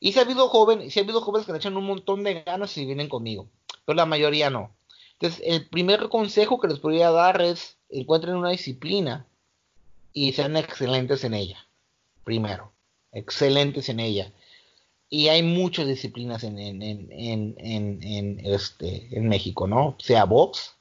y 0.00 0.12
si 0.12 0.18
ha 0.18 0.22
habido 0.22 0.48
jóvenes, 0.48 0.92
si 0.92 0.98
ha 0.98 1.02
habido 1.02 1.20
jóvenes 1.20 1.46
que 1.46 1.52
le 1.52 1.58
echan 1.58 1.76
un 1.76 1.84
montón 1.84 2.24
de 2.24 2.42
ganas 2.42 2.76
y 2.76 2.86
vienen 2.86 3.08
conmigo, 3.08 3.48
pero 3.84 3.96
la 3.96 4.06
mayoría 4.06 4.50
no. 4.50 4.74
Entonces, 5.12 5.42
el 5.46 5.68
primer 5.68 6.08
consejo 6.08 6.58
que 6.58 6.66
les 6.68 6.80
podría 6.80 7.10
dar 7.10 7.40
es 7.40 7.78
encuentren 7.92 8.36
una 8.36 8.50
disciplina 8.50 9.26
y 10.12 10.32
sean 10.32 10.56
excelentes 10.56 11.24
en 11.24 11.34
ella. 11.34 11.66
Primero, 12.24 12.72
excelentes 13.12 13.88
en 13.88 14.00
ella. 14.00 14.32
Y 15.08 15.28
hay 15.28 15.42
muchas 15.42 15.86
disciplinas 15.86 16.42
en, 16.44 16.58
en, 16.58 16.82
en, 16.82 17.54
en 17.58 18.40
este, 18.44 19.08
en 19.16 19.28
México, 19.28 19.66
¿no? 19.66 19.96
Sea 19.98 20.24
box, 20.24 20.74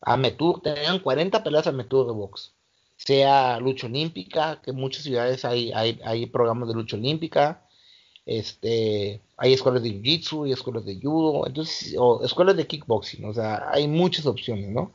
Ametur, 0.00 0.62
tengan 0.62 0.98
40 1.00 1.42
peleas 1.42 1.66
Ametur 1.66 2.06
de 2.06 2.12
box. 2.12 2.52
Sea 2.96 3.60
lucha 3.60 3.86
olímpica, 3.86 4.60
que 4.62 4.70
en 4.70 4.76
muchas 4.76 5.02
ciudades 5.02 5.44
hay, 5.44 5.72
hay, 5.72 6.00
hay 6.04 6.26
programas 6.26 6.68
de 6.68 6.74
lucha 6.74 6.96
olímpica. 6.96 7.62
Este, 8.24 9.20
hay 9.36 9.52
escuelas 9.52 9.82
de 9.82 9.90
jiu-jitsu, 9.90 10.46
hay 10.46 10.52
escuelas 10.52 10.84
de 10.84 10.98
judo, 11.00 11.46
entonces, 11.46 11.94
o 11.96 12.24
escuelas 12.24 12.56
de 12.56 12.66
kickboxing, 12.66 13.24
o 13.24 13.32
sea, 13.32 13.70
hay 13.70 13.86
muchas 13.86 14.26
opciones, 14.26 14.68
¿no? 14.70 14.92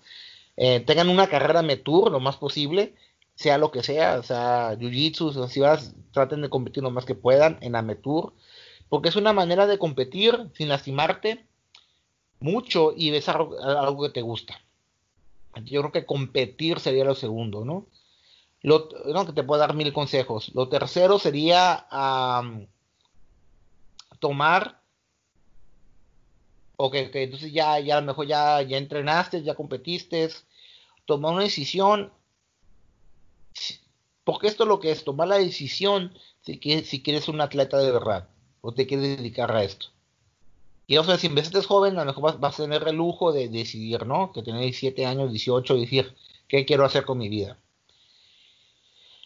Eh, 0.63 0.79
tengan 0.81 1.09
una 1.09 1.25
carrera 1.25 1.63
Metur 1.63 2.11
lo 2.11 2.19
más 2.19 2.37
posible, 2.37 2.93
sea 3.33 3.57
lo 3.57 3.71
que 3.71 3.81
sea, 3.81 4.19
o 4.19 4.23
sea, 4.23 4.77
Jiu-Jitsu, 4.77 5.47
si 5.47 5.59
vas, 5.59 5.95
traten 6.11 6.43
de 6.43 6.51
competir 6.51 6.83
lo 6.83 6.91
más 6.91 7.03
que 7.03 7.15
puedan 7.15 7.57
en 7.61 7.75
Ametur, 7.75 8.33
porque 8.87 9.09
es 9.09 9.15
una 9.15 9.33
manera 9.33 9.65
de 9.65 9.79
competir 9.79 10.51
sin 10.53 10.69
lastimarte 10.69 11.47
mucho 12.39 12.93
y 12.95 13.09
ves 13.09 13.27
algo, 13.27 14.03
que 14.03 14.09
te 14.09 14.21
gusta. 14.21 14.61
Yo 15.63 15.81
creo 15.81 15.91
que 15.91 16.05
competir 16.05 16.79
sería 16.79 17.05
lo 17.05 17.15
segundo, 17.15 17.65
¿no? 17.65 17.87
Lo, 18.61 18.87
no, 19.11 19.25
que 19.25 19.33
te 19.33 19.41
puedo 19.41 19.59
dar 19.59 19.73
mil 19.73 19.91
consejos. 19.91 20.51
Lo 20.53 20.69
tercero 20.69 21.17
sería 21.17 21.87
tomar 24.19 24.81
ok, 26.81 26.95
ok, 27.07 27.15
entonces 27.15 27.53
ya, 27.53 27.79
ya 27.79 27.97
a 27.97 28.01
lo 28.01 28.07
mejor 28.07 28.27
ya, 28.27 28.61
ya 28.63 28.77
entrenaste, 28.77 29.43
ya 29.43 29.55
competiste, 29.55 30.29
tomar 31.11 31.33
una 31.33 31.43
decisión, 31.43 32.11
porque 34.23 34.47
esto 34.47 34.63
es 34.63 34.69
lo 34.69 34.79
que 34.79 34.91
es, 34.91 35.03
tomar 35.03 35.27
la 35.27 35.37
decisión 35.37 36.13
si 36.41 36.57
quieres, 36.57 36.87
si 36.87 37.03
quieres 37.03 37.27
un 37.27 37.41
atleta 37.41 37.77
de 37.77 37.91
verdad, 37.91 38.29
o 38.61 38.73
te 38.73 38.87
quieres 38.87 39.17
dedicar 39.17 39.51
a 39.51 39.63
esto. 39.63 39.87
Y 40.87 40.97
o 40.97 41.03
sea, 41.03 41.17
si 41.17 41.27
en 41.27 41.35
vez 41.35 41.51
de 41.51 41.61
joven, 41.61 41.97
a 41.97 42.05
lo 42.05 42.13
mejor 42.13 42.39
vas, 42.39 42.59
a 42.59 42.63
tener 42.63 42.87
el 42.87 42.95
lujo 42.95 43.33
de, 43.33 43.49
decidir, 43.49 44.05
¿no? 44.05 44.31
Que 44.31 44.41
tener 44.41 44.61
17 44.61 45.05
años, 45.05 45.31
18, 45.31 45.75
y 45.77 45.81
decir, 45.81 46.15
¿qué 46.47 46.65
quiero 46.65 46.85
hacer 46.85 47.05
con 47.05 47.17
mi 47.17 47.29
vida? 47.29 47.59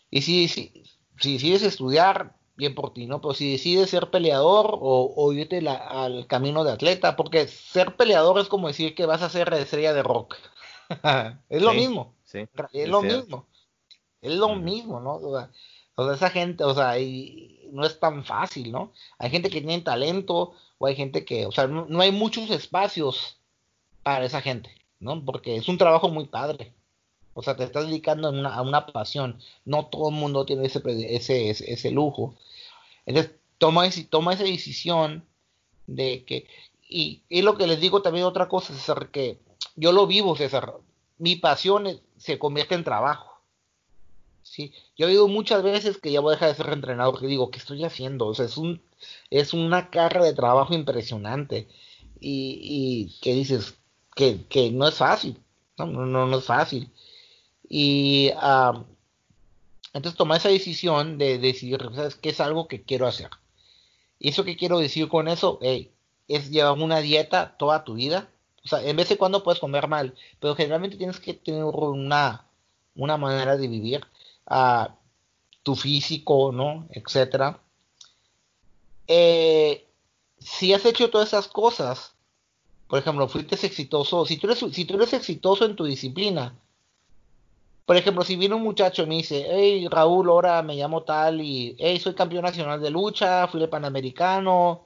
Y 0.09 0.21
si, 0.21 0.47
si, 0.47 0.83
si 1.19 1.33
decides 1.33 1.63
estudiar, 1.63 2.35
bien 2.55 2.75
por 2.75 2.93
ti, 2.93 3.05
¿no? 3.05 3.21
Pero 3.21 3.33
si 3.33 3.51
decides 3.51 3.89
ser 3.89 4.09
peleador 4.09 4.77
o, 4.79 5.33
irte 5.33 5.67
al 5.67 6.27
camino 6.27 6.63
de 6.63 6.71
atleta, 6.71 7.15
porque 7.15 7.47
ser 7.47 7.95
peleador 7.95 8.39
es 8.39 8.47
como 8.47 8.67
decir 8.67 8.95
que 8.95 9.05
vas 9.05 9.21
a 9.21 9.29
ser 9.29 9.53
estrella 9.53 9.93
de 9.93 10.03
rock. 10.03 10.35
es 11.49 11.61
lo 11.61 11.73
mismo. 11.73 12.13
Sí, 12.23 12.47
es 12.73 12.87
lo 12.87 13.01
mismo. 13.01 13.45
Es 14.21 14.33
lo 14.33 14.55
mismo, 14.55 14.99
¿no? 14.99 15.15
O 15.95 16.05
sea, 16.05 16.15
esa 16.15 16.29
gente, 16.29 16.63
o 16.63 16.73
sea, 16.73 16.95
no 17.71 17.85
es 17.85 17.99
tan 17.99 18.25
fácil, 18.25 18.71
¿no? 18.71 18.91
Hay 19.17 19.29
gente 19.29 19.49
que 19.49 19.61
tiene 19.61 19.81
talento 19.81 20.53
o 20.77 20.85
hay 20.85 20.95
gente 20.95 21.23
que, 21.25 21.45
o 21.45 21.51
sea, 21.51 21.67
no, 21.67 22.01
hay 22.01 22.11
muchos 22.11 22.49
espacios 22.49 23.37
para 24.03 24.25
esa 24.25 24.41
gente, 24.41 24.69
¿no? 24.99 25.23
Porque 25.23 25.55
es 25.55 25.67
un 25.67 25.77
trabajo 25.77 26.09
muy 26.09 26.25
padre. 26.25 26.73
O 27.33 27.43
sea, 27.43 27.55
te 27.55 27.63
estás 27.63 27.85
dedicando 27.87 28.29
a 28.29 28.61
una, 28.61 28.85
pasión. 28.87 29.39
No 29.65 29.87
todo 29.87 30.09
el 30.09 30.15
mundo 30.15 30.45
tiene 30.45 30.65
ese, 30.65 30.81
ese, 31.15 31.49
ese, 31.49 31.91
lujo. 31.91 32.35
Entonces, 33.05 33.33
toma, 33.57 33.89
toma 34.09 34.33
esa 34.33 34.43
decisión 34.43 35.25
de 35.87 36.23
que, 36.25 36.47
y, 36.87 37.23
y, 37.29 37.41
lo 37.41 37.57
que 37.57 37.67
les 37.67 37.81
digo 37.81 38.01
también 38.01 38.25
otra 38.25 38.47
cosa, 38.47 38.73
César, 38.73 39.09
que 39.09 39.39
yo 39.75 39.91
lo 39.91 40.07
vivo, 40.07 40.35
César. 40.35 40.73
Mi 41.17 41.35
pasión 41.35 42.01
se 42.17 42.39
convierte 42.39 42.75
en 42.75 42.83
trabajo. 42.83 43.41
Sí, 44.43 44.73
yo 44.95 45.07
oído 45.07 45.27
muchas 45.27 45.63
veces 45.63 45.97
que 45.97 46.11
ya 46.11 46.19
voy 46.19 46.33
a 46.33 46.35
dejar 46.35 46.49
de 46.49 46.55
ser 46.55 46.71
entrenador, 46.71 47.19
que 47.19 47.25
digo, 47.27 47.49
¿qué 47.49 47.57
estoy 47.57 47.83
haciendo? 47.83 48.27
O 48.27 48.35
sea, 48.35 48.45
es, 48.45 48.57
un, 48.57 48.81
es 49.31 49.53
una 49.53 49.89
carga 49.89 50.23
de 50.23 50.33
trabajo 50.33 50.73
impresionante. 50.73 51.67
Y, 52.19 52.59
y 52.61 53.19
que 53.21 53.33
dices 53.33 53.75
que, 54.15 54.45
que, 54.47 54.71
no 54.71 54.87
es 54.87 54.95
fácil, 54.95 55.41
no, 55.77 55.87
no, 55.87 56.27
no 56.27 56.37
es 56.37 56.45
fácil. 56.45 56.91
Y 57.67 58.31
entonces 59.93 60.17
tomar 60.17 60.37
esa 60.37 60.49
decisión 60.49 61.17
de 61.17 61.39
decir, 61.39 61.79
¿sabes 61.95 62.15
qué 62.15 62.29
es 62.29 62.39
algo 62.39 62.67
que 62.67 62.83
quiero 62.83 63.07
hacer? 63.07 63.29
Y 64.19 64.29
eso 64.29 64.43
que 64.43 64.57
quiero 64.57 64.79
decir 64.79 65.07
con 65.07 65.27
eso 65.27 65.59
es 66.27 66.51
llevar 66.51 66.77
una 66.77 66.99
dieta 66.99 67.57
toda 67.57 67.83
tu 67.83 67.95
vida. 67.95 68.29
O 68.65 68.67
sea, 68.67 68.83
en 68.83 68.95
vez 68.97 69.09
de 69.09 69.17
cuando 69.17 69.43
puedes 69.43 69.59
comer 69.59 69.87
mal, 69.87 70.15
pero 70.39 70.55
generalmente 70.55 70.97
tienes 70.97 71.19
que 71.19 71.35
tener 71.35 71.63
una, 71.63 72.47
una 72.95 73.15
manera 73.15 73.55
de 73.57 73.67
vivir 73.67 74.05
a 74.47 74.95
tu 75.63 75.75
físico, 75.75 76.51
¿no? 76.51 76.87
Etcétera. 76.89 77.59
Eh, 79.07 79.87
si 80.39 80.73
has 80.73 80.83
hecho 80.85 81.11
todas 81.11 81.27
esas 81.27 81.47
cosas, 81.47 82.15
por 82.87 82.99
ejemplo, 82.99 83.27
fuiste 83.27 83.55
exitoso, 83.55 84.25
si 84.25 84.37
tú 84.37 84.47
eres, 84.47 84.59
si 84.71 84.85
tú 84.85 84.95
eres 84.95 85.13
exitoso 85.13 85.65
en 85.65 85.75
tu 85.75 85.85
disciplina, 85.85 86.55
por 87.85 87.97
ejemplo, 87.97 88.23
si 88.23 88.35
viene 88.35 88.55
un 88.55 88.63
muchacho 88.63 89.03
y 89.03 89.05
me 89.07 89.15
dice, 89.15 89.45
hey 89.47 89.87
Raúl, 89.89 90.29
ahora 90.29 90.63
me 90.63 90.75
llamo 90.75 91.03
tal 91.03 91.41
y, 91.41 91.75
hey, 91.77 91.99
soy 91.99 92.15
campeón 92.15 92.43
nacional 92.43 92.81
de 92.81 92.89
lucha, 92.89 93.47
fui 93.47 93.59
de 93.59 93.67
panamericano, 93.67 94.84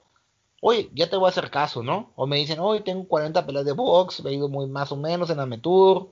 oye, 0.62 0.90
ya 0.94 1.10
te 1.10 1.16
voy 1.16 1.28
a 1.28 1.30
hacer 1.30 1.50
caso, 1.50 1.84
¿no? 1.84 2.12
O 2.16 2.28
me 2.28 2.38
dicen, 2.38 2.60
hoy 2.60 2.82
tengo 2.82 3.08
40 3.08 3.46
peleas 3.46 3.66
de 3.66 3.72
box, 3.72 4.24
he 4.26 4.34
ido 4.34 4.50
muy 4.50 4.68
más 4.68 4.92
o 4.92 4.98
menos 4.98 5.30
en 5.30 5.40
Ametur, 5.40 6.10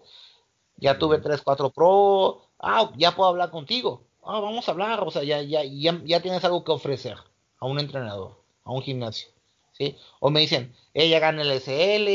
ya 0.78 0.98
tuve 0.98 1.20
3, 1.20 1.42
4 1.42 1.70
pro, 1.72 2.44
ah, 2.60 2.92
ya 2.98 3.16
puedo 3.16 3.30
hablar 3.30 3.52
contigo, 3.52 4.04
ah, 4.24 4.40
vamos 4.40 4.68
a 4.68 4.72
hablar, 4.72 5.02
o 5.02 5.12
sea, 5.12 5.24
ya, 5.24 5.42
ya, 5.42 5.64
ya, 5.64 6.02
ya 6.06 6.22
tienes 6.22 6.44
algo 6.46 6.64
que 6.64 6.72
ofrecer 6.72 7.18
a 7.60 7.66
un 7.66 7.80
entrenador, 7.80 8.40
a 8.64 8.72
un 8.72 8.82
gimnasio, 8.82 9.30
¿sí? 9.74 9.98
O 10.20 10.30
me 10.30 10.42
dicen, 10.42 10.74
ella 10.94 11.20
gana 11.20 11.42
el 11.42 11.52
SL, 11.52 12.08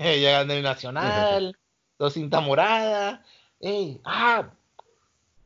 ella 0.00 0.30
gana 0.38 0.54
el 0.54 0.62
Nacional, 0.62 1.56
dos 1.98 2.14
cinta 2.14 2.40
morada, 2.40 3.24
hey, 3.60 4.00
ah, 4.04 4.50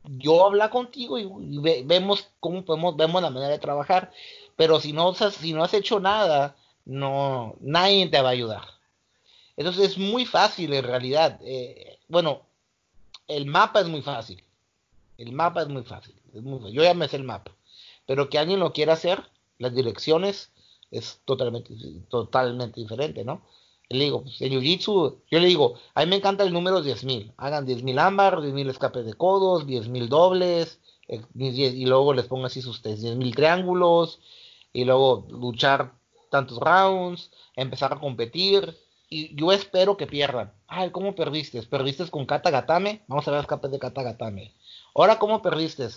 yo 0.07 0.45
habla 0.45 0.69
contigo 0.69 1.17
y, 1.17 1.83
vemos 1.83 2.29
cómo 2.39 2.63
podemos, 2.63 2.95
vemos 2.95 3.21
la 3.21 3.29
manera 3.29 3.51
de 3.51 3.59
trabajar, 3.59 4.11
pero 4.55 4.79
si 4.79 4.93
no, 4.93 5.13
si 5.13 5.53
no 5.53 5.63
has 5.63 5.73
hecho 5.73 5.99
nada, 5.99 6.55
no, 6.85 7.55
nadie 7.59 8.07
te 8.07 8.21
va 8.21 8.29
a 8.29 8.33
ayudar. 8.33 8.63
Entonces 9.57 9.91
es 9.91 9.97
muy 9.97 10.25
fácil 10.25 10.73
en 10.73 10.83
realidad. 10.83 11.39
Eh, 11.43 11.99
bueno, 12.07 12.41
el 13.27 13.45
mapa 13.45 13.81
es 13.81 13.87
muy 13.87 14.01
fácil. 14.01 14.43
El 15.17 15.31
mapa 15.31 15.61
es 15.61 15.69
muy 15.69 15.83
fácil. 15.83 16.15
Yo 16.33 16.83
ya 16.83 16.93
me 16.93 17.07
sé 17.07 17.15
el 17.17 17.23
mapa. 17.23 17.51
Pero 18.05 18.29
que 18.29 18.37
alguien 18.37 18.59
lo 18.59 18.73
quiera 18.73 18.93
hacer, 18.93 19.23
las 19.57 19.73
direcciones, 19.73 20.51
es 20.91 21.21
totalmente, 21.25 21.73
totalmente 22.09 22.79
diferente, 22.79 23.23
¿no? 23.23 23.41
Le 23.89 24.05
digo, 24.05 24.23
pues, 24.23 24.41
en 24.41 24.51
Jiu-Jitsu, 24.51 25.17
yo 25.29 25.39
le 25.39 25.47
digo, 25.47 25.75
a 25.93 26.01
mí 26.01 26.09
me 26.09 26.15
encanta 26.17 26.43
el 26.43 26.53
número 26.53 26.83
10.000. 26.83 27.33
Hagan 27.37 27.67
10.000 27.67 27.99
ámbar, 27.99 28.39
10.000 28.39 28.69
escapes 28.69 29.05
de 29.05 29.13
codos, 29.13 29.65
10.000 29.65 30.07
dobles, 30.07 30.79
eh, 31.07 31.21
y 31.35 31.85
luego 31.85 32.13
les 32.13 32.25
pongo 32.25 32.45
así 32.45 32.61
sus 32.61 32.83
10.000 32.83 33.35
triángulos, 33.35 34.19
y 34.75 34.83
luego 34.83 35.25
luchar 35.29 35.93
tantos 36.29 36.59
rounds, 36.59 37.31
empezar 37.55 37.93
a 37.93 37.99
competir, 37.99 38.77
y 39.09 39.33
yo 39.33 39.53
espero 39.53 39.95
que 39.95 40.05
pierdan. 40.05 40.51
Ay, 40.67 40.89
¿cómo 40.89 41.15
perdiste? 41.15 41.63
¿Perdiste 41.63 42.05
con 42.09 42.25
Kata 42.25 42.51
Gatame? 42.51 43.01
Vamos 43.07 43.25
a 43.25 43.31
ver 43.31 43.39
escapes 43.39 43.71
de 43.71 43.79
Kata 43.79 44.03
Gatame. 44.03 44.53
Ahora, 44.93 45.17
¿cómo 45.17 45.41
perdiste? 45.41 45.87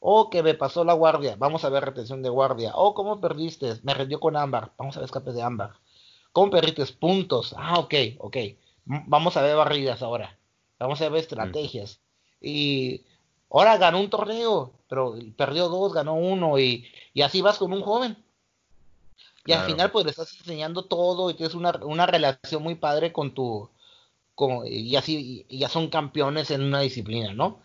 Oh, 0.00 0.30
que 0.30 0.42
me 0.42 0.54
pasó 0.54 0.82
la 0.82 0.94
guardia. 0.94 1.36
Vamos 1.38 1.62
a 1.64 1.68
ver 1.68 1.84
retención 1.84 2.22
de 2.22 2.30
guardia. 2.30 2.72
Oh, 2.74 2.94
¿cómo 2.94 3.20
perdiste? 3.20 3.78
Me 3.82 3.92
rendió 3.92 4.18
con 4.18 4.34
ámbar. 4.34 4.72
Vamos 4.78 4.96
a 4.96 5.00
ver 5.00 5.04
escapes 5.04 5.34
de 5.34 5.42
ámbar. 5.42 5.72
¿Cómo 6.32 6.50
perdiste? 6.50 6.86
Puntos. 6.98 7.54
Ah, 7.58 7.78
ok, 7.80 7.94
ok. 8.16 8.36
Vamos 8.86 9.36
a 9.36 9.42
ver 9.42 9.56
barridas 9.56 10.00
ahora. 10.00 10.38
Vamos 10.78 11.02
a 11.02 11.08
ver 11.10 11.20
estrategias. 11.20 12.00
Y 12.40 13.04
ahora 13.50 13.76
ganó 13.76 14.00
un 14.00 14.08
torneo, 14.08 14.72
pero 14.92 15.14
perdió 15.38 15.70
dos, 15.70 15.94
ganó 15.94 16.16
uno. 16.16 16.58
Y, 16.58 16.84
y 17.14 17.22
así 17.22 17.40
vas 17.40 17.56
con 17.56 17.72
un 17.72 17.80
joven. 17.80 18.14
Y 19.46 19.52
al 19.52 19.64
final, 19.64 19.90
pues 19.90 20.04
le 20.04 20.10
estás 20.10 20.36
enseñando 20.38 20.84
todo 20.84 21.30
y 21.30 21.34
tienes 21.34 21.54
una, 21.54 21.70
una 21.82 22.04
relación 22.04 22.62
muy 22.62 22.74
padre 22.74 23.10
con 23.10 23.32
tu. 23.32 23.70
Con, 24.34 24.66
y 24.66 24.94
así, 24.96 25.46
y 25.48 25.58
ya 25.60 25.70
son 25.70 25.88
campeones 25.88 26.50
en 26.50 26.62
una 26.62 26.80
disciplina, 26.80 27.32
¿no? 27.32 27.62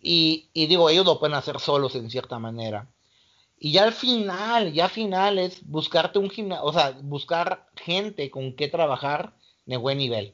Y, 0.00 0.48
y 0.54 0.68
digo, 0.68 0.88
ellos 0.88 1.04
lo 1.04 1.18
pueden 1.18 1.36
hacer 1.36 1.60
solos 1.60 1.94
en 1.96 2.10
cierta 2.10 2.38
manera. 2.38 2.86
Y 3.58 3.72
ya 3.72 3.84
al 3.84 3.92
final, 3.92 4.72
ya 4.72 4.84
al 4.84 4.90
final 4.90 5.38
es 5.38 5.60
buscarte 5.68 6.18
un 6.18 6.30
gimnasio, 6.30 6.64
o 6.64 6.72
sea, 6.72 6.96
buscar 7.02 7.66
gente 7.76 8.30
con 8.30 8.54
que 8.54 8.68
trabajar 8.68 9.34
de 9.66 9.76
buen 9.76 9.98
nivel. 9.98 10.32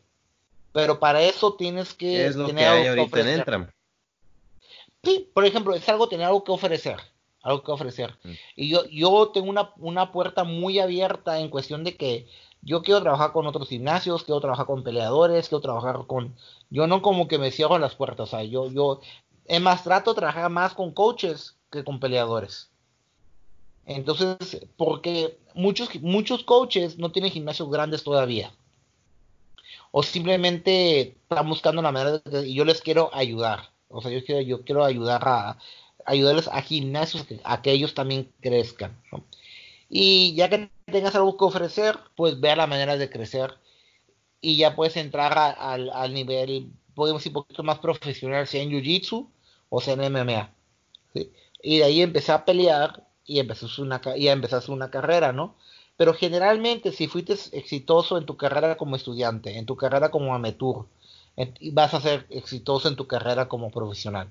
Pero 0.73 1.01
para 1.01 1.23
eso 1.23 1.55
tienes 1.55 1.93
que 1.93 2.07
¿Qué 2.07 2.27
es 2.27 2.37
lo 2.37 2.55
que 2.55 2.65
hay 2.65 2.87
ahorita 2.87 3.19
en 3.19 3.29
Entram? 3.29 3.71
Sí, 5.05 5.31
por 5.33 5.45
ejemplo, 5.45 5.75
es 5.75 5.89
algo 5.89 6.09
tener 6.09 6.27
algo 6.27 6.45
que 6.45 6.53
ofrecer, 6.53 6.97
algo 7.43 7.63
que 7.63 7.73
ofrecer. 7.73 8.17
Mm. 8.23 8.33
Y 8.57 8.69
yo, 8.71 8.85
yo 8.87 9.31
tengo 9.33 9.51
una, 9.51 9.73
una 9.77 10.13
puerta 10.13 10.45
muy 10.45 10.79
abierta 10.79 11.41
en 11.41 11.49
cuestión 11.49 11.85
de 11.85 11.97
que 11.97 12.27
yo 12.63 12.83
quiero 12.83 13.03
trabajar 13.03 13.33
con 13.33 13.47
otros 13.47 13.69
gimnasios, 13.69 14.25
quiero 14.25 14.41
trabajar 14.41 14.67
con 14.67 14.83
peleadores, 14.83 15.49
quiero 15.49 15.61
trabajar 15.61 16.07
con, 16.07 16.35
yo 16.71 16.87
no 16.87 17.03
como 17.03 17.29
que 17.29 17.39
me 17.39 17.51
cierro 17.51 17.79
las 17.79 17.95
puertas, 17.95 18.29
o 18.29 18.31
sea, 18.31 18.43
yo, 18.43 18.71
yo, 18.71 19.01
es 19.45 19.61
más, 19.61 19.85
trato 19.85 20.13
de 20.13 20.21
trabajar 20.21 20.51
más 20.51 20.75
con 20.75 20.93
coaches 20.93 21.57
que 21.71 21.85
con 21.85 22.01
peleadores. 22.01 22.71
Entonces, 23.87 24.67
porque 24.77 25.39
muchos, 25.55 25.95
muchos 26.01 26.43
coaches 26.45 26.99
no 26.99 27.13
tienen 27.13 27.31
gimnasios 27.31 27.71
grandes 27.71 28.03
todavía. 28.03 28.55
O 29.91 30.03
simplemente 30.03 31.19
están 31.29 31.49
buscando 31.49 31.83
la 31.83 31.93
manera 31.93 32.19
de, 32.19 32.49
y 32.49 32.55
yo 32.55 32.65
les 32.65 32.81
quiero 32.81 33.11
ayudar. 33.13 33.74
O 33.95 34.03
sea, 34.03 34.11
yo 34.11 34.25
quiero, 34.65 34.85
ayudar 34.85 35.23
a 35.27 35.59
ayudarles 36.05 36.49
a 36.49 36.61
gimnasios 36.61 37.25
a 37.45 37.63
que 37.63 37.73
ellos 37.73 37.95
también 37.95 38.31
crezcan. 38.41 39.01
Y 39.89 40.35
ya 40.35 40.51
que 40.51 40.69
tengas 40.87 41.15
algo 41.15 41.37
que 41.37 41.45
ofrecer, 41.45 41.99
pues 42.17 42.41
vea 42.41 42.57
la 42.57 42.67
manera 42.67 42.97
de 42.97 43.09
crecer. 43.09 43.55
Y 44.41 44.57
ya 44.57 44.77
puedes 44.77 44.97
entrar 44.97 45.39
al 45.39 46.13
nivel, 46.13 46.71
podemos 46.95 47.23
decir, 47.23 47.31
un 47.31 47.43
poquito 47.43 47.63
más 47.63 47.79
profesional, 47.79 48.47
sea 48.47 48.63
en 48.63 48.71
Jiu-Jitsu 48.71 49.29
o 49.75 49.81
sea 49.81 49.95
en 49.95 50.13
MMA. 50.13 50.51
Y 51.63 51.79
de 51.79 51.85
ahí 51.85 52.03
empezar 52.03 52.41
a 52.41 52.45
pelear 52.45 53.07
y 53.25 53.41
empezaste 53.41 53.81
una, 53.81 54.01
y 54.17 54.29
una 54.69 54.91
carrera, 54.91 55.33
¿no? 55.33 55.57
Pero 55.97 56.15
generalmente 56.15 56.93
si 56.93 57.07
fuiste 57.09 57.35
exitoso 57.53 58.19
en 58.19 58.27
tu 58.27 58.37
carrera 58.37 58.77
como 58.77 58.97
estudiante, 58.97 59.57
en 59.59 59.67
tu 59.67 59.77
carrera 59.77 60.11
como 60.11 60.35
amateur, 60.35 60.87
vas 61.73 61.95
a 61.95 62.01
ser 62.01 62.27
exitoso 62.31 62.89
en 62.89 62.97
tu 62.97 63.07
carrera 63.07 63.49
como 63.49 63.71
profesional. 63.71 64.31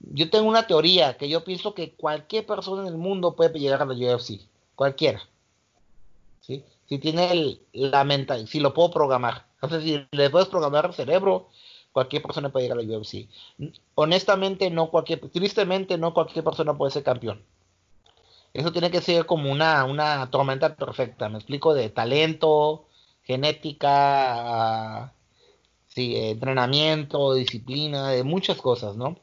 Yo 0.00 0.28
tengo 0.30 0.48
una 0.48 0.66
teoría 0.66 1.16
que 1.16 1.28
yo 1.28 1.44
pienso 1.44 1.74
que 1.74 1.92
cualquier 1.92 2.46
persona 2.46 2.82
en 2.82 2.88
el 2.88 2.98
mundo 2.98 3.34
puede 3.34 3.58
llegar 3.58 3.82
a 3.82 3.86
la 3.86 3.94
UFC, 3.94 4.40
cualquiera. 4.74 5.22
¿sí? 6.40 6.64
Si 6.88 6.98
tiene 6.98 7.32
el, 7.32 7.60
la 7.72 8.04
mental, 8.04 8.46
si 8.46 8.60
lo 8.60 8.74
puedo 8.74 8.90
programar. 8.90 9.46
Entonces, 9.54 9.82
si 9.82 10.06
le 10.16 10.30
puedes 10.30 10.48
programar 10.48 10.86
el 10.86 10.94
cerebro, 10.94 11.48
cualquier 11.92 12.22
persona 12.22 12.50
puede 12.50 12.66
llegar 12.66 12.78
a 12.78 12.82
la 12.82 12.98
UFC. 12.98 13.26
Honestamente, 13.94 14.70
no 14.70 14.90
cualquier, 14.90 15.20
tristemente, 15.30 15.96
no 15.98 16.12
cualquier 16.12 16.44
persona 16.44 16.76
puede 16.76 16.92
ser 16.92 17.02
campeón. 17.02 17.42
Eso 18.52 18.72
tiene 18.72 18.90
que 18.90 19.00
ser 19.00 19.26
como 19.26 19.50
una, 19.50 19.84
una 19.84 20.30
tormenta 20.30 20.76
perfecta, 20.76 21.28
me 21.28 21.38
explico, 21.38 21.74
de 21.74 21.90
talento, 21.90 22.86
genética, 23.22 25.12
sí, 25.96 26.14
entrenamiento, 26.14 27.32
disciplina, 27.32 28.10
de 28.10 28.22
muchas 28.22 28.58
cosas, 28.58 28.96
¿no? 28.96 29.16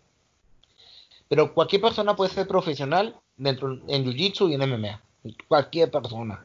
Pero 1.30 1.54
cualquier 1.54 1.84
persona 1.84 2.16
puede 2.16 2.32
ser 2.32 2.48
profesional 2.48 3.16
dentro 3.38 3.74
en 3.88 4.06
Jiu-Jitsu 4.06 4.50
y 4.50 4.56
en 4.56 4.68
MMA. 4.68 5.00
Cualquier 5.48 5.92
persona. 5.92 6.44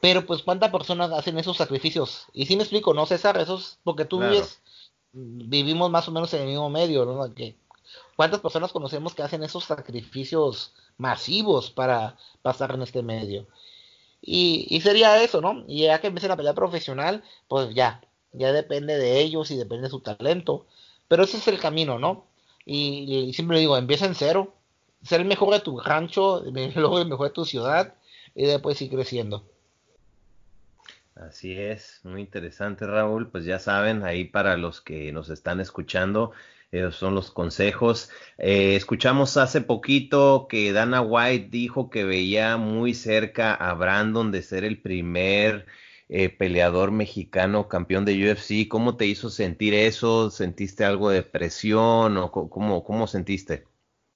Pero 0.00 0.24
pues 0.24 0.44
cuántas 0.44 0.70
personas 0.70 1.10
hacen 1.10 1.36
esos 1.36 1.56
sacrificios. 1.56 2.26
Y 2.32 2.46
si 2.46 2.54
me 2.54 2.62
explico, 2.62 2.94
¿no, 2.94 3.06
César? 3.06 3.36
Eso 3.38 3.58
es 3.58 3.80
porque 3.82 4.04
tú 4.04 4.20
vives, 4.20 4.62
vivimos 5.12 5.90
más 5.90 6.06
o 6.06 6.12
menos 6.12 6.32
en 6.32 6.42
el 6.42 6.48
mismo 6.48 6.70
medio, 6.70 7.04
¿no? 7.04 7.34
Que 7.34 7.56
¿Cuántas 8.14 8.40
personas 8.40 8.70
conocemos 8.70 9.14
que 9.14 9.22
hacen 9.22 9.42
esos 9.42 9.64
sacrificios 9.64 10.74
masivos 10.96 11.70
para 11.70 12.16
pasar 12.42 12.72
en 12.72 12.82
este 12.82 13.02
medio? 13.02 13.48
Y, 14.22 14.80
sería 14.82 15.20
eso, 15.22 15.40
¿no? 15.40 15.64
Y 15.66 15.82
ya 15.84 16.00
que 16.00 16.06
empiecen 16.06 16.30
a 16.30 16.36
pelear 16.36 16.54
profesional, 16.54 17.24
pues 17.48 17.74
ya, 17.74 18.00
ya 18.32 18.52
depende 18.52 18.96
de 18.96 19.20
ellos 19.20 19.50
y 19.50 19.56
depende 19.56 19.84
de 19.84 19.90
su 19.90 20.00
talento. 20.00 20.66
Pero 21.08 21.24
ese 21.24 21.38
es 21.38 21.48
el 21.48 21.58
camino, 21.58 21.98
¿no? 21.98 22.26
Y, 22.64 23.32
siempre 23.34 23.58
digo, 23.58 23.76
empieza 23.76 24.06
en 24.06 24.14
cero, 24.14 24.54
ser 25.02 25.20
el 25.20 25.26
mejor 25.26 25.52
de 25.52 25.60
tu 25.60 25.80
rancho, 25.80 26.42
luego 26.74 27.00
el 27.00 27.08
mejor 27.08 27.28
de 27.28 27.34
tu 27.34 27.44
ciudad 27.44 27.94
y 28.34 28.46
después 28.46 28.80
ir 28.80 28.90
creciendo. 28.90 29.44
Así 31.16 31.52
es, 31.52 32.00
muy 32.04 32.20
interesante 32.20 32.86
Raúl, 32.86 33.28
pues 33.28 33.44
ya 33.44 33.58
saben, 33.58 34.04
ahí 34.04 34.24
para 34.24 34.56
los 34.56 34.80
que 34.80 35.12
nos 35.12 35.28
están 35.28 35.60
escuchando, 35.60 36.32
esos 36.70 36.96
son 36.96 37.14
los 37.14 37.30
consejos. 37.30 38.10
Eh, 38.38 38.76
escuchamos 38.76 39.36
hace 39.36 39.60
poquito 39.60 40.46
que 40.48 40.72
Dana 40.72 41.02
White 41.02 41.48
dijo 41.50 41.90
que 41.90 42.04
veía 42.04 42.56
muy 42.56 42.94
cerca 42.94 43.54
a 43.54 43.74
Brandon 43.74 44.30
de 44.30 44.42
ser 44.42 44.64
el 44.64 44.80
primer 44.80 45.66
eh, 46.12 46.28
peleador 46.28 46.90
mexicano 46.90 47.68
campeón 47.68 48.04
de 48.04 48.30
UFC. 48.30 48.66
¿Cómo 48.68 48.96
te 48.96 49.06
hizo 49.06 49.30
sentir 49.30 49.74
eso? 49.74 50.30
¿Sentiste 50.30 50.84
algo 50.84 51.08
de 51.08 51.22
presión 51.22 52.16
o 52.16 52.32
cómo, 52.32 52.82
cómo 52.82 53.06
sentiste? 53.06 53.64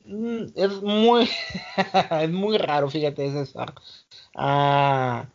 Mm, 0.05 0.47
es 0.57 0.83
muy, 0.83 1.31
es 2.21 2.31
muy 2.31 2.59
raro, 2.59 2.91
fíjate, 2.91 3.31
César. 3.31 3.75
Ah, 4.35 5.29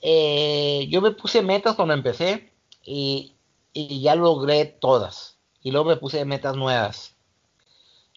eh, 0.00 0.86
yo 0.90 1.02
me 1.02 1.10
puse 1.10 1.42
metas 1.42 1.74
cuando 1.76 1.92
empecé 1.92 2.50
y, 2.82 3.34
ya 3.74 4.14
logré 4.14 4.64
todas. 4.64 5.38
Y 5.62 5.72
luego 5.72 5.90
me 5.90 5.96
puse 5.96 6.24
metas 6.24 6.56
nuevas. 6.56 7.16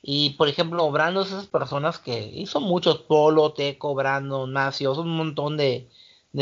Y 0.01 0.31
por 0.31 0.47
ejemplo, 0.47 0.89
Brando 0.91 1.23
esas 1.23 1.47
personas 1.47 1.99
que 1.99 2.25
hizo 2.25 2.61
muchos, 2.61 2.99
Polo, 2.99 3.51
Teco, 3.51 3.95
Brando, 3.95 4.47
Nacio, 4.47 4.93
un 4.93 5.17
montón 5.17 5.57
de, 5.57 5.89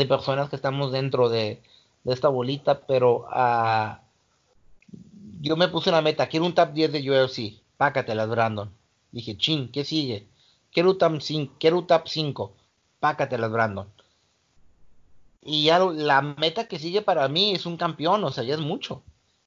personas 0.08 0.50
que 0.50 0.56
estamos 0.56 0.92
dentro 0.92 1.28
de, 1.28 1.62
esta 2.04 2.28
bolita, 2.28 2.86
pero 2.86 3.26
uh, 3.34 3.96
yo 5.40 5.56
me 5.56 5.68
puse 5.68 5.90
una 5.90 6.02
meta, 6.02 6.28
quiero 6.28 6.46
un 6.46 6.54
top 6.54 6.72
10 6.72 6.92
de 6.92 7.10
UFC, 7.10 7.60
pácatelas, 7.76 8.28
Brandon. 8.28 8.70
Dije, 9.10 9.36
ching, 9.36 9.70
¿qué 9.72 9.84
sigue? 9.84 10.28
Quiero 10.72 10.90
un 10.90 10.98
top 10.98 11.20
5, 11.20 11.54
quiero 11.58 11.78
un 11.78 11.86
top 11.86 12.06
5, 12.06 12.52
pácatelas, 13.00 13.50
Brandon. 13.50 13.88
Y 15.42 15.64
ya 15.64 15.78
la 15.78 16.22
meta 16.22 16.66
que 16.68 16.78
sigue 16.78 17.02
para 17.02 17.28
mí 17.28 17.52
es 17.52 17.66
un 17.66 17.76
campeón, 17.76 18.22
o 18.24 18.30
sea, 18.30 18.44
ya 18.44 18.54
es 18.54 18.60
mucho. 18.60 19.02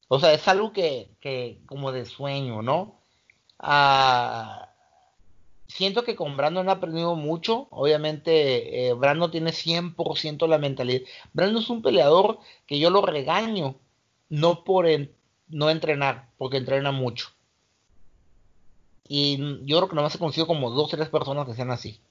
O 0.08 0.20
sea, 0.20 0.34
es 0.34 0.48
algo 0.48 0.74
que, 0.74 1.10
que 1.22 1.60
como 1.66 1.92
de 1.92 2.06
sueño, 2.06 2.62
¿no? 2.62 2.96
Ah, 3.60 4.69
siento 5.70 6.04
que 6.04 6.18
con 6.18 6.36
Brandon 6.36 6.68
ha 6.68 6.74
aprendido 6.74 7.16
mucho. 7.16 7.68
Obviamente, 7.72 8.90
eh, 8.90 8.94
Brandon 8.94 9.32
tiene 9.32 9.52
100% 9.54 10.48
la 10.48 10.58
mentalidad. 10.58 11.02
Brandon 11.32 11.64
es 11.64 11.70
un 11.70 11.82
peleador 11.82 12.40
que 12.68 12.80
yo 12.80 12.90
lo 12.90 13.02
regaño, 13.02 13.76
no 14.28 14.64
por 14.66 14.86
no 15.48 15.70
entrenar, 15.70 16.30
porque 16.38 16.58
entrena 16.58 16.92
mucho. 16.92 17.30
Y 19.08 19.38
yo 19.66 19.78
creo 19.78 19.90
que 19.90 19.96
nomás 19.96 20.14
he 20.14 20.20
conocido 20.20 20.46
como 20.46 20.70
dos 20.70 20.94
o 20.94 20.98
tres 20.98 21.10
personas 21.10 21.48
que 21.48 21.56
sean 21.56 21.72
así. 21.72 22.02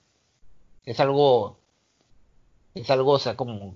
Es 0.84 0.98
algo 1.00 1.58
es 2.74 2.90
algo, 2.90 3.12
o 3.12 3.18
sea, 3.18 3.36
como 3.36 3.74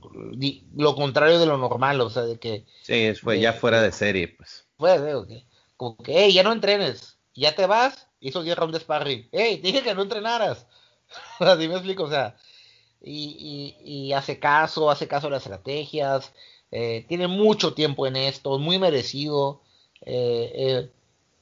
lo 0.77 0.95
contrario 0.95 1.39
de 1.39 1.47
lo 1.47 1.59
normal, 1.59 2.01
o 2.01 2.11
sea, 2.11 2.23
de 2.23 2.39
que... 2.39 2.65
Sí, 2.83 3.13
fue 3.15 3.41
ya 3.41 3.53
fuera 3.53 3.83
de 3.83 3.91
serie, 3.93 4.29
pues. 4.29 4.65
Fue, 4.79 4.99
de, 4.99 5.45
como 5.77 5.97
que, 5.97 6.25
hey, 6.25 6.33
ya 6.33 6.43
no 6.43 6.53
entrenes, 6.53 7.19
ya 7.35 7.55
te 7.55 7.67
vas, 7.67 8.09
hizo 8.23 8.43
10 8.43 8.57
rounds 8.57 8.73
de 8.75 8.81
sparring, 8.81 9.29
hey, 9.33 9.61
dije 9.63 9.83
que 9.83 9.95
no 9.95 10.03
entrenaras. 10.03 10.67
Así 11.41 11.69
me 11.69 11.75
explico, 11.75 12.05
o 12.05 12.11
sea, 12.11 12.37
y, 13.03 13.77
y, 13.85 14.13
hace 14.13 14.39
caso, 14.39 14.91
hace 14.91 15.09
caso 15.09 15.27
a 15.27 15.31
las 15.31 15.43
estrategias, 15.43 16.33
eh, 16.71 17.05
tiene 17.09 17.29
mucho 17.29 17.75
tiempo 17.75 18.07
en 18.07 18.17
esto, 18.17 18.59
muy 18.59 18.79
merecido. 18.79 19.61
Eh, 20.03 20.91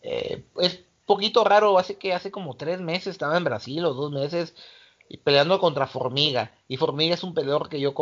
eh, 0.03 0.45
es 0.59 0.81
poquito 1.07 1.45
raro, 1.45 1.79
hace 1.79 1.97
que 1.97 2.13
hace 2.15 2.31
como 2.31 2.57
tres 2.57 2.81
meses 2.81 3.09
estaba 3.09 3.37
en 3.37 3.45
Brasil 3.45 3.85
o 3.85 3.95
dos 3.95 4.11
meses 4.11 4.55
y 5.09 5.19
peleando 5.19 5.61
contra 5.61 5.87
Formiga. 5.87 6.53
Y 6.69 6.77
Formiga 6.79 7.15
es 7.15 7.23
un 7.23 7.35
peleador 7.35 7.69
que 7.69 7.81
yo 7.81 7.95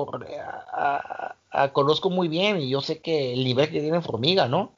conozco 1.72 2.10
muy 2.10 2.28
bien 2.28 2.60
y 2.60 2.70
yo 2.70 2.80
sé 2.80 3.00
que 3.00 3.32
el 3.32 3.44
nivel 3.44 3.70
que 3.70 3.80
tiene 3.80 4.00
Formiga, 4.02 4.48
¿no? 4.48 4.72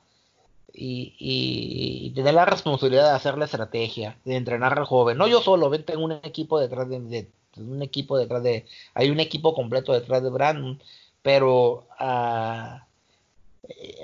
Y, 0.73 2.13
tener 2.15 2.35
la 2.35 2.45
responsabilidad 2.45 3.11
de 3.11 3.17
hacer 3.17 3.39
la 3.39 3.45
estrategia, 3.47 4.19
de 4.25 4.37
entrenar 4.37 4.79
al 4.79 4.85
joven. 4.85 5.19
No 5.19 5.29
yo 5.29 5.41
solo, 5.41 5.71
ven, 5.71 5.85
tengo 5.85 6.05
un 6.05 6.13
equipo 6.13 6.59
detrás 6.61 6.89
de, 6.89 7.31
un 7.57 7.83
equipo 7.83 8.19
detrás 8.19 8.43
de, 8.43 8.67
hay 8.95 9.11
un 9.11 9.21
equipo 9.21 9.55
completo 9.55 9.93
detrás 9.93 10.23
de 10.23 10.31
Brandon, 10.31 10.83
pero 11.23 11.87
ah, 11.99 12.87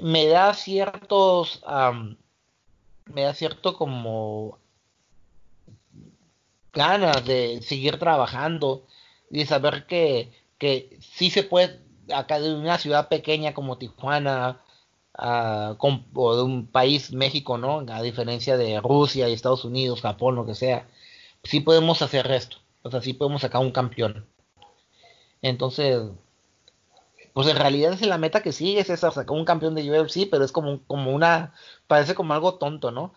me 0.02 0.26
da 0.26 0.54
ciertos, 0.54 1.62
me 3.06 3.22
da 3.22 3.34
cierto 3.34 3.76
como 3.76 4.58
ganas 6.72 7.24
de 7.24 7.62
seguir 7.62 7.98
trabajando 7.98 8.86
y 9.30 9.46
saber 9.46 9.86
que, 9.86 10.30
que 10.58 10.98
sí 11.00 11.30
se 11.30 11.42
puede, 11.42 11.80
acá 12.14 12.38
de 12.38 12.54
una 12.54 12.78
ciudad 12.78 13.08
pequeña 13.08 13.54
como 13.54 13.78
Tijuana, 13.78 14.60
uh, 15.18 15.76
o 16.14 16.36
de 16.36 16.42
un 16.42 16.66
país, 16.66 17.12
México, 17.12 17.58
¿no? 17.58 17.84
A 17.88 18.02
diferencia 18.02 18.56
de 18.56 18.80
Rusia 18.80 19.28
y 19.28 19.32
Estados 19.32 19.64
Unidos, 19.64 20.02
Japón, 20.02 20.36
lo 20.36 20.46
que 20.46 20.54
sea, 20.54 20.88
sí 21.44 21.60
podemos 21.60 22.02
hacer 22.02 22.30
esto. 22.30 22.58
O 22.82 22.90
sea, 22.90 23.02
sí 23.02 23.12
podemos 23.12 23.42
sacar 23.42 23.60
un 23.60 23.72
campeón. 23.72 24.26
Entonces, 25.42 26.02
pues 27.32 27.48
en 27.48 27.56
realidad 27.56 27.92
es 27.92 28.02
la 28.02 28.18
meta 28.18 28.42
que 28.42 28.52
sigue, 28.52 28.80
es 28.80 28.90
esa, 28.90 29.10
sacar 29.10 29.36
un 29.36 29.44
campeón 29.44 29.74
de 29.74 29.90
UFC, 29.90 30.28
pero 30.30 30.44
es 30.44 30.52
como, 30.52 30.80
como 30.86 31.12
una, 31.12 31.54
parece 31.86 32.14
como 32.14 32.34
algo 32.34 32.54
tonto, 32.54 32.90
¿no? 32.90 33.14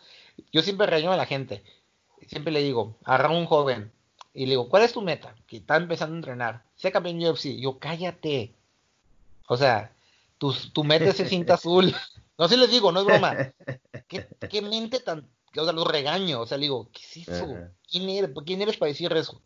Yo 0.51 0.61
siempre 0.61 0.87
reño 0.87 1.11
a 1.11 1.17
la 1.17 1.25
gente 1.25 1.63
siempre 2.29 2.51
le 2.53 2.61
digo, 2.61 2.95
agarra 3.03 3.29
un 3.29 3.45
joven 3.45 3.91
y 4.33 4.45
le 4.45 4.51
digo, 4.51 4.69
¿cuál 4.69 4.83
es 4.83 4.93
tu 4.93 5.01
meta? 5.01 5.35
Que 5.47 5.57
está 5.57 5.77
empezando 5.77 6.13
a 6.13 6.17
entrenar. 6.17 6.63
Sé 6.75 6.91
campeón 6.91 7.19
UFC. 7.19 7.59
Yo, 7.59 7.79
cállate. 7.79 8.53
O 9.47 9.57
sea, 9.57 9.91
tu, 10.39 10.53
tu 10.73 10.83
meta 10.83 11.05
es 11.05 11.19
el 11.19 11.29
cinta 11.29 11.53
azul. 11.53 11.93
No 12.39 12.47
sé 12.47 12.55
les 12.55 12.71
digo, 12.71 12.93
no 12.93 13.01
es 13.01 13.05
broma. 13.05 13.35
¿Qué, 14.07 14.61
mente 14.61 15.01
tan. 15.01 15.29
O 15.57 15.63
sea, 15.65 15.73
los 15.73 15.85
regaño. 15.85 16.39
O 16.39 16.45
sea, 16.45 16.57
le 16.57 16.67
digo, 16.67 16.89
¿qué 16.93 17.01
es 17.01 17.27
eso? 17.27 17.53
¿Quién 17.85 18.07
eres, 18.07 18.29
¿Quién 18.45 18.61
eres 18.61 18.77
para 18.77 18.87
decir 18.87 19.11
eso? 19.11 19.41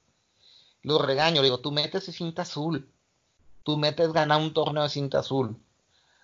Los 0.83 1.03
regaño. 1.03 1.41
Le 1.41 1.47
digo, 1.47 1.59
tu 1.59 1.71
meta 1.71 1.97
es 1.97 2.07
el 2.07 2.13
cinta 2.13 2.43
azul. 2.43 2.87
Tu 3.63 3.77
meta 3.77 4.03
es 4.03 4.13
ganar 4.13 4.39
un 4.39 4.53
torneo 4.53 4.83
de 4.83 4.89
cinta 4.89 5.21
azul. 5.21 5.57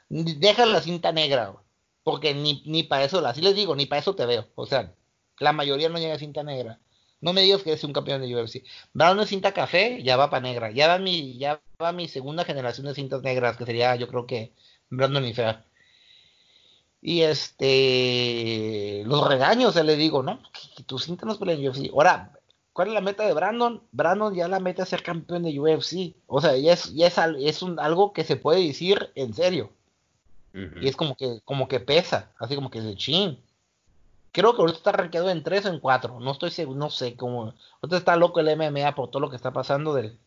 Deja 0.10 0.68
la 0.68 0.80
cinta 0.80 1.12
negra. 1.12 1.56
Porque 2.04 2.36
ni, 2.36 2.62
ni 2.68 2.84
para 2.84 3.04
eso, 3.04 3.26
así 3.26 3.42
les 3.42 3.56
digo, 3.56 3.76
ni 3.76 3.88
para 3.88 4.02
eso 4.02 4.14
te 4.14 4.28
veo. 4.28 4.48
O 4.54 4.68
sea, 4.68 4.94
la 5.40 5.54
mayoría 5.54 5.90
no 5.90 5.98
llega 5.98 6.14
a 6.14 6.20
cinta 6.20 6.44
negra. 6.44 6.80
No 7.22 7.34
me 7.34 7.42
digas 7.42 7.64
que 7.64 7.74
es 7.74 7.84
un 7.84 7.94
campeón 7.94 8.22
de 8.22 8.34
UFC. 8.34 8.64
Va 9.00 9.12
una 9.12 9.26
cinta 9.26 9.54
café, 9.54 10.02
ya 10.04 10.16
va 10.16 10.30
para 10.30 10.42
negra. 10.42 10.72
Ya 10.72 10.88
va 10.88 11.00
mi, 11.00 11.38
ya 11.38 11.62
va 11.82 11.92
mi 11.92 12.08
segunda 12.08 12.46
generación 12.46 12.88
de 12.88 12.96
cintas 12.96 13.22
negras, 13.24 13.58
que 13.58 13.66
sería, 13.66 13.96
yo 13.96 14.08
creo 14.08 14.26
que 14.26 14.54
Brandon 14.90 15.26
y 15.26 15.34
Fer. 15.34 15.64
Y 17.02 17.22
este, 17.22 19.04
los 19.06 19.28
regaños, 19.28 19.74
se 19.74 19.84
le 19.84 19.96
digo, 19.96 20.24
¿no? 20.24 20.42
Que, 20.76 20.84
tu 20.84 21.00
cinta 21.00 21.26
no 21.26 21.34
es 21.34 21.42
en 21.42 21.68
UFC. 21.68 21.92
Ahora, 21.92 22.32
¿cuál 22.74 22.90
es 22.90 22.94
la 22.94 23.02
meta 23.02 23.26
de 23.26 23.34
Brandon? 23.34 23.82
Brandon 23.92 24.34
ya 24.34 24.48
la 24.48 24.60
meta 24.60 24.84
es 24.84 24.90
ser 24.90 25.04
campeón 25.04 25.44
de 25.44 25.60
UFC. 25.60 26.16
O 26.28 26.42
sea, 26.42 26.56
ya 26.58 26.74
es, 26.74 26.94
ya 26.94 27.08
es, 27.08 27.18
es 27.40 27.62
un, 27.62 27.80
algo 27.80 28.14
que 28.14 28.24
se 28.24 28.38
puede 28.38 28.66
decir 28.66 29.12
en 29.16 29.34
serio. 29.34 29.72
Y 30.54 30.88
es 30.88 30.96
como 30.96 31.16
que, 31.16 31.42
como 31.46 31.68
que 31.68 31.80
pesa, 31.80 32.32
así 32.40 32.56
como 32.56 32.72
que 32.72 32.80
es 32.80 32.84
de 32.84 32.96
chin 32.96 33.40
creo 34.40 34.56
que 34.56 34.62
ahorita 34.62 34.78
está 34.78 34.92
rankeado 34.94 35.30
en 35.30 35.44
3 35.44 35.66
o 35.66 35.70
en 35.70 35.80
4. 35.80 36.20
No 36.22 36.32
estoy 36.32 36.52
seguro, 36.52 36.80
no 36.80 36.90
sé 36.90 37.16
cómo. 37.16 37.54
Ahorita 37.82 37.98
está 37.98 38.16
loco 38.16 38.40
el 38.40 38.56
MMA 38.56 38.96
por 38.96 39.10
todo 39.10 39.20
lo 39.20 39.30
que 39.30 39.36
está 39.36 39.52
pasando 39.52 39.94
del, 39.94 40.18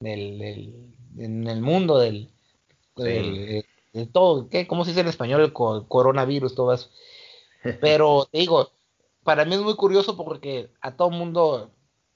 del, 0.00 0.74
en 1.16 1.46
el 1.48 1.62
mundo 1.62 1.98
del, 1.98 2.30
de 2.96 3.64
todo. 4.12 4.48
¿qué? 4.50 4.66
¿Cómo 4.66 4.84
se 4.84 4.90
dice 4.90 5.00
en 5.00 5.08
español 5.08 5.40
el 5.40 5.52
coronavirus? 5.52 6.54
Todo 6.54 6.74
eso. 6.74 6.90
Pero 7.80 8.28
te 8.30 8.38
digo, 8.38 8.72
para 9.24 9.46
mí 9.46 9.54
es 9.54 9.62
muy 9.62 9.74
curioso 9.74 10.16
porque 10.16 10.70
a 10.82 10.92
todo 10.92 11.10
mundo, 11.10 11.70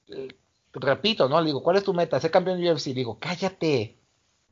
eh, 0.08 0.28
repito, 0.74 1.28
¿no? 1.28 1.40
Le 1.40 1.46
digo, 1.46 1.62
¿cuál 1.62 1.76
es 1.76 1.84
tu 1.84 1.94
meta? 1.94 2.20
Ser 2.20 2.30
campeón 2.30 2.60
de 2.60 2.70
UFC. 2.70 2.88
Le 2.88 2.94
digo, 2.94 3.18
cállate. 3.18 3.96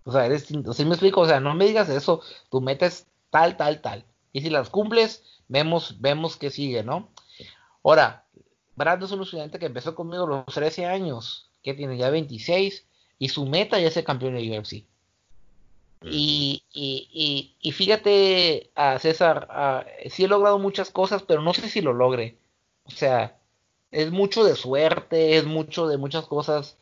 O 0.05 0.13
sea, 0.13 0.25
eres, 0.25 0.47
sea, 0.47 0.87
me 0.87 0.95
explico, 0.95 1.21
o 1.21 1.27
sea, 1.27 1.39
no 1.39 1.55
me 1.55 1.67
digas 1.67 1.91
eso. 1.91 2.23
Tu 2.51 2.63
meta 2.63 2.87
es 2.87 3.07
tal, 3.31 3.59
tal, 3.59 3.83
tal. 3.83 4.05
Y 4.33 4.41
si 4.41 4.49
las 4.49 4.71
cumples, 4.71 5.23
vemos, 5.53 6.01
vemos 6.01 6.37
que 6.37 6.51
sigue, 6.51 6.83
¿no? 6.83 7.09
Ahora, 7.85 8.25
Brando 8.75 9.05
es 9.05 9.13
un 9.13 9.23
estudiante 9.23 9.59
que 9.59 9.67
empezó 9.67 9.95
conmigo 9.95 10.25
a 10.25 10.45
los 10.47 10.55
13 10.55 10.87
años, 10.87 11.51
que 11.63 11.75
tiene 11.75 11.99
ya 11.99 12.09
26, 12.11 12.87
y 13.19 13.29
su 13.29 13.47
meta 13.47 13.79
ya 13.79 13.89
es 13.89 13.95
ser 13.95 14.05
campeón 14.05 14.35
de 14.35 14.59
UFC. 14.59 14.85
Y, 16.05 16.65
y, 16.73 17.55
y, 17.61 17.73
fíjate, 17.73 18.71
a 18.75 18.99
César, 18.99 19.87
sí 20.11 20.25
he 20.25 20.29
logrado 20.29 20.59
muchas 20.59 20.91
cosas, 20.91 21.23
pero 21.23 21.43
no 21.43 21.55
sé 21.55 21.69
si 21.69 21.81
lo 21.81 21.93
logre. 21.93 22.39
O 22.87 22.91
sea, 22.91 23.39
es 23.93 24.11
mucho 24.11 24.43
de 24.43 24.57
suerte, 24.57 25.37
es 25.37 25.45
mucho 25.45 25.87
de 25.87 25.99
muchas 25.99 26.27
cosas, 26.27 26.77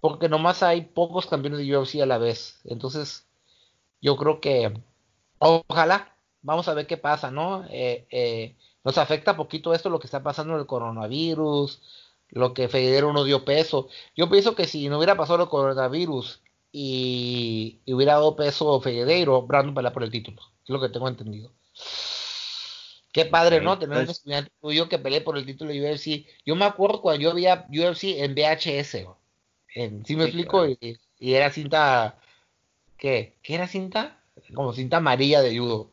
porque 0.00 0.28
nomás 0.28 0.62
hay 0.62 0.82
pocos 0.82 1.26
campeones 1.26 1.60
de 1.60 1.76
UFC 1.76 2.02
a 2.02 2.06
la 2.06 2.18
vez. 2.18 2.60
Entonces, 2.64 3.24
yo 4.02 4.16
creo 4.16 4.40
que 4.40 4.78
ojalá, 5.38 6.14
vamos 6.42 6.68
a 6.68 6.74
ver 6.74 6.86
qué 6.86 6.96
pasa, 6.96 7.30
¿no? 7.30 7.64
Eh, 7.70 8.06
eh, 8.10 8.56
nos 8.84 8.98
afecta 8.98 9.36
poquito 9.36 9.74
esto, 9.74 9.90
lo 9.90 9.98
que 9.98 10.06
está 10.06 10.22
pasando 10.22 10.54
en 10.54 10.60
el 10.60 10.66
coronavirus, 10.66 11.80
lo 12.30 12.54
que 12.54 12.68
Federer 12.68 13.04
no 13.04 13.24
dio 13.24 13.44
peso. 13.44 13.88
Yo 14.16 14.28
pienso 14.28 14.54
que 14.54 14.66
si 14.66 14.88
no 14.88 14.98
hubiera 14.98 15.16
pasado 15.16 15.42
el 15.42 15.48
coronavirus 15.48 16.42
y, 16.72 17.80
hubiera 17.86 18.14
dado 18.14 18.36
peso 18.36 18.80
Figueiredo, 18.80 19.42
Brandon 19.42 19.74
pelea 19.74 19.92
por 19.92 20.04
el 20.04 20.10
título. 20.10 20.42
Es 20.64 20.70
lo 20.70 20.80
que 20.80 20.88
tengo 20.88 21.08
entendido. 21.08 21.52
Qué 23.12 23.24
padre, 23.24 23.60
¿no? 23.60 23.78
Tener 23.78 23.98
un 23.98 24.04
pues 24.04 24.18
estudiante 24.18 24.52
tuyo 24.60 24.88
que 24.88 24.98
pelee 24.98 25.22
por 25.22 25.38
el 25.38 25.46
título 25.46 25.72
de 25.72 25.82
UFC. 25.82 26.26
Yo 26.44 26.54
me 26.54 26.66
acuerdo 26.66 27.00
cuando 27.00 27.22
yo 27.22 27.34
veía 27.34 27.66
UFC 27.68 28.20
en 28.22 28.34
VHS. 28.34 29.06
En, 29.74 30.04
¿Sí 30.04 30.14
me 30.14 30.24
explico? 30.24 30.66
Y, 30.66 30.98
era 31.18 31.50
cinta. 31.50 32.18
¿Qué? 32.96 33.38
¿Qué 33.42 33.54
era 33.54 33.66
cinta? 33.66 34.22
Como 34.54 34.72
cinta 34.72 34.98
amarilla 34.98 35.40
de 35.40 35.58
judo. 35.58 35.90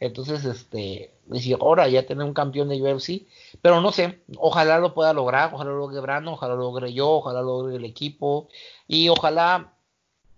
Entonces, 0.00 0.46
este, 0.46 1.12
decía, 1.26 1.58
ahora 1.60 1.86
ya 1.88 2.06
tener 2.06 2.24
un 2.24 2.32
campeón 2.32 2.70
de 2.70 2.80
UFC, 2.80 3.26
pero 3.60 3.82
no 3.82 3.92
sé, 3.92 4.22
ojalá 4.38 4.78
lo 4.78 4.94
pueda 4.94 5.12
lograr, 5.12 5.52
ojalá 5.52 5.70
lo 5.70 5.78
logre 5.78 6.00
Brando, 6.00 6.32
ojalá 6.32 6.54
lo 6.54 6.62
logre 6.62 6.94
yo, 6.94 7.10
ojalá 7.10 7.42
lo 7.42 7.62
logre 7.62 7.76
el 7.76 7.84
equipo, 7.84 8.48
y 8.88 9.10
ojalá 9.10 9.74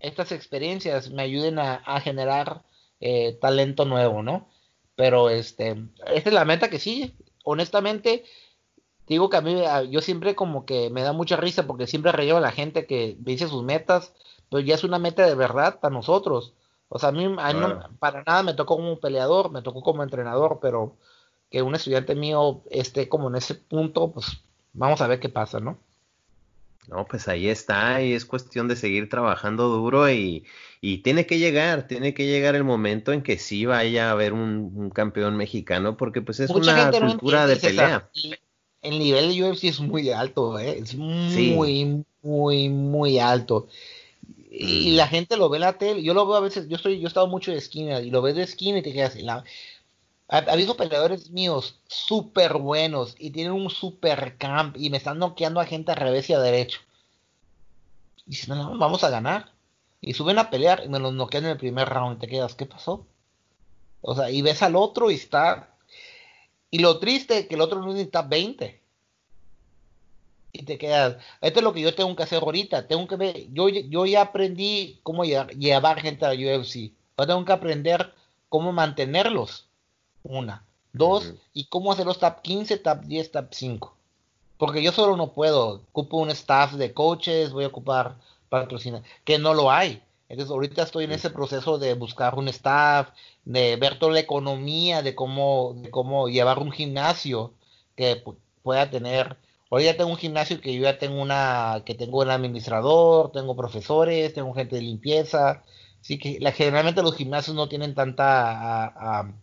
estas 0.01 0.33
experiencias 0.33 1.11
me 1.11 1.23
ayuden 1.23 1.59
a, 1.59 2.01
generar 2.01 2.63
eh, 2.99 3.37
talento 3.41 3.85
nuevo, 3.85 4.21
¿no? 4.21 4.49
Pero 4.95 5.29
este, 5.29 5.77
esta 6.13 6.29
es 6.29 6.33
la 6.33 6.45
meta 6.45 6.69
que 6.69 6.79
sí, 6.79 7.15
honestamente, 7.45 8.25
digo 9.07 9.29
que 9.29 9.37
a 9.37 9.41
mí, 9.41 9.61
yo 9.89 10.01
siempre 10.01 10.35
como 10.35 10.65
que 10.65 10.89
me 10.89 11.03
da 11.03 11.13
mucha 11.13 11.37
risa 11.37 11.65
porque 11.67 11.87
siempre 11.87 12.11
reío 12.11 12.35
a 12.35 12.41
la 12.41 12.51
gente 12.51 12.85
que 12.85 13.15
dice 13.19 13.47
sus 13.47 13.63
metas, 13.63 14.13
pero 14.49 14.59
ya 14.59 14.75
es 14.75 14.83
una 14.83 14.99
meta 14.99 15.25
de 15.25 15.35
verdad 15.35 15.79
para 15.79 15.93
nosotros 15.93 16.53
o 16.95 16.99
sea, 16.99 17.09
a 17.09 17.11
mí, 17.11 17.27
para 17.97 18.23
nada 18.23 18.43
me 18.43 18.53
tocó 18.53 18.75
como 18.75 18.99
peleador, 18.99 19.49
me 19.49 19.63
tocó 19.63 19.81
como 19.81 20.03
entrenador, 20.03 20.59
pero 20.61 20.95
que 21.49 21.63
un 21.63 21.73
estudiante 21.73 22.13
mío 22.13 22.61
esté 22.69 23.09
como 23.09 23.29
en 23.29 23.35
ese 23.35 23.55
punto, 23.55 24.11
pues 24.11 24.43
vamos 24.73 25.01
a 25.01 25.07
ver 25.07 25.19
qué 25.19 25.27
pasa, 25.27 25.59
¿no? 25.59 25.79
No, 26.87 27.07
pues 27.07 27.27
ahí 27.27 27.47
está, 27.47 27.99
y 28.03 28.13
es 28.13 28.25
cuestión 28.25 28.67
de 28.67 28.75
seguir 28.75 29.09
trabajando 29.09 29.69
duro 29.69 30.07
y, 30.11 30.45
tiene 31.03 31.25
que 31.25 31.39
llegar, 31.39 31.87
tiene 31.87 32.13
que 32.13 32.27
llegar 32.27 32.53
el 32.53 32.63
momento 32.63 33.11
en 33.11 33.23
que 33.23 33.39
sí 33.39 33.65
vaya 33.65 34.09
a 34.09 34.11
haber 34.11 34.33
un, 34.33 34.91
campeón 34.91 35.35
mexicano, 35.35 35.97
porque 35.97 36.21
pues 36.21 36.41
es 36.41 36.51
una 36.51 36.91
cultura 36.91 37.47
de 37.47 37.55
pelea. 37.55 38.07
el 38.83 38.99
nivel 38.99 39.33
de 39.33 39.49
UFC 39.49 39.63
es 39.63 39.79
muy 39.79 40.11
alto, 40.11 40.59
¿eh? 40.59 40.77
es 40.77 40.93
muy, 40.93 42.05
muy, 42.21 42.69
muy 42.69 43.17
alto 43.17 43.67
y 44.55 44.91
la 44.91 45.07
gente 45.07 45.35
lo 45.35 45.49
ve 45.49 45.57
en 45.57 45.61
la 45.61 45.79
tele, 45.79 46.03
yo 46.03 46.13
lo 46.13 46.27
veo 46.27 46.35
a 46.35 46.41
veces, 46.41 46.69
yo 46.69 46.75
estoy, 46.75 46.99
yo 46.99 47.05
he 47.05 47.07
estado 47.07 47.25
mucho 47.27 47.51
de 47.51 47.57
esquina 47.57 47.99
y 48.01 48.11
lo 48.11 48.21
ves 48.21 48.35
de 48.35 48.43
esquina 48.43 48.77
y 48.77 48.83
te 48.83 48.93
quedas 48.93 49.15
la, 49.15 49.43
ha, 50.27 50.37
habido 50.37 50.77
peleadores 50.77 51.31
míos 51.31 51.79
súper 51.87 52.53
buenos 52.57 53.15
y 53.17 53.31
tienen 53.31 53.53
un 53.53 53.71
super 53.71 54.37
camp 54.37 54.77
y 54.77 54.91
me 54.91 54.97
están 54.97 55.17
noqueando 55.17 55.59
a 55.59 55.65
gente 55.65 55.91
a 55.91 55.95
revés 55.95 56.29
y 56.29 56.33
a 56.33 56.39
derecho. 56.39 56.81
Y 58.27 58.31
dicen, 58.31 58.55
no, 58.55 58.77
vamos 58.77 59.03
a 59.03 59.09
ganar. 59.09 59.51
Y 60.01 60.13
suben 60.13 60.37
a 60.37 60.51
pelear 60.51 60.83
y 60.85 60.89
me 60.89 60.99
los 60.99 61.13
noquean 61.13 61.45
en 61.45 61.51
el 61.51 61.57
primer 61.57 61.89
round 61.89 62.17
y 62.17 62.19
te 62.19 62.27
quedas, 62.27 62.53
¿qué 62.53 62.67
pasó? 62.67 63.07
O 64.01 64.15
sea, 64.15 64.29
y 64.29 64.43
ves 64.43 64.61
al 64.61 64.75
otro 64.75 65.09
y 65.09 65.15
está... 65.15 65.75
Y 66.69 66.79
lo 66.79 66.99
triste 66.99 67.39
es 67.39 67.47
que 67.47 67.55
el 67.55 67.61
otro 67.61 67.81
no 67.81 67.95
está 67.95 68.21
20 68.21 68.82
y 70.53 70.63
te 70.63 70.77
quedas, 70.77 71.17
esto 71.41 71.59
es 71.59 71.63
lo 71.63 71.73
que 71.73 71.81
yo 71.81 71.95
tengo 71.95 72.15
que 72.15 72.23
hacer 72.23 72.41
ahorita, 72.43 72.87
tengo 72.87 73.07
que 73.07 73.15
ver, 73.15 73.51
yo, 73.51 73.69
yo 73.69 74.05
ya 74.05 74.21
aprendí 74.21 74.99
cómo 75.01 75.25
llevar, 75.25 75.99
gente 75.99 76.25
a 76.25 76.33
la 76.33 76.35
UFC, 76.35 76.91
ahora 77.17 77.33
tengo 77.33 77.45
que 77.45 77.53
aprender 77.53 78.13
cómo 78.49 78.71
mantenerlos, 78.71 79.65
una, 80.21 80.63
dos, 80.93 81.33
y 81.53 81.65
cómo 81.65 81.91
hacer 81.91 82.05
los 82.05 82.19
top 82.19 82.41
15, 82.43 82.77
top 82.77 83.01
10, 83.01 83.31
top 83.31 83.47
5, 83.49 83.95
porque 84.59 84.83
yo 84.83 84.91
solo 84.91 85.17
no 85.17 85.33
puedo, 85.33 85.81
ocupo 85.89 86.17
un 86.17 86.29
staff 86.29 86.73
de 86.73 86.93
coaches, 86.93 87.51
voy 87.51 87.63
a 87.63 87.69
ocupar 87.69 88.15
patrocinar, 88.49 89.01
que 89.25 89.39
no 89.39 89.55
lo 89.55 89.71
hay, 89.71 90.03
entonces 90.29 90.51
ahorita 90.51 90.83
estoy 90.83 91.05
en 91.05 91.13
ese 91.13 91.31
proceso 91.31 91.79
de 91.79 91.95
buscar 91.95 92.35
un 92.35 92.47
staff, 92.47 93.09
de 93.43 93.75
ver 93.75 93.97
toda 93.97 94.13
la 94.13 94.19
economía, 94.19 95.01
de 95.01 95.15
cómo, 95.15 95.73
de 95.77 95.89
cómo 95.89 96.29
llevar 96.29 96.59
un 96.59 96.71
gimnasio 96.71 97.53
que 97.95 98.23
pueda 98.61 98.89
tener 98.89 99.35
Hoy 99.75 99.85
ya 99.85 99.97
tengo 99.97 100.11
un 100.11 100.17
gimnasio 100.17 100.61
que 100.61 100.71
yo 100.75 100.83
ya 100.83 100.99
tengo 100.99 101.19
una, 101.19 101.81
que 101.83 101.95
tengo 101.95 102.19
un 102.19 102.29
administrador, 102.29 103.31
tengo 103.31 103.55
profesores, 103.55 104.31
tengo 104.31 104.53
gente 104.53 104.75
de 104.75 104.83
limpieza. 104.83 105.63
Así 105.99 106.19
que 106.19 106.37
la, 106.39 106.51
generalmente 106.51 107.01
los 107.01 107.15
gimnasios 107.15 107.55
no 107.55 107.67
tienen 107.67 107.95
tanta 107.95 109.33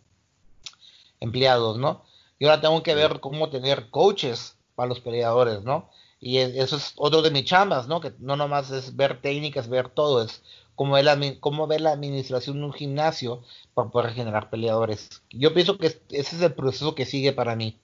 empleados, 1.19 1.77
¿no? 1.77 2.05
Y 2.39 2.45
ahora 2.45 2.61
tengo 2.61 2.81
que 2.81 2.95
ver 2.95 3.19
cómo 3.19 3.49
tener 3.49 3.89
coaches 3.89 4.55
para 4.73 4.87
los 4.87 5.01
peleadores, 5.01 5.63
¿no? 5.63 5.89
Y 6.21 6.37
eso 6.37 6.77
es 6.77 6.93
otro 6.95 7.21
de 7.21 7.31
mis 7.31 7.43
chambas, 7.43 7.89
¿no? 7.89 7.99
Que 7.99 8.13
no 8.19 8.37
nomás 8.37 8.71
es 8.71 8.95
ver 8.95 9.19
técnicas, 9.19 9.67
ver 9.67 9.89
todo, 9.89 10.23
es 10.23 10.43
cómo 10.75 10.93
ver 10.93 11.03
la, 11.03 11.19
cómo 11.41 11.67
ver 11.67 11.81
la 11.81 11.91
administración 11.91 12.59
de 12.59 12.65
un 12.67 12.73
gimnasio 12.73 13.43
para 13.73 13.89
poder 13.89 14.13
generar 14.13 14.49
peleadores. 14.49 15.09
Yo 15.29 15.53
pienso 15.53 15.77
que 15.77 15.87
ese 15.87 16.01
es 16.09 16.41
el 16.41 16.53
proceso 16.53 16.95
que 16.95 17.05
sigue 17.05 17.33
para 17.33 17.57
mí. 17.57 17.77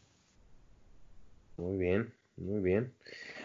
Muy 1.58 1.78
bien. 1.78 2.17
Muy 2.38 2.62
bien. 2.62 2.94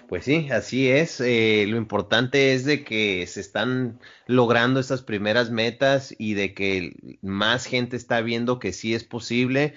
Pues 0.09 0.25
sí, 0.25 0.51
así 0.51 0.91
es. 0.91 1.21
Eh, 1.21 1.65
lo 1.69 1.77
importante 1.79 2.55
es 2.55 2.65
de 2.67 2.85
que 2.85 3.27
se 3.27 3.41
están 3.41 3.99
logrando 4.27 4.79
estas 4.79 5.03
primeras 5.03 5.51
metas 5.51 6.15
y 6.19 6.35
de 6.35 6.53
que 6.55 7.19
más 7.23 7.65
gente 7.65 7.97
está 7.97 8.21
viendo 8.21 8.59
que 8.59 8.73
sí 8.75 8.95
es 8.95 9.05
posible. 9.05 9.75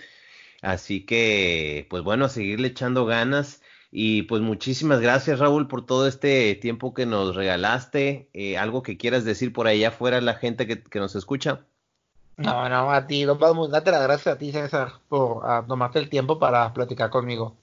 Así 0.61 1.05
que, 1.05 1.87
pues 1.89 2.03
bueno, 2.03 2.25
a 2.25 2.29
seguirle 2.29 2.67
echando 2.67 3.05
ganas. 3.05 3.61
Y 3.91 4.23
pues 4.23 4.41
muchísimas 4.41 4.99
gracias 4.99 5.39
Raúl 5.39 5.69
por 5.69 5.85
todo 5.85 6.05
este 6.05 6.55
tiempo 6.55 6.93
que 6.93 7.05
nos 7.05 7.33
regalaste. 7.35 8.29
Eh, 8.33 8.57
algo 8.57 8.83
que 8.83 8.97
quieras 8.97 9.23
decir 9.23 9.53
por 9.53 9.67
allá 9.67 9.89
afuera 9.89 10.19
la 10.19 10.33
gente 10.33 10.67
que, 10.67 10.99
nos 10.99 11.15
escucha. 11.15 11.61
No, 12.35 12.67
no, 12.67 12.91
a 12.91 13.07
ti, 13.07 13.25
no 13.25 13.37
podemos 13.37 13.71
darte 13.71 13.91
las 13.91 14.03
gracias 14.03 14.35
a 14.35 14.37
ti, 14.37 14.51
César, 14.51 14.95
por 15.07 15.65
tomarte 15.67 15.99
el 15.99 16.09
tiempo 16.09 16.37
para 16.39 16.73
platicar 16.73 17.09
conmigo 17.09 17.55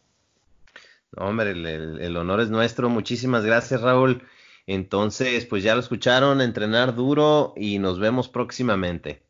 hombre, 1.17 1.51
el, 1.51 2.17
honor 2.17 2.41
es 2.41 2.51
nuestro. 2.51 2.89
Muchísimas 2.89 3.45
gracias, 3.45 3.81
Raúl. 3.81 4.23
Entonces, 4.67 5.47
pues 5.47 5.63
ya 5.63 5.75
lo 5.75 5.81
escucharon, 5.81 6.41
entrenar 6.41 6.95
duro 6.95 7.53
y 7.57 7.79
nos 7.79 7.99
vemos 7.99 8.29
próximamente. 8.29 9.23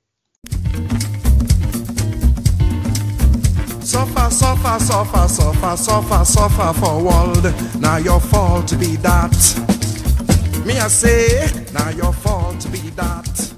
Suffer, 3.83 4.31
suffer, 4.31 4.81
suffer, 4.81 5.29
suffer, 5.29 5.77
suffer, 5.77 6.25
suffer 6.25 6.75
for 6.75 7.03
world. 7.03 7.55
Now 7.81 7.99
your 7.99 8.21
fault 8.21 8.79
be 8.79 8.97
that. 8.99 9.33
Me 10.65 10.79
I 10.79 10.89
say, 10.89 11.51
now 11.73 11.91
your 11.91 12.13
fault 12.13 12.71
be 12.71 12.91
that. 12.97 13.52